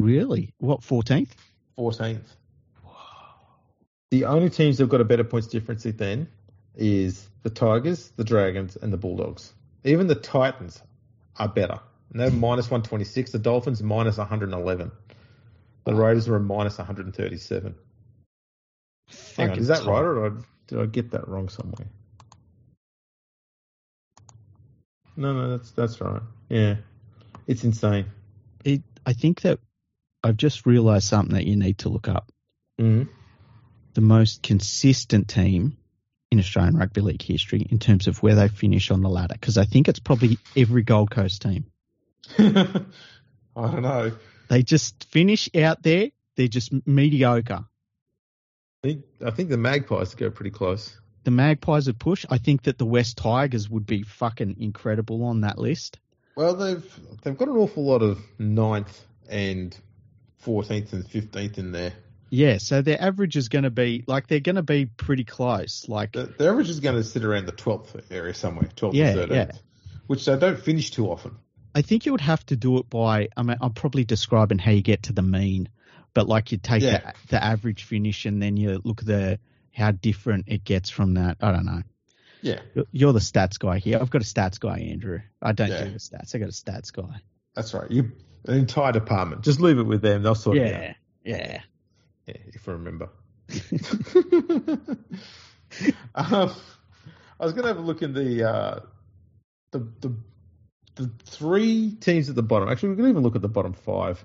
Really? 0.00 0.52
What, 0.58 0.82
14th? 0.82 1.30
14th. 1.78 2.20
The 4.10 4.26
only 4.26 4.50
teams 4.50 4.76
that've 4.76 4.90
got 4.90 5.00
a 5.00 5.04
better 5.04 5.24
points 5.24 5.46
difference 5.46 5.84
than 5.84 6.28
is 6.78 7.28
the 7.42 7.50
Tigers, 7.50 8.10
the 8.16 8.24
Dragons, 8.24 8.76
and 8.76 8.92
the 8.92 8.96
Bulldogs. 8.96 9.52
Even 9.84 10.06
the 10.06 10.14
Titans 10.14 10.80
are 11.36 11.48
better. 11.48 11.80
And 12.10 12.20
they're 12.20 12.30
minus 12.30 12.66
126. 12.66 13.32
The 13.32 13.38
Dolphins 13.38 13.82
minus 13.82 14.16
111. 14.16 14.90
The 15.84 15.94
Raiders 15.94 16.28
were 16.28 16.38
minus 16.38 16.78
137. 16.78 17.74
Hang 19.36 19.50
on, 19.50 19.58
is 19.58 19.68
that 19.68 19.84
right, 19.84 20.02
or 20.02 20.30
did 20.30 20.38
I, 20.38 20.42
did 20.66 20.78
I 20.80 20.86
get 20.86 21.10
that 21.12 21.28
wrong 21.28 21.48
somewhere? 21.48 21.88
No, 25.16 25.32
no, 25.32 25.56
that's 25.56 25.70
that's 25.70 25.98
right. 26.00 26.20
Yeah, 26.50 26.76
it's 27.46 27.64
insane. 27.64 28.06
It, 28.64 28.82
I 29.06 29.14
think 29.14 29.40
that 29.42 29.60
I've 30.22 30.36
just 30.36 30.66
realised 30.66 31.06
something 31.08 31.34
that 31.34 31.46
you 31.46 31.56
need 31.56 31.78
to 31.78 31.88
look 31.88 32.06
up. 32.06 32.30
Mm-hmm. 32.78 33.10
The 33.94 34.00
most 34.02 34.42
consistent 34.42 35.28
team 35.28 35.77
in 36.30 36.38
Australian 36.38 36.76
rugby 36.76 37.00
league 37.00 37.22
history 37.22 37.66
in 37.70 37.78
terms 37.78 38.06
of 38.06 38.22
where 38.22 38.34
they 38.34 38.48
finish 38.48 38.90
on 38.90 39.00
the 39.00 39.08
ladder, 39.08 39.34
because 39.34 39.58
I 39.58 39.64
think 39.64 39.88
it's 39.88 39.98
probably 39.98 40.38
every 40.56 40.82
Gold 40.82 41.10
Coast 41.10 41.42
team. 41.42 41.66
I 42.38 42.82
don't 43.56 43.82
know. 43.82 44.12
They 44.48 44.62
just 44.62 45.04
finish 45.04 45.48
out 45.54 45.82
there. 45.82 46.10
They're 46.36 46.48
just 46.48 46.72
mediocre. 46.86 47.64
I 48.84 48.86
think, 48.86 49.04
I 49.24 49.30
think 49.30 49.48
the 49.48 49.56
Magpies 49.56 50.14
go 50.14 50.30
pretty 50.30 50.50
close. 50.50 50.96
The 51.24 51.30
Magpies 51.30 51.86
would 51.88 51.98
push. 51.98 52.24
I 52.30 52.38
think 52.38 52.62
that 52.62 52.78
the 52.78 52.86
West 52.86 53.18
Tigers 53.18 53.68
would 53.68 53.86
be 53.86 54.02
fucking 54.02 54.56
incredible 54.60 55.24
on 55.24 55.40
that 55.40 55.58
list. 55.58 55.98
Well, 56.36 56.54
they've 56.54 57.00
they've 57.22 57.36
got 57.36 57.48
an 57.48 57.56
awful 57.56 57.84
lot 57.84 58.02
of 58.02 58.20
ninth 58.38 59.04
and 59.28 59.76
fourteenth 60.36 60.92
and 60.92 61.04
fifteenth 61.04 61.58
in 61.58 61.72
there. 61.72 61.92
Yeah, 62.30 62.58
so 62.58 62.82
their 62.82 63.00
average 63.00 63.36
is 63.36 63.48
going 63.48 63.62
to 63.64 63.70
be 63.70 64.04
like 64.06 64.26
they're 64.26 64.40
going 64.40 64.56
to 64.56 64.62
be 64.62 64.86
pretty 64.86 65.24
close. 65.24 65.88
Like 65.88 66.12
the, 66.12 66.24
the 66.26 66.48
average 66.48 66.68
is 66.68 66.80
going 66.80 66.96
to 66.96 67.04
sit 67.04 67.24
around 67.24 67.46
the 67.46 67.52
twelfth 67.52 67.96
area 68.10 68.34
somewhere, 68.34 68.68
twelfth 68.76 68.96
yeah, 68.96 69.10
or 69.12 69.26
thirteenth, 69.26 69.52
yeah. 69.52 69.58
which 70.06 70.24
they 70.26 70.38
don't 70.38 70.58
finish 70.58 70.90
too 70.90 71.06
often. 71.10 71.36
I 71.74 71.82
think 71.82 72.06
you 72.06 72.12
would 72.12 72.20
have 72.20 72.44
to 72.46 72.56
do 72.56 72.78
it 72.78 72.90
by. 72.90 73.28
I 73.36 73.42
mean, 73.42 73.56
I'm 73.60 73.72
probably 73.72 74.04
describing 74.04 74.58
how 74.58 74.72
you 74.72 74.82
get 74.82 75.04
to 75.04 75.12
the 75.12 75.22
mean, 75.22 75.68
but 76.14 76.26
like 76.28 76.52
you 76.52 76.58
take 76.58 76.82
Yeah. 76.82 76.98
the, 76.98 77.28
the 77.28 77.44
average 77.44 77.84
finish 77.84 78.26
and 78.26 78.42
then 78.42 78.56
you 78.56 78.80
look 78.84 79.00
at 79.00 79.06
the 79.06 79.38
how 79.72 79.92
different 79.92 80.44
it 80.48 80.64
gets 80.64 80.90
from 80.90 81.14
that. 81.14 81.38
I 81.40 81.52
don't 81.52 81.64
know. 81.66 81.82
Yeah, 82.40 82.60
You're- 82.92 83.12
the 83.12 83.18
stats 83.18 83.58
guy 83.58 83.78
here. 83.78 83.98
I've 84.00 84.10
got 84.10 84.22
a 84.22 84.24
stats 84.24 84.60
guy, 84.60 84.78
Andrew. 84.78 85.20
I 85.42 85.52
don't 85.52 85.68
Yeah. 85.70 85.84
do 85.84 85.90
the 85.90 85.98
stats. 85.98 86.34
I 86.34 86.38
got 86.38 86.48
a 86.48 86.52
stats 86.52 86.92
guy. 86.92 87.20
that's 87.54 87.74
right. 87.74 87.90
You 87.90 88.12
an 88.46 88.58
entire 88.58 88.92
department. 88.92 89.42
Just 89.42 89.60
leave 89.60 89.78
it 89.78 89.82
with 89.84 90.02
them. 90.02 90.22
They'll 90.22 90.34
sort 90.36 90.56
it 90.58 90.72
out. 90.72 90.80
Yeah, 90.80 90.94
yeah. 91.24 91.36
Yeah, 91.36 91.60
if 92.28 92.68
I 92.68 92.72
remember. 92.72 93.08
um, 96.14 96.52
I 97.40 97.44
was 97.44 97.52
going 97.52 97.62
to 97.62 97.68
have 97.68 97.78
a 97.78 97.82
look 97.82 98.02
in 98.02 98.12
the, 98.14 98.48
uh, 98.48 98.80
the 99.70 99.78
the 100.00 100.14
the 100.96 101.10
three 101.24 101.92
teams 102.00 102.28
at 102.28 102.34
the 102.34 102.42
bottom. 102.42 102.68
Actually, 102.68 102.90
we 102.90 102.96
can 102.96 103.08
even 103.08 103.22
look 103.22 103.36
at 103.36 103.42
the 103.42 103.48
bottom 103.48 103.72
five. 103.72 104.24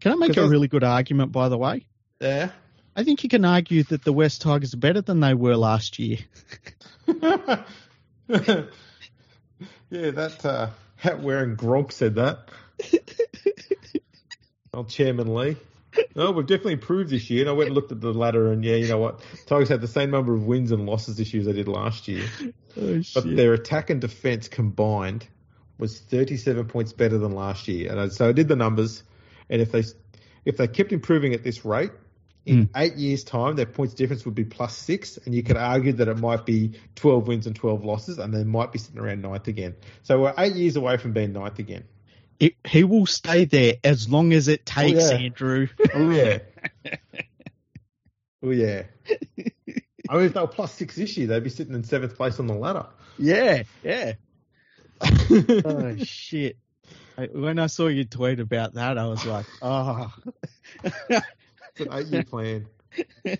Can 0.00 0.12
I 0.12 0.14
make 0.16 0.30
Because 0.30 0.44
a 0.44 0.46
I- 0.46 0.50
really 0.50 0.68
good 0.68 0.84
argument, 0.84 1.32
by 1.32 1.48
the 1.48 1.58
way? 1.58 1.86
Yeah. 2.20 2.50
I 2.96 3.02
think 3.02 3.24
you 3.24 3.28
can 3.28 3.44
argue 3.44 3.82
that 3.84 4.04
the 4.04 4.12
West 4.12 4.40
Tigers 4.42 4.72
are 4.72 4.78
better 4.78 5.00
than 5.00 5.18
they 5.18 5.34
were 5.34 5.56
last 5.56 5.98
year. 5.98 6.18
yeah, 7.08 7.64
that 9.90 10.44
uh, 10.44 10.70
hat 10.96 11.20
wearing 11.20 11.56
Gronk 11.56 11.90
said 11.90 12.14
that. 12.14 12.50
Old 14.74 14.88
Chairman 14.90 15.34
Lee. 15.34 15.56
No, 16.16 16.30
we've 16.30 16.46
definitely 16.46 16.74
improved 16.74 17.10
this 17.10 17.28
year. 17.28 17.42
And 17.42 17.50
I 17.50 17.52
went 17.52 17.68
and 17.68 17.74
looked 17.74 17.92
at 17.92 18.00
the 18.00 18.12
ladder, 18.12 18.52
and 18.52 18.64
yeah, 18.64 18.76
you 18.76 18.88
know 18.88 18.98
what? 18.98 19.20
Tigers 19.46 19.68
had 19.68 19.80
the 19.80 19.88
same 19.88 20.10
number 20.10 20.34
of 20.34 20.44
wins 20.44 20.70
and 20.70 20.86
losses 20.86 21.16
this 21.16 21.32
year 21.34 21.40
as 21.40 21.46
they 21.46 21.52
did 21.52 21.68
last 21.68 22.08
year. 22.08 22.24
Oh, 22.76 23.02
But 23.14 23.36
their 23.36 23.52
attack 23.52 23.90
and 23.90 24.00
defense 24.00 24.48
combined 24.48 25.26
was 25.78 25.98
37 25.98 26.66
points 26.66 26.92
better 26.92 27.18
than 27.18 27.32
last 27.32 27.68
year. 27.68 27.90
And 27.90 28.00
I, 28.00 28.08
so 28.08 28.28
I 28.28 28.32
did 28.32 28.48
the 28.48 28.56
numbers, 28.56 29.02
and 29.48 29.60
if 29.60 29.72
they 29.72 29.84
if 30.44 30.56
they 30.56 30.68
kept 30.68 30.92
improving 30.92 31.34
at 31.34 31.42
this 31.42 31.64
rate, 31.64 31.90
in 32.46 32.64
hmm. 32.64 32.76
eight 32.76 32.96
years' 32.96 33.24
time, 33.24 33.56
their 33.56 33.66
points 33.66 33.94
difference 33.94 34.24
would 34.24 34.34
be 34.34 34.44
plus 34.44 34.76
six, 34.76 35.16
and 35.16 35.34
you 35.34 35.42
could 35.42 35.56
argue 35.56 35.92
that 35.94 36.08
it 36.08 36.18
might 36.18 36.44
be 36.44 36.78
12 36.96 37.26
wins 37.26 37.46
and 37.46 37.56
12 37.56 37.84
losses, 37.84 38.18
and 38.18 38.34
they 38.34 38.44
might 38.44 38.72
be 38.72 38.78
sitting 38.78 39.00
around 39.00 39.22
ninth 39.22 39.48
again. 39.48 39.74
So 40.02 40.20
we're 40.20 40.34
eight 40.36 40.54
years 40.54 40.76
away 40.76 40.96
from 40.98 41.12
being 41.12 41.32
ninth 41.32 41.58
again. 41.58 41.84
It, 42.40 42.54
he 42.66 42.84
will 42.84 43.06
stay 43.06 43.44
there 43.44 43.74
as 43.84 44.08
long 44.08 44.32
as 44.32 44.48
it 44.48 44.62
oh, 44.68 44.80
takes, 44.80 45.10
yeah. 45.10 45.16
Andrew. 45.16 45.68
Oh, 45.80 45.88
oh 45.94 46.10
yeah. 46.10 46.38
oh 48.42 48.50
yeah. 48.50 48.82
I 50.08 50.16
mean, 50.16 50.26
if 50.26 50.34
they 50.34 50.40
were 50.40 50.46
plus 50.46 50.72
six 50.72 50.96
this 50.96 51.16
year, 51.16 51.28
they'd 51.28 51.42
be 51.42 51.50
sitting 51.50 51.74
in 51.74 51.84
seventh 51.84 52.16
place 52.16 52.38
on 52.38 52.46
the 52.46 52.54
ladder. 52.54 52.86
yeah, 53.18 53.62
yeah. 53.82 54.14
Oh 55.64 55.96
shit! 56.04 56.56
I, 57.18 57.26
when 57.26 57.58
I 57.58 57.66
saw 57.66 57.88
you 57.88 58.04
tweet 58.04 58.40
about 58.40 58.74
that, 58.74 58.96
I 58.98 59.06
was 59.06 59.24
like, 59.24 59.46
oh. 59.62 60.12
It's 61.76 61.80
an 61.80 61.88
eight-year 61.92 62.22
plan. 62.24 62.66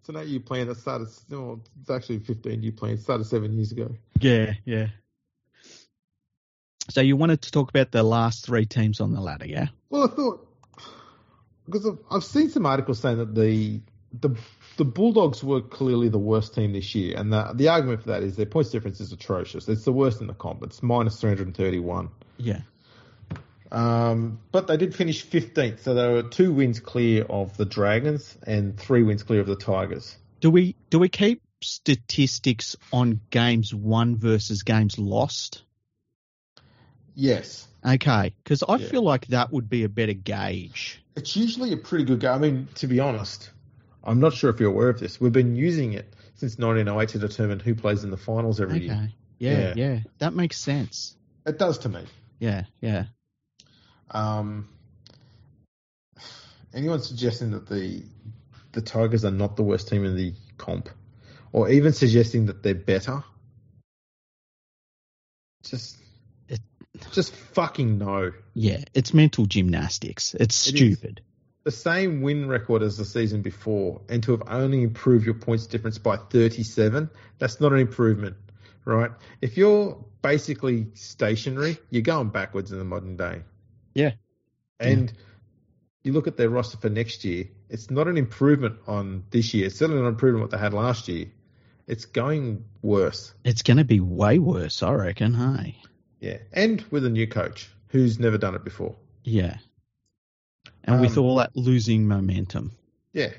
It's 0.00 0.08
an 0.08 0.16
eight-year 0.16 0.40
plan 0.40 0.68
that 0.68 0.76
started. 0.78 1.08
No, 1.28 1.60
it's 1.80 1.90
actually 1.90 2.16
a 2.16 2.20
fifteen-year 2.20 2.72
plan. 2.72 2.94
It 2.94 3.00
started 3.00 3.24
seven 3.24 3.52
years 3.54 3.72
ago. 3.72 3.94
yeah, 4.20 4.54
yeah. 4.64 4.88
So 6.90 7.00
you 7.00 7.16
wanted 7.16 7.42
to 7.42 7.50
talk 7.50 7.68
about 7.70 7.90
the 7.90 8.02
last 8.02 8.46
three 8.46 8.66
teams 8.66 9.00
on 9.00 9.12
the 9.12 9.20
ladder, 9.20 9.46
yeah? 9.46 9.68
Well, 9.90 10.04
I 10.04 10.06
thought 10.08 10.48
because 11.66 11.86
I've, 11.86 11.98
I've 12.10 12.24
seen 12.24 12.48
some 12.50 12.66
articles 12.66 12.98
saying 13.00 13.18
that 13.18 13.34
the 13.34 13.80
the 14.20 14.30
the 14.78 14.84
Bulldogs 14.84 15.42
were 15.44 15.60
clearly 15.60 16.08
the 16.08 16.18
worst 16.18 16.54
team 16.54 16.72
this 16.72 16.94
year, 16.94 17.16
and 17.18 17.32
the 17.32 17.52
the 17.54 17.68
argument 17.68 18.02
for 18.02 18.08
that 18.08 18.22
is 18.22 18.36
their 18.36 18.46
points 18.46 18.70
difference 18.70 19.00
is 19.00 19.12
atrocious. 19.12 19.68
It's 19.68 19.84
the 19.84 19.92
worst 19.92 20.20
in 20.20 20.26
the 20.26 20.34
comp. 20.34 20.62
It's 20.62 20.82
minus 20.82 21.20
three 21.20 21.30
hundred 21.30 21.48
and 21.48 21.56
thirty-one. 21.56 22.08
Yeah. 22.38 22.60
Um, 23.70 24.40
but 24.50 24.66
they 24.66 24.78
did 24.78 24.94
finish 24.94 25.26
15th, 25.26 25.80
so 25.80 25.92
they 25.92 26.08
were 26.08 26.22
two 26.22 26.54
wins 26.54 26.80
clear 26.80 27.24
of 27.24 27.54
the 27.58 27.66
Dragons 27.66 28.38
and 28.46 28.78
three 28.78 29.02
wins 29.02 29.22
clear 29.22 29.40
of 29.40 29.46
the 29.46 29.56
Tigers. 29.56 30.16
Do 30.40 30.50
we 30.50 30.74
do 30.88 30.98
we 30.98 31.10
keep 31.10 31.42
statistics 31.60 32.76
on 32.92 33.20
games 33.28 33.74
won 33.74 34.16
versus 34.16 34.62
games 34.62 34.98
lost? 34.98 35.64
Yes. 37.18 37.66
Okay, 37.84 38.32
because 38.44 38.62
I 38.62 38.76
Yeah. 38.76 38.86
feel 38.86 39.02
like 39.02 39.26
that 39.26 39.52
would 39.52 39.68
be 39.68 39.82
a 39.82 39.88
better 39.88 40.12
gauge. 40.12 41.02
It's 41.16 41.34
usually 41.34 41.72
a 41.72 41.76
pretty 41.76 42.04
good 42.04 42.20
gauge. 42.20 42.30
I 42.30 42.38
mean, 42.38 42.68
to 42.76 42.86
be 42.86 43.00
honest, 43.00 43.50
I'm 44.04 44.20
not 44.20 44.34
sure 44.34 44.50
if 44.50 44.60
you're 44.60 44.70
aware 44.70 44.88
of 44.88 45.00
this. 45.00 45.20
We've 45.20 45.32
been 45.32 45.56
using 45.56 45.94
it 45.94 46.14
since 46.36 46.58
1908 46.58 47.08
to 47.08 47.18
determine 47.18 47.58
who 47.58 47.74
plays 47.74 48.04
in 48.04 48.12
the 48.12 48.16
finals 48.16 48.60
every 48.60 48.82
year. 48.86 49.10
Yeah, 49.40 49.50
Yeah. 49.58 49.74
yeah, 49.76 50.00
that 50.18 50.32
makes 50.32 50.58
sense. 50.58 51.16
It 51.44 51.58
does 51.58 51.78
to 51.78 51.88
me. 51.88 52.04
Yeah, 52.38 52.66
yeah. 52.80 53.06
Um, 54.12 54.68
anyone 56.72 57.02
suggesting 57.02 57.50
that 57.50 57.66
the 57.66 58.04
the 58.72 58.80
Tigers 58.80 59.24
are 59.24 59.32
not 59.32 59.56
the 59.56 59.64
worst 59.64 59.88
team 59.88 60.04
in 60.04 60.14
the 60.14 60.34
comp, 60.56 60.88
or 61.50 61.68
even 61.68 61.92
suggesting 61.92 62.46
that 62.46 62.62
they're 62.62 62.76
better, 62.76 63.24
just 65.64 65.96
just 67.12 67.34
fucking 67.34 67.98
no. 67.98 68.32
Yeah, 68.54 68.84
it's 68.94 69.14
mental 69.14 69.46
gymnastics. 69.46 70.34
It's 70.34 70.66
It 70.66 70.76
stupid. 70.76 71.22
The 71.64 71.70
same 71.70 72.22
win 72.22 72.48
record 72.48 72.82
as 72.82 72.96
the 72.96 73.04
season 73.04 73.42
before, 73.42 74.00
and 74.08 74.22
to 74.22 74.32
have 74.32 74.42
only 74.46 74.82
improved 74.82 75.26
your 75.26 75.34
points 75.34 75.66
difference 75.66 75.98
by 75.98 76.16
37, 76.16 77.10
that's 77.38 77.60
not 77.60 77.72
an 77.72 77.78
improvement, 77.78 78.36
right? 78.84 79.10
If 79.42 79.56
you're 79.56 80.02
basically 80.22 80.86
stationary, 80.94 81.78
you're 81.90 82.02
going 82.02 82.30
backwards 82.30 82.72
in 82.72 82.78
the 82.78 82.84
modern 82.84 83.16
day. 83.16 83.42
Yeah. 83.94 84.12
And 84.80 85.12
you 86.04 86.12
look 86.12 86.26
at 86.26 86.36
their 86.36 86.48
roster 86.48 86.78
for 86.78 86.88
next 86.88 87.24
year, 87.24 87.48
it's 87.68 87.90
not 87.90 88.08
an 88.08 88.16
improvement 88.16 88.78
on 88.86 89.24
this 89.30 89.52
year. 89.52 89.66
It's 89.66 89.76
certainly 89.76 90.00
not 90.00 90.08
an 90.08 90.14
improvement 90.14 90.42
on 90.42 90.44
what 90.44 90.50
they 90.52 90.58
had 90.58 90.72
last 90.72 91.08
year. 91.08 91.26
It's 91.86 92.04
going 92.04 92.64
worse. 92.82 93.34
It's 93.44 93.62
going 93.62 93.78
to 93.78 93.84
be 93.84 94.00
way 94.00 94.38
worse, 94.38 94.82
I 94.82 94.92
reckon. 94.92 95.34
Hey. 95.34 95.76
Yeah. 96.20 96.38
And 96.52 96.84
with 96.90 97.04
a 97.04 97.10
new 97.10 97.26
coach 97.26 97.68
who's 97.88 98.18
never 98.18 98.38
done 98.38 98.54
it 98.54 98.64
before. 98.64 98.96
Yeah. 99.24 99.58
And 100.84 101.00
with 101.00 101.16
Um, 101.16 101.24
all 101.24 101.36
that 101.36 101.56
losing 101.56 102.06
momentum. 102.06 102.72
Yeah. 103.12 103.30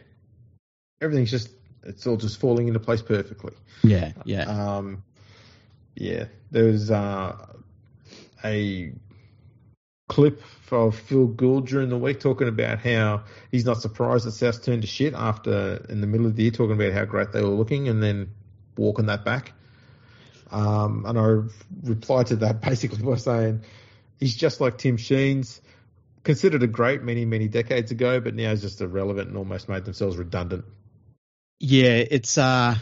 Everything's 1.02 1.32
just, 1.32 1.50
it's 1.84 2.06
all 2.06 2.18
just 2.18 2.40
falling 2.40 2.68
into 2.68 2.80
place 2.80 3.02
perfectly. 3.02 3.54
Yeah, 3.84 4.12
yeah. 4.26 4.44
Um, 4.44 5.04
yeah, 5.96 6.26
there 6.52 6.66
was 6.66 6.92
uh, 6.92 7.36
a 8.44 8.94
clip 10.08 10.42
of 10.72 10.96
Phil 10.96 11.28
Gould 11.28 11.68
during 11.68 11.90
the 11.90 11.98
week 11.98 12.20
talking 12.20 12.48
about 12.48 12.80
how 12.80 13.24
he's 13.52 13.66
not 13.66 13.82
surprised 13.82 14.26
that 14.26 14.32
South 14.32 14.64
turned 14.64 14.82
to 14.82 14.88
shit 14.88 15.14
after 15.14 15.86
in 15.90 16.02
the 16.02 16.08
middle 16.08 16.28
of 16.28 16.36
the 16.36 16.44
year 16.44 16.52
talking 16.52 16.76
about 16.76 16.94
how 16.94 17.06
great 17.06 17.32
they 17.32 17.42
were 17.42 17.48
looking 17.48 17.88
and 17.88 18.04
then 18.04 18.32
walking 18.78 19.08
that 19.08 19.26
back. 19.26 19.54
Um, 20.52 21.06
and 21.06 21.18
I 21.18 21.42
replied 21.84 22.28
to 22.28 22.38
that 22.38 22.62
basically 22.70 23.04
by 23.04 23.16
saying 23.16 23.62
he's 24.20 24.36
just 24.36 24.62
like 24.62 24.78
Tim 24.78 24.98
Sheens, 24.98 25.62
considered 26.24 26.64
a 26.64 26.68
great 26.68 27.02
many, 27.02 27.26
many 27.26 27.48
decades 27.48 27.92
ago, 27.92 28.20
but 28.20 28.36
now 28.36 28.50
he's 28.50 28.62
just 28.62 28.82
irrelevant 28.82 29.30
and 29.30 29.38
almost 29.38 29.70
made 29.70 29.86
themselves 29.86 30.18
redundant. 30.18 30.66
Yeah, 31.60 32.04
it's 32.10 32.38
uh 32.38 32.76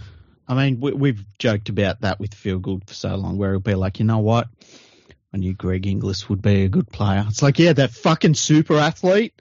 I 0.47 0.53
mean 0.53 0.79
we, 0.79 0.93
we've 0.93 1.25
joked 1.39 1.69
about 1.69 2.01
that 2.01 2.19
with 2.19 2.33
Phil 2.33 2.59
Gould 2.59 2.87
for 2.87 2.93
so 2.93 3.15
long 3.15 3.37
where 3.37 3.49
it'll 3.51 3.61
be 3.61 3.75
like, 3.75 3.99
you 3.99 4.05
know 4.05 4.19
what? 4.19 4.47
I 5.33 5.37
knew 5.37 5.53
Greg 5.53 5.85
Inglis 5.85 6.29
would 6.29 6.41
be 6.41 6.63
a 6.63 6.69
good 6.69 6.89
player. 6.89 7.25
It's 7.27 7.41
like, 7.41 7.59
yeah, 7.59 7.73
that 7.73 7.91
fucking 7.91 8.35
super 8.35 8.75
athlete, 8.75 9.33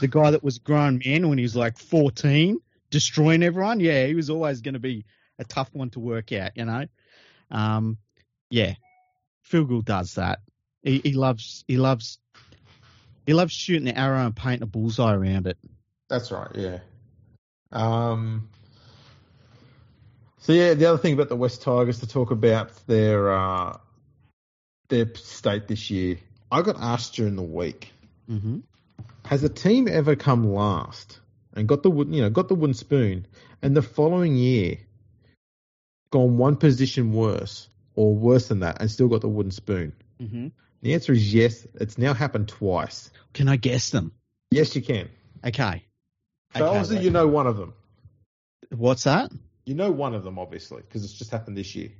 the 0.00 0.08
guy 0.08 0.30
that 0.30 0.44
was 0.44 0.58
grown 0.58 1.00
man 1.04 1.28
when 1.28 1.38
he 1.38 1.42
was 1.42 1.56
like 1.56 1.78
14, 1.78 2.60
destroying 2.90 3.42
everyone. 3.42 3.80
Yeah, 3.80 4.06
he 4.06 4.14
was 4.14 4.30
always 4.30 4.60
going 4.60 4.74
to 4.74 4.80
be 4.80 5.04
a 5.38 5.44
tough 5.44 5.68
one 5.72 5.90
to 5.90 6.00
work 6.00 6.32
out, 6.32 6.52
you 6.56 6.64
know. 6.64 6.86
Um, 7.52 7.98
yeah, 8.50 8.74
Phil 9.42 9.64
Gould 9.64 9.84
does 9.84 10.14
that. 10.14 10.40
He, 10.82 10.98
he 11.04 11.12
loves 11.12 11.64
he 11.68 11.76
loves 11.76 12.18
he 13.26 13.34
loves 13.34 13.52
shooting 13.52 13.84
the 13.84 13.96
arrow 13.96 14.24
and 14.26 14.34
painting 14.34 14.62
a 14.62 14.66
bullseye 14.66 15.14
around 15.14 15.46
it. 15.46 15.58
That's 16.08 16.32
right, 16.32 16.50
yeah. 16.54 16.78
Um, 17.70 18.48
so 20.38 20.52
yeah, 20.52 20.74
the 20.74 20.86
other 20.86 20.98
thing 20.98 21.14
about 21.14 21.28
the 21.28 21.36
West 21.36 21.62
Tigers 21.62 22.00
to 22.00 22.06
talk 22.08 22.30
about 22.32 22.70
their 22.86 23.32
uh, 23.32 23.76
their 24.88 25.14
state 25.14 25.68
this 25.68 25.90
year. 25.90 26.18
I 26.50 26.62
got 26.62 26.76
asked 26.78 27.14
during 27.14 27.36
the 27.36 27.42
week, 27.42 27.92
Mm-hmm. 28.30 28.58
has 29.24 29.42
a 29.44 29.48
team 29.48 29.88
ever 29.88 30.16
come 30.16 30.52
last 30.52 31.18
and 31.54 31.68
got 31.68 31.82
the 31.82 31.90
you 31.90 32.22
know, 32.22 32.30
got 32.30 32.48
the 32.48 32.54
wooden 32.54 32.74
spoon, 32.74 33.26
and 33.62 33.76
the 33.76 33.82
following 33.82 34.36
year 34.36 34.78
gone 36.12 36.38
one 36.38 36.54
position 36.56 37.12
worse 37.12 37.68
or 37.96 38.14
worse 38.14 38.46
than 38.48 38.60
that 38.60 38.80
and 38.80 38.88
still 38.88 39.08
got 39.08 39.20
the 39.22 39.28
wooden 39.28 39.50
spoon? 39.50 39.92
Mm-hmm. 40.20 40.48
The 40.82 40.94
answer 40.94 41.12
is 41.12 41.34
yes. 41.34 41.66
It's 41.74 41.98
now 41.98 42.14
happened 42.14 42.48
twice. 42.48 43.10
Can 43.34 43.48
I 43.48 43.56
guess 43.56 43.90
them? 43.90 44.12
Yes, 44.52 44.76
you 44.76 44.82
can. 44.82 45.08
Okay. 45.44 45.84
So 46.56 46.64
Okay, 46.64 46.78
obviously 46.78 47.04
you 47.04 47.10
know 47.10 47.26
one 47.26 47.46
of 47.48 47.56
them. 47.56 47.72
What's 48.70 49.04
that? 49.04 49.32
You 49.64 49.74
know 49.74 49.90
one 49.90 50.14
of 50.14 50.24
them, 50.24 50.38
obviously, 50.38 50.82
because 50.82 51.04
it's 51.04 51.12
just 51.12 51.30
happened 51.30 51.56
this 51.56 51.74
year. 51.74 51.90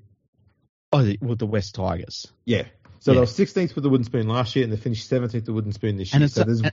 Oh, 0.92 1.02
the, 1.02 1.18
well, 1.22 1.36
the 1.36 1.46
West 1.46 1.74
Tigers. 1.74 2.26
Yeah. 2.44 2.64
So 2.98 3.12
Yeah. 3.12 3.14
they 3.16 3.20
were 3.20 3.26
16th 3.26 3.74
with 3.74 3.82
the 3.84 3.88
wooden 3.90 4.04
spoon 4.04 4.28
last 4.28 4.54
year, 4.56 4.64
and 4.64 4.72
they 4.72 4.76
finished 4.76 5.10
17th 5.10 5.32
with 5.32 5.44
the 5.46 5.52
wooden 5.52 5.72
spoon 5.72 5.96
this 5.96 6.12
And 6.12 6.20
year. 6.20 6.26
it's 6.26 6.34
So 6.34 6.44
there's 6.44 6.60
and, 6.60 6.72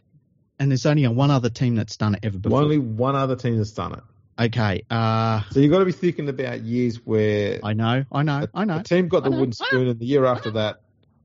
and 0.59 0.71
there's 0.71 0.85
only 0.85 1.07
one 1.07 1.31
other 1.31 1.49
team 1.49 1.75
that's 1.75 1.95
done 1.97 2.15
it 2.15 2.21
ever 2.23 2.37
before. 2.37 2.61
only 2.61 2.77
one 2.79 3.15
other 3.15 3.35
team 3.35 3.57
that's 3.57 3.71
done 3.71 3.93
it. 3.93 4.03
Okay. 4.39 4.83
Uh, 4.89 5.41
So 5.51 5.59
you've 5.59 5.71
got 5.71 5.79
to 5.79 5.85
be 5.85 5.91
thinking 5.91 6.29
about 6.29 6.61
years 6.61 7.05
where 7.05 7.59
I 7.61 7.73
know, 7.73 8.05
I 8.11 8.23
know, 8.23 8.47
I 8.53 8.63
know. 8.65 8.77
a 8.77 8.83
team 8.83 9.09
got 9.09 9.23
the 9.23 9.29
know, 9.29 9.37
wooden 9.39 9.51
spoon, 9.51 9.87
and 9.87 9.99
the 9.99 10.05
year 10.05 10.25
after 10.25 10.51
that, 10.51 10.81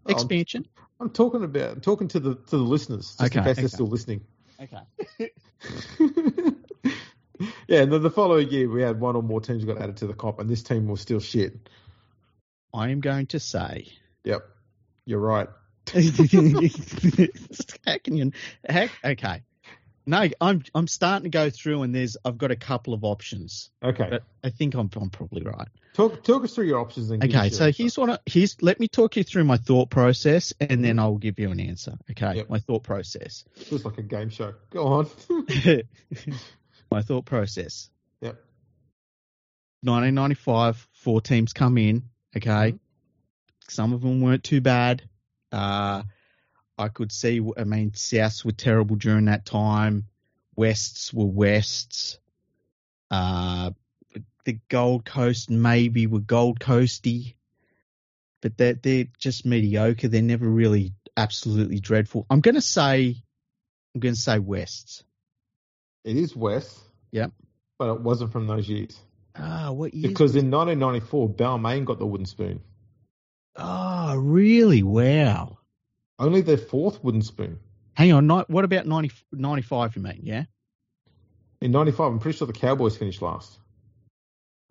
I'm, 0.06 0.12
Expansion. 0.12 0.66
I'm 1.00 1.10
talking 1.10 1.44
about, 1.44 1.70
I'm 1.72 1.80
talking 1.80 2.08
to 2.08 2.20
the 2.20 2.34
to 2.34 2.56
the 2.56 2.62
listeners, 2.62 3.14
just 3.16 3.22
Okay, 3.22 3.38
in 3.38 3.44
case 3.44 3.56
they're 3.56 3.68
still 3.68 3.86
listening. 3.86 4.22
Okay. 4.60 4.80
yeah, 7.68 7.82
and 7.82 7.92
then 7.92 8.02
the 8.02 8.10
following 8.10 8.50
year 8.50 8.68
we 8.68 8.82
had 8.82 8.98
one 8.98 9.14
or 9.14 9.22
more 9.22 9.40
teams 9.40 9.64
got 9.64 9.80
added 9.80 9.98
to 9.98 10.08
the 10.08 10.14
comp, 10.14 10.40
and 10.40 10.50
this 10.50 10.64
team 10.64 10.88
was 10.88 11.00
still 11.00 11.20
shit. 11.20 11.68
I 12.72 12.88
am 12.88 13.00
going 13.00 13.26
to 13.28 13.38
say. 13.38 13.92
Yep, 14.24 14.44
you're 15.06 15.20
right. 15.20 15.48
how 15.86 16.00
can 18.02 18.16
you? 18.16 18.32
Heck, 18.68 18.90
okay. 19.04 19.42
No, 20.06 20.28
I'm 20.40 20.62
I'm 20.74 20.86
starting 20.86 21.24
to 21.24 21.30
go 21.30 21.48
through, 21.48 21.82
and 21.82 21.94
there's 21.94 22.16
I've 22.24 22.36
got 22.36 22.50
a 22.50 22.56
couple 22.56 22.92
of 22.92 23.04
options, 23.04 23.70
Okay, 23.82 24.06
but 24.10 24.22
I 24.42 24.50
think 24.50 24.74
I'm 24.74 24.90
I'm 24.96 25.08
probably 25.08 25.42
right. 25.42 25.68
talk 25.94 26.22
talk 26.22 26.44
us 26.44 26.54
through 26.54 26.66
your 26.66 26.78
options. 26.78 27.10
And 27.10 27.24
Okay, 27.24 27.48
so 27.48 27.72
here's 27.72 27.96
what 27.96 28.10
I, 28.10 28.18
here's 28.26 28.60
let 28.62 28.78
me 28.80 28.86
talk 28.88 29.16
you 29.16 29.24
through 29.24 29.44
my 29.44 29.56
thought 29.56 29.88
process, 29.88 30.52
and 30.60 30.84
then 30.84 30.98
I'll 30.98 31.16
give 31.16 31.38
you 31.38 31.50
an 31.50 31.58
answer. 31.60 31.94
Okay, 32.10 32.36
Yep. 32.36 32.50
my 32.50 32.58
thought 32.58 32.82
process. 32.82 33.44
Feels 33.56 33.84
like 33.86 33.96
a 33.96 34.02
game 34.02 34.28
show. 34.28 34.52
Go 34.70 34.86
on. 34.88 35.06
my 36.90 37.00
thought 37.00 37.24
process. 37.24 37.88
Yep. 38.20 38.36
1995, 39.82 40.88
four 40.92 41.20
teams 41.20 41.52
come 41.52 41.78
in. 41.78 42.02
Okay, 42.36 42.72
Mhm. 42.72 42.78
some 43.68 43.92
of 43.94 44.02
them 44.02 44.20
weren't 44.20 44.44
too 44.44 44.60
bad. 44.60 45.02
Uh, 45.52 46.02
I 46.76 46.88
could 46.88 47.12
see. 47.12 47.40
I 47.56 47.64
mean, 47.64 47.92
Souths 47.92 48.44
were 48.44 48.52
terrible 48.52 48.96
during 48.96 49.26
that 49.26 49.46
time. 49.46 50.06
Wests 50.56 51.12
were 51.12 51.26
Wests. 51.26 52.18
Uh, 53.10 53.70
the 54.44 54.58
Gold 54.68 55.04
Coast 55.04 55.50
maybe 55.50 56.06
were 56.06 56.20
Gold 56.20 56.60
Coasty, 56.60 57.34
but 58.42 58.56
they're 58.56 58.74
they're 58.74 59.06
just 59.18 59.46
mediocre. 59.46 60.08
They're 60.08 60.22
never 60.22 60.48
really 60.48 60.92
absolutely 61.16 61.80
dreadful. 61.80 62.26
I'm 62.28 62.40
gonna 62.40 62.60
say, 62.60 63.16
I'm 63.94 64.00
gonna 64.00 64.16
say 64.16 64.38
Wests. 64.38 65.04
It 66.04 66.16
is 66.16 66.36
West. 66.36 66.78
Yep. 67.12 67.32
But 67.78 67.94
it 67.94 68.00
wasn't 68.00 68.32
from 68.32 68.46
those 68.46 68.68
years. 68.68 68.98
Ah, 69.36 69.70
what 69.72 69.94
years? 69.94 70.08
Because 70.08 70.36
in 70.36 70.50
1994, 70.50 71.30
Balmain 71.30 71.84
got 71.84 71.98
the 71.98 72.06
wooden 72.06 72.26
spoon. 72.26 72.60
Oh, 73.56 74.16
really? 74.16 74.82
Wow. 74.82 75.58
Only 76.18 76.40
their 76.42 76.56
fourth 76.58 77.02
wooden 77.02 77.22
spoon. 77.22 77.58
Hang 77.94 78.12
on. 78.12 78.26
Ni- 78.26 78.44
what 78.48 78.64
about 78.64 78.86
90, 78.86 79.10
95, 79.32 79.96
you 79.96 80.02
mean? 80.02 80.20
Yeah? 80.22 80.44
In 81.60 81.72
95, 81.72 82.12
I'm 82.12 82.18
pretty 82.18 82.38
sure 82.38 82.46
the 82.46 82.52
Cowboys 82.52 82.96
finished 82.96 83.22
last. 83.22 83.58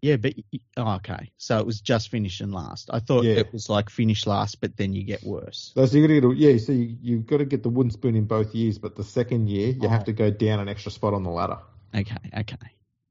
Yeah, 0.01 0.17
but. 0.17 0.33
Oh, 0.75 0.95
okay. 0.95 1.31
So 1.37 1.57
it 1.59 1.65
was 1.65 1.79
just 1.79 2.09
finishing 2.09 2.51
last. 2.51 2.89
I 2.91 2.99
thought 2.99 3.23
Yeah. 3.23 3.35
it 3.35 3.53
was 3.53 3.69
like 3.69 3.89
finish 3.89 4.27
last, 4.27 4.59
but 4.59 4.75
then 4.75 4.93
you 4.93 5.03
get 5.03 5.23
worse. 5.23 5.71
So 5.75 5.81
you 5.83 6.01
got 6.01 6.13
to 6.13 6.21
get 6.21 6.23
a, 6.25 6.35
yeah, 6.35 6.57
so 6.57 6.73
you, 6.73 6.97
you've 7.01 7.25
got 7.25 7.37
to 7.37 7.45
get 7.45 7.63
the 7.63 7.69
wooden 7.69 7.91
spoon 7.91 8.15
in 8.15 8.25
both 8.25 8.53
years, 8.53 8.77
but 8.77 8.95
the 8.97 9.03
second 9.03 9.49
year, 9.49 9.69
you 9.69 9.79
Oh. 9.83 9.89
have 9.89 10.03
to 10.05 10.13
go 10.13 10.29
down 10.29 10.59
an 10.59 10.67
extra 10.67 10.91
spot 10.91 11.13
on 11.13 11.23
the 11.23 11.29
ladder. 11.29 11.59
Okay, 11.95 12.17
okay. 12.37 12.57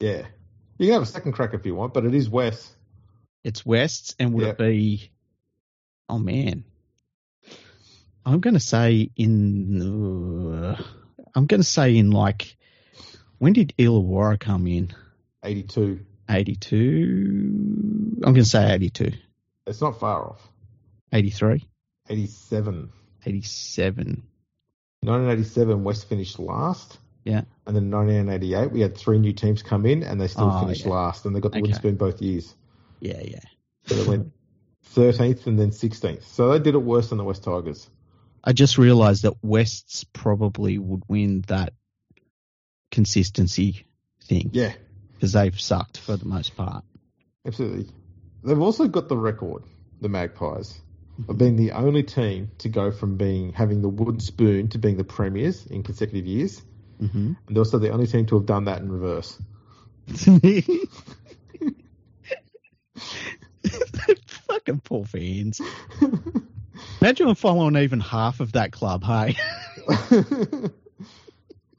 Yeah. 0.00 0.26
You 0.78 0.86
can 0.86 0.92
have 0.94 1.02
a 1.02 1.06
second 1.06 1.32
crack 1.32 1.54
if 1.54 1.64
you 1.64 1.74
want, 1.74 1.94
but 1.94 2.04
it 2.04 2.14
is 2.14 2.28
West. 2.28 2.70
It's 3.44 3.64
Wests, 3.64 4.14
and 4.18 4.34
would 4.34 4.44
Yeah. 4.44 4.50
it 4.50 4.58
be. 4.58 5.10
Oh, 6.10 6.18
man. 6.18 6.64
I'm 8.24 8.40
going 8.40 8.54
to 8.54 8.60
say 8.60 9.10
in. 9.16 9.82
Uh, 10.62 10.82
I'm 11.34 11.46
going 11.46 11.60
to 11.60 11.66
say 11.68 11.96
in 11.96 12.10
like. 12.10 12.56
When 13.38 13.52
did 13.52 13.74
Illawarra 13.76 14.38
come 14.38 14.66
in? 14.68 14.92
82. 15.42 15.98
82. 16.28 18.22
I'm 18.24 18.32
going 18.32 18.34
to 18.36 18.44
say 18.44 18.72
82. 18.72 19.10
It's 19.66 19.80
not 19.80 19.98
far 19.98 20.28
off. 20.30 20.48
83. 21.12 21.64
87. 22.08 22.90
87. 23.26 24.22
1987, 25.00 25.82
West 25.84 26.08
finished 26.08 26.38
last. 26.38 26.98
Yeah. 27.24 27.42
And 27.66 27.74
then 27.76 27.90
1988, 27.90 28.70
we 28.70 28.80
had 28.80 28.96
three 28.96 29.18
new 29.18 29.32
teams 29.32 29.62
come 29.62 29.86
in, 29.86 30.02
and 30.04 30.20
they 30.20 30.28
still 30.28 30.50
Oh, 30.52 30.60
finished 30.60 30.84
yeah. 30.84 30.92
last, 30.92 31.26
and 31.26 31.34
they 31.34 31.40
got 31.40 31.50
the 31.52 31.58
Okay. 31.58 31.62
wooden 31.62 31.76
spoon 31.76 31.96
both 31.96 32.22
years. 32.22 32.54
Yeah, 33.00 33.20
yeah. 33.24 33.40
So 33.86 33.96
they 33.96 34.08
went 34.08 34.32
13th 34.94 35.46
and 35.46 35.58
then 35.58 35.70
16th. 35.70 36.22
So 36.24 36.50
they 36.52 36.60
did 36.60 36.74
it 36.76 36.82
worse 36.82 37.08
than 37.08 37.18
the 37.18 37.24
West 37.24 37.42
Tigers. 37.42 37.88
I 38.44 38.52
just 38.52 38.78
realised 38.78 39.22
that 39.22 39.34
Wests 39.42 40.04
probably 40.12 40.78
would 40.78 41.02
win 41.08 41.42
that 41.48 41.72
consistency 42.90 43.86
thing 44.24 44.50
Yeah, 44.52 44.72
because 45.14 45.32
they've 45.32 45.58
sucked 45.60 45.98
for 45.98 46.16
the 46.16 46.26
most 46.26 46.56
part. 46.56 46.84
absolutely. 47.46 47.88
They've 48.44 48.60
also 48.60 48.88
got 48.88 49.08
the 49.08 49.16
record, 49.16 49.62
the 50.00 50.08
Magpies, 50.08 50.80
of 51.28 51.38
being 51.38 51.54
the 51.56 51.72
only 51.72 52.02
team 52.02 52.50
to 52.58 52.68
go 52.68 52.90
from 52.90 53.16
being 53.16 53.52
having 53.52 53.82
the 53.82 53.88
wooden 53.88 54.18
spoon 54.20 54.68
to 54.70 54.78
being 54.78 54.96
the 54.96 55.04
premiers 55.04 55.66
in 55.66 55.82
consecutive 55.82 56.26
years, 56.26 56.62
Mm-hmm. 57.00 57.32
and 57.46 57.56
they're 57.56 57.58
also 57.60 57.78
the 57.78 57.90
only 57.90 58.06
team 58.06 58.26
to 58.26 58.36
have 58.36 58.46
done 58.46 58.64
that 58.66 58.80
in 58.80 58.90
reverse. 58.90 59.36
Fucking 64.48 64.80
poor 64.80 65.04
fans. 65.04 65.60
Imagine 67.02 67.26
I 67.26 67.34
even 67.82 67.98
half 67.98 68.38
of 68.38 68.52
that 68.52 68.70
club, 68.70 69.02
hey? 69.02 69.34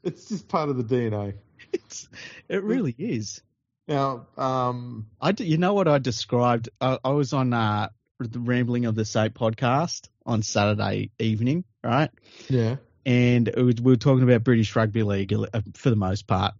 it's 0.02 0.28
just 0.28 0.48
part 0.48 0.68
of 0.68 0.76
the 0.76 0.84
DNA. 0.84 1.36
It's, 1.72 2.10
it 2.46 2.62
really 2.62 2.94
is. 2.98 3.40
Now, 3.88 4.26
um, 4.36 5.06
I, 5.22 5.32
d- 5.32 5.44
you 5.44 5.56
know 5.56 5.72
what 5.72 5.88
I 5.88 5.96
described? 5.96 6.68
I, 6.78 6.98
I 7.02 7.08
was 7.12 7.32
on 7.32 7.54
uh, 7.54 7.88
the 8.20 8.38
Rambling 8.38 8.84
of 8.84 8.96
the 8.96 9.06
Sape 9.06 9.32
podcast 9.32 10.10
on 10.26 10.42
Saturday 10.42 11.10
evening, 11.18 11.64
right? 11.82 12.10
yeah, 12.50 12.76
and 13.06 13.48
it 13.48 13.56
was, 13.56 13.76
we 13.80 13.92
were 13.92 13.96
talking 13.96 14.24
about 14.24 14.44
British 14.44 14.76
Rugby 14.76 15.04
League 15.04 15.32
uh, 15.32 15.46
for 15.74 15.88
the 15.88 15.96
most 15.96 16.26
part, 16.26 16.52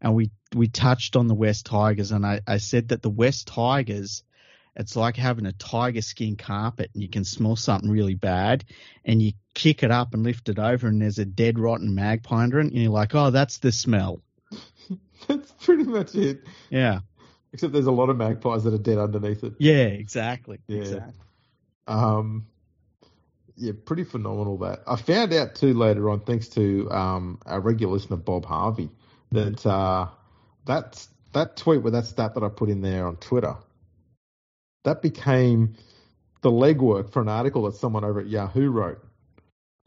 and 0.00 0.16
we 0.16 0.32
we 0.56 0.66
touched 0.66 1.14
on 1.14 1.28
the 1.28 1.34
West 1.34 1.66
Tigers, 1.66 2.10
and 2.10 2.26
I, 2.26 2.40
I 2.48 2.56
said 2.56 2.88
that 2.88 3.00
the 3.00 3.10
West 3.10 3.46
Tigers, 3.46 4.24
it's 4.78 4.96
like 4.96 5.16
having 5.16 5.46
a 5.46 5.52
tiger 5.52 6.00
skin 6.02 6.36
carpet, 6.36 6.90
and 6.94 7.02
you 7.02 7.08
can 7.08 7.24
smell 7.24 7.56
something 7.56 7.90
really 7.90 8.14
bad, 8.14 8.64
and 9.04 9.20
you 9.20 9.32
kick 9.54 9.82
it 9.82 9.90
up 9.90 10.14
and 10.14 10.22
lift 10.22 10.48
it 10.48 10.58
over, 10.58 10.86
and 10.86 11.02
there's 11.02 11.18
a 11.18 11.24
dead 11.24 11.58
rotten 11.58 11.94
magpie 11.94 12.42
under 12.44 12.60
it, 12.60 12.66
and 12.66 12.72
you're 12.74 12.90
like, 12.90 13.14
oh, 13.14 13.30
that's 13.30 13.58
the 13.58 13.72
smell. 13.72 14.22
that's 15.28 15.52
pretty 15.64 15.84
much 15.84 16.14
it. 16.14 16.40
Yeah, 16.70 17.00
Except 17.52 17.72
there's 17.72 17.86
a 17.86 17.92
lot 17.92 18.10
of 18.10 18.16
magpies 18.16 18.64
that 18.64 18.74
are 18.74 18.78
dead 18.78 18.98
underneath 18.98 19.42
it. 19.42 19.54
yeah, 19.58 19.86
exactly, 19.86 20.58
Yeah. 20.68 20.76
exactly. 20.80 21.12
Um, 21.86 22.46
yeah, 23.56 23.72
pretty 23.84 24.04
phenomenal 24.04 24.58
that. 24.58 24.82
I 24.86 24.96
found 24.96 25.32
out 25.32 25.54
too 25.54 25.74
later 25.74 26.10
on, 26.10 26.20
thanks 26.20 26.48
to 26.50 26.88
um, 26.90 27.40
our 27.46 27.60
regular 27.60 27.94
listener 27.94 28.16
Bob 28.16 28.44
Harvey, 28.44 28.90
that 29.32 29.64
uh, 29.66 30.08
that 30.66 31.04
that 31.32 31.56
tweet 31.56 31.82
with 31.82 31.94
that 31.94 32.04
stat 32.06 32.34
that 32.34 32.44
I 32.44 32.48
put 32.48 32.68
in 32.68 32.82
there 32.82 33.06
on 33.06 33.16
Twitter, 33.16 33.56
that 34.84 35.02
became 35.02 35.74
the 36.42 36.50
legwork 36.50 37.10
for 37.12 37.20
an 37.22 37.28
article 37.28 37.62
that 37.64 37.74
someone 37.74 38.04
over 38.04 38.20
at 38.20 38.28
Yahoo 38.28 38.70
wrote. 38.70 39.04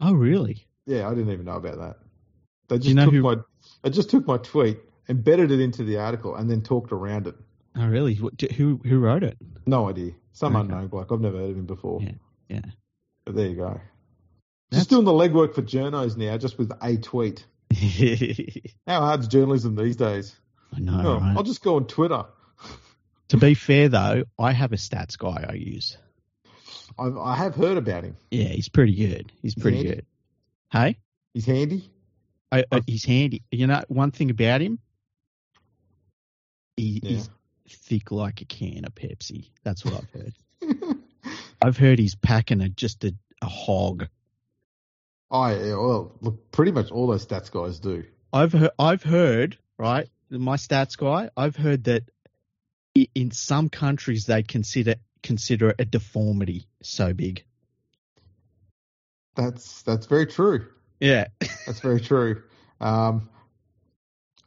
Oh, 0.00 0.12
really? 0.12 0.66
Yeah, 0.86 1.06
I 1.08 1.14
didn't 1.14 1.32
even 1.32 1.46
know 1.46 1.56
about 1.56 1.78
that. 1.78 1.96
They 2.68 2.76
just 2.78 2.88
you 2.88 2.94
know 2.94 3.04
took 3.06 3.14
who- 3.14 3.22
my 3.22 3.36
they 3.82 3.90
just 3.90 4.10
took 4.10 4.26
my 4.26 4.36
tweet, 4.38 4.78
embedded 5.08 5.50
it 5.50 5.60
into 5.60 5.84
the 5.84 5.98
article, 5.98 6.34
and 6.36 6.50
then 6.50 6.62
talked 6.62 6.92
around 6.92 7.26
it. 7.26 7.34
Oh, 7.76 7.86
really? 7.86 8.16
What, 8.16 8.40
who 8.40 8.80
who 8.84 8.98
wrote 8.98 9.22
it? 9.22 9.36
No 9.66 9.88
idea. 9.88 10.12
Some 10.32 10.56
Okay. 10.56 10.62
unknown 10.64 10.88
bloke. 10.88 11.10
I've 11.12 11.20
never 11.20 11.38
heard 11.38 11.50
of 11.50 11.56
him 11.56 11.66
before. 11.66 12.02
Yeah, 12.02 12.12
yeah. 12.48 12.60
But 13.24 13.36
there 13.36 13.46
you 13.48 13.56
go. 13.56 13.80
That's- 14.70 14.82
Just 14.86 14.90
doing 14.90 15.04
the 15.04 15.12
legwork 15.12 15.54
for 15.54 15.62
journos 15.62 16.16
now, 16.16 16.36
just 16.38 16.58
with 16.58 16.72
a 16.82 16.96
tweet. 16.96 17.46
I 17.72 18.62
How 18.86 19.00
hard's 19.00 19.28
journalism 19.28 19.74
these 19.76 19.96
days? 19.96 20.34
I 20.74 20.80
know, 20.80 21.00
Oh, 21.04 21.20
right? 21.20 21.36
I'll 21.36 21.42
just 21.42 21.62
go 21.62 21.76
on 21.76 21.86
Twitter. 21.86 22.24
To 23.32 23.38
be 23.38 23.54
fair, 23.54 23.88
though, 23.88 24.24
I 24.38 24.52
have 24.52 24.72
a 24.72 24.76
stats 24.76 25.16
guy 25.16 25.46
I 25.48 25.54
use. 25.54 25.96
I, 26.98 27.04
I 27.08 27.34
have 27.36 27.54
heard 27.54 27.78
about 27.78 28.04
him. 28.04 28.14
Yeah, 28.30 28.48
he's 28.48 28.68
pretty 28.68 28.94
good. 28.94 29.32
He's 29.40 29.54
pretty 29.54 29.78
handy? 29.78 29.90
good. 29.94 30.06
Hey, 30.70 30.98
He's 31.32 31.46
handy. 31.46 31.90
I, 32.50 32.64
I, 32.70 32.82
he's 32.86 33.06
handy. 33.06 33.42
You 33.50 33.66
know, 33.68 33.82
one 33.88 34.10
thing 34.10 34.28
about 34.30 34.60
him, 34.60 34.78
he, 36.76 37.00
Yeah. 37.02 37.10
he's 37.10 37.30
thick 37.70 38.10
like 38.10 38.42
a 38.42 38.44
can 38.44 38.84
of 38.84 38.94
Pepsi. 38.94 39.48
That's 39.64 39.82
what 39.82 39.94
I've 39.94 40.10
heard. 40.20 40.98
I've 41.62 41.78
heard 41.78 41.98
he's 41.98 42.14
packing 42.14 42.60
a, 42.60 42.68
just 42.68 43.02
a, 43.04 43.14
a 43.40 43.46
hog. 43.46 44.08
I 45.30 45.54
yeah, 45.54 45.76
well, 45.76 46.12
look, 46.20 46.50
pretty 46.50 46.72
much 46.72 46.90
all 46.90 47.06
those 47.06 47.24
stats 47.26 47.50
guys 47.50 47.80
do. 47.80 48.04
I've 48.30 48.52
heard, 48.52 48.72
I've 48.78 49.02
heard, 49.02 49.56
right? 49.78 50.06
My 50.28 50.56
stats 50.56 50.98
guy, 50.98 51.30
I've 51.34 51.56
heard 51.56 51.84
that 51.84 52.02
in 52.94 53.30
some 53.30 53.68
countries 53.68 54.26
they 54.26 54.42
consider 54.42 54.96
consider 55.22 55.70
it 55.70 55.76
a 55.78 55.84
deformity 55.84 56.66
so 56.82 57.12
big. 57.12 57.44
That's 59.34 59.82
that's 59.82 60.06
very 60.06 60.26
true. 60.26 60.66
Yeah. 61.00 61.26
That's 61.66 61.80
very 61.80 62.00
true. 62.00 62.42
Um, 62.80 63.28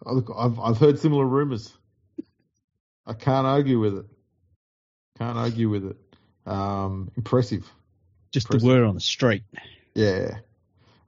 look, 0.06 0.32
I've 0.36 0.58
I've 0.60 0.78
heard 0.78 1.00
similar 1.00 1.26
rumors. 1.26 1.74
I 3.06 3.14
can't 3.14 3.46
argue 3.46 3.80
with 3.80 3.98
it. 3.98 4.06
Can't 5.18 5.38
argue 5.38 5.70
with 5.70 5.86
it. 5.86 5.98
Um, 6.46 7.12
impressive. 7.18 7.70
Just 8.32 8.50
the 8.50 8.66
word 8.66 8.84
on 8.84 8.96
the 8.96 9.02
street. 9.02 9.44
Yeah. 9.96 10.38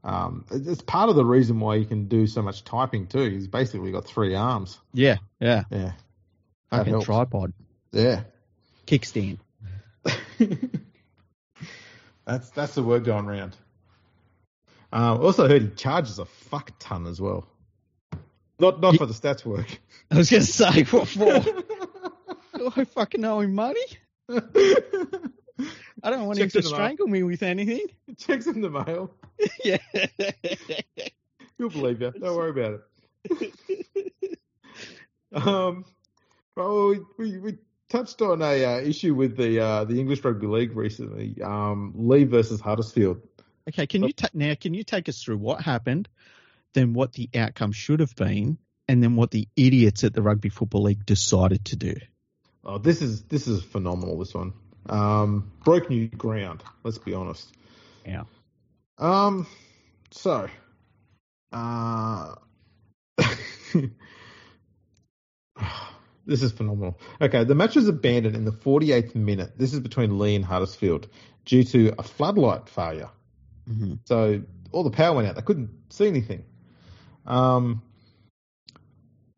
Um, 0.04 0.46
it's 0.52 0.82
part 0.82 1.10
of 1.10 1.16
the 1.16 1.26
reason 1.26 1.60
why 1.60 1.76
you 1.76 1.86
can 1.86 2.08
do 2.08 2.28
so 2.28 2.42
much 2.42 2.64
typing 2.64 3.08
too. 3.08 3.30
He's 3.30 3.48
basically 3.48 3.92
got 3.92 4.06
three 4.06 4.36
arms. 4.36 4.80
Yeah, 4.94 5.18
yeah. 5.40 5.64
Yeah. 5.70 5.92
Fucking 6.70 6.94
helps. 6.94 7.06
tripod. 7.06 7.54
Yeah. 7.92 8.24
Kickstand. 8.86 9.40
that's 12.26 12.50
that's 12.52 12.76
the 12.76 12.84
word 12.84 13.04
going 13.06 13.26
round. 13.26 13.56
Um, 14.92 15.22
also 15.22 15.48
heard 15.48 15.62
he 15.62 15.70
charges 15.70 16.20
a 16.20 16.26
fuck 16.26 16.72
ton 16.80 17.08
as 17.08 17.20
well. 17.20 17.48
Not 18.60 18.82
not 18.82 18.98
for 18.98 19.06
the 19.06 19.14
stats 19.14 19.46
work. 19.46 19.80
I 20.12 20.18
was 20.18 20.30
going 20.30 20.44
to 20.44 20.52
say, 20.52 20.84
what 20.84 21.08
for? 21.08 21.40
Do 22.58 22.72
I 22.76 22.86
fucking 22.86 23.24
owe 23.24 23.42
him 23.42 23.54
money? 23.54 23.86
I 24.30 24.42
don't 26.04 26.26
want 26.26 26.40
Checks 26.40 26.56
him 26.56 26.62
to 26.62 26.68
the 26.68 26.70
mail. 26.70 26.76
strangle 26.76 27.08
me 27.08 27.24
with 27.24 27.44
anything. 27.44 27.88
Checks 28.18 28.48
in 28.48 28.62
the 28.62 28.70
mail. 28.70 29.12
yeah. 29.64 29.78
You'll 31.58 31.70
believe 31.70 32.02
you. 32.02 32.12
Don't 32.12 32.36
worry 32.36 32.50
about 32.50 32.82
it. 33.30 34.40
Um, 35.34 35.86
well, 36.58 36.96
we, 37.18 37.38
we, 37.38 37.58
touched 37.90 38.22
on 38.22 38.42
a 38.42 38.66
uh, 38.66 38.80
issue 38.82 39.16
with 39.16 39.38
the 39.38 39.60
uh, 39.60 39.86
the 39.86 39.98
English 39.98 40.22
Rugby 40.24 40.48
League 40.48 40.76
recently. 40.76 41.42
Um, 41.42 41.94
Leigh 41.96 42.26
versus 42.26 42.60
Huddersfield. 42.60 43.22
Okay, 43.70 43.88
can 43.88 44.04
you 44.04 44.12
ta- 44.12 44.28
now 44.34 44.54
can 44.60 44.74
you 44.74 44.84
take 44.84 45.08
us 45.08 45.24
through 45.24 45.38
what 45.38 45.62
happened, 45.62 46.10
then 46.74 46.94
what 46.94 47.14
the 47.14 47.30
outcome 47.36 47.72
should 47.72 48.02
have 48.02 48.16
been, 48.16 48.58
and 48.88 49.02
then 49.02 49.16
what 49.16 49.32
the 49.32 49.48
idiots 49.56 50.04
at 50.04 50.14
the 50.14 50.22
Rugby 50.22 50.50
Football 50.50 50.84
League 50.84 51.06
decided 51.06 51.64
to 51.66 51.76
do? 51.78 51.96
Oh, 52.66 52.78
this 52.78 53.02
is 53.02 53.24
this 53.24 53.48
is 53.48 53.64
phenomenal. 53.64 54.20
This 54.20 54.34
one 54.34 54.54
um, 54.90 55.52
broke 55.64 55.90
new 55.90 56.08
ground. 56.10 56.64
Let's 56.84 56.98
be 56.98 57.14
honest. 57.14 57.54
Yeah. 58.06 58.24
Um. 58.98 59.48
So, 60.12 60.50
uh, 61.52 62.36
this 66.28 66.44
is 66.44 66.52
phenomenal. 66.52 67.00
Okay, 67.22 67.44
the 67.44 67.56
match 67.56 67.76
was 67.76 67.88
abandoned 67.88 68.36
in 68.36 68.46
the 68.46 68.52
48th 68.52 69.16
minute. 69.16 69.58
This 69.58 69.74
is 69.74 69.80
between 69.80 70.20
Leigh 70.20 70.36
and 70.36 70.46
Huddersfield 70.46 71.08
due 71.46 71.64
to 71.64 71.94
a 71.98 72.04
floodlight 72.04 72.70
failure. 72.70 73.10
Mm-hmm. 73.70 73.94
So 74.06 74.44
all 74.72 74.84
the 74.84 74.92
power 74.92 75.16
went 75.16 75.28
out. 75.28 75.36
They 75.36 75.42
couldn't 75.42 75.72
see 75.90 76.08
anything. 76.08 76.44
Um, 77.26 77.82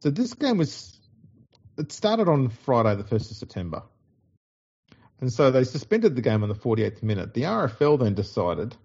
so 0.01 0.09
this 0.09 0.33
game 0.33 0.57
was 0.57 0.99
it 1.77 1.91
started 1.91 2.27
on 2.27 2.49
Friday, 2.49 2.95
the 2.95 3.07
first 3.07 3.31
of 3.31 3.37
September, 3.37 3.83
and 5.21 5.31
so 5.31 5.51
they 5.51 5.63
suspended 5.63 6.15
the 6.15 6.21
game 6.21 6.43
on 6.43 6.49
the 6.49 6.55
48th 6.55 7.03
minute. 7.03 7.33
The 7.33 7.43
RFL 7.43 7.99
then 7.99 8.15
decided 8.15 8.75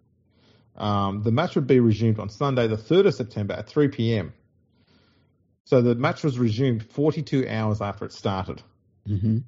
um, 0.76 1.22
the 1.22 1.32
match 1.32 1.54
would 1.54 1.66
be 1.66 1.80
resumed 1.80 2.18
on 2.18 2.28
Sunday, 2.28 2.66
the 2.66 2.76
3rd 2.76 3.06
of 3.06 3.14
September 3.14 3.54
at 3.54 3.68
3 3.68 3.88
p.m. 3.88 4.32
So 5.64 5.80
the 5.80 5.94
match 5.94 6.22
was 6.22 6.38
resumed 6.38 6.84
42 6.84 7.48
hours 7.48 7.80
after 7.80 8.04
it 8.04 8.12
started. 8.12 8.62
Mm-hmm. 9.08 9.38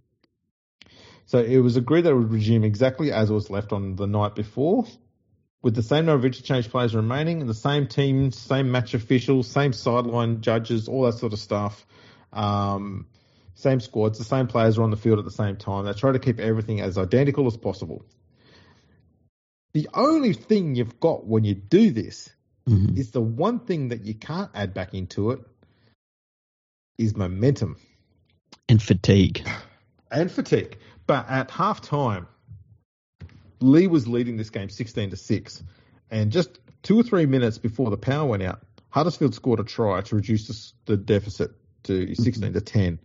So 1.27 1.39
it 1.39 1.59
was 1.59 1.77
agreed 1.77 2.03
that 2.03 2.13
it 2.13 2.17
would 2.17 2.31
resume 2.31 2.65
exactly 2.65 3.13
as 3.13 3.31
it 3.31 3.35
was 3.35 3.51
left 3.51 3.73
on 3.73 3.97
the 3.97 4.07
night 4.07 4.35
before, 4.35 4.87
with 5.63 5.75
the 5.75 5.83
same 5.83 6.07
number 6.07 6.19
of 6.19 6.25
interchange 6.25 6.71
players 6.71 6.95
remaining, 6.95 7.41
and 7.41 7.51
the 7.51 7.55
same 7.55 7.89
teams, 7.89 8.39
same 8.39 8.71
match 8.71 8.95
officials, 8.95 9.49
same 9.49 9.73
sideline 9.73 10.41
judges, 10.41 10.89
all 10.89 11.03
that 11.03 11.15
sort 11.15 11.33
of 11.33 11.39
stuff. 11.39 11.85
Um, 12.33 13.07
same 13.55 13.81
squads, 13.81 14.19
the 14.19 14.25
same 14.25 14.47
players 14.47 14.79
are 14.79 14.83
on 14.83 14.91
the 14.91 14.97
field 14.97 15.19
at 15.19 15.25
the 15.25 15.31
same 15.31 15.57
time. 15.57 15.87
They 15.87 15.95
try 15.95 16.13
to 16.13 16.19
keep 16.19 16.39
everything 16.39 16.81
as 16.81 16.99
identical 16.99 17.47
as 17.47 17.57
possible. 17.57 18.05
The 19.73 19.89
only 19.95 20.35
thing 20.35 20.75
you've 20.75 21.01
got 21.01 21.27
when 21.27 21.45
you 21.45 21.55
do 21.55 21.91
this 21.91 22.31
Mhm. 22.69 22.99
is 22.99 23.11
the 23.11 23.21
one 23.21 23.61
thing 23.61 23.89
that 23.89 24.05
you 24.05 24.15
can't 24.15 24.51
add 24.55 24.75
back 24.75 24.95
into 24.95 25.31
it 25.31 25.41
is 26.99 27.17
momentum 27.17 27.77
And 28.69 28.83
fatigue. 28.83 29.47
and 30.11 30.31
fatigue. 30.31 30.79
But 31.07 31.29
at 31.29 31.51
half 31.51 31.81
time, 31.81 32.27
Leigh 33.61 33.87
was 33.87 34.09
leading 34.09 34.37
this 34.37 34.51
game 34.51 34.69
16 34.69 35.11
to 35.11 35.17
6. 35.17 35.63
And 36.11 36.33
just 36.33 36.61
two 36.83 36.99
or 36.99 37.03
three 37.03 37.27
minutes 37.27 37.59
before 37.59 37.91
the 37.91 37.97
power 37.97 38.27
went 38.27 38.43
out, 38.43 38.61
Huddersfield 38.91 39.35
scored 39.35 39.61
a 39.61 39.65
try 39.65 40.01
to 40.01 40.17
reduce 40.17 40.73
the, 40.87 40.97
deficit 40.97 41.53
to 41.85 42.07
mm-hmm. 42.07 42.23
16 42.23 42.53
to 42.53 42.61
10. 42.61 42.99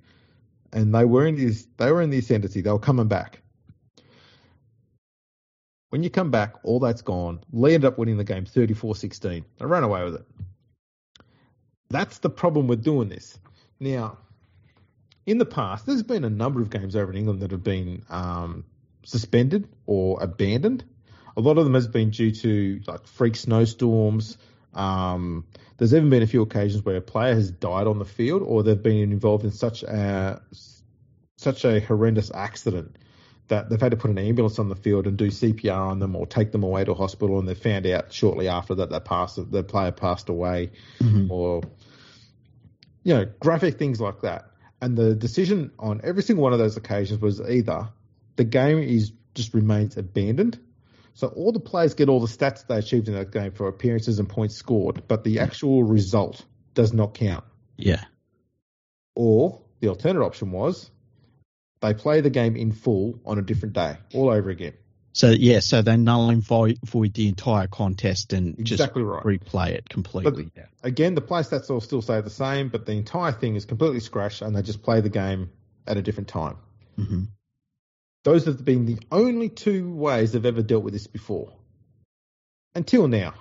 And 0.73 0.95
they 0.95 1.05
were 1.05 1.27
in 1.27 1.35
this 1.35 1.67
they 1.77 1.91
were 1.91 2.01
in 2.01 2.09
the 2.09 2.19
ascendancy. 2.19 2.61
They 2.61 2.71
were 2.71 2.79
coming 2.79 3.07
back. 3.07 3.41
When 5.89 6.03
you 6.03 6.09
come 6.09 6.31
back, 6.31 6.55
all 6.63 6.79
that's 6.79 7.01
gone. 7.01 7.41
Leigh 7.51 7.73
ended 7.73 7.89
up 7.89 7.97
winning 7.97 8.15
the 8.15 8.23
game 8.23 8.45
34-16. 8.45 9.43
They 9.57 9.65
ran 9.65 9.83
away 9.83 10.05
with 10.05 10.15
it. 10.15 10.25
That's 11.89 12.19
the 12.19 12.29
problem 12.29 12.67
with 12.67 12.81
doing 12.81 13.09
this. 13.09 13.37
Now, 13.81 14.19
in 15.25 15.39
the 15.39 15.45
past, 15.45 15.87
there's 15.87 16.03
been 16.03 16.23
a 16.23 16.29
number 16.29 16.61
of 16.61 16.69
games 16.69 16.95
over 16.95 17.11
in 17.11 17.17
England 17.17 17.39
that 17.41 17.49
have 17.49 17.63
been 17.63 18.03
um, 18.09 18.63
suspended 19.03 19.67
or 19.87 20.21
abandoned. 20.21 20.83
A 21.35 21.41
lot 21.41 21.57
of 21.57 21.65
them 21.65 21.73
has 21.73 21.87
been 21.87 22.11
due 22.11 22.31
to 22.31 22.81
like 22.87 23.07
freak 23.07 23.35
snowstorms. 23.35 24.37
Um, 24.75 25.47
there's 25.77 25.95
even 25.95 26.11
been 26.11 26.21
a 26.21 26.27
few 26.27 26.43
occasions 26.43 26.85
where 26.85 26.97
a 26.97 27.01
player 27.01 27.33
has 27.33 27.49
died 27.49 27.87
on 27.87 27.97
the 27.97 28.05
field, 28.05 28.43
or 28.43 28.61
they've 28.61 28.81
been 28.81 29.11
involved 29.11 29.45
in 29.45 29.51
such 29.51 29.81
a 29.81 30.41
such 31.37 31.65
a 31.65 31.79
horrendous 31.79 32.29
accident 32.31 32.97
that 33.47 33.67
they've 33.67 33.81
had 33.81 33.91
to 33.91 33.97
put 33.97 34.11
an 34.11 34.19
ambulance 34.19 34.59
on 34.59 34.69
the 34.69 34.75
field 34.75 35.07
and 35.07 35.17
do 35.17 35.27
CPR 35.31 35.89
on 35.89 35.97
them, 35.97 36.15
or 36.15 36.27
take 36.27 36.51
them 36.51 36.61
away 36.63 36.83
to 36.85 36.91
a 36.91 36.95
hospital, 36.95 37.39
and 37.39 37.49
they 37.49 37.55
found 37.55 37.87
out 37.87 38.13
shortly 38.13 38.47
after 38.47 38.75
that 38.75 38.91
that 38.91 39.05
passed, 39.05 39.39
the 39.51 39.63
player 39.63 39.91
passed 39.91 40.29
away 40.29 40.69
Mhm. 40.99 41.31
or 41.31 41.63
you 43.03 43.13
know 43.13 43.25
graphic 43.39 43.77
things 43.77 43.99
like 43.99 44.21
that. 44.21 44.45
And 44.81 44.97
the 44.97 45.13
decision 45.13 45.71
on 45.77 46.01
every 46.03 46.23
single 46.23 46.43
one 46.43 46.53
of 46.53 46.59
those 46.59 46.75
occasions 46.75 47.21
was 47.21 47.39
either 47.39 47.89
the 48.35 48.43
game 48.43 48.79
is 48.79 49.11
just 49.35 49.53
remains 49.53 49.95
abandoned. 49.97 50.59
So 51.13 51.27
all 51.27 51.51
the 51.51 51.59
players 51.59 51.93
get 51.93 52.09
all 52.09 52.19
the 52.19 52.27
stats 52.27 52.65
they 52.65 52.77
achieved 52.77 53.07
in 53.07 53.13
that 53.15 53.31
game 53.31 53.51
for 53.51 53.67
appearances 53.67 54.17
and 54.19 54.27
points 54.29 54.55
scored 54.55 55.03
but 55.07 55.23
the 55.23 55.39
actual 55.39 55.83
result 55.83 56.43
does 56.73 56.93
not 56.93 57.13
count. 57.13 57.43
Yeah. 57.77 58.03
or 59.15 59.61
the 59.79 59.89
alternate 59.89 60.23
option 60.23 60.51
was 60.51 60.89
they 61.81 61.93
play 61.93 62.21
the 62.21 62.29
game 62.29 62.55
in 62.55 62.71
full 62.71 63.19
on 63.25 63.39
a 63.39 63.41
different 63.41 63.73
day 63.73 63.97
all 64.13 64.29
over 64.29 64.49
again 64.49 64.73
So 65.13 65.29
yeah, 65.31 65.59
so 65.59 65.81
they 65.81 65.97
null 65.97 66.29
and 66.29 66.41
void, 66.41 66.79
void 66.85 67.13
the 67.13 67.27
entire 67.27 67.67
contest 67.67 68.31
and 68.31 68.57
exactly 68.57 69.03
right 69.03 69.23
just 69.23 69.43
replay 69.43 69.69
it 69.71 69.89
completely. 69.89 70.51
yeah. 70.55 70.65
again, 70.83 71.15
the 71.15 71.21
play 71.21 71.41
stats 71.41 71.69
all 71.69 71.81
still 71.81 72.01
stay 72.01 72.21
the 72.21 72.29
same, 72.29 72.69
but 72.69 72.85
the 72.85 72.93
entire 72.93 73.33
thing 73.33 73.55
is 73.55 73.65
completely 73.65 73.99
scratched, 73.99 74.41
and 74.41 74.55
they 74.55 74.61
just 74.61 74.83
play 74.83 75.01
the 75.01 75.09
game 75.09 75.49
at 75.85 75.97
a 75.97 76.01
different 76.01 76.29
time. 76.29 76.57
hmm 76.95 77.23
Those 78.23 78.45
have 78.45 78.63
been 78.63 78.85
the 78.85 78.99
only 79.11 79.49
two 79.49 79.93
ways 79.93 80.31
they've 80.31 80.45
ever 80.45 80.61
dealt 80.61 80.83
with 80.83 80.93
this 80.93 81.07
before, 81.07 81.51
until 82.73 83.07
now. 83.07 83.33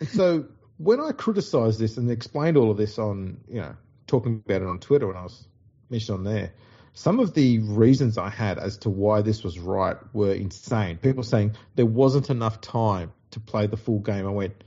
And 0.00 0.08
so 0.08 0.46
when 0.78 1.00
I 1.00 1.12
criticised 1.12 1.78
this 1.78 1.98
and 1.98 2.10
explained 2.10 2.56
all 2.56 2.70
of 2.70 2.78
this 2.78 2.98
on, 2.98 3.42
you 3.46 3.60
know, 3.60 3.76
talking 4.06 4.42
about 4.46 4.62
it 4.62 4.68
on 4.68 4.78
Twitter 4.78 5.06
when 5.06 5.16
I 5.16 5.22
was 5.22 5.46
mentioned 5.90 6.18
on 6.18 6.24
there, 6.24 6.52
some 6.94 7.20
of 7.20 7.34
the 7.34 7.58
reasons 7.60 8.18
I 8.18 8.28
had 8.28 8.58
as 8.58 8.78
to 8.78 8.90
why 8.90 9.22
this 9.22 9.42
was 9.42 9.58
right 9.58 9.96
were 10.12 10.32
insane. 10.32 10.98
People 10.98 11.22
saying 11.22 11.56
there 11.74 11.86
wasn't 11.86 12.30
enough 12.30 12.60
time 12.60 13.12
to 13.30 13.40
play 13.40 13.66
the 13.66 13.76
full 13.76 13.98
game. 13.98 14.26
I 14.26 14.30
went, 14.30 14.62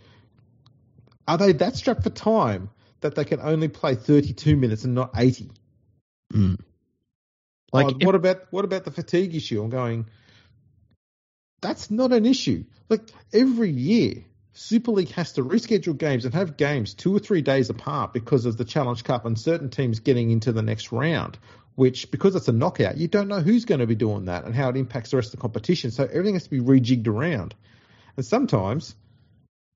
are 1.27 1.38
they 1.38 1.53
that 1.53 1.76
strapped 1.76 2.03
for 2.03 2.10
time 2.10 2.69
that 3.02 3.15
they 3.15 3.26
can 3.26 3.39
only 3.41 3.68
play 3.68 3.95
32 3.95 4.56
minutes 4.56 4.84
and 4.84 4.95
not 4.95 5.11
80? 5.15 5.52
Mm. 6.34 6.60
Like, 7.72 7.88
oh, 7.88 8.06
what 8.06 8.15
about 8.15 8.47
what 8.52 8.65
about 8.65 8.85
the 8.85 8.91
fatigue 8.91 9.35
issue? 9.35 9.61
I'm 9.61 9.69
going. 9.69 10.07
That's 11.61 11.91
not 11.91 12.14
an 12.14 12.26
issue. 12.26 12.65
Like 12.89 13.02
every 13.34 13.72
year, 13.72 14.23
Super 14.57 14.91
League 14.91 15.11
has 15.11 15.34
to 15.34 15.44
reschedule 15.44 15.98
games 15.98 16.23
and 16.23 16.34
have 16.34 16.56
games 16.56 16.94
two 16.94 17.14
or 17.14 17.19
three 17.19 17.41
days 17.41 17.69
apart 17.69 18.14
because 18.14 18.45
of 18.45 18.56
the 18.56 18.64
Challenge 18.64 19.03
Cup 19.03 19.26
and 19.26 19.38
certain 19.38 19.69
teams 19.69 19.99
getting 19.99 20.32
into 20.32 20.53
the 20.53 20.61
next 20.61 20.94
round. 20.94 21.38
Which, 21.76 22.10
because 22.10 22.38
it's 22.38 22.48
a 22.48 22.53
knockout, 22.53 22.95
you 22.95 23.10
don't 23.10 23.27
know 23.27 23.41
who's 23.41 23.65
going 23.65 23.82
to 23.82 23.88
be 23.88 23.95
doing 23.95 24.26
that 24.26 24.45
and 24.45 24.56
how 24.56 24.69
it 24.69 24.77
impacts 24.77 25.11
the 25.11 25.18
rest 25.18 25.34
of 25.34 25.40
the 25.40 25.41
competition. 25.41 25.91
So 25.91 26.06
everything 26.06 26.36
has 26.36 26.45
to 26.45 26.49
be 26.49 26.61
rejigged 26.61 27.06
around. 27.06 27.53
And 28.15 28.26
sometimes 28.26 28.95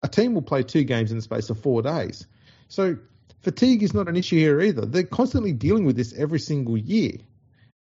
a 0.01 0.07
team 0.07 0.33
will 0.33 0.43
play 0.43 0.63
two 0.63 0.85
games 0.85 1.11
in 1.11 1.17
the 1.17 1.23
space 1.23 1.49
of 1.49 1.59
four 1.59 1.81
days. 1.81 2.25
So 2.69 2.99
fatigue 3.41 3.83
is 3.83 3.93
not 3.93 4.07
an 4.07 4.15
issue 4.15 4.37
here 4.37 4.61
either. 4.61 4.85
They're 4.85 5.03
constantly 5.03 5.51
dealing 5.51 5.83
with 5.83 5.97
this 5.97 6.13
every 6.13 6.39
single 6.39 6.77
year. 6.77 7.17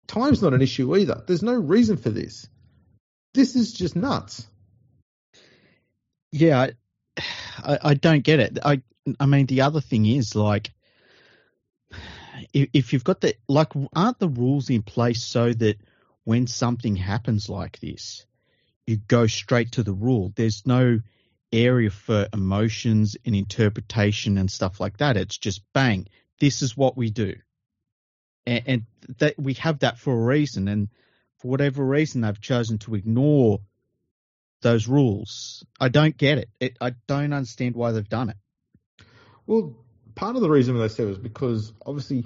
Time's 0.06 0.40
not 0.40 0.54
an 0.54 0.62
issue 0.62 0.96
either. 0.96 1.22
There's 1.26 1.42
no 1.42 1.54
reason 1.54 1.98
for 1.98 2.08
this. 2.08 2.48
This 3.34 3.54
is 3.54 3.74
just 3.74 3.96
nuts. 3.96 4.46
yeah, 6.32 6.70
I, 7.58 7.78
I, 7.82 7.94
don't 7.94 8.22
get 8.22 8.40
it. 8.40 8.58
I, 8.64 8.82
I 9.18 9.26
mean, 9.26 9.46
the 9.46 9.62
other 9.62 9.80
thing 9.80 10.06
is 10.06 10.34
like, 10.34 10.72
if, 12.52 12.68
if 12.72 12.92
you've 12.92 13.04
got 13.04 13.20
the 13.20 13.34
like, 13.48 13.72
aren't 13.94 14.18
the 14.18 14.28
rules 14.28 14.70
in 14.70 14.82
place 14.82 15.22
so 15.22 15.52
that 15.52 15.78
when 16.24 16.46
something 16.46 16.96
happens 16.96 17.48
like 17.48 17.78
this, 17.80 18.26
you 18.86 18.96
go 18.96 19.26
straight 19.26 19.72
to 19.72 19.82
the 19.82 19.92
rule? 19.92 20.32
There's 20.34 20.66
no 20.66 21.00
area 21.52 21.90
for 21.90 22.28
emotions 22.32 23.16
and 23.24 23.34
interpretation 23.34 24.38
and 24.38 24.50
stuff 24.50 24.80
like 24.80 24.98
that. 24.98 25.16
It's 25.16 25.38
just 25.38 25.62
bang, 25.72 26.08
this 26.40 26.62
is 26.62 26.76
what 26.76 26.96
we 26.96 27.10
do, 27.10 27.34
and, 28.46 28.62
and 28.66 28.82
that 29.18 29.38
we 29.38 29.54
have 29.54 29.80
that 29.80 29.98
for 29.98 30.12
a 30.12 30.24
reason. 30.24 30.68
And 30.68 30.88
for 31.38 31.48
whatever 31.48 31.84
reason, 31.84 32.20
they've 32.22 32.40
chosen 32.40 32.78
to 32.78 32.94
ignore 32.94 33.60
those 34.62 34.88
rules. 34.88 35.64
I 35.80 35.88
don't 35.88 36.16
get 36.16 36.38
it. 36.38 36.48
it. 36.60 36.76
I 36.80 36.92
don't 37.06 37.32
understand 37.32 37.74
why 37.74 37.92
they've 37.92 38.08
done 38.08 38.30
it. 38.30 38.36
Well, 39.46 39.76
part 40.14 40.36
of 40.36 40.42
the 40.42 40.50
reason 40.50 40.78
they 40.78 40.88
said 40.88 41.06
was 41.06 41.18
because 41.18 41.72
obviously 41.84 42.24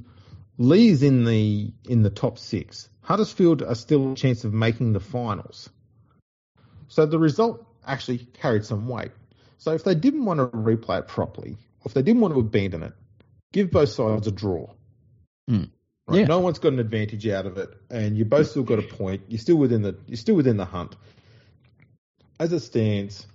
Leigh's 0.58 1.02
in 1.02 1.24
the 1.24 1.72
in 1.88 2.02
the 2.02 2.10
top 2.10 2.38
six. 2.38 2.88
Huddersfield 3.02 3.62
are 3.62 3.74
still 3.74 4.12
a 4.12 4.14
chance 4.14 4.44
of 4.44 4.52
making 4.52 4.92
the 4.92 5.00
finals. 5.00 5.68
So 6.88 7.06
the 7.06 7.18
result 7.18 7.66
actually 7.86 8.18
carried 8.18 8.64
some 8.64 8.88
weight. 8.88 9.12
So 9.58 9.72
if 9.72 9.84
they 9.84 9.94
didn't 9.94 10.24
want 10.24 10.38
to 10.38 10.46
replay 10.46 11.00
it 11.00 11.08
properly, 11.08 11.56
if 11.84 11.94
they 11.94 12.02
didn't 12.02 12.20
want 12.20 12.34
to 12.34 12.40
abandon 12.40 12.82
it, 12.82 12.92
give 13.52 13.70
both 13.70 13.90
sides 13.90 14.26
a 14.26 14.32
draw. 14.32 14.68
Hmm. 15.48 15.64
Right? 16.06 16.20
Yeah. 16.20 16.26
No 16.26 16.40
one's 16.40 16.58
got 16.58 16.72
an 16.72 16.78
advantage 16.78 17.26
out 17.28 17.46
of 17.46 17.56
it, 17.58 17.70
and 17.90 18.16
you 18.16 18.24
both 18.24 18.50
still 18.50 18.62
got 18.62 18.78
a 18.78 18.82
point. 18.82 19.22
You're 19.28 19.38
still 19.38 19.56
within 19.56 19.82
the 19.82 19.96
you're 20.06 20.16
still 20.16 20.34
within 20.34 20.56
the 20.56 20.64
hunt. 20.64 20.96
As 22.40 22.52
it 22.52 22.60
stands, 22.60 23.26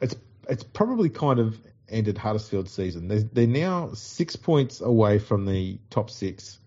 it's 0.00 0.14
it's 0.48 0.62
probably 0.62 1.08
kind 1.08 1.40
of 1.40 1.58
ended 1.88 2.18
Huddersfield's 2.18 2.70
season. 2.70 3.08
They're, 3.08 3.22
they're 3.22 3.46
now 3.46 3.92
six 3.94 4.36
points 4.36 4.80
away 4.80 5.18
from 5.18 5.46
the 5.46 5.78
top 5.90 6.10
six. 6.10 6.58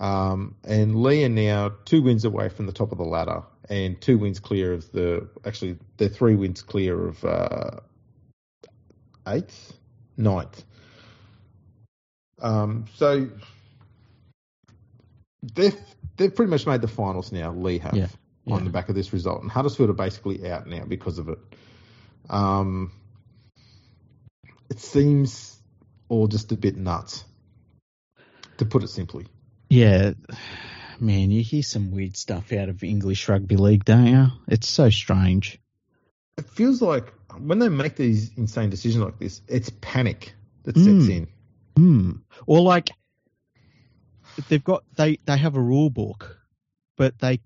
Um, 0.00 0.56
and 0.64 1.02
Leigh 1.02 1.24
are 1.24 1.28
now 1.28 1.72
two 1.84 2.02
wins 2.02 2.24
away 2.24 2.48
from 2.48 2.66
the 2.66 2.72
top 2.72 2.92
of 2.92 2.98
the 2.98 3.04
ladder 3.04 3.44
and 3.68 4.00
two 4.00 4.18
wins 4.18 4.40
clear 4.40 4.72
of 4.72 4.90
the, 4.92 5.28
actually, 5.44 5.78
they're 5.96 6.08
three 6.08 6.34
wins 6.34 6.62
clear 6.62 7.06
of 7.06 7.24
uh, 7.24 7.70
eighth, 9.28 9.72
ninth. 10.16 10.64
Um, 12.40 12.86
so 12.96 13.28
they've, 15.54 15.78
they've 16.16 16.34
pretty 16.34 16.50
much 16.50 16.66
made 16.66 16.80
the 16.80 16.88
finals 16.88 17.30
now, 17.30 17.52
Leigh 17.52 17.78
have, 17.78 17.94
Yeah, 17.94 18.08
on 18.46 18.64
the 18.64 18.70
back 18.70 18.88
of 18.88 18.94
this 18.94 19.12
result. 19.12 19.42
And 19.42 19.50
Huddersfield 19.50 19.90
are 19.90 19.94
basically 19.94 20.50
out 20.50 20.66
now 20.66 20.84
because 20.84 21.18
of 21.18 21.28
it. 21.28 21.38
Um, 22.28 22.92
it 24.70 24.80
seems 24.80 25.58
all 26.08 26.26
just 26.26 26.52
a 26.52 26.56
bit 26.56 26.76
nuts, 26.76 27.24
to 28.58 28.64
put 28.64 28.82
it 28.82 28.88
simply. 28.88 29.26
Yeah, 29.70 30.12
man, 31.00 31.30
you 31.30 31.42
hear 31.42 31.62
some 31.62 31.90
weird 31.90 32.16
stuff 32.16 32.52
out 32.52 32.68
of 32.68 32.82
English 32.82 33.28
rugby 33.28 33.56
league, 33.56 33.84
don't 33.84 34.06
you? 34.06 34.26
It's 34.48 34.68
so 34.68 34.90
strange. 34.90 35.58
It 36.36 36.46
feels 36.46 36.80
like 36.82 37.12
when 37.38 37.58
they 37.58 37.68
make 37.68 37.96
these 37.96 38.32
insane 38.36 38.70
decisions 38.70 39.04
like 39.04 39.18
this, 39.18 39.40
it's 39.48 39.70
panic 39.80 40.34
that 40.64 40.76
sets 40.76 41.06
Mm. 41.06 41.10
in. 41.10 41.28
Hmm. 41.76 42.10
Or 42.46 42.60
like 42.60 42.90
they've 44.48 44.62
got 44.62 44.84
they 44.96 45.18
they 45.24 45.36
have 45.36 45.56
a 45.56 45.60
rule 45.62 45.90
book, 45.90 46.38
but 46.96 47.18
they 47.18 47.40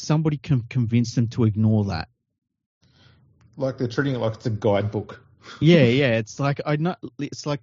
somebody 0.00 0.36
can 0.36 0.62
convince 0.62 1.14
them 1.14 1.28
to 1.28 1.44
ignore 1.44 1.84
that. 1.86 2.08
Like 3.56 3.78
they're 3.78 3.88
treating 3.88 4.14
it 4.14 4.18
like 4.18 4.34
it's 4.34 4.46
a 4.46 4.50
guidebook. 4.50 5.20
Yeah, 5.60 5.82
yeah. 5.84 6.18
It's 6.18 6.38
like 6.38 6.60
I 6.64 6.76
know. 6.76 6.96
It's 7.18 7.46
like 7.46 7.60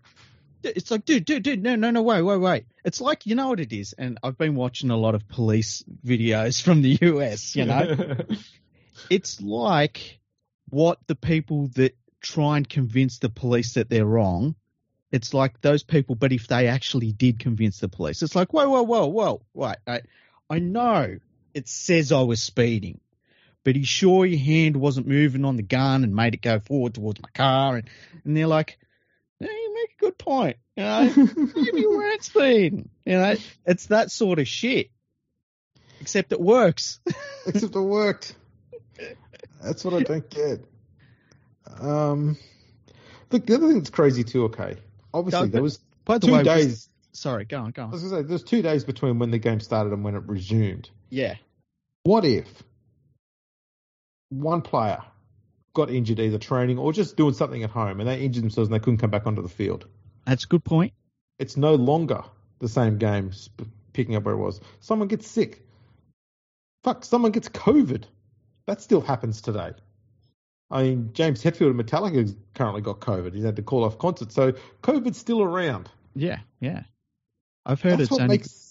it's 0.63 0.91
like 0.91 1.05
dude, 1.05 1.25
dude, 1.25 1.43
dude. 1.43 1.63
No, 1.63 1.75
no, 1.75 1.91
no. 1.91 2.01
Wait, 2.01 2.21
wait, 2.21 2.37
wait. 2.37 2.65
It's 2.83 3.01
like 3.01 3.25
you 3.25 3.35
know 3.35 3.49
what 3.49 3.59
it 3.59 3.73
is. 3.73 3.93
And 3.93 4.19
I've 4.23 4.37
been 4.37 4.55
watching 4.55 4.89
a 4.89 4.97
lot 4.97 5.15
of 5.15 5.27
police 5.27 5.83
videos 6.05 6.61
from 6.61 6.81
the 6.81 6.97
US. 7.01 7.55
You 7.55 7.65
know, 7.65 8.17
it's 9.09 9.41
like 9.41 10.19
what 10.69 10.99
the 11.07 11.15
people 11.15 11.67
that 11.75 11.95
try 12.21 12.57
and 12.57 12.67
convince 12.67 13.19
the 13.19 13.29
police 13.29 13.75
that 13.75 13.89
they're 13.89 14.05
wrong. 14.05 14.55
It's 15.11 15.33
like 15.33 15.61
those 15.61 15.83
people, 15.83 16.15
but 16.15 16.33
if 16.33 16.47
they 16.47 16.67
actually 16.67 17.13
did 17.13 17.39
convince 17.39 17.79
the 17.79 17.87
police, 17.87 18.21
it's 18.21 18.35
like, 18.35 18.51
whoa, 18.51 18.67
whoa, 18.67 18.83
whoa, 18.83 19.05
whoa, 19.05 19.41
right. 19.53 19.77
I, 19.87 20.01
I 20.49 20.59
know 20.59 21.19
it 21.55 21.69
says 21.69 22.11
I 22.11 22.21
was 22.21 22.43
speeding, 22.43 22.99
but 23.63 23.75
you 23.75 23.85
sure 23.85 24.25
your 24.25 24.39
hand 24.39 24.75
wasn't 24.75 25.07
moving 25.07 25.45
on 25.45 25.55
the 25.55 25.63
gun 25.63 26.03
and 26.03 26.13
made 26.13 26.35
it 26.35 26.41
go 26.41 26.59
forward 26.59 26.93
towards 26.93 27.21
my 27.21 27.29
car? 27.33 27.77
And, 27.77 27.89
and 28.25 28.37
they're 28.37 28.45
like, 28.45 28.77
yeah, 29.39 29.47
you 29.47 29.73
make 29.73 29.95
a 29.97 30.05
good 30.05 30.17
point. 30.17 30.57
You 30.75 30.83
know, 30.83 31.13
maybe 31.55 31.79
you 31.79 31.97
weren't 31.97 32.23
speeding. 32.23 32.89
You 33.05 33.17
know, 33.17 33.35
it's 33.65 33.87
that 33.87 34.11
sort 34.11 34.39
of 34.39 34.47
shit. 34.47 34.91
Except 36.01 36.33
it 36.33 36.41
works. 36.41 36.99
Except 37.47 37.73
it 37.73 37.79
worked. 37.79 38.35
That's 39.63 39.83
what 39.85 39.93
I 39.93 40.03
don't 40.03 40.29
get. 40.29 40.65
Um, 41.79 42.37
look, 43.31 43.45
the 43.45 43.55
other 43.55 43.67
thing 43.67 43.77
that's 43.77 43.89
crazy 43.89 44.25
too. 44.25 44.45
Okay, 44.45 44.75
obviously 45.13 45.47
there 45.47 45.63
was 45.63 45.79
By 46.03 46.17
the 46.17 46.27
two 46.27 46.33
way, 46.33 46.43
days. 46.43 46.89
sorry, 47.13 47.45
go 47.45 47.61
on, 47.61 47.71
go 47.71 47.83
on. 47.83 47.89
I 47.89 47.91
was 47.93 48.03
gonna 48.03 48.23
say 48.23 48.27
there's 48.27 48.43
two 48.43 48.61
days 48.61 48.83
between 48.83 49.19
when 49.19 49.31
the 49.31 49.39
game 49.39 49.61
started 49.61 49.93
and 49.93 50.03
when 50.03 50.15
it 50.15 50.23
resumed. 50.27 50.89
Yeah. 51.09 51.35
What 52.05 52.23
if 52.23 52.61
one 54.29 54.61
player 54.61 55.01
got 55.73 55.89
injured 55.89 56.19
either 56.19 56.37
training 56.37 56.77
or 56.77 56.93
just 56.93 57.17
doing 57.17 57.33
something 57.33 57.63
at 57.63 57.71
home 57.71 57.99
and 57.99 58.07
they 58.07 58.21
injured 58.21 58.43
themselves 58.43 58.69
and 58.69 58.75
they 58.75 58.79
couldn't 58.79 58.99
come 58.99 59.09
back 59.09 59.25
onto 59.25 59.41
the 59.41 59.49
field? 59.49 59.87
That's 60.23 60.43
a 60.43 60.47
good 60.47 60.63
point. 60.63 60.93
It's 61.39 61.57
no 61.57 61.73
longer 61.73 62.23
the 62.59 62.69
same 62.69 62.99
game. 62.99 63.31
Picking 63.91 64.15
up 64.15 64.23
where 64.23 64.35
it 64.35 64.37
was, 64.37 64.61
someone 64.81 65.07
gets 65.07 65.27
sick. 65.27 65.65
Fuck, 66.83 67.05
someone 67.05 67.31
gets 67.31 67.49
COVID. 67.49 68.03
That 68.67 68.81
still 68.81 69.01
happens 69.01 69.41
today. 69.41 69.71
I 70.69 70.83
mean, 70.83 71.09
James 71.13 71.43
Hetfield 71.43 71.71
of 71.71 71.75
Metallica's 71.75 72.35
currently 72.53 72.81
got 72.81 72.99
COVID. 72.99 73.33
He's 73.33 73.45
had 73.45 73.55
to 73.55 73.63
call 73.63 73.83
off 73.83 73.97
concerts, 73.97 74.35
so 74.35 74.53
COVID's 74.83 75.17
still 75.17 75.41
around. 75.41 75.89
Yeah, 76.13 76.39
yeah. 76.59 76.83
I've 77.65 77.81
heard 77.81 77.93
That's 77.93 78.11
it's 78.11 78.19
only 78.19 78.27
makes. 78.27 78.64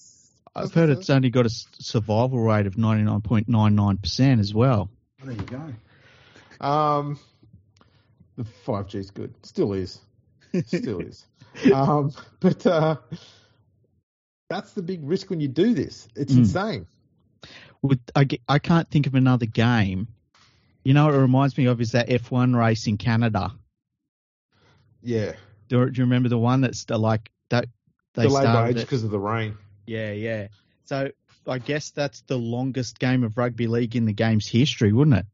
I've 0.56 0.72
heard 0.72 0.90
it's 0.90 1.10
only 1.10 1.30
got 1.30 1.46
a 1.46 1.50
survival 1.50 2.38
rate 2.38 2.66
of 2.66 2.78
ninety 2.78 3.02
nine 3.02 3.20
point 3.20 3.48
nine 3.48 3.74
nine 3.74 3.96
percent 3.96 4.40
as 4.40 4.54
well. 4.54 4.88
There 5.22 5.34
you 5.34 5.42
go. 6.60 6.66
Um, 6.66 7.18
the 8.36 8.44
five 8.44 8.86
G 8.88 8.98
is 8.98 9.10
good. 9.10 9.34
Still 9.44 9.72
is. 9.72 10.00
Still 10.66 11.00
is. 11.00 11.24
Um, 11.72 12.10
but 12.40 12.66
uh, 12.66 12.96
that's 14.50 14.72
the 14.72 14.82
big 14.82 15.04
risk 15.04 15.30
when 15.30 15.40
you 15.40 15.46
do 15.46 15.72
this. 15.72 16.08
It's 16.16 16.34
Mm. 16.34 16.38
insane. 16.38 16.86
With 17.80 18.00
I, 18.16 18.26
I 18.48 18.58
can't 18.58 18.90
think 18.90 19.06
of 19.06 19.14
another 19.14 19.46
game. 19.46 20.08
You 20.82 20.94
know 20.94 21.04
what 21.06 21.14
it 21.14 21.18
reminds 21.18 21.56
me 21.56 21.66
of 21.66 21.80
is 21.80 21.92
that 21.92 22.10
F 22.10 22.32
one 22.32 22.56
race 22.56 22.88
in 22.88 22.96
Canada. 22.96 23.52
Yeah. 25.00 25.34
Do, 25.68 25.88
do 25.88 25.98
you 25.98 26.04
remember 26.04 26.28
the 26.28 26.38
one 26.38 26.60
that's 26.60 26.84
the, 26.86 26.98
like 26.98 27.30
that 27.50 27.66
they 28.14 28.24
Delayed 28.24 28.44
by 28.44 28.50
started 28.50 28.76
age 28.78 28.82
because 28.82 29.04
of 29.04 29.10
the 29.10 29.18
rain. 29.20 29.56
Yeah, 29.86 30.12
yeah. 30.12 30.48
So 30.84 31.10
I 31.46 31.58
guess 31.58 31.90
that's 31.90 32.22
the 32.22 32.38
longest 32.38 32.98
game 32.98 33.24
of 33.24 33.36
rugby 33.36 33.66
league 33.66 33.96
in 33.96 34.04
the 34.06 34.12
game's 34.12 34.46
history, 34.48 34.92
wouldn't 34.92 35.16
it? 35.18 35.26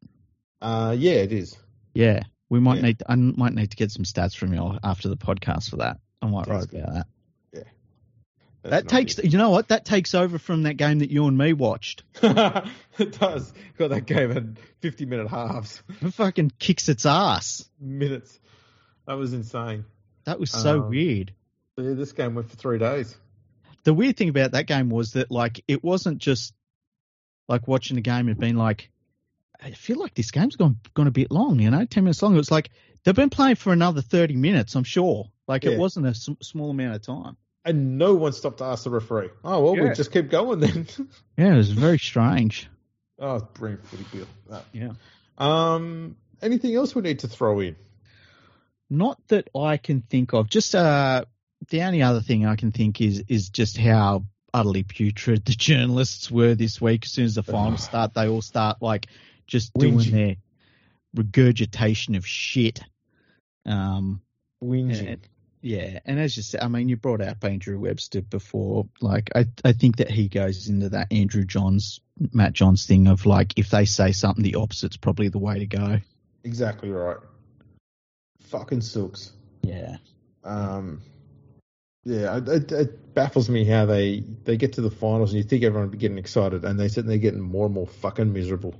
Uh, 0.60 0.94
yeah, 0.98 1.12
it 1.12 1.32
is. 1.32 1.56
Yeah. 1.94 2.22
We 2.48 2.60
might 2.60 2.76
Yeah. 2.76 2.82
need 2.82 3.02
I 3.08 3.14
might 3.14 3.54
need 3.54 3.70
to 3.70 3.76
get 3.76 3.90
some 3.92 4.04
stats 4.04 4.36
from 4.36 4.52
you 4.52 4.78
after 4.82 5.08
the 5.08 5.16
podcast 5.16 5.70
for 5.70 5.76
that. 5.76 5.98
I 6.20 6.26
might 6.26 6.46
That's 6.46 6.50
write 6.50 6.68
good. 6.70 6.80
about 6.82 6.94
that. 6.94 7.06
That's 8.62 8.82
That 8.82 8.88
takes 8.88 9.18
you 9.24 9.38
know 9.38 9.48
what? 9.50 9.68
That 9.68 9.86
takes 9.86 10.14
over 10.14 10.38
from 10.38 10.64
that 10.64 10.74
game 10.74 10.98
that 10.98 11.10
you 11.10 11.26
and 11.26 11.38
me 11.38 11.54
watched. 11.54 12.02
it 12.22 13.18
does. 13.18 13.54
Got 13.78 13.88
that 13.90 14.04
game 14.04 14.32
at 14.32 14.44
50 14.80 15.06
minute 15.06 15.28
halves, 15.28 15.82
It 16.02 16.12
fucking 16.12 16.52
kicks 16.58 16.88
its 16.90 17.06
ass. 17.06 17.64
minutes. 17.80 18.38
That 19.06 19.14
was 19.14 19.32
insane. 19.32 19.86
That 20.24 20.38
was 20.38 20.50
so 20.50 20.82
Um, 20.82 20.90
weird. 20.90 21.32
So, 21.78 21.84
yeah, 21.84 21.94
this 21.94 22.12
game 22.12 22.34
went 22.34 22.50
for 22.50 22.56
three 22.56 22.78
days. 22.78 23.16
The 23.84 23.94
weird 23.94 24.16
thing 24.16 24.28
about 24.28 24.52
that 24.52 24.66
game 24.66 24.90
was 24.90 25.12
that 25.12 25.30
like 25.30 25.62
it 25.68 25.82
wasn't 25.82 26.18
just 26.18 26.52
like 27.48 27.66
watching 27.66 27.96
the 27.96 28.02
game 28.02 28.28
and 28.28 28.38
being 28.38 28.56
like, 28.56 28.90
I 29.62 29.70
feel 29.72 29.98
like 29.98 30.14
this 30.14 30.30
game's 30.30 30.56
gone 30.56 30.78
gone 30.94 31.06
a 31.06 31.10
bit 31.10 31.30
long, 31.30 31.58
you 31.60 31.70
know, 31.70 31.84
ten 31.84 32.04
minutes 32.04 32.22
long. 32.22 32.34
It 32.34 32.38
was 32.38 32.50
like 32.50 32.70
they've 33.04 33.14
been 33.14 33.30
playing 33.30 33.56
for 33.56 33.72
another 33.72 34.02
thirty 34.02 34.36
minutes. 34.36 34.74
I'm 34.74 34.84
sure. 34.84 35.30
Like 35.48 35.64
Yeah. 35.64 35.72
it 35.72 35.78
wasn't 35.78 36.06
a 36.06 36.10
s- 36.10 36.28
small 36.42 36.70
amount 36.70 36.94
of 36.96 37.02
time. 37.02 37.36
And 37.64 37.98
no 37.98 38.14
one 38.14 38.32
stopped 38.32 38.58
to 38.58 38.64
ask 38.64 38.84
the 38.84 38.90
referee. 38.90 39.28
Oh, 39.44 39.62
well, 39.62 39.76
we 39.76 39.92
just 39.94 40.12
keep 40.12 40.30
going 40.30 40.60
then. 40.60 40.86
Yeah, 41.36 41.52
it 41.54 41.56
was 41.56 41.70
very 41.72 41.98
strange. 41.98 42.68
oh, 43.18 43.36
it's 43.36 43.44
brilliant 43.58 43.86
footy. 43.86 44.26
That. 44.48 44.64
Yeah. 44.72 44.92
Um, 45.36 46.16
anything 46.40 46.74
else 46.74 46.94
we 46.94 47.02
need 47.02 47.18
to 47.20 47.28
throw 47.28 47.60
in? 47.60 47.76
Not 48.88 49.20
that 49.28 49.48
I 49.54 49.76
can 49.76 50.00
think 50.02 50.32
of. 50.32 50.48
Just 50.48 50.74
uh, 50.74 51.24
the 51.68 51.82
only 51.82 52.02
other 52.02 52.20
thing 52.20 52.46
I 52.46 52.56
can 52.56 52.72
think 52.72 53.00
is 53.00 53.24
is 53.28 53.50
just 53.50 53.76
how 53.76 54.24
utterly 54.52 54.82
putrid 54.82 55.44
the 55.44 55.52
journalists 55.56 56.30
were 56.30 56.54
this 56.54 56.80
week. 56.80 57.04
As 57.04 57.12
soon 57.12 57.26
as 57.26 57.34
the 57.34 57.42
finals 57.42 57.84
start, 57.84 58.14
they 58.14 58.28
all 58.28 58.42
start 58.42 58.78
like 58.80 59.06
just 59.46 59.72
doing 59.74 59.98
Whinging. 59.98 60.10
their 60.12 60.36
regurgitation 61.14 62.14
of 62.14 62.26
shit. 62.26 62.80
Um, 63.66 64.22
Whinging. 64.62 65.12
and- 65.12 65.28
yeah, 65.62 65.98
and 66.06 66.18
as 66.18 66.38
you 66.38 66.42
said, 66.42 66.62
I 66.62 66.68
mean, 66.68 66.88
you 66.88 66.96
brought 66.96 67.20
up 67.20 67.44
Andrew 67.44 67.78
Webster 67.78 68.22
before. 68.22 68.86
Like, 69.02 69.28
I 69.34 69.44
I 69.62 69.72
think 69.72 69.96
that 69.96 70.10
he 70.10 70.26
goes 70.28 70.70
into 70.70 70.88
that 70.88 71.12
Andrew 71.12 71.44
Johns, 71.44 72.00
Matt 72.32 72.54
Johns 72.54 72.86
thing 72.86 73.08
of 73.08 73.26
like, 73.26 73.58
if 73.58 73.68
they 73.68 73.84
say 73.84 74.12
something, 74.12 74.42
the 74.42 74.54
opposite's 74.54 74.96
probably 74.96 75.28
the 75.28 75.38
way 75.38 75.58
to 75.58 75.66
go. 75.66 76.00
Exactly 76.44 76.88
right. 76.88 77.18
Fucking 78.44 78.80
sucks. 78.80 79.32
Yeah. 79.62 79.98
Um, 80.44 81.02
yeah, 82.04 82.38
it, 82.38 82.72
it, 82.72 83.14
baffles 83.14 83.50
me 83.50 83.64
how 83.64 83.86
they, 83.86 84.20
they 84.44 84.56
get 84.56 84.74
to 84.74 84.80
the 84.80 84.90
finals 84.90 85.32
and 85.32 85.42
you 85.42 85.48
think 85.48 85.64
everyone 85.64 85.88
would 85.88 85.92
be 85.92 85.98
getting 85.98 86.18
excited 86.18 86.64
and 86.64 86.78
they 86.78 86.88
sit 86.88 87.06
there 87.06 87.18
getting 87.18 87.40
more 87.40 87.66
and 87.66 87.74
more 87.74 87.86
fucking 87.86 88.32
miserable. 88.32 88.74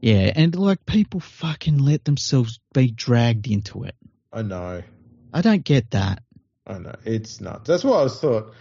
Yeah, 0.00 0.32
and 0.34 0.54
like 0.56 0.84
people 0.86 1.20
fucking 1.20 1.78
let 1.78 2.04
themselves 2.04 2.58
be 2.72 2.90
dragged 2.90 3.48
into 3.48 3.84
it. 3.84 3.94
I 4.32 4.42
know. 4.42 4.82
I 5.32 5.40
don't 5.42 5.64
get 5.64 5.90
that. 5.92 6.22
I 6.66 6.78
know. 6.78 6.94
It's 7.04 7.40
nuts. 7.40 7.68
That's 7.68 7.84
what 7.84 8.00
I 8.00 8.02
was 8.04 8.20
thought. 8.20 8.54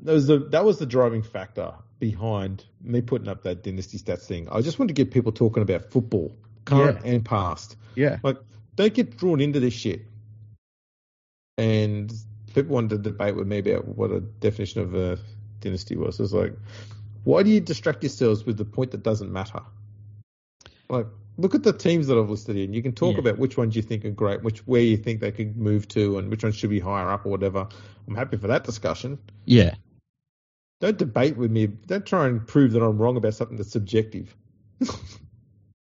That 0.00 0.12
was 0.12 0.26
the 0.26 0.38
that 0.50 0.64
was 0.64 0.78
the 0.78 0.86
driving 0.86 1.22
factor 1.22 1.72
behind 1.98 2.64
me 2.82 3.00
putting 3.00 3.28
up 3.28 3.42
that 3.44 3.62
dynasty 3.62 3.98
stats 3.98 4.26
thing. 4.26 4.48
I 4.50 4.60
just 4.60 4.78
wanted 4.78 4.94
to 4.94 5.04
get 5.04 5.12
people 5.12 5.32
talking 5.32 5.62
about 5.62 5.90
football, 5.90 6.36
current 6.64 7.00
and 7.04 7.24
past. 7.24 7.76
Yeah. 7.94 8.18
Like, 8.22 8.36
don't 8.76 8.92
get 8.92 9.16
drawn 9.16 9.40
into 9.40 9.60
this 9.60 9.74
shit. 9.74 10.02
And 11.56 12.12
people 12.54 12.74
wanted 12.74 12.90
to 12.90 12.98
debate 12.98 13.36
with 13.36 13.46
me 13.46 13.58
about 13.58 13.86
what 13.88 14.10
a 14.10 14.20
definition 14.20 14.80
of 14.82 14.94
a 14.94 15.18
dynasty 15.60 15.96
was. 15.96 16.20
It's 16.20 16.32
like, 16.32 16.54
why 17.24 17.42
do 17.42 17.50
you 17.50 17.60
distract 17.60 18.02
yourselves 18.02 18.44
with 18.44 18.56
the 18.56 18.64
point 18.64 18.92
that 18.92 19.02
doesn't 19.02 19.32
matter? 19.32 19.60
Like, 20.88 21.06
look 21.38 21.54
at 21.54 21.62
the 21.62 21.72
teams 21.72 22.06
that 22.06 22.18
I've 22.18 22.30
listed 22.30 22.56
in. 22.56 22.72
You 22.72 22.82
can 22.82 22.92
talk 22.92 23.14
Yeah. 23.14 23.20
about 23.20 23.38
which 23.38 23.56
ones 23.56 23.74
you 23.74 23.82
think 23.82 24.04
are 24.04 24.10
great, 24.10 24.42
which 24.42 24.66
where 24.66 24.82
you 24.82 24.96
think 24.96 25.20
they 25.20 25.32
could 25.32 25.56
move 25.56 25.88
to, 25.88 26.18
and 26.18 26.30
which 26.30 26.42
ones 26.44 26.56
should 26.56 26.70
be 26.70 26.80
higher 26.80 27.08
up 27.10 27.24
or 27.26 27.30
whatever. 27.30 27.66
I'm 28.06 28.14
happy 28.14 28.36
for 28.36 28.48
that 28.48 28.64
discussion. 28.64 29.18
Yeah. 29.46 29.74
Don't 30.80 30.98
debate 30.98 31.36
with 31.36 31.50
me. 31.50 31.66
Don't 31.66 32.04
try 32.04 32.26
and 32.26 32.46
prove 32.46 32.72
that 32.72 32.82
I'm 32.82 32.98
wrong 32.98 33.16
about 33.16 33.34
something 33.34 33.56
that's 33.56 33.72
subjective. 33.72 34.34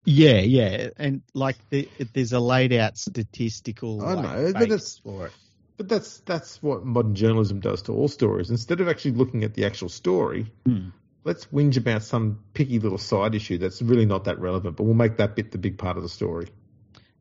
Yeah, 0.06 0.40
yeah, 0.40 0.90
and 0.98 1.22
like 1.36 1.58
the, 1.70 1.88
there's 2.14 2.32
a 2.34 2.40
laid 2.40 2.74
out 2.74 2.98
statistical 2.98 4.02
I 4.04 4.14
like, 4.14 4.24
know, 4.24 4.54
but 4.54 4.62
it's- 4.64 4.98
for 5.04 5.28
it. 5.28 5.34
But 5.80 5.88
that's 5.88 6.20
that's 6.26 6.62
what 6.62 6.84
modern 6.86 7.16
journalism 7.16 7.62
does 7.62 7.84
to 7.84 7.94
all 7.94 8.10
stories. 8.10 8.50
Instead 8.50 8.82
of 8.82 8.90
actually 8.90 9.12
looking 9.12 9.46
at 9.46 9.54
the 9.54 9.64
actual 9.64 9.88
story, 9.88 10.52
Hmm. 10.66 10.90
let's 11.24 11.46
whinge 11.46 11.78
about 11.78 12.04
some 12.04 12.40
picky 12.54 12.80
little 12.80 12.98
side 12.98 13.34
issue 13.34 13.58
that's 13.58 13.82
really 13.82 14.06
not 14.06 14.26
that 14.26 14.40
relevant. 14.42 14.76
But 14.76 14.84
we'll 14.84 14.94
make 14.94 15.16
that 15.18 15.38
bit 15.38 15.54
the 15.54 15.58
big 15.58 15.78
part 15.78 15.96
of 15.96 16.04
the 16.04 16.10
story. 16.10 16.50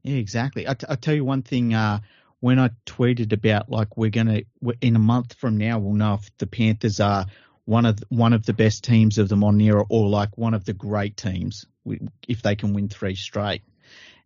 Yeah, 0.03 0.17
exactly. 0.17 0.67
I, 0.67 0.75
t- 0.75 0.87
I 0.89 0.97
tell 0.97 1.15
you 1.15 1.25
one 1.25 1.43
thing. 1.43 1.73
Uh, 1.73 2.01
when 2.41 2.59
I 2.59 2.71
tweeted 2.85 3.33
about 3.33 3.71
like 3.71 3.97
we're 3.97 4.11
gonna 4.11 4.43
we're- 4.61 4.79
in 4.81 4.97
a 4.97 4.99
month 4.99 5.35
from 5.35 5.57
now, 5.57 5.79
we'll 5.79 5.95
know 5.95 6.15
if 6.15 6.29
the 6.39 6.49
Panthers 6.49 6.99
are 6.99 7.27
one 7.65 7.87
of 7.87 7.99
the, 7.99 8.07
one 8.09 8.33
of 8.33 8.45
the 8.45 8.55
best 8.55 8.83
teams 8.83 9.19
of 9.19 9.29
the 9.29 9.37
modern 9.37 9.61
era 9.61 9.85
or 9.89 10.09
like 10.09 10.37
one 10.37 10.55
of 10.55 10.65
the 10.65 10.73
great 10.73 11.17
teams 11.17 11.65
if 12.27 12.43
they 12.43 12.57
can 12.57 12.73
win 12.75 12.89
three 12.89 13.15
straight. 13.15 13.63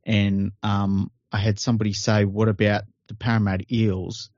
And 0.05 0.53
um, 0.63 1.11
I 1.31 1.37
had 1.37 1.59
somebody 1.59 1.93
say, 1.93 2.25
"What 2.25 2.49
about 2.49 2.85
the 3.13 3.25
Parramatta 3.25 3.65
Eels?" 3.71 4.31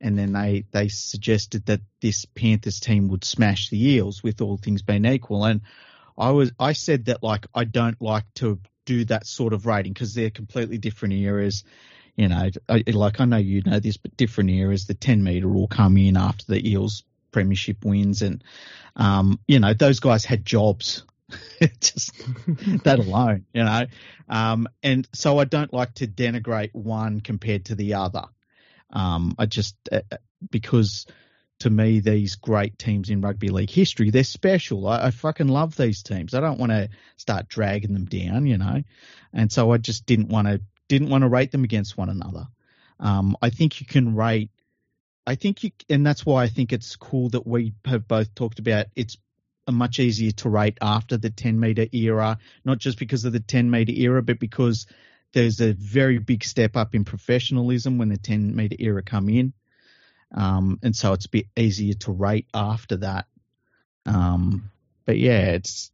And 0.00 0.18
then 0.18 0.32
they 0.32 0.64
they 0.70 0.88
suggested 0.88 1.66
that 1.66 1.80
this 2.00 2.24
Panthers 2.24 2.80
team 2.80 3.08
would 3.08 3.24
smash 3.24 3.70
the 3.70 3.82
Eels 3.92 4.22
with 4.22 4.40
all 4.40 4.56
things 4.56 4.82
being 4.82 5.04
equal. 5.04 5.44
And 5.44 5.62
I 6.16 6.30
was 6.30 6.52
I 6.58 6.72
said 6.72 7.06
that 7.06 7.22
like 7.22 7.46
I 7.54 7.64
don't 7.64 8.00
like 8.00 8.24
to 8.34 8.60
do 8.84 9.04
that 9.06 9.26
sort 9.26 9.52
of 9.52 9.66
rating 9.66 9.92
because 9.92 10.14
they're 10.14 10.30
completely 10.30 10.78
different 10.78 11.14
eras. 11.14 11.64
You 12.16 12.28
know, 12.28 12.50
I, 12.68 12.84
like 12.86 13.20
I 13.20 13.24
know 13.24 13.38
you 13.38 13.62
know 13.62 13.80
this, 13.80 13.96
but 13.96 14.16
different 14.16 14.50
eras. 14.50 14.86
The 14.86 14.94
ten 14.94 15.24
meter 15.24 15.48
will 15.48 15.66
come 15.66 15.96
in 15.96 16.16
after 16.16 16.44
the 16.46 16.70
Eels 16.70 17.02
premiership 17.32 17.84
wins, 17.84 18.22
and 18.22 18.44
um, 18.94 19.40
you 19.48 19.58
know 19.58 19.74
those 19.74 20.00
guys 20.00 20.24
had 20.24 20.44
jobs. 20.44 21.04
just 21.80 22.12
that 22.84 22.98
alone, 22.98 23.46
you 23.52 23.64
know. 23.64 23.86
Um, 24.28 24.68
and 24.82 25.08
so 25.12 25.38
I 25.38 25.44
don't 25.44 25.72
like 25.72 25.94
to 25.94 26.06
denigrate 26.06 26.74
one 26.74 27.20
compared 27.20 27.66
to 27.66 27.74
the 27.74 27.94
other. 27.94 28.24
Um, 28.90 29.34
I 29.38 29.46
just 29.46 29.76
uh, 29.90 30.00
because 30.50 31.06
to 31.60 31.70
me 31.70 32.00
these 32.00 32.34
great 32.36 32.78
teams 32.78 33.10
in 33.10 33.20
rugby 33.20 33.48
league 33.48 33.70
history 33.70 34.10
they're 34.10 34.24
special. 34.24 34.86
I, 34.86 35.06
I 35.06 35.10
fucking 35.10 35.48
love 35.48 35.76
these 35.76 36.02
teams. 36.02 36.34
I 36.34 36.40
don't 36.40 36.58
want 36.58 36.72
to 36.72 36.88
start 37.16 37.48
dragging 37.48 37.92
them 37.92 38.04
down, 38.04 38.46
you 38.46 38.58
know. 38.58 38.82
And 39.32 39.50
so 39.50 39.72
I 39.72 39.78
just 39.78 40.06
didn't 40.06 40.28
want 40.28 40.48
to 40.48 40.60
didn't 40.88 41.08
want 41.08 41.22
to 41.22 41.28
rate 41.28 41.52
them 41.52 41.64
against 41.64 41.96
one 41.96 42.08
another. 42.08 42.46
Um, 43.00 43.36
I 43.42 43.50
think 43.50 43.80
you 43.80 43.86
can 43.86 44.14
rate. 44.14 44.50
I 45.26 45.36
think 45.36 45.64
you, 45.64 45.70
and 45.88 46.06
that's 46.06 46.26
why 46.26 46.42
I 46.42 46.48
think 46.48 46.72
it's 46.72 46.96
cool 46.96 47.30
that 47.30 47.46
we 47.46 47.72
have 47.86 48.06
both 48.06 48.34
talked 48.34 48.58
about 48.58 48.86
it's 48.94 49.16
much 49.72 49.98
easier 49.98 50.32
to 50.32 50.48
rate 50.48 50.78
after 50.80 51.16
the 51.16 51.30
10 51.30 51.58
meter 51.58 51.86
era, 51.92 52.38
not 52.64 52.78
just 52.78 52.98
because 52.98 53.24
of 53.24 53.32
the 53.32 53.40
10 53.40 53.70
meter 53.70 53.92
era, 53.92 54.22
but 54.22 54.38
because 54.38 54.86
there's 55.32 55.60
a 55.60 55.72
very 55.72 56.18
big 56.18 56.44
step 56.44 56.76
up 56.76 56.94
in 56.94 57.04
professionalism 57.04 57.98
when 57.98 58.08
the 58.08 58.16
10 58.16 58.54
meter 58.54 58.76
era 58.78 59.02
come 59.02 59.28
in. 59.28 59.52
Um, 60.32 60.78
and 60.82 60.94
so 60.94 61.12
it's 61.12 61.26
a 61.26 61.30
bit 61.30 61.46
easier 61.56 61.94
to 61.94 62.12
rate 62.12 62.46
after 62.52 62.98
that. 62.98 63.26
Um, 64.06 64.70
but 65.06 65.18
yeah, 65.18 65.52
it's 65.52 65.90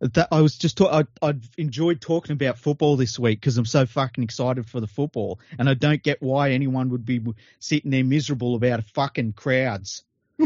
that 0.00 0.28
I 0.30 0.40
was 0.42 0.56
just 0.56 0.76
talk, 0.76 1.08
I, 1.22 1.28
I 1.28 1.34
enjoyed 1.56 2.00
talking 2.00 2.32
about 2.32 2.58
football 2.58 2.96
this 2.96 3.18
week 3.18 3.40
because 3.40 3.58
I'm 3.58 3.66
so 3.66 3.84
fucking 3.86 4.22
excited 4.22 4.66
for 4.68 4.80
the 4.80 4.86
football, 4.86 5.40
and 5.58 5.68
I 5.68 5.74
don't 5.74 6.02
get 6.02 6.22
why 6.22 6.52
anyone 6.52 6.90
would 6.90 7.04
be 7.04 7.20
sitting 7.58 7.90
there 7.90 8.04
miserable 8.04 8.54
about 8.54 8.84
fucking 8.84 9.32
crowds. 9.32 10.04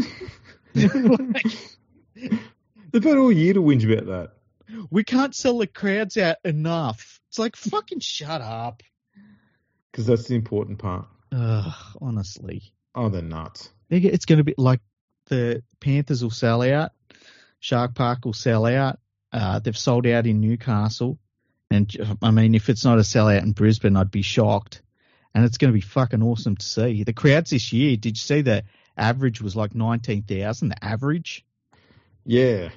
They've 2.15 3.03
had 3.03 3.17
all 3.17 3.31
year 3.31 3.53
to 3.53 3.61
whinge 3.61 3.91
about 3.91 4.05
that. 4.07 4.31
We 4.89 5.03
can't 5.03 5.35
sell 5.35 5.57
the 5.57 5.67
crowds 5.67 6.17
out 6.17 6.37
enough. 6.43 7.19
It's 7.29 7.39
like 7.39 7.55
fucking 7.55 7.99
shut 7.99 8.41
up. 8.41 8.83
Because 9.91 10.05
that's 10.05 10.27
the 10.27 10.35
important 10.35 10.79
part. 10.79 11.07
Ugh, 11.31 11.73
honestly. 12.01 12.73
Oh, 12.95 13.09
they're 13.09 13.21
nuts. 13.21 13.69
It's 13.89 14.25
going 14.25 14.37
to 14.37 14.43
be 14.43 14.55
like 14.57 14.81
the 15.27 15.63
Panthers 15.79 16.23
will 16.23 16.31
sell 16.31 16.61
out, 16.61 16.91
Shark 17.59 17.95
Park 17.95 18.25
will 18.25 18.33
sell 18.33 18.65
out. 18.65 18.99
Uh, 19.31 19.59
they've 19.59 19.77
sold 19.77 20.05
out 20.05 20.27
in 20.27 20.41
Newcastle, 20.41 21.17
and 21.71 21.95
I 22.21 22.31
mean, 22.31 22.53
if 22.55 22.69
it's 22.69 22.85
not 22.85 22.99
a 22.99 23.01
sellout 23.01 23.41
in 23.41 23.51
Brisbane, 23.53 23.97
I'd 23.97 24.11
be 24.11 24.21
shocked. 24.21 24.81
And 25.33 25.45
it's 25.45 25.57
going 25.57 25.71
to 25.71 25.75
be 25.75 25.81
fucking 25.81 26.21
awesome 26.21 26.55
to 26.57 26.65
see 26.65 27.03
the 27.03 27.13
crowds 27.13 27.49
this 27.49 27.73
year. 27.73 27.97
Did 27.97 28.17
you 28.17 28.21
see 28.21 28.41
the 28.41 28.63
average 28.95 29.41
was 29.41 29.55
like 29.55 29.73
nineteen 29.73 30.21
thousand? 30.23 30.69
The 30.69 30.83
average. 30.83 31.45
Yeah, 32.25 32.69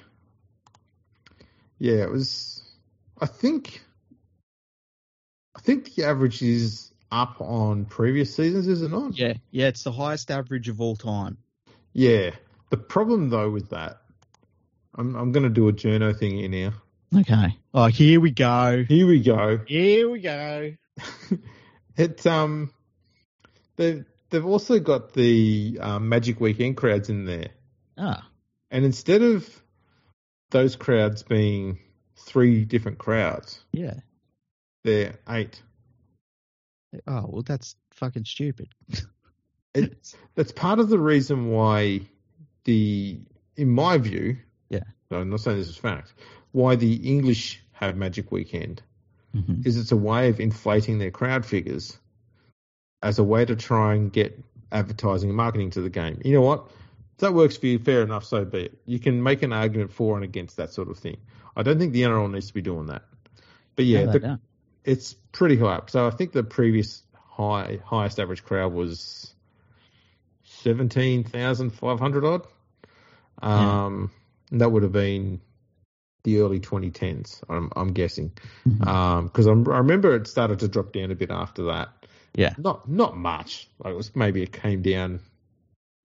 yeah, 1.78 2.02
it 2.02 2.10
was. 2.10 2.62
I 3.20 3.26
think. 3.26 3.82
I 5.54 5.60
think 5.60 5.94
the 5.94 6.04
average 6.04 6.42
is 6.42 6.92
up 7.10 7.40
on 7.40 7.86
previous 7.86 8.34
seasons, 8.34 8.68
is 8.68 8.82
it 8.82 8.90
not? 8.90 9.16
Yeah, 9.16 9.34
yeah, 9.50 9.68
it's 9.68 9.84
the 9.84 9.92
highest 9.92 10.30
average 10.30 10.68
of 10.68 10.80
all 10.80 10.96
time. 10.96 11.38
Yeah. 11.92 12.32
The 12.70 12.76
problem 12.76 13.30
though 13.30 13.50
with 13.50 13.70
that, 13.70 14.02
I'm 14.94 15.14
I'm 15.14 15.32
going 15.32 15.44
to 15.44 15.50
do 15.50 15.68
a 15.68 15.72
journo 15.72 16.16
thing 16.16 16.40
in 16.40 16.52
here. 16.52 16.74
Okay. 17.14 17.56
Oh, 17.72 17.86
here 17.86 18.20
we 18.20 18.32
go. 18.32 18.84
Here 18.86 19.06
we 19.06 19.20
go. 19.20 19.60
Here 19.66 20.10
we 20.10 20.20
go. 20.20 20.72
it's 21.96 22.26
um, 22.26 22.72
they 23.76 24.04
they've 24.30 24.44
also 24.44 24.80
got 24.80 25.12
the 25.12 25.78
um, 25.80 26.08
Magic 26.08 26.40
Weekend 26.40 26.76
crowds 26.76 27.08
in 27.08 27.24
there. 27.24 27.50
Ah. 27.96 28.28
And 28.70 28.84
instead 28.84 29.22
of 29.22 29.62
those 30.50 30.76
crowds 30.76 31.22
being 31.22 31.78
three 32.16 32.64
different 32.64 32.98
crowds, 32.98 33.60
yeah, 33.72 33.94
they're 34.84 35.14
eight. 35.28 35.62
Oh 37.06 37.26
well, 37.28 37.42
that's 37.42 37.76
fucking 37.92 38.24
stupid. 38.24 38.68
it's 39.74 40.16
that's 40.34 40.52
part 40.52 40.78
of 40.78 40.88
the 40.88 40.98
reason 40.98 41.50
why 41.50 42.00
the, 42.64 43.18
in 43.56 43.70
my 43.70 43.98
view, 43.98 44.38
yeah, 44.70 44.80
so 45.08 45.20
I'm 45.20 45.30
not 45.30 45.40
saying 45.40 45.58
this 45.58 45.68
is 45.68 45.76
fact, 45.76 46.14
why 46.52 46.76
the 46.76 46.94
English 46.94 47.62
have 47.72 47.96
Magic 47.96 48.32
Weekend 48.32 48.82
mm-hmm. 49.34 49.62
is 49.64 49.76
it's 49.76 49.92
a 49.92 49.96
way 49.96 50.28
of 50.28 50.40
inflating 50.40 50.98
their 50.98 51.10
crowd 51.10 51.44
figures 51.44 51.98
as 53.02 53.18
a 53.18 53.24
way 53.24 53.44
to 53.44 53.54
try 53.54 53.94
and 53.94 54.12
get 54.12 54.42
advertising 54.72 55.30
and 55.30 55.36
marketing 55.36 55.70
to 55.70 55.80
the 55.80 55.90
game. 55.90 56.20
You 56.24 56.34
know 56.34 56.40
what? 56.40 56.70
If 57.16 57.20
that 57.20 57.32
works 57.34 57.56
for 57.56 57.66
you, 57.66 57.78
fair 57.78 58.02
enough, 58.02 58.24
so 58.24 58.44
be 58.44 58.64
it. 58.66 58.78
You 58.84 58.98
can 58.98 59.22
make 59.22 59.42
an 59.42 59.52
argument 59.52 59.90
for 59.92 60.16
and 60.16 60.24
against 60.24 60.58
that 60.58 60.72
sort 60.72 60.90
of 60.90 60.98
thing. 60.98 61.16
I 61.56 61.62
don't 61.62 61.78
think 61.78 61.94
the 61.94 62.02
NRL 62.02 62.30
needs 62.30 62.48
to 62.48 62.54
be 62.54 62.60
doing 62.60 62.86
that. 62.86 63.02
But 63.74 63.86
yeah, 63.86 64.00
the, 64.12 64.40
it's 64.84 65.14
pretty 65.32 65.56
high 65.56 65.76
up. 65.76 65.88
So 65.90 66.06
I 66.06 66.10
think 66.10 66.32
the 66.32 66.44
previous 66.44 67.02
high 67.14 67.78
highest 67.84 68.20
average 68.20 68.44
crowd 68.44 68.72
was 68.74 69.34
seventeen 70.44 71.24
thousand 71.24 71.70
five 71.70 71.98
hundred 71.98 72.24
odd. 72.24 72.46
Um, 73.42 74.10
and 74.50 74.60
that 74.60 74.70
would 74.70 74.82
have 74.82 74.92
been 74.92 75.40
the 76.24 76.40
early 76.40 76.60
2010s. 76.60 77.42
I'm, 77.48 77.70
I'm 77.76 77.92
guessing 77.92 78.32
Mhm. 78.66 78.86
Um 78.86 79.28
'cause 79.30 79.46
I'm 79.46 79.66
I 79.68 79.78
remember 79.78 80.14
it 80.16 80.26
started 80.26 80.58
to 80.60 80.68
drop 80.68 80.92
down 80.92 81.10
a 81.10 81.14
bit 81.14 81.30
after 81.30 81.64
that. 81.64 81.88
Yeah. 82.34 82.54
Not 82.58 82.88
not 82.88 83.16
much. 83.16 83.68
Like 83.78 83.92
it 83.94 83.96
was 83.96 84.14
maybe 84.14 84.42
it 84.42 84.52
came 84.52 84.82
down 84.82 85.20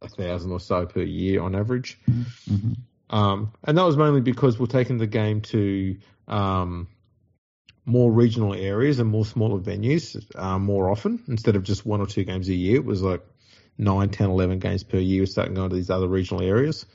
a 0.01 0.07
thousand 0.07 0.51
or 0.51 0.59
so 0.59 0.85
per 0.85 1.01
year 1.01 1.41
on 1.41 1.55
average. 1.55 1.99
Mhm. 2.09 2.77
Um, 3.09 3.51
and 3.63 3.77
that 3.77 3.83
was 3.83 3.97
mainly 3.97 4.21
because 4.21 4.59
we're 4.59 4.67
taking 4.67 4.97
the 4.97 5.07
game 5.07 5.41
to 5.41 5.97
um, 6.27 6.87
more 7.85 8.11
regional 8.11 8.53
areas 8.53 8.99
and 8.99 9.09
more 9.09 9.25
smaller 9.25 9.59
venues 9.59 10.23
um, 10.37 10.63
more 10.63 10.89
often 10.89 11.21
instead 11.27 11.55
of 11.55 11.63
just 11.63 11.85
one 11.85 11.99
or 11.99 12.07
two 12.07 12.23
games 12.23 12.47
a 12.47 12.53
year. 12.53 12.77
It 12.77 12.85
was 12.85 13.01
like 13.01 13.21
9, 13.77 14.09
10, 14.09 14.29
11 14.29 14.59
games 14.59 14.83
per 14.83 14.97
year. 14.97 15.25
Starting 15.25 15.55
going 15.55 15.69
to 15.69 15.75
these 15.75 15.89
other 15.89 16.07
regional 16.07 16.41
areas. 16.41 16.85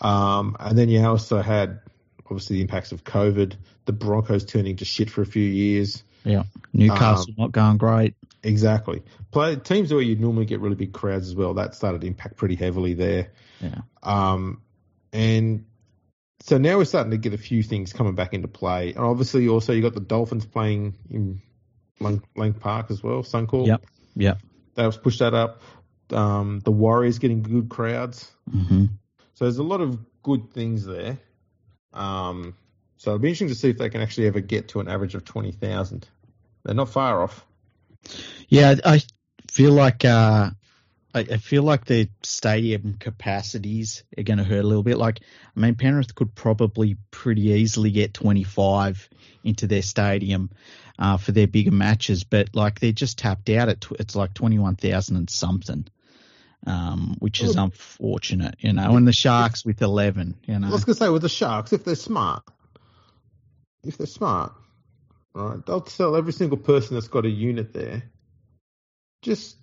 Um, 0.00 0.56
and 0.60 0.76
then 0.76 0.88
you 0.88 1.04
also 1.04 1.40
had 1.40 1.80
obviously 2.26 2.56
the 2.56 2.62
impacts 2.62 2.92
of 2.92 3.04
COVID, 3.04 3.54
the 3.86 3.92
Broncos 3.92 4.44
turning 4.44 4.76
to 4.76 4.84
shit 4.84 5.08
for 5.08 5.22
a 5.22 5.26
few 5.26 5.44
years. 5.44 6.02
Yeah. 6.24 6.42
Newcastle 6.72 7.32
not 7.38 7.52
going 7.52 7.78
great. 7.78 8.14
Exactly. 8.46 9.02
Play 9.32 9.56
teams 9.56 9.92
where 9.92 10.02
you'd 10.02 10.20
normally 10.20 10.46
get 10.46 10.60
really 10.60 10.76
big 10.76 10.92
crowds 10.92 11.26
as 11.26 11.34
well. 11.34 11.54
That 11.54 11.74
started 11.74 12.02
to 12.02 12.06
impact 12.06 12.36
pretty 12.36 12.54
heavily 12.54 12.94
there. 12.94 13.32
Yeah. 13.60 13.80
Um, 14.02 14.62
and 15.12 15.64
so 16.40 16.58
now 16.58 16.76
we're 16.76 16.84
starting 16.84 17.10
to 17.10 17.16
get 17.16 17.34
a 17.34 17.38
few 17.38 17.64
things 17.64 17.92
coming 17.92 18.14
back 18.14 18.34
into 18.34 18.46
play. 18.46 18.90
And 18.90 19.04
obviously, 19.04 19.48
also 19.48 19.72
you 19.72 19.82
got 19.82 19.94
the 19.94 20.00
Dolphins 20.00 20.46
playing 20.46 20.94
in 21.10 21.42
Lang, 21.98 22.22
Lang 22.36 22.52
Park 22.52 22.90
as 22.90 23.02
well, 23.02 23.22
Suncorp. 23.24 23.66
Yep. 23.66 23.84
Yep. 24.14 24.38
That 24.76 24.86
was 24.86 24.96
pushed 24.96 25.18
that 25.18 25.34
up. 25.34 25.62
Um, 26.10 26.60
the 26.60 26.70
Warriors 26.70 27.18
getting 27.18 27.42
good 27.42 27.68
crowds. 27.68 28.30
hmm 28.48 28.84
So 29.34 29.44
there's 29.44 29.58
a 29.58 29.64
lot 29.64 29.80
of 29.80 29.98
good 30.22 30.52
things 30.52 30.86
there. 30.86 31.18
Um, 31.92 32.54
so 32.96 33.10
it'll 33.10 33.18
be 33.18 33.28
interesting 33.28 33.48
to 33.48 33.56
see 33.56 33.70
if 33.70 33.78
they 33.78 33.88
can 33.88 34.02
actually 34.02 34.28
ever 34.28 34.40
get 34.40 34.68
to 34.68 34.80
an 34.80 34.88
average 34.88 35.16
of 35.16 35.24
20,000. 35.24 36.08
They're 36.62 36.74
not 36.74 36.90
far 36.90 37.22
off. 37.22 37.44
Yeah, 38.48 38.76
I 38.84 39.02
feel 39.50 39.72
like 39.72 40.04
uh, 40.04 40.50
I, 41.16 41.20
I 41.20 41.36
feel 41.38 41.62
like 41.62 41.86
the 41.86 42.10
stadium 42.22 42.96
capacities 43.00 44.04
are 44.18 44.22
going 44.22 44.36
to 44.36 44.44
hurt 44.44 44.62
a 44.62 44.66
little 44.66 44.82
bit. 44.82 44.98
Like, 44.98 45.20
I 45.56 45.60
mean, 45.60 45.74
Penrith 45.74 46.14
could 46.14 46.34
probably 46.34 46.98
pretty 47.10 47.42
easily 47.42 47.90
get 47.90 48.12
25 48.12 49.08
into 49.42 49.66
their 49.66 49.80
stadium 49.80 50.50
uh, 50.98 51.16
for 51.16 51.32
their 51.32 51.46
bigger 51.46 51.70
matches, 51.70 52.24
but 52.24 52.54
like 52.54 52.80
they're 52.80 52.92
just 52.92 53.18
tapped 53.18 53.48
out 53.48 53.70
at 53.70 53.80
tw- 53.80 53.98
it's 53.98 54.14
like 54.14 54.34
21,000 54.34 55.16
and 55.16 55.30
something. 55.30 55.86
Um, 56.66 57.16
which 57.20 57.42
is 57.42 57.54
unfortunate, 57.54 58.56
you 58.58 58.72
know, 58.72 58.96
and 58.96 59.06
the 59.06 59.12
Sharks 59.12 59.64
with 59.64 59.82
11, 59.82 60.34
you 60.46 60.58
know. 60.58 60.66
I 60.66 60.70
was 60.70 60.84
going 60.84 60.96
to 60.96 61.04
say 61.04 61.08
with 61.08 61.22
the 61.22 61.28
Sharks, 61.28 61.72
if 61.72 61.84
they're 61.84 61.94
smart, 61.94 62.42
if 63.84 63.96
they're 63.98 64.06
smart, 64.08 64.52
right, 65.44 65.66
they'll 65.66 65.84
sell 65.86 66.16
every 66.16 66.32
single 66.32 66.58
person 66.58 66.94
that's 66.94 67.08
got 67.08 67.24
a 67.26 67.28
unit 67.30 67.72
there. 67.72 68.02
Just 69.22 69.56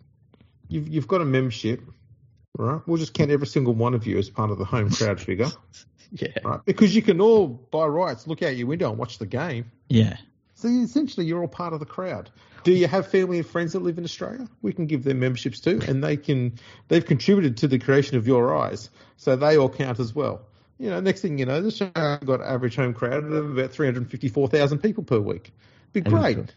you've 0.68 0.88
you've 0.88 1.08
got 1.08 1.22
a 1.22 1.26
membership, 1.26 1.82
right? 2.58 2.82
We'll 2.86 2.98
just 2.98 3.14
count 3.14 3.32
every 3.32 3.48
single 3.48 3.74
one 3.74 3.94
of 3.94 4.06
you 4.06 4.18
as 4.18 4.30
part 4.30 4.52
of 4.52 4.58
the 4.58 4.66
home 4.66 4.90
crowd 4.90 5.20
figure, 5.20 5.48
Yeah. 6.12 6.28
right? 6.44 6.60
Because 6.66 6.96
you 6.96 7.02
can 7.02 7.22
all 7.22 7.48
by 7.48 7.86
rights 7.86 8.28
look 8.28 8.42
out 8.44 8.56
your 8.56 8.68
window 8.68 8.90
and 8.90 8.98
watch 8.98 9.18
the 9.20 9.26
game. 9.26 9.72
Yeah. 9.90 10.18
So 10.56 10.68
essentially, 10.70 11.26
you're 11.26 11.42
all 11.42 11.48
part 11.48 11.74
of 11.74 11.80
the 11.80 11.86
crowd. 11.86 12.30
Do 12.64 12.72
you 12.72 12.88
have 12.88 13.08
family 13.08 13.40
and 13.40 13.48
friends 13.48 13.74
that 13.74 13.80
live 13.82 13.98
in 13.98 14.06
Australia? 14.06 14.48
We 14.62 14.72
can 14.72 14.86
give 14.86 15.04
them 15.04 15.20
memberships 15.20 15.60
too, 15.60 15.82
and 15.86 16.02
they 16.04 16.16
can. 16.16 16.58
They've 16.88 17.06
contributed 17.06 17.58
to 17.58 17.68
the 17.68 17.80
creation 17.80 18.18
of 18.18 18.28
your 18.28 18.56
eyes, 18.56 18.90
so 19.18 19.36
they 19.36 19.58
all 19.58 19.70
count 19.70 20.00
as 20.00 20.16
well. 20.16 20.46
You 20.78 20.90
know, 20.90 21.00
next 21.00 21.22
thing 21.22 21.38
you 21.38 21.46
know, 21.46 21.62
the 21.62 21.72
show 21.72 21.90
got 21.90 22.42
average 22.42 22.76
home 22.76 22.94
crowd 22.94 23.24
of 23.24 23.58
about 23.58 23.72
354,000 23.72 24.80
people 24.80 25.04
per 25.04 25.20
week. 25.20 25.54
Be 25.94 26.02
great. 26.02 26.54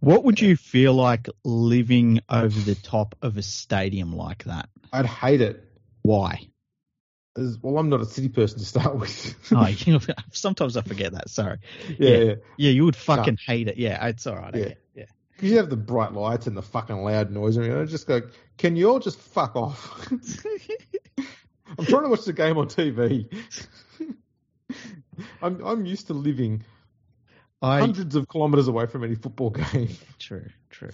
What 0.00 0.24
would 0.24 0.40
you 0.40 0.56
feel 0.56 0.94
like 0.94 1.28
living 1.44 2.20
over 2.28 2.60
the 2.60 2.74
top 2.74 3.14
of 3.22 3.36
a 3.36 3.42
stadium 3.42 4.14
like 4.14 4.44
that? 4.44 4.68
I'd 4.92 5.06
hate 5.06 5.40
it. 5.40 5.64
Why? 6.02 6.46
Well, 7.36 7.78
I'm 7.78 7.88
not 7.88 8.02
a 8.02 8.06
city 8.06 8.28
person 8.28 8.58
to 8.58 8.64
start 8.64 8.96
with. 8.98 9.34
oh, 9.52 9.66
you 9.78 9.94
know, 9.94 10.00
sometimes 10.32 10.76
I 10.76 10.82
forget 10.82 11.12
that. 11.12 11.30
Sorry. 11.30 11.58
yeah, 11.98 12.10
yeah. 12.10 12.18
yeah. 12.18 12.34
Yeah, 12.58 12.70
you 12.70 12.84
would 12.84 12.96
fucking 12.96 13.38
hate 13.44 13.68
it. 13.68 13.78
Yeah, 13.78 14.06
it's 14.06 14.26
all 14.26 14.36
right. 14.36 14.54
Yeah. 14.54 14.74
Because 15.42 15.50
you 15.50 15.56
have 15.56 15.70
the 15.70 15.76
bright 15.76 16.12
lights 16.12 16.46
and 16.46 16.56
the 16.56 16.62
fucking 16.62 17.02
loud 17.02 17.32
noise, 17.32 17.56
and 17.56 17.72
I 17.72 17.84
just 17.84 18.06
go, 18.06 18.20
"Can 18.58 18.76
you 18.76 18.90
all 18.90 19.00
just 19.00 19.18
fuck 19.18 19.56
off?" 19.56 20.08
I'm 21.78 21.84
trying 21.86 22.04
to 22.04 22.08
watch 22.08 22.24
the 22.24 22.32
game 22.32 22.58
on 22.58 22.68
TV. 22.68 23.32
I'm 25.42 25.64
I'm 25.64 25.86
used 25.86 26.08
to 26.08 26.14
living 26.14 26.64
I 27.60 27.78
hundreds 27.78 28.16
of 28.16 28.28
kilometers 28.28 28.68
away 28.68 28.86
from 28.86 29.04
any 29.04 29.14
football 29.14 29.50
game. 29.50 29.90
true, 30.18 30.48
true. 30.70 30.90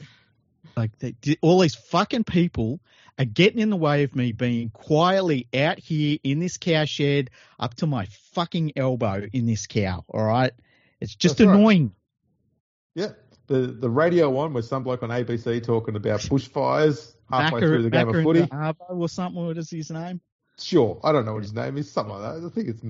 Like 0.77 0.97
they, 0.99 1.15
all 1.41 1.61
these 1.61 1.75
fucking 1.75 2.25
people 2.25 2.81
are 3.19 3.25
getting 3.25 3.59
in 3.59 3.71
the 3.71 3.77
way 3.77 4.05
of 4.05 4.15
me 4.15 4.33
being 4.33 4.71
quietly 4.71 5.49
out 5.55 5.79
here 5.79 6.19
in 6.23 6.41
this 6.41 6.59
cow 6.59 6.85
shed 6.85 7.31
up 7.59 7.75
to 7.77 7.87
my 7.87 8.07
fucking 8.33 8.73
elbow 8.77 9.27
in 9.33 9.47
this 9.47 9.67
cow. 9.67 10.05
All 10.09 10.25
right, 10.25 10.53
it's 11.01 11.15
just 11.15 11.39
That's 11.39 11.49
right. 11.49 11.57
annoying. 11.57 11.93
Yeah, 12.95 13.13
the 13.47 13.61
the 13.61 13.89
radio 13.89 14.29
one 14.29 14.53
with 14.53 14.67
some 14.67 14.83
bloke 14.83 15.03
on 15.03 15.09
ABC 15.09 15.65
talking 15.65 15.97
about 15.97 16.21
bushfires 16.21 17.15
halfway 17.31 17.61
through 17.61 17.83
the 17.83 17.91
game 17.91 18.09
of 18.09 18.23
footy. 18.23 18.47
or 18.91 19.09
something. 19.09 19.47
What 19.47 19.57
is 19.57 19.71
his 19.71 19.91
name? 19.91 20.21
Sure, 20.59 21.01
I 21.05 21.13
don't 21.13 21.25
know 21.25 21.35
what 21.35 21.43
his 21.43 21.55
name 21.55 21.77
is, 21.79 21.91
something 21.91 22.15
like 22.15 22.35
that. 22.35 22.47
I 22.47 22.51
think 22.51 22.69
it's 22.69 22.83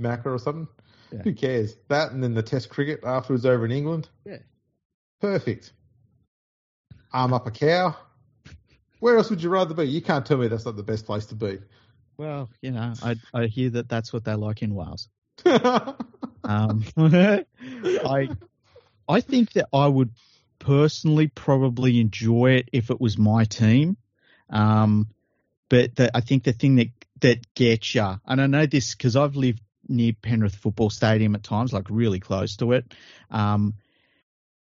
Macca 0.00 0.26
or 0.26 0.38
something. 0.38 0.68
Yeah. 1.12 1.22
Who 1.22 1.34
cares? 1.34 1.76
That 1.88 2.12
and 2.12 2.22
then 2.22 2.34
the 2.34 2.42
Test 2.42 2.68
cricket 2.68 3.00
afterwards 3.04 3.46
over 3.46 3.64
in 3.64 3.72
England. 3.72 4.08
Yeah. 4.24 4.38
Perfect. 5.20 5.72
Arm 7.12 7.32
up 7.32 7.46
a 7.46 7.50
cow. 7.50 7.96
Where 9.00 9.16
else 9.16 9.30
would 9.30 9.42
you 9.42 9.50
rather 9.50 9.74
be? 9.74 9.84
You 9.84 10.02
can't 10.02 10.24
tell 10.24 10.38
me 10.38 10.48
that's 10.48 10.64
not 10.64 10.76
the 10.76 10.82
best 10.82 11.06
place 11.06 11.26
to 11.26 11.34
be. 11.34 11.58
Well, 12.16 12.48
you 12.62 12.70
know, 12.70 12.94
I 13.02 13.16
I 13.34 13.46
hear 13.46 13.70
that 13.70 13.88
that's 13.88 14.12
what 14.12 14.24
they 14.24 14.34
like 14.34 14.62
in 14.62 14.74
Wales. 14.74 15.08
Um, 16.46 16.84
I 16.96 18.28
I 19.08 19.20
think 19.20 19.52
that 19.52 19.68
I 19.72 19.86
would 19.86 20.10
personally 20.58 21.28
probably 21.28 22.00
enjoy 22.00 22.52
it 22.52 22.68
if 22.72 22.90
it 22.90 23.00
was 23.00 23.18
my 23.18 23.44
team. 23.44 23.96
Um, 24.48 25.08
but 25.68 25.96
the, 25.96 26.16
I 26.16 26.20
think 26.20 26.44
the 26.44 26.52
thing 26.52 26.76
that 26.76 26.88
that 27.20 27.54
gets 27.54 27.94
you, 27.94 28.20
and 28.26 28.40
I 28.40 28.46
know 28.46 28.66
this 28.66 28.94
because 28.94 29.16
I've 29.16 29.36
lived 29.36 29.60
near 29.88 30.12
Penrith 30.20 30.56
Football 30.56 30.90
Stadium 30.90 31.34
at 31.34 31.42
times, 31.42 31.72
like 31.72 31.86
really 31.90 32.20
close 32.20 32.56
to 32.56 32.72
it. 32.72 32.92
Um, 33.30 33.74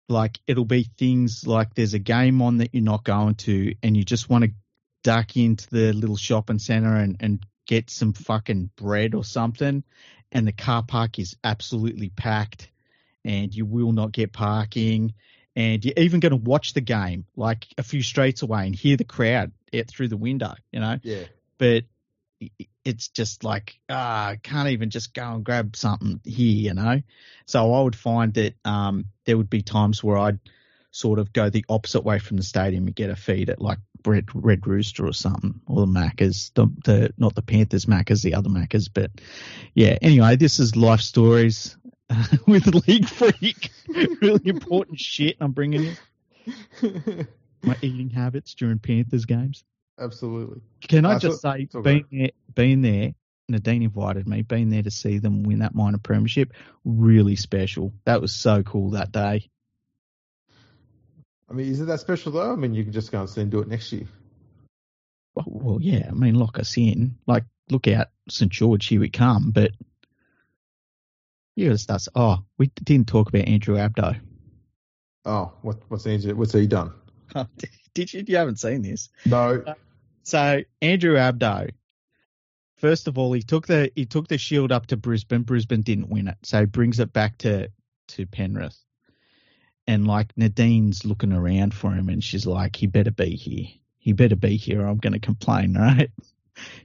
like 0.09 0.39
it'll 0.47 0.65
be 0.65 0.83
things 0.97 1.47
like 1.47 1.73
there's 1.73 1.93
a 1.93 1.99
game 1.99 2.41
on 2.41 2.57
that 2.57 2.73
you're 2.73 2.83
not 2.83 3.03
going 3.03 3.35
to, 3.35 3.75
and 3.81 3.95
you 3.95 4.03
just 4.03 4.29
want 4.29 4.43
to 4.43 4.51
duck 5.03 5.37
into 5.37 5.67
the 5.69 5.93
little 5.93 6.17
shopping 6.17 6.59
centre 6.59 6.95
and, 6.95 7.17
and 7.19 7.45
get 7.65 7.89
some 7.89 8.13
fucking 8.13 8.69
bread 8.75 9.15
or 9.15 9.23
something, 9.23 9.83
and 10.31 10.47
the 10.47 10.51
car 10.51 10.83
park 10.83 11.19
is 11.19 11.37
absolutely 11.43 12.09
packed, 12.09 12.69
and 13.23 13.53
you 13.55 13.65
will 13.65 13.93
not 13.93 14.11
get 14.11 14.33
parking, 14.33 15.13
and 15.55 15.83
you're 15.85 15.93
even 15.97 16.19
going 16.19 16.31
to 16.31 16.37
watch 16.37 16.73
the 16.73 16.81
game 16.81 17.25
like 17.35 17.67
a 17.77 17.83
few 17.83 18.01
streets 18.01 18.41
away 18.41 18.65
and 18.65 18.75
hear 18.75 18.97
the 18.97 19.03
crowd 19.03 19.51
out 19.73 19.87
through 19.87 20.09
the 20.09 20.17
window, 20.17 20.53
you 20.71 20.79
know. 20.79 20.97
yeah. 21.03 21.23
But 21.57 21.83
it's 22.83 23.09
just 23.09 23.43
like 23.43 23.79
ah, 23.89 24.29
I 24.29 24.35
can't 24.37 24.69
even 24.69 24.89
just 24.89 25.13
go 25.13 25.33
and 25.33 25.43
grab 25.43 25.75
something 25.75 26.19
here, 26.23 26.69
you 26.69 26.73
know. 26.73 27.01
So 27.45 27.73
I 27.73 27.81
would 27.81 27.95
find 27.95 28.33
that 28.35 28.55
um, 28.65 29.05
there 29.25 29.37
would 29.37 29.49
be 29.49 29.61
times 29.61 30.03
where 30.03 30.17
I'd 30.17 30.39
sort 30.91 31.19
of 31.19 31.33
go 31.33 31.49
the 31.49 31.65
opposite 31.69 32.03
way 32.03 32.19
from 32.19 32.37
the 32.37 32.43
stadium 32.43 32.85
and 32.85 32.95
get 32.95 33.09
a 33.09 33.15
feed 33.15 33.49
at 33.49 33.61
like 33.61 33.79
Red, 34.05 34.25
Red 34.33 34.67
Rooster 34.67 35.05
or 35.05 35.13
something, 35.13 35.61
or 35.67 35.81
the 35.81 35.91
Maccas, 35.91 36.51
the, 36.53 36.67
the 36.83 37.13
not 37.17 37.35
the 37.35 37.41
Panthers 37.41 37.85
Maccas, 37.85 38.21
the 38.21 38.35
other 38.35 38.49
Maccas. 38.49 38.89
But 38.93 39.11
yeah, 39.73 39.97
anyway, 40.01 40.35
this 40.35 40.59
is 40.59 40.75
life 40.75 41.01
stories 41.01 41.77
with 42.47 42.67
League 42.87 43.07
Freak. 43.07 43.71
really 44.21 44.49
important 44.49 44.99
shit 44.99 45.37
I'm 45.39 45.51
bringing 45.51 45.83
you. 45.83 45.95
My 47.63 47.77
eating 47.81 48.09
habits 48.09 48.55
during 48.55 48.79
Panthers 48.79 49.25
games. 49.25 49.63
Absolutely. 49.99 50.61
Can 50.87 51.05
I 51.05 51.13
That's 51.13 51.23
just 51.23 51.41
say, 51.41 51.49
oh, 51.49 51.55
it's 51.55 51.75
being 51.83 52.05
there, 52.11 52.29
being 52.53 52.81
there, 52.81 53.13
Nadine 53.49 53.83
invited 53.83 54.27
me, 54.27 54.41
being 54.41 54.69
there 54.69 54.83
to 54.83 54.91
see 54.91 55.19
them 55.19 55.43
win 55.43 55.59
that 55.59 55.75
minor 55.75 55.97
premiership, 55.97 56.53
really 56.85 57.35
special. 57.35 57.93
That 58.05 58.21
was 58.21 58.31
so 58.31 58.63
cool 58.63 58.91
that 58.91 59.11
day. 59.11 59.49
I 61.49 61.53
mean, 61.53 61.67
is 61.67 61.81
it 61.81 61.85
that 61.85 61.99
special 61.99 62.31
though? 62.31 62.51
I 62.51 62.55
mean, 62.55 62.73
you 62.73 62.83
can 62.83 62.93
just 62.93 63.11
go 63.11 63.19
and 63.19 63.29
see 63.29 63.41
and 63.41 63.51
do 63.51 63.59
it 63.59 63.67
next 63.67 63.91
year. 63.91 64.07
Well, 65.35 65.45
well, 65.47 65.77
yeah, 65.81 66.07
I 66.09 66.13
mean, 66.13 66.35
lock 66.35 66.59
us 66.59 66.77
in. 66.77 67.17
Like, 67.27 67.43
look 67.69 67.87
out, 67.87 68.07
St 68.29 68.51
George, 68.51 68.87
here 68.87 69.01
we 69.01 69.09
come. 69.09 69.51
But 69.51 69.71
you 71.55 71.67
got 71.67 71.73
to 71.73 71.77
start. 71.77 72.07
Oh, 72.15 72.43
we 72.57 72.67
didn't 72.83 73.07
talk 73.07 73.29
about 73.29 73.47
Andrew 73.47 73.75
Abdo. 73.75 74.19
Oh, 75.25 75.53
what 75.61 75.77
what's 75.89 76.05
he, 76.05 76.17
what's 76.33 76.53
he 76.53 76.67
done? 76.67 76.93
Did 77.93 78.13
you? 78.13 78.23
You 78.27 78.37
haven't 78.37 78.59
seen 78.59 78.81
this. 78.81 79.09
No. 79.25 79.63
Uh, 79.65 79.73
so 80.23 80.61
Andrew 80.81 81.15
Abdo, 81.15 81.71
first 82.77 83.07
of 83.07 83.17
all, 83.17 83.33
he 83.33 83.41
took 83.41 83.67
the 83.67 83.91
he 83.95 84.05
took 84.05 84.27
the 84.27 84.37
shield 84.37 84.71
up 84.71 84.87
to 84.87 84.97
Brisbane. 84.97 85.43
Brisbane 85.43 85.81
didn't 85.81 86.09
win 86.09 86.27
it, 86.27 86.37
so 86.43 86.61
he 86.61 86.65
brings 86.65 86.99
it 86.99 87.11
back 87.13 87.37
to 87.39 87.69
to 88.09 88.25
Penrith. 88.25 88.77
And 89.87 90.07
like 90.07 90.31
Nadine's 90.37 91.05
looking 91.05 91.33
around 91.33 91.73
for 91.73 91.91
him, 91.91 92.09
and 92.09 92.23
she's 92.23 92.45
like, 92.45 92.75
"He 92.75 92.87
better 92.87 93.11
be 93.11 93.35
here. 93.35 93.67
He 93.97 94.13
better 94.13 94.35
be 94.35 94.55
here. 94.55 94.81
Or 94.81 94.87
I'm 94.87 94.97
going 94.97 95.13
to 95.13 95.19
complain." 95.19 95.73
Right? 95.79 96.11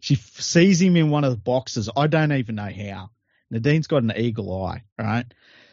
She 0.00 0.14
f- 0.14 0.40
sees 0.40 0.80
him 0.80 0.96
in 0.96 1.10
one 1.10 1.24
of 1.24 1.30
the 1.32 1.36
boxes. 1.36 1.90
I 1.94 2.06
don't 2.06 2.32
even 2.32 2.54
know 2.54 2.70
how. 2.70 3.10
Nadine's 3.50 3.88
got 3.88 4.04
an 4.04 4.12
eagle 4.16 4.64
eye, 4.64 4.84
right? 4.98 5.26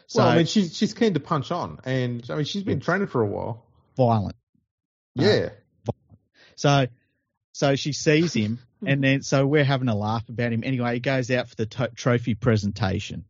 So 0.08 0.22
well, 0.22 0.32
I 0.32 0.36
mean, 0.36 0.46
she's 0.46 0.76
she's 0.76 0.92
keen 0.94 1.14
to 1.14 1.20
punch 1.20 1.50
on, 1.50 1.78
and 1.84 2.24
I 2.28 2.36
mean, 2.36 2.44
she's 2.44 2.64
been 2.64 2.80
training 2.80 3.06
for 3.06 3.22
a 3.22 3.26
while. 3.26 3.64
violent. 3.96 4.36
Yeah. 5.14 5.50
So, 6.56 6.86
so 7.52 7.76
she 7.76 7.92
sees 7.92 8.32
him, 8.34 8.58
and 8.86 9.02
then 9.02 9.22
so 9.22 9.46
we're 9.46 9.64
having 9.64 9.88
a 9.88 9.94
laugh 9.94 10.28
about 10.28 10.52
him. 10.52 10.62
Anyway, 10.64 10.94
he 10.94 11.00
goes 11.00 11.30
out 11.30 11.48
for 11.48 11.56
the 11.56 11.66
to- 11.66 11.90
trophy 11.94 12.34
presentation, 12.34 13.24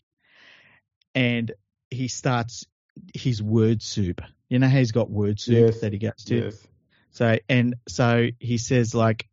and 1.15 1.53
he 1.91 2.09
starts 2.09 2.67
his 3.15 3.43
word 3.43 3.83
soup. 3.83 4.21
You 4.49 4.59
know 4.59 4.69
how 4.69 4.79
he's 4.79 4.93
got 4.93 5.11
word 5.11 5.41
soup 5.41 5.55
Yes. 5.55 5.81
that 5.81 5.93
he 5.93 5.99
goes 5.99 6.25
to. 6.27 6.45
Yes. 6.45 6.67
So 7.11 7.39
and 7.49 7.77
so 7.89 8.29
he 8.41 8.59
says 8.59 8.95
like, 8.95 9.29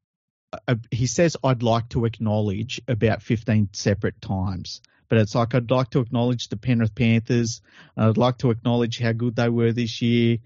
uh, 0.67 0.75
he 0.91 1.07
says 1.07 1.35
I'd 1.43 1.63
like 1.63 1.89
to 1.89 2.05
acknowledge 2.05 2.81
about 2.87 3.21
fifteen 3.21 3.69
separate 3.73 4.21
times. 4.21 4.81
But 5.09 5.17
it's 5.17 5.35
like 5.35 5.53
I'd 5.55 5.69
like 5.69 5.89
to 5.89 5.99
acknowledge 5.99 6.47
the 6.47 6.55
Penrith 6.57 6.95
Panthers. 6.95 7.61
I'd 7.97 8.15
like 8.17 8.37
to 8.39 8.49
acknowledge 8.51 8.97
how 8.99 9.11
good 9.11 9.35
they 9.35 9.49
were 9.49 9.73
this 9.73 10.01
year. 10.01 10.37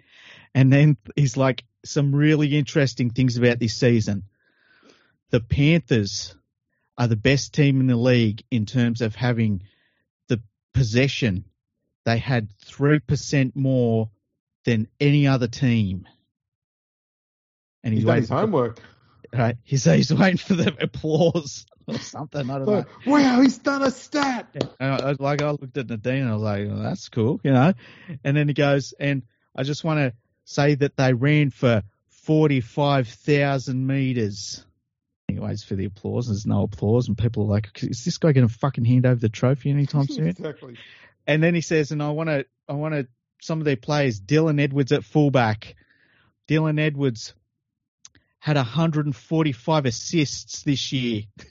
And 0.56 0.73
then 0.73 0.98
he's 1.15 1.38
like 1.38 1.65
some 1.86 2.14
really 2.14 2.56
interesting 2.57 3.10
things 3.12 3.38
about 3.38 3.60
this 3.60 3.76
season. 3.76 4.24
The 5.32 5.40
Panthers 5.40 6.36
are 6.98 7.07
the 7.07 7.16
best 7.16 7.53
team 7.53 7.80
in 7.82 7.88
the 7.88 7.95
league 7.95 8.44
in 8.52 8.66
terms 8.66 9.02
of 9.02 9.16
having 9.16 9.64
the 10.28 10.41
possession. 10.74 11.45
They 12.06 12.18
had 12.18 12.49
3% 12.68 13.56
more 13.56 14.10
than 14.66 14.88
any 14.99 15.28
other 15.28 15.48
team. 15.48 16.07
And 17.84 17.94
He's 17.94 18.02
he's, 18.03 18.07
done 18.07 18.18
his 18.18 18.30
for, 18.30 18.36
homework. 18.36 18.80
right, 19.34 19.57
he's, 19.64 19.84
he's 19.84 20.14
waiting 20.14 20.38
for 20.38 20.53
the 20.56 20.76
applause 20.82 21.66
or 21.88 21.98
something. 21.99 22.49
I 22.49 22.57
don't 22.60 22.66
know. 22.68 22.86
Wow, 23.06 23.41
he's 23.41 23.57
done 23.60 23.84
a 23.84 23.91
stat. 23.91 24.56
And 24.80 24.91
I, 24.91 25.10
I 25.10 25.16
like, 25.20 25.41
I 25.41 25.52
looked 25.52 25.78
at 25.78 25.90
Nadine 25.90 26.22
and 26.24 26.30
I 26.30 26.34
was 26.34 26.41
like, 26.41 26.68
well, 26.68 26.80
that's 26.80 27.10
cool, 27.10 27.40
you 27.44 27.52
know. 27.52 27.74
And 28.24 28.36
then 28.38 28.48
he 28.48 28.53
goes, 28.53 28.94
and 28.99 29.24
I 29.56 29.64
just 29.64 29.84
want 29.84 29.99
to 29.99 30.14
say 30.46 30.76
that 30.76 30.96
they 30.96 31.14
ran 31.14 31.50
for 31.50 31.84
45,000 32.10 33.86
meters. 33.86 34.66
Anyways, 35.28 35.64
for 35.64 35.76
the 35.76 35.86
applause, 35.86 36.28
there's 36.28 36.46
no 36.46 36.64
applause, 36.64 37.08
and 37.08 37.18
people 37.18 37.44
are 37.44 37.50
like, 37.50 37.84
is 37.84 38.06
this 38.06 38.20
guy 38.20 38.32
going 38.32 38.48
to 38.48 38.54
fucking 38.54 38.86
hand 38.86 39.06
over 39.06 39.20
the 39.20 39.28
trophy 39.28 39.72
anytime 39.72 40.08
soon? 40.10 40.28
exactly. 40.28 40.78
and 41.28 41.44
then 41.44 41.56
he 41.56 41.62
says, 41.62 41.92
and 41.92 42.02
I 42.02 42.12
want 42.12 42.30
to, 42.30 42.46
I 42.70 42.74
want 42.74 42.94
to, 42.94 43.08
some 43.42 43.60
of 43.60 43.66
their 43.66 43.76
players, 43.76 44.22
Dylan 44.22 44.62
Edwards 44.62 44.92
at 44.92 45.04
fullback. 45.04 45.76
Dylan 46.48 46.80
Edwards 46.80 47.34
had 48.40 48.56
145 48.56 49.86
assists 49.86 50.62
this 50.62 50.94
year. 50.94 51.24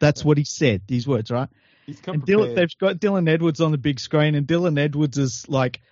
That's 0.00 0.24
what 0.24 0.38
he 0.38 0.44
said. 0.44 0.82
These 0.86 1.06
words, 1.06 1.30
right? 1.30 1.48
He's 1.84 2.00
come 2.00 2.14
And 2.14 2.26
Dylan, 2.26 2.54
they've 2.54 2.78
got 2.78 2.96
Dylan 2.96 3.28
Edwards 3.28 3.60
on 3.60 3.70
the 3.70 3.78
big 3.78 4.00
screen, 4.00 4.34
and 4.34 4.46
Dylan 4.46 4.78
Edwards 4.78 5.18
is 5.18 5.46
like, 5.48 5.82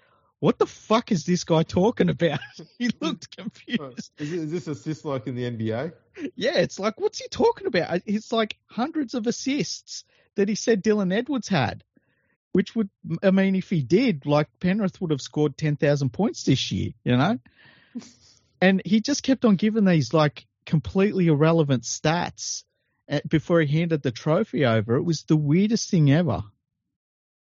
"What 0.40 0.58
the 0.58 0.66
fuck 0.66 1.12
is 1.12 1.24
this 1.24 1.44
guy 1.44 1.62
talking 1.62 2.08
about?" 2.08 2.40
he 2.78 2.90
looked 3.00 3.36
confused. 3.36 4.12
Is, 4.18 4.50
this 4.50 4.66
assist 4.68 5.04
like 5.04 5.26
in 5.26 5.34
the 5.34 5.44
NBA? 5.44 5.92
Yeah, 6.34 6.58
it's 6.58 6.78
like, 6.78 7.00
what's 7.00 7.18
he 7.18 7.28
talking 7.28 7.66
about? 7.66 8.02
It's 8.06 8.32
like 8.32 8.56
hundreds 8.66 9.14
of 9.14 9.26
assists 9.26 10.04
that 10.34 10.48
he 10.48 10.54
said 10.54 10.82
Dylan 10.82 11.12
Edwards 11.12 11.48
had, 11.48 11.84
which 12.52 12.74
would, 12.74 12.90
I 13.22 13.30
mean, 13.30 13.54
if 13.54 13.70
he 13.70 13.82
did, 13.82 14.26
like 14.26 14.48
Penrith 14.60 15.00
would 15.00 15.10
have 15.10 15.22
scored 15.22 15.56
ten 15.56 15.76
thousand 15.76 16.10
points 16.10 16.44
this 16.44 16.70
year, 16.72 16.92
you 17.04 17.16
know. 17.16 17.38
And 18.60 18.82
he 18.84 19.00
just 19.00 19.22
kept 19.22 19.44
on 19.44 19.54
giving 19.54 19.84
these 19.84 20.12
like 20.12 20.44
completely 20.66 21.28
irrelevant 21.28 21.84
stats, 21.84 22.64
uh, 23.10 23.20
before 23.26 23.60
he 23.60 23.78
handed 23.78 24.02
the 24.02 24.10
trophy 24.10 24.66
over. 24.66 24.96
It 24.96 25.02
was 25.02 25.22
the 25.22 25.36
weirdest 25.36 25.90
thing 25.90 26.10
ever. 26.10 26.42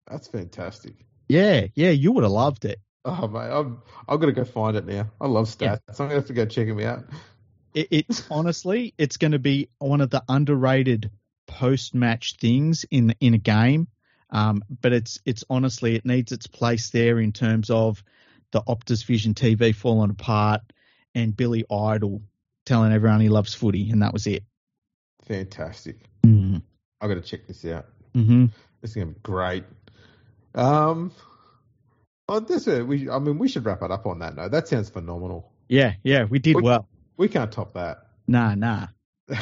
That's 0.06 0.28
fantastic. 0.28 0.94
Yeah, 1.28 1.66
yeah, 1.74 1.90
you 1.90 2.12
would 2.12 2.24
have 2.24 2.32
loved 2.32 2.64
it. 2.64 2.80
Oh 3.08 3.28
mate, 3.28 3.50
I'm 3.50 3.82
I'm 4.06 4.20
gonna 4.20 4.32
go 4.32 4.44
find 4.44 4.76
it 4.76 4.86
now. 4.86 5.10
I 5.20 5.26
love 5.26 5.46
stats. 5.46 5.60
Yeah. 5.60 5.76
I'm 5.88 5.94
gonna 5.96 6.14
have 6.14 6.26
to 6.26 6.34
go 6.34 6.44
check 6.44 6.66
them 6.66 6.80
out. 6.80 7.04
It, 7.74 7.88
it's 7.90 8.26
honestly, 8.30 8.94
it's 8.98 9.16
going 9.16 9.32
to 9.32 9.38
be 9.38 9.68
one 9.78 10.00
of 10.00 10.10
the 10.10 10.22
underrated 10.28 11.10
post-match 11.46 12.36
things 12.36 12.84
in 12.90 13.14
in 13.20 13.34
a 13.34 13.38
game. 13.38 13.88
Um, 14.30 14.62
but 14.82 14.92
it's 14.92 15.18
it's 15.24 15.44
honestly 15.48 15.94
it 15.94 16.04
needs 16.04 16.32
its 16.32 16.46
place 16.46 16.90
there 16.90 17.18
in 17.18 17.32
terms 17.32 17.70
of 17.70 18.02
the 18.50 18.60
Optus 18.60 19.04
Vision 19.04 19.34
TV 19.34 19.74
falling 19.74 20.10
apart 20.10 20.60
and 21.14 21.36
Billy 21.36 21.64
Idol 21.70 22.22
telling 22.66 22.92
everyone 22.92 23.20
he 23.20 23.30
loves 23.30 23.54
footy, 23.54 23.90
and 23.90 24.02
that 24.02 24.12
was 24.12 24.26
it. 24.26 24.44
Fantastic. 25.26 25.96
Mm. 26.24 26.62
I've 27.00 27.08
got 27.08 27.14
to 27.14 27.22
check 27.22 27.46
this 27.46 27.64
out. 27.64 27.86
Mm-hmm. 28.14 28.46
This 28.80 28.90
is 28.90 28.94
going 28.94 29.08
to 29.08 29.14
be 29.14 29.20
great. 29.22 29.64
Um, 30.54 31.12
oh, 32.28 32.40
this 32.40 32.66
we. 32.66 33.08
I 33.08 33.18
mean, 33.18 33.38
we 33.38 33.48
should 33.48 33.64
wrap 33.64 33.82
it 33.82 33.90
up 33.90 34.06
on 34.06 34.18
that 34.20 34.36
note. 34.36 34.50
That 34.50 34.68
sounds 34.68 34.90
phenomenal. 34.90 35.52
Yeah, 35.68 35.94
yeah, 36.02 36.24
we 36.24 36.38
did 36.38 36.56
we, 36.56 36.62
well. 36.62 36.88
We 37.16 37.28
can't 37.28 37.50
top 37.50 37.74
that. 37.74 38.06
Nah, 38.26 38.54
nah. 38.54 38.86
for 39.28 39.36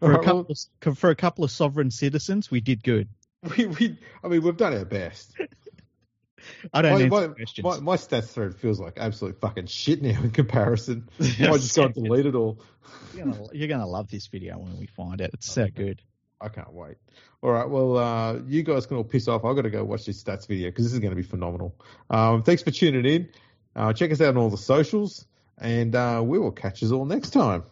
right, 0.00 0.20
a 0.20 0.22
couple 0.22 0.46
well, 0.48 0.56
of, 0.86 0.98
for 0.98 1.10
a 1.10 1.16
couple 1.16 1.44
of 1.44 1.50
sovereign 1.50 1.90
citizens, 1.90 2.50
we 2.50 2.60
did 2.60 2.82
good. 2.82 3.08
We, 3.58 3.66
we 3.66 3.98
I 4.22 4.28
mean, 4.28 4.42
we've 4.42 4.56
done 4.56 4.72
our 4.72 4.86
best. 4.86 5.34
I 6.72 6.80
don't 6.80 7.10
my, 7.10 7.26
my, 7.26 7.34
my, 7.62 7.80
my, 7.80 7.96
stats 7.96 8.28
thread 8.28 8.54
feels 8.56 8.80
like 8.80 8.94
absolute 8.96 9.38
fucking 9.38 9.66
shit 9.66 10.00
now 10.00 10.18
in 10.22 10.30
comparison. 10.30 11.10
I 11.20 11.24
just 11.24 11.76
got 11.76 11.92
deleted 11.92 12.34
all. 12.34 12.58
You're 13.14 13.26
gonna, 13.26 13.46
you're 13.52 13.68
gonna 13.68 13.86
love 13.86 14.10
this 14.10 14.28
video 14.28 14.58
when 14.58 14.78
we 14.78 14.86
find 14.86 15.20
it. 15.20 15.30
It's 15.34 15.50
so 15.50 15.68
good. 15.68 16.00
I 16.44 16.48
can't 16.48 16.72
wait. 16.72 16.96
All 17.42 17.50
right, 17.50 17.68
well, 17.68 17.96
uh, 17.96 18.38
you 18.46 18.62
guys 18.62 18.86
can 18.86 18.98
all 18.98 19.04
piss 19.04 19.28
off. 19.28 19.44
I've 19.44 19.56
got 19.56 19.62
to 19.62 19.70
go 19.70 19.82
watch 19.82 20.04
this 20.04 20.22
stats 20.22 20.46
video 20.46 20.68
because 20.70 20.84
this 20.84 20.92
is 20.92 21.00
going 21.00 21.10
to 21.10 21.16
be 21.16 21.22
phenomenal. 21.22 21.74
Um, 22.10 22.42
thanks 22.42 22.62
for 22.62 22.70
tuning 22.70 23.04
in. 23.04 23.28
Uh, 23.74 23.92
check 23.92 24.12
us 24.12 24.20
out 24.20 24.28
on 24.28 24.36
all 24.36 24.50
the 24.50 24.56
socials, 24.56 25.26
and 25.58 25.94
uh, 25.94 26.22
we 26.24 26.38
will 26.38 26.52
catch 26.52 26.82
us 26.82 26.92
all 26.92 27.04
next 27.04 27.30
time. 27.30 27.64